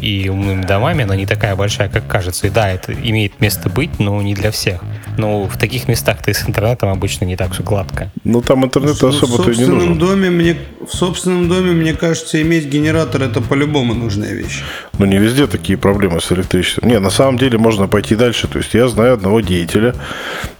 и 0.00 0.28
умными 0.30 0.62
домами, 0.62 1.04
она 1.04 1.16
не 1.16 1.26
такая 1.26 1.56
большая, 1.56 1.88
как 1.88 2.06
кажется. 2.06 2.46
И 2.46 2.50
да, 2.50 2.70
это 2.70 2.92
имеет 2.92 3.40
место 3.40 3.68
быть, 3.68 3.98
но 3.98 4.20
не 4.22 4.34
для 4.34 4.50
всех. 4.50 4.80
Но 5.16 5.44
в 5.44 5.56
таких 5.56 5.88
местах 5.88 6.22
ты 6.22 6.34
с 6.34 6.46
интернетом 6.48 6.90
обычно 6.90 7.24
не 7.24 7.36
так 7.36 7.52
все 7.52 7.62
гладко. 7.62 8.10
Ну, 8.24 8.42
там 8.42 8.64
интернет 8.64 9.02
особо-то 9.02 9.50
и 9.50 9.56
не 9.56 9.66
нужен. 9.66 9.98
Доме 9.98 10.30
мне, 10.30 10.56
в 10.86 10.94
собственном 10.94 11.48
доме, 11.48 11.72
мне 11.72 11.94
кажется, 11.94 12.40
иметь 12.42 12.66
генератор 12.66 13.22
это 13.22 13.40
по-любому 13.40 13.94
нужная 13.94 14.32
вещь. 14.32 14.62
Но 15.00 15.06
не 15.06 15.16
везде 15.16 15.46
такие 15.46 15.78
проблемы 15.78 16.20
с 16.20 16.30
электричеством. 16.30 16.86
Не, 16.86 16.98
на 16.98 17.08
самом 17.08 17.38
деле 17.38 17.56
можно 17.56 17.88
пойти 17.88 18.16
дальше. 18.16 18.48
То 18.48 18.58
есть 18.58 18.74
я 18.74 18.86
знаю 18.86 19.14
одного 19.14 19.40
деятеля, 19.40 19.94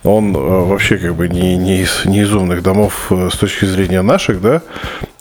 он 0.03 0.35
э, 0.35 0.39
вообще 0.39 0.97
как 0.97 1.15
бы 1.15 1.29
не, 1.29 1.59
не, 1.59 1.83
из, 1.83 2.07
не 2.07 2.21
из 2.21 2.33
умных 2.33 2.63
домов 2.63 3.09
э, 3.11 3.29
с 3.31 3.37
точки 3.37 3.67
зрения 3.67 4.01
наших, 4.01 4.41
да, 4.41 4.63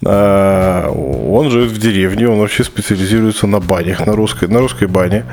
он 0.01 1.49
живет 1.49 1.71
в 1.71 1.77
деревне, 1.77 2.29
он 2.29 2.39
вообще 2.39 2.63
специализируется 2.63 3.47
на 3.47 3.59
банях, 3.59 4.05
на 4.05 4.15
русской, 4.15 4.47
на 4.47 4.59
русской 4.59 4.87
бане. 4.87 5.25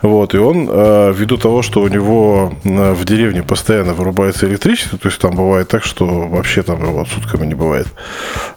Вот, 0.00 0.34
и 0.34 0.38
он, 0.38 0.68
э, 0.70 1.12
ввиду 1.16 1.36
того, 1.36 1.62
что 1.62 1.80
у 1.82 1.88
него 1.88 2.52
в 2.64 3.04
деревне 3.04 3.42
постоянно 3.42 3.94
вырубается 3.94 4.46
электричество, 4.46 4.98
то 4.98 5.08
есть 5.08 5.20
там 5.20 5.34
бывает 5.34 5.68
так, 5.68 5.84
что 5.84 6.06
вообще 6.06 6.62
там 6.62 6.82
его 6.82 7.04
сутками 7.04 7.46
не 7.46 7.54
бывает, 7.54 7.88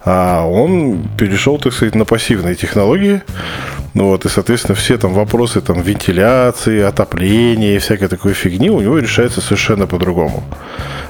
а 0.03 0.45
он 0.45 1.07
перешел, 1.17 1.57
так 1.57 1.73
сказать, 1.73 1.95
на 1.95 2.05
пассивные 2.05 2.55
технологии, 2.55 3.21
вот, 3.95 4.25
и, 4.25 4.29
соответственно, 4.29 4.75
все 4.75 4.97
там 4.97 5.13
вопросы 5.13 5.61
там, 5.61 5.81
вентиляции, 5.81 6.81
отопления 6.81 7.75
и 7.75 7.79
всякой 7.79 8.07
такой 8.07 8.33
фигни 8.33 8.69
у 8.69 8.81
него 8.81 8.99
решаются 8.99 9.41
совершенно 9.41 9.87
по-другому. 9.87 10.43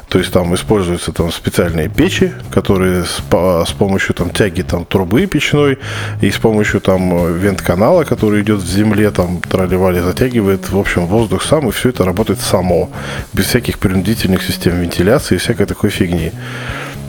То 0.09 0.19
есть 0.19 0.31
там 0.31 0.53
используются 0.53 1.11
там 1.11 1.31
специальные 1.31 1.89
печи, 1.89 2.31
которые 2.51 3.03
с, 3.03 3.21
с 3.29 3.71
помощью 3.71 4.15
там 4.15 4.29
тяги 4.29 4.61
там 4.61 4.85
трубы 4.85 5.25
печной 5.25 5.79
и 6.21 6.29
с 6.29 6.37
помощью 6.37 6.79
там 6.79 7.37
вент-канала, 7.37 8.03
который 8.03 8.41
идет 8.41 8.61
в 8.61 8.67
земле, 8.67 9.11
там 9.11 9.41
тролливали, 9.41 9.99
затягивает, 9.99 10.69
в 10.69 10.77
общем, 10.77 11.07
воздух 11.07 11.43
сам, 11.43 11.69
и 11.69 11.71
все 11.71 11.89
это 11.89 12.05
работает 12.05 12.39
само, 12.39 12.89
без 13.33 13.45
всяких 13.45 13.79
принудительных 13.79 14.43
систем 14.43 14.79
вентиляции 14.79 15.35
и 15.35 15.37
всякой 15.37 15.65
такой 15.65 15.89
фигни. 15.89 16.31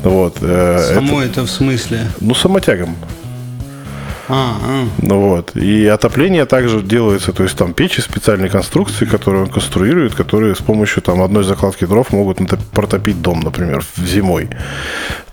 Вот. 0.02 0.38
Э, 0.40 0.94
само 0.94 1.20
это, 1.20 1.30
это 1.30 1.42
в 1.42 1.50
смысле? 1.50 2.00
Ну, 2.20 2.34
самотягом. 2.34 2.96
А, 4.28 4.56
а. 4.60 4.88
Ну 4.98 5.20
вот. 5.20 5.56
И 5.56 5.86
отопление 5.86 6.46
также 6.46 6.82
делается, 6.82 7.32
то 7.32 7.42
есть 7.42 7.56
там 7.56 7.74
печи 7.74 8.00
специальной 8.00 8.48
конструкции, 8.48 9.04
которые 9.04 9.44
он 9.44 9.48
конструирует, 9.48 10.14
которые 10.14 10.54
с 10.54 10.60
помощью 10.60 11.02
там 11.02 11.22
одной 11.22 11.44
закладки 11.44 11.86
дров 11.86 12.12
могут 12.12 12.38
протопить 12.72 13.22
дом, 13.22 13.40
например, 13.40 13.84
зимой. 13.96 14.48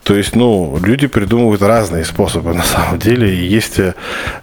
То 0.03 0.15
есть, 0.15 0.35
ну, 0.35 0.77
люди 0.83 1.07
придумывают 1.07 1.61
разные 1.61 2.03
способы 2.03 2.53
на 2.53 2.63
самом 2.63 2.99
деле. 2.99 3.33
И 3.33 3.45
есть, 3.45 3.79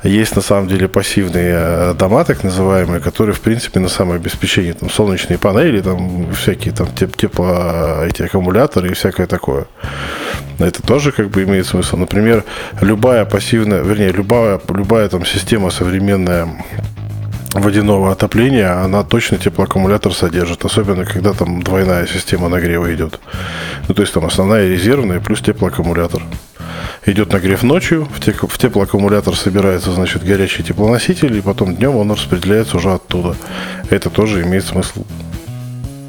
есть 0.03 0.37
на 0.37 0.43
самом 0.43 0.69
деле 0.69 0.89
пассивные 0.89 1.55
э, 1.55 1.95
дома, 1.95 2.25
так 2.25 2.43
называемые, 2.45 3.01
которые, 3.01 3.35
в 3.35 3.41
принципе, 3.41 3.79
на 3.79 3.89
самообеспечение, 3.89 4.73
там, 4.73 4.89
солнечные 4.89 5.39
панели, 5.39 5.81
там, 5.81 6.33
всякие 6.33 6.73
там 6.73 6.89
тепло, 6.95 8.03
эти 8.07 8.23
аккумуляторы 8.23 8.91
и 8.91 8.95
всякое 8.95 9.27
такое. 9.27 9.67
Это 10.59 10.83
тоже 10.83 11.13
как 11.13 11.29
бы 11.29 11.43
имеет 11.43 11.67
смысл. 11.67 11.97
Например, 11.97 12.45
любая 12.81 13.27
пассивная, 13.27 13.83
вернее, 13.83 14.13
любая, 14.13 14.61
любая 14.69 15.09
там 15.09 15.27
система 15.27 15.71
современная 15.71 16.49
водяного 17.53 18.13
отопления, 18.13 18.83
она 18.83 19.03
точно 19.03 19.39
теплоаккумулятор 19.39 20.15
содержит, 20.15 20.65
особенно 20.65 21.05
когда 21.05 21.33
там 21.33 21.63
двойная 21.63 22.07
система 22.07 22.49
нагрева 22.49 22.95
идет. 22.95 23.21
Ну, 23.89 23.95
то 23.95 24.03
есть 24.03 24.15
там 24.15 24.25
основная 24.25 24.69
резервная 24.69 25.21
плюс 25.21 25.41
теплоаккумулятор. 25.41 26.23
Идет 27.07 27.33
нагрев 27.33 27.63
ночью, 27.63 28.09
в, 28.11 28.59
теплоаккумулятор 28.59 29.35
собирается, 29.35 29.91
значит, 29.93 30.23
горячий 30.23 30.63
теплоноситель, 30.63 31.37
и 31.37 31.41
потом 31.41 31.75
днем 31.75 31.97
он 31.97 32.11
распределяется 32.13 32.77
уже 32.77 32.93
оттуда. 32.93 33.37
Это 33.89 34.11
тоже 34.11 34.43
имеет 34.43 34.65
смысл. 34.65 35.05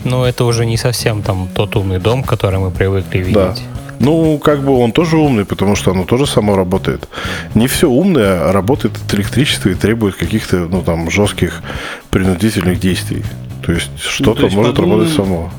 Ну, 0.04 0.24
это 0.24 0.46
уже 0.46 0.66
не 0.66 0.78
совсем 0.78 1.22
там 1.22 1.48
тот 1.54 1.76
умный 1.76 2.00
дом, 2.00 2.24
который 2.24 2.60
мы 2.60 2.72
привыкли 2.72 3.20
видеть. 3.20 3.34
Да. 3.34 3.56
Ну, 4.02 4.40
как 4.40 4.64
бы 4.64 4.78
он 4.78 4.92
тоже 4.92 5.18
умный, 5.18 5.46
потому 5.46 5.76
что 5.76 5.92
оно 5.92 6.06
тоже 6.06 6.26
само 6.26 6.56
работает. 6.56 7.08
Не 7.54 7.68
все 7.68 7.88
умное 7.88 8.52
работает 8.52 8.98
от 8.98 9.14
электричества 9.14 9.70
и 9.70 9.76
требует 9.76 10.16
каких-то, 10.16 10.68
ну, 10.68 10.82
там, 10.82 11.10
жестких 11.12 11.62
принудительных 12.10 12.80
действий. 12.80 13.24
То 13.64 13.72
есть 13.72 13.92
что-то 14.00 14.42
ну, 14.42 14.50
то 14.50 14.56
может 14.56 14.76
подумным, 14.76 15.00
работать 15.00 15.16
само. 15.16 15.52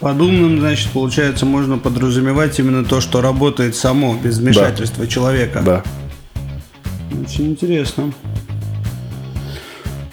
Под 0.00 0.20
умным, 0.20 0.58
значит, 0.58 0.90
получается, 0.90 1.46
можно 1.46 1.78
подразумевать 1.78 2.58
именно 2.58 2.84
то, 2.84 3.00
что 3.00 3.20
работает 3.20 3.76
само, 3.76 4.16
без 4.16 4.38
вмешательства 4.38 5.04
да. 5.04 5.10
человека. 5.10 5.62
Да. 5.64 5.82
Очень 7.24 7.50
интересно. 7.50 8.12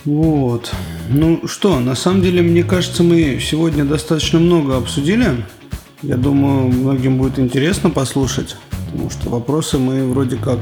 Вот. 0.06 0.72
Ну 1.10 1.48
что, 1.48 1.80
на 1.80 1.96
самом 1.96 2.22
деле, 2.22 2.44
мне 2.44 2.64
кажется, 2.64 3.02
мы 3.02 3.40
сегодня 3.42 3.86
достаточно 3.86 4.38
много 4.38 4.78
обсудили. 4.78 5.44
Я 6.02 6.16
думаю, 6.16 6.68
многим 6.68 7.18
будет 7.18 7.40
интересно 7.40 7.90
послушать, 7.90 8.56
потому 8.86 9.10
что 9.10 9.30
вопросы 9.30 9.78
мы 9.78 10.10
вроде 10.10 10.38
как 10.38 10.60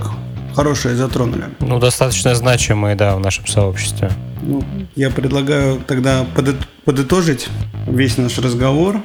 хорошие 0.55 0.95
затронули. 0.95 1.45
Ну, 1.59 1.79
достаточно 1.79 2.33
значимые, 2.33 2.95
да, 2.95 3.15
в 3.15 3.19
нашем 3.19 3.45
сообществе. 3.45 4.11
Ну, 4.41 4.63
я 4.95 5.11
предлагаю 5.11 5.79
тогда 5.85 6.25
подытожить 6.85 7.49
весь 7.85 8.17
наш 8.17 8.39
разговор. 8.39 8.99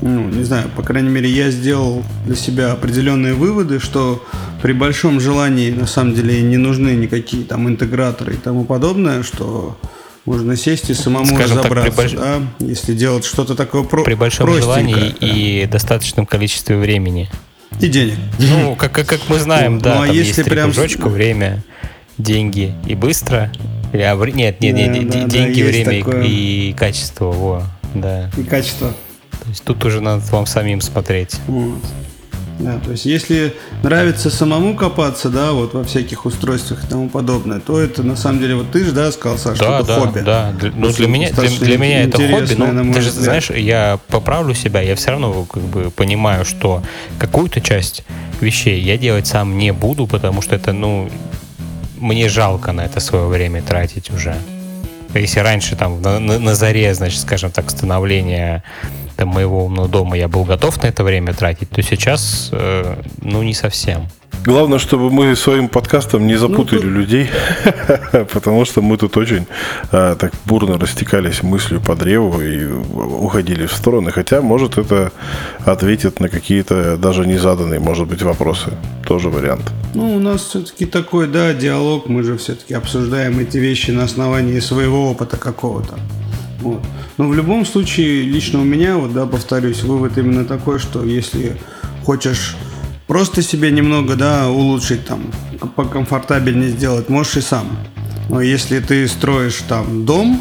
Ну, 0.00 0.28
не 0.30 0.44
знаю, 0.44 0.70
по 0.74 0.82
крайней 0.82 1.10
мере, 1.10 1.28
я 1.28 1.50
сделал 1.50 2.02
для 2.24 2.36
себя 2.36 2.72
определенные 2.72 3.34
выводы, 3.34 3.80
что 3.80 4.24
при 4.62 4.72
большом 4.72 5.20
желании 5.20 5.70
на 5.70 5.86
самом 5.86 6.14
деле 6.14 6.40
не 6.40 6.56
нужны 6.56 6.90
никакие 6.90 7.44
там 7.44 7.68
интеграторы 7.68 8.32
и 8.32 8.38
тому 8.38 8.64
подобное, 8.64 9.22
что 9.22 9.76
можно 10.30 10.56
сесть 10.56 10.88
и 10.90 10.94
самому 10.94 11.26
Скажем 11.26 11.58
разобраться, 11.58 11.90
так, 11.90 11.96
при 11.96 12.02
больш... 12.02 12.12
да, 12.12 12.40
если 12.60 12.94
делать 12.94 13.24
что-то 13.24 13.56
такое 13.56 13.82
про... 13.82 14.04
При 14.04 14.14
большом 14.14 14.52
желании 14.54 15.14
да. 15.20 15.26
и 15.26 15.66
достаточном 15.66 16.24
количестве 16.24 16.76
времени. 16.76 17.28
И 17.80 17.88
денег. 17.88 18.14
Ну, 18.38 18.76
как, 18.76 18.92
как, 18.92 19.06
как 19.06 19.20
мы 19.28 19.40
знаем, 19.40 19.74
ну, 19.74 19.80
да, 19.80 19.94
ну, 19.96 20.02
а 20.02 20.06
там 20.06 20.14
если 20.14 20.40
есть 20.42 20.48
прям... 20.48 20.72
кружочка, 20.72 21.08
время, 21.08 21.64
деньги 22.16 22.72
и 22.86 22.94
быстро. 22.94 23.50
Или, 23.92 24.02
а, 24.02 24.14
нет, 24.14 24.60
нет, 24.60 24.74
нет, 24.76 25.10
да, 25.10 25.24
деньги, 25.24 25.62
да, 25.62 25.68
время 25.68 25.98
такое... 26.04 26.22
и, 26.22 26.70
и 26.70 26.72
качество, 26.74 27.24
во, 27.24 27.64
да. 27.94 28.30
И 28.36 28.44
качество. 28.44 28.94
То 29.42 29.48
есть 29.48 29.64
тут 29.64 29.84
уже 29.84 30.00
надо 30.00 30.22
вам 30.30 30.46
самим 30.46 30.80
смотреть. 30.80 31.40
Вот. 31.48 31.80
Да, 32.60 32.78
то 32.78 32.90
есть 32.90 33.06
если 33.06 33.54
нравится 33.82 34.30
самому 34.30 34.76
копаться, 34.76 35.30
да, 35.30 35.52
вот 35.52 35.74
во 35.74 35.82
всяких 35.84 36.26
устройствах 36.26 36.84
и 36.84 36.86
тому 36.86 37.08
подобное, 37.08 37.58
то 37.60 37.80
это 37.80 38.02
на 38.02 38.16
самом 38.16 38.40
деле 38.40 38.56
вот 38.56 38.70
ты 38.70 38.84
же, 38.84 38.92
да, 38.92 39.10
сказал, 39.12 39.38
Саша, 39.38 39.60
да, 39.60 39.78
что 39.78 39.86
да, 39.86 39.92
это 39.92 40.00
хобби. 40.00 40.20
Да, 40.20 40.52
для, 40.52 40.72
ну 40.76 40.90
для 40.90 41.08
меня, 41.08 41.30
для, 41.30 41.48
для 41.48 41.78
меня 41.78 42.02
это 42.02 42.18
хобби, 42.18 42.54
но 42.54 42.92
ты 42.92 43.00
же 43.00 43.10
знаешь, 43.10 43.50
я 43.50 43.98
поправлю 44.08 44.54
себя, 44.54 44.80
я 44.82 44.94
все 44.94 45.12
равно 45.12 45.44
как 45.44 45.62
бы 45.62 45.90
понимаю, 45.90 46.44
что 46.44 46.82
какую-то 47.18 47.60
часть 47.60 48.04
вещей 48.40 48.80
я 48.80 48.96
делать 48.98 49.26
сам 49.26 49.56
не 49.56 49.72
буду, 49.72 50.06
потому 50.06 50.42
что 50.42 50.54
это, 50.54 50.72
ну, 50.72 51.10
мне 51.96 52.28
жалко 52.28 52.72
на 52.72 52.82
это 52.82 53.00
свое 53.00 53.26
время 53.26 53.62
тратить 53.62 54.10
уже. 54.10 54.36
Если 55.14 55.40
раньше 55.40 55.76
там 55.76 56.00
на, 56.02 56.20
на, 56.20 56.38
на 56.38 56.54
заре, 56.54 56.94
значит, 56.94 57.20
скажем 57.20 57.50
так, 57.50 57.68
становления 57.70 58.62
там, 59.20 59.28
моего 59.28 59.66
умного 59.66 59.86
дома 59.86 60.16
я 60.16 60.28
был 60.28 60.44
готов 60.44 60.82
на 60.82 60.86
это 60.86 61.04
время 61.04 61.34
тратить, 61.34 61.68
то 61.68 61.82
сейчас, 61.82 62.48
э, 62.52 62.96
ну, 63.20 63.42
не 63.42 63.52
совсем. 63.52 64.08
Главное, 64.46 64.78
чтобы 64.78 65.10
мы 65.10 65.36
своим 65.36 65.68
подкастом 65.68 66.26
не 66.26 66.36
запутали 66.36 66.78
ну, 66.78 66.84
тут... 66.84 66.90
людей, 66.90 67.28
потому 68.32 68.64
что 68.64 68.80
мы 68.80 68.96
тут 68.96 69.18
очень 69.18 69.46
а, 69.92 70.14
так 70.14 70.32
бурно 70.46 70.78
растекались 70.78 71.42
мыслью 71.42 71.82
по 71.82 71.94
древу 71.94 72.40
и 72.40 72.64
уходили 72.64 73.66
в 73.66 73.72
стороны. 73.74 74.10
Хотя, 74.10 74.40
может, 74.40 74.78
это 74.78 75.12
ответит 75.66 76.20
на 76.20 76.30
какие-то 76.30 76.96
даже 76.96 77.26
незаданные, 77.26 77.80
может 77.80 78.08
быть, 78.08 78.22
вопросы. 78.22 78.70
Тоже 79.06 79.28
вариант. 79.28 79.70
Ну, 79.94 80.16
у 80.16 80.18
нас 80.18 80.44
все-таки 80.44 80.86
такой, 80.86 81.26
да, 81.26 81.52
диалог. 81.52 82.08
Мы 82.08 82.22
же 82.22 82.38
все-таки 82.38 82.72
обсуждаем 82.72 83.38
эти 83.38 83.58
вещи 83.58 83.90
на 83.90 84.04
основании 84.04 84.60
своего 84.60 85.10
опыта 85.10 85.36
какого-то. 85.36 85.98
Вот. 86.60 86.80
Но 87.18 87.28
в 87.28 87.34
любом 87.34 87.64
случае, 87.66 88.22
лично 88.22 88.60
у 88.60 88.64
меня, 88.64 88.96
вот, 88.96 89.12
да, 89.12 89.26
повторюсь, 89.26 89.82
вывод 89.82 90.18
именно 90.18 90.44
такой, 90.44 90.78
что 90.78 91.04
если 91.04 91.56
хочешь 92.04 92.56
просто 93.06 93.42
себе 93.42 93.70
немного, 93.70 94.16
да, 94.16 94.48
улучшить, 94.50 95.04
там, 95.06 95.22
покомфортабельнее 95.74 96.70
сделать, 96.70 97.08
можешь 97.08 97.38
и 97.38 97.40
сам. 97.40 97.66
Но 98.28 98.40
если 98.40 98.78
ты 98.80 99.08
строишь 99.08 99.62
там 99.68 100.04
дом, 100.04 100.40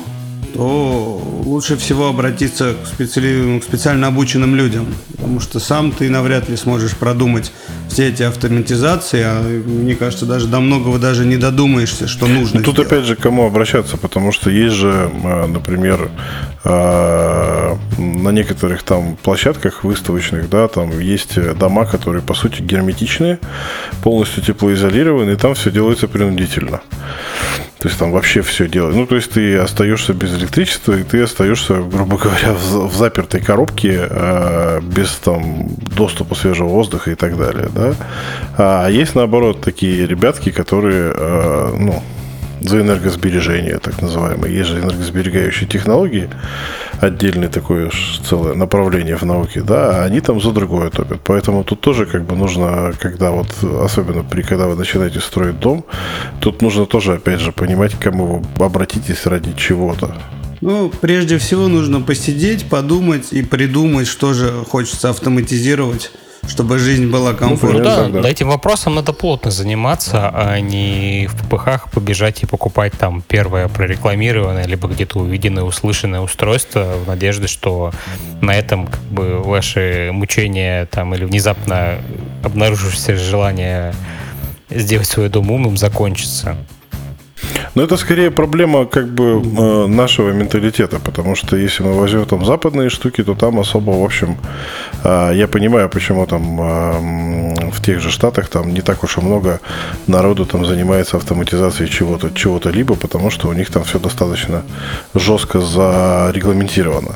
то 0.53 1.21
лучше 1.45 1.77
всего 1.77 2.07
обратиться 2.09 2.76
к, 2.76 2.88
специали... 2.88 3.59
к 3.59 3.63
специально 3.63 4.07
обученным 4.07 4.55
людям, 4.55 4.88
потому 5.11 5.39
что 5.39 5.59
сам 5.59 5.91
ты 5.91 6.09
навряд 6.09 6.49
ли 6.49 6.57
сможешь 6.57 6.95
продумать 6.95 7.51
все 7.89 8.09
эти 8.09 8.23
автоматизации, 8.23 9.23
а 9.23 9.41
мне 9.41 9.95
кажется, 9.95 10.26
даже 10.26 10.47
до 10.47 10.59
многого 10.59 10.99
даже 10.99 11.26
не 11.26 11.38
додумаешься, 11.38 12.07
что 12.07 12.27
нужно. 12.27 12.59
Ну, 12.59 12.65
тут 12.65 12.76
сделать. 12.76 12.91
опять 12.91 13.05
же, 13.05 13.15
к 13.15 13.19
кому 13.19 13.45
обращаться, 13.45 13.97
потому 13.97 14.31
что 14.31 14.49
есть 14.49 14.76
же, 14.76 15.11
а, 15.23 15.47
например, 15.47 16.09
а, 16.63 17.77
на 17.97 18.30
некоторых 18.30 18.84
там 18.84 19.17
площадках 19.17 19.84
выставочных, 19.84 20.49
да, 20.49 20.67
там 20.67 20.99
есть 20.99 21.39
дома, 21.57 21.85
которые 21.85 22.21
по 22.21 22.34
сути 22.34 22.61
герметичные, 22.61 23.39
полностью 24.03 24.43
теплоизолированы, 24.43 25.31
и 25.31 25.35
там 25.35 25.55
все 25.55 25.71
делается 25.71 26.07
принудительно. 26.07 26.81
То 27.80 27.88
есть 27.88 27.97
там 27.97 28.11
вообще 28.11 28.41
все 28.41 28.68
делать. 28.68 28.93
Ну, 28.93 29.07
то 29.07 29.15
есть 29.15 29.31
ты 29.31 29.57
остаешься 29.57 30.14
без 30.14 30.38
электричества, 30.38 30.93
и 30.93 31.03
ты 31.03 31.22
остаешься, 31.22 31.76
грубо 31.76 32.18
говоря, 32.18 32.51
в, 32.53 32.89
в 32.89 32.95
запертой 32.95 33.39
коробке 33.39 34.06
э, 34.10 34.81
без 34.81 35.11
там 35.15 35.69
доступа 35.95 36.35
свежего 36.35 36.68
воздуха 36.68 37.11
и 37.11 37.15
так 37.15 37.38
далее, 37.38 37.69
да. 37.73 37.95
А 38.57 38.89
есть 38.89 39.15
наоборот 39.15 39.61
такие 39.61 40.06
ребятки, 40.06 40.51
которые, 40.51 41.14
э, 41.15 41.76
ну, 41.80 42.03
за 42.61 42.81
энергосбережение, 42.81 43.80
так 43.80 44.02
называемые. 44.02 44.56
Есть 44.56 44.69
же 44.69 44.80
энергосберегающие 44.80 45.68
технологии, 45.68 46.30
отдельное 46.99 47.49
такое 47.49 47.91
целое 48.27 48.53
направление 48.53 49.15
в 49.15 49.23
науке, 49.23 49.61
да, 49.61 50.02
а 50.02 50.06
они 50.06 50.22
там 50.22 50.41
за 50.41 50.52
другое 50.52 50.90
топят. 50.90 51.22
Поэтому 51.23 51.64
тут 51.64 51.81
тоже 51.81 52.06
как 52.06 52.23
бы 52.23 52.36
нужно, 52.36 52.94
когда 52.99 53.31
вот, 53.31 53.48
особенно 53.81 54.23
при, 54.23 54.41
когда 54.41 54.68
вы 54.68 54.76
начинаете 54.76 55.19
строить 55.19 55.60
дом, 55.60 55.86
тут 56.40 56.61
нужно 56.61 56.86
тоже, 56.86 57.14
опять 57.14 57.40
же, 57.40 57.52
понимать, 57.52 57.95
к 57.95 57.99
кому 57.99 58.44
вы 58.56 58.65
обратитесь 58.65 59.26
ради 59.26 59.53
чего-то. 59.53 60.15
Ну, 60.61 60.91
прежде 61.02 61.38
всего 61.38 61.68
нужно 61.68 62.02
посидеть, 62.02 62.68
подумать 62.68 63.31
и 63.31 63.41
придумать, 63.44 64.07
что 64.07 64.34
же 64.34 64.65
хочется 64.68 65.10
автоматизировать 65.10 66.11
чтобы 66.49 66.80
жизнь 66.80 67.07
была 67.09 67.34
комфортной. 67.34 67.81
Ну, 67.81 68.11
да, 68.13 68.21
да, 68.21 68.30
этим 68.30 68.49
вопросом 68.49 68.95
надо 68.95 69.13
плотно 69.13 69.51
заниматься, 69.51 70.30
а 70.34 70.59
не 70.59 71.27
в 71.27 71.47
ППХ 71.47 71.91
побежать 71.91 72.43
и 72.43 72.45
покупать 72.45 72.93
там 72.93 73.21
первое 73.21 73.67
прорекламированное, 73.67 74.65
либо 74.65 74.88
где-то 74.88 75.19
увиденное, 75.19 75.63
услышанное 75.63 76.21
устройство 76.21 76.95
в 77.03 77.07
надежде, 77.07 77.47
что 77.47 77.91
на 78.41 78.55
этом 78.55 78.88
как 78.88 79.01
бы 79.03 79.39
ваши 79.39 80.09
мучения 80.11 80.85
там 80.88 81.13
или 81.13 81.26
внезапно 81.26 81.99
обнаружившееся 82.43 83.15
желание 83.15 83.93
сделать 84.69 85.07
свой 85.07 85.30
дом 85.30 85.51
умным 85.51 85.77
закончится. 85.77 86.57
Но 87.76 87.84
это 87.84 87.98
скорее 87.98 88.32
проблема 88.32 88.86
как 88.86 89.07
бы 89.07 89.24
э, 89.24 89.88
нашего 89.88 90.32
менталитета, 90.32 90.99
потому 90.99 91.36
что 91.36 91.56
если 91.56 91.84
мы 91.84 91.94
возьмем 91.94 92.26
там 92.26 92.45
западные 92.45 92.90
штуки, 92.90 93.24
то 93.24 93.36
там 93.36 93.60
особо, 93.60 93.91
в 93.91 94.03
общем, 94.03 94.38
э, 95.03 95.32
я 95.36 95.48
понимаю, 95.48 95.90
почему 95.90 96.26
там 96.26 96.61
э, 96.61 97.72
в 97.72 97.82
тех 97.82 97.99
же 97.99 98.10
штатах 98.11 98.49
там 98.49 98.74
не 98.74 98.82
так 98.82 99.03
уж 99.03 99.18
и 99.18 99.22
много 99.22 99.60
народу 100.07 100.45
там 100.45 100.66
занимается 100.66 101.18
автоматизацией 101.18 101.90
чего-то, 101.90 102.30
чего-то 102.34 102.70
либо, 102.70 102.95
потому 102.95 103.30
что 103.30 103.48
у 103.49 103.53
них 103.53 103.70
там 103.70 103.84
все 103.84 103.99
достаточно 103.99 104.64
жестко 105.16 105.60
зарегламентировано. 105.60 107.16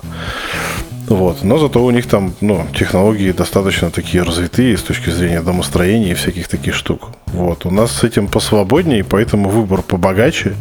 Вот. 1.08 1.44
Но 1.44 1.58
зато 1.58 1.84
у 1.84 1.92
них 1.92 2.08
там 2.08 2.34
ну, 2.42 2.66
технологии 2.74 3.32
достаточно 3.32 3.92
такие 3.92 4.24
развитые 4.24 4.78
с 4.78 4.82
точки 4.82 5.10
зрения 5.10 5.42
домостроения 5.42 6.12
и 6.12 6.14
всяких 6.14 6.48
таких 6.48 6.76
штук. 6.76 7.10
Вот. 7.28 7.66
У 7.66 7.72
нас 7.72 7.92
с 7.92 8.04
этим 8.04 8.28
посвободнее, 8.28 9.04
поэтому 9.04 9.50
выбор 9.50 9.82
побогаче, 9.82 10.54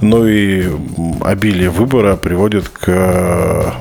но 0.00 0.28
и 0.28 0.68
обилие 1.22 1.70
выбора 1.70 2.16
приводит 2.16 2.68
к 2.68 3.74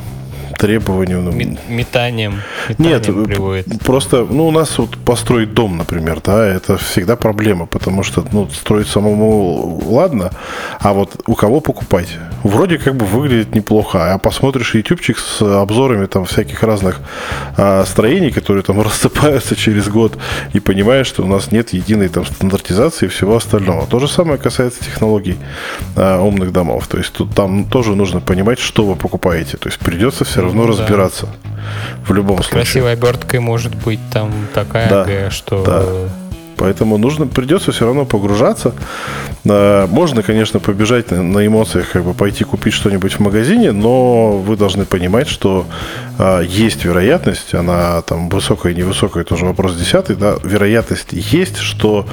требованию. 0.58 1.22
Ну, 1.22 1.32
метанием, 1.70 2.42
Нет, 2.78 3.04
приводит. 3.06 3.68
просто, 3.84 4.26
ну, 4.30 4.48
у 4.48 4.52
нас 4.52 4.78
вот 4.78 4.98
построить 4.98 5.54
дом, 5.54 5.78
например, 5.78 6.20
да, 6.24 6.46
это 6.46 6.78
всегда 6.78 7.16
проблема, 7.16 7.66
потому 7.66 8.04
что, 8.04 8.26
ну, 8.32 8.50
строить 8.50 8.88
самому 8.88 9.82
ладно, 9.86 10.32
а 10.80 10.94
вот 10.94 11.16
у 11.28 11.36
кого 11.36 11.62
покупать? 11.62 12.10
Вроде 12.44 12.78
как 12.78 12.96
бы 12.96 13.06
выглядит 13.06 13.56
неплохо, 13.56 14.14
а 14.14 14.18
посмотришь 14.18 14.76
ютубчик 14.76 15.18
с 15.18 15.42
обзорами 15.42 16.06
там 16.06 16.26
всяких 16.26 16.64
разных 16.64 17.00
а, 17.58 17.86
строений, 17.86 18.32
которые 18.32 18.64
там 18.64 18.82
рассыпаются 18.88 19.56
через 19.56 19.88
год, 19.88 20.18
и 20.54 20.60
понимаешь, 20.60 21.08
что 21.08 21.24
у 21.24 21.28
нас 21.28 21.52
нет 21.52 21.74
единой 21.74 22.10
там 22.10 22.26
стандартизации 22.26 23.06
и 23.06 23.10
всего 23.10 23.36
остального. 23.36 23.86
То 23.88 24.00
же 24.00 24.08
самое 24.08 24.38
касается 24.38 24.84
технологий 24.84 25.38
а, 25.96 26.22
умных 26.22 26.52
домов, 26.52 26.88
то 26.88 26.98
есть 26.98 27.14
тут 27.14 27.34
там 27.36 27.66
тоже 27.66 27.96
нужно 27.96 28.20
понимать, 28.22 28.60
что 28.60 28.84
вы 28.84 28.96
покупаете, 28.96 29.58
то 29.58 29.70
есть 29.70 29.80
придется 29.80 30.26
все 30.26 30.47
равно 30.48 30.64
ну, 30.64 30.68
разбираться. 30.70 31.28
В 32.08 32.14
любом 32.14 32.38
С 32.38 32.48
случае. 32.48 32.62
Красивой 32.64 32.94
оберткой 32.94 33.40
может 33.40 33.76
быть 33.76 34.00
там 34.12 34.32
такая, 34.54 34.90
да, 34.90 35.30
что... 35.30 35.64
Да. 35.64 36.27
Поэтому 36.58 36.98
нужно, 36.98 37.28
придется 37.28 37.72
все 37.72 37.86
равно 37.86 38.06
погружаться. 38.06 38.74
Э, 39.46 39.88
можно, 39.88 40.24
конечно, 40.24 40.60
побежать 40.60 41.12
на 41.12 41.46
эмоциях, 41.46 41.92
как 41.92 42.04
бы 42.04 42.14
пойти 42.14 42.44
купить 42.44 42.74
что-нибудь 42.74 43.14
в 43.14 43.20
магазине, 43.20 43.72
но 43.72 44.38
вы 44.38 44.58
должны 44.58 44.86
понимать, 44.86 45.28
что 45.28 45.66
э, 46.18 46.44
есть 46.48 46.86
вероятность, 46.86 47.54
она 47.54 48.02
там 48.02 48.30
высокая 48.30 48.74
невысокая, 48.74 49.24
тоже 49.24 49.46
вопрос 49.46 49.76
десятый, 49.76 50.16
да, 50.16 50.36
вероятность 50.44 51.10
есть, 51.12 51.58
что 51.58 52.06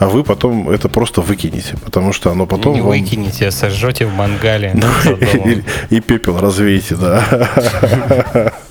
вы 0.00 0.24
потом 0.24 0.68
это 0.68 0.88
просто 0.88 1.20
выкинете, 1.20 1.76
потому 1.84 2.12
что 2.12 2.30
оно 2.30 2.46
потом... 2.46 2.74
Не 2.74 2.80
вам... 2.80 2.90
выкинете, 2.90 3.48
а 3.48 3.50
сожжете 3.50 4.06
в 4.06 4.14
мангале. 4.14 4.74
И 5.90 6.00
пепел 6.00 6.38
развеете, 6.38 6.96
да. 6.96 8.52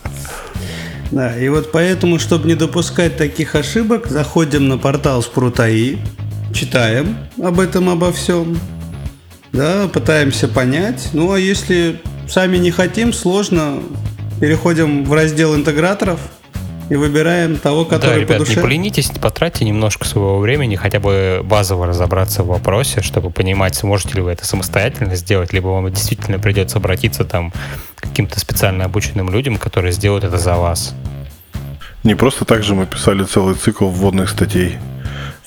Да, 1.11 1.37
и 1.37 1.49
вот 1.49 1.71
поэтому, 1.71 2.19
чтобы 2.19 2.47
не 2.47 2.55
допускать 2.55 3.17
таких 3.17 3.55
ошибок, 3.55 4.07
заходим 4.07 4.69
на 4.69 4.77
портал 4.77 5.21
Спрутаи, 5.21 5.99
читаем 6.53 7.17
об 7.41 7.59
этом, 7.59 7.89
обо 7.89 8.13
всем, 8.13 8.57
да, 9.51 9.89
пытаемся 9.89 10.47
понять. 10.47 11.09
Ну, 11.11 11.33
а 11.33 11.39
если 11.39 12.01
сами 12.29 12.57
не 12.57 12.71
хотим, 12.71 13.11
сложно, 13.11 13.83
переходим 14.39 15.03
в 15.03 15.13
раздел 15.13 15.55
интеграторов– 15.55 16.19
и 16.91 16.95
выбираем 16.97 17.55
того, 17.55 17.85
который 17.85 18.15
да, 18.15 18.17
ребят, 18.17 18.39
по 18.39 18.43
душе. 18.43 18.57
не 18.57 18.61
поленитесь, 18.61 19.11
потратьте 19.21 19.63
немножко 19.63 20.03
своего 20.03 20.39
времени, 20.39 20.75
хотя 20.75 20.99
бы 20.99 21.39
базово 21.41 21.87
разобраться 21.87 22.43
в 22.43 22.47
вопросе, 22.47 23.01
чтобы 23.01 23.29
понимать, 23.29 23.75
сможете 23.75 24.15
ли 24.15 24.21
вы 24.21 24.31
это 24.31 24.45
самостоятельно 24.45 25.15
сделать, 25.15 25.53
либо 25.53 25.67
вам 25.67 25.89
действительно 25.89 26.37
придется 26.37 26.79
обратиться 26.79 27.23
там 27.23 27.51
к 27.95 28.01
каким-то 28.01 28.41
специально 28.41 28.83
обученным 28.83 29.29
людям, 29.29 29.55
которые 29.55 29.93
сделают 29.93 30.25
это 30.25 30.37
за 30.37 30.57
вас. 30.57 30.93
Не 32.03 32.15
просто 32.15 32.43
так 32.43 32.61
же 32.61 32.75
мы 32.75 32.85
писали 32.85 33.23
целый 33.23 33.55
цикл 33.55 33.87
вводных 33.87 34.29
статей. 34.29 34.75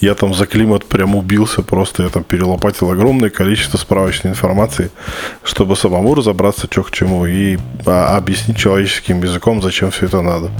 Я 0.04 0.14
там 0.14 0.34
за 0.34 0.44
климат 0.44 0.84
прям 0.84 1.16
убился, 1.16 1.62
просто 1.62 2.02
я 2.02 2.10
там 2.10 2.24
перелопатил 2.24 2.90
огромное 2.90 3.30
количество 3.30 3.78
справочной 3.78 4.32
информации, 4.32 4.90
чтобы 5.42 5.76
самому 5.76 6.14
разобраться, 6.14 6.68
что 6.70 6.82
к 6.82 6.90
чему, 6.90 7.24
и 7.24 7.56
а, 7.86 8.14
объяснить 8.14 8.58
человеческим 8.58 9.22
языком, 9.22 9.62
зачем 9.62 9.90
все 9.90 10.04
это 10.04 10.20
надо. 10.20 10.50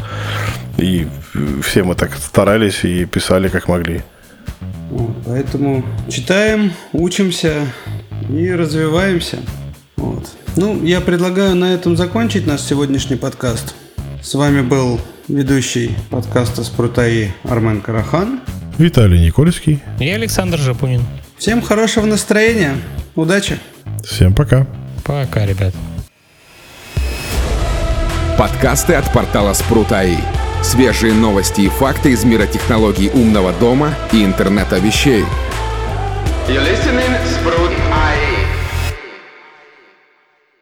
И 0.79 1.07
все 1.63 1.85
мы 1.85 1.95
так 1.95 2.17
старались 2.17 2.85
и 2.85 3.05
писали, 3.05 3.49
как 3.49 3.69
могли. 3.69 4.01
Поэтому 5.27 5.85
читаем, 6.09 6.73
учимся 6.95 7.67
и 8.31 8.51
развиваемся. 8.51 9.41
Вот. 9.97 10.27
Ну, 10.57 10.83
я 10.83 11.03
предлагаю 11.03 11.55
на 11.55 11.75
этом 11.75 11.99
закончить 11.99 12.47
наш 12.47 12.63
сегодняшний 12.63 13.17
подкаст. 13.17 13.75
С 14.23 14.35
вами 14.37 14.63
был 14.63 14.99
ведущий 15.29 15.95
подкаста 16.09 16.65
«Спрутаи» 16.65 17.35
Армен 17.45 17.83
Карахан. 17.83 18.41
Виталий 18.79 19.25
Никольский. 19.25 19.81
И 20.01 20.09
Александр 20.09 20.59
Жапунин. 20.59 21.03
Всем 21.39 21.63
хорошего 21.63 22.07
настроения. 22.07 22.77
Удачи. 23.15 23.59
Всем 24.05 24.35
пока. 24.35 24.67
Пока, 25.05 25.47
ребят. 25.47 25.75
Подкасты 28.39 28.95
от 28.95 29.13
портала 29.13 29.53
Спрут.АИ. 29.53 30.17
Свежие 30.63 31.13
новости 31.13 31.63
и 31.63 31.69
факты 31.69 32.11
из 32.13 32.25
мира 32.25 32.47
технологий 32.47 33.11
умного 33.11 33.53
дома 33.53 33.95
и 34.13 34.25
интернета 34.25 34.79
вещей. 34.79 35.25
You're 36.49 36.63
listening, 36.63 37.13
Sprout.ai. 37.25 37.64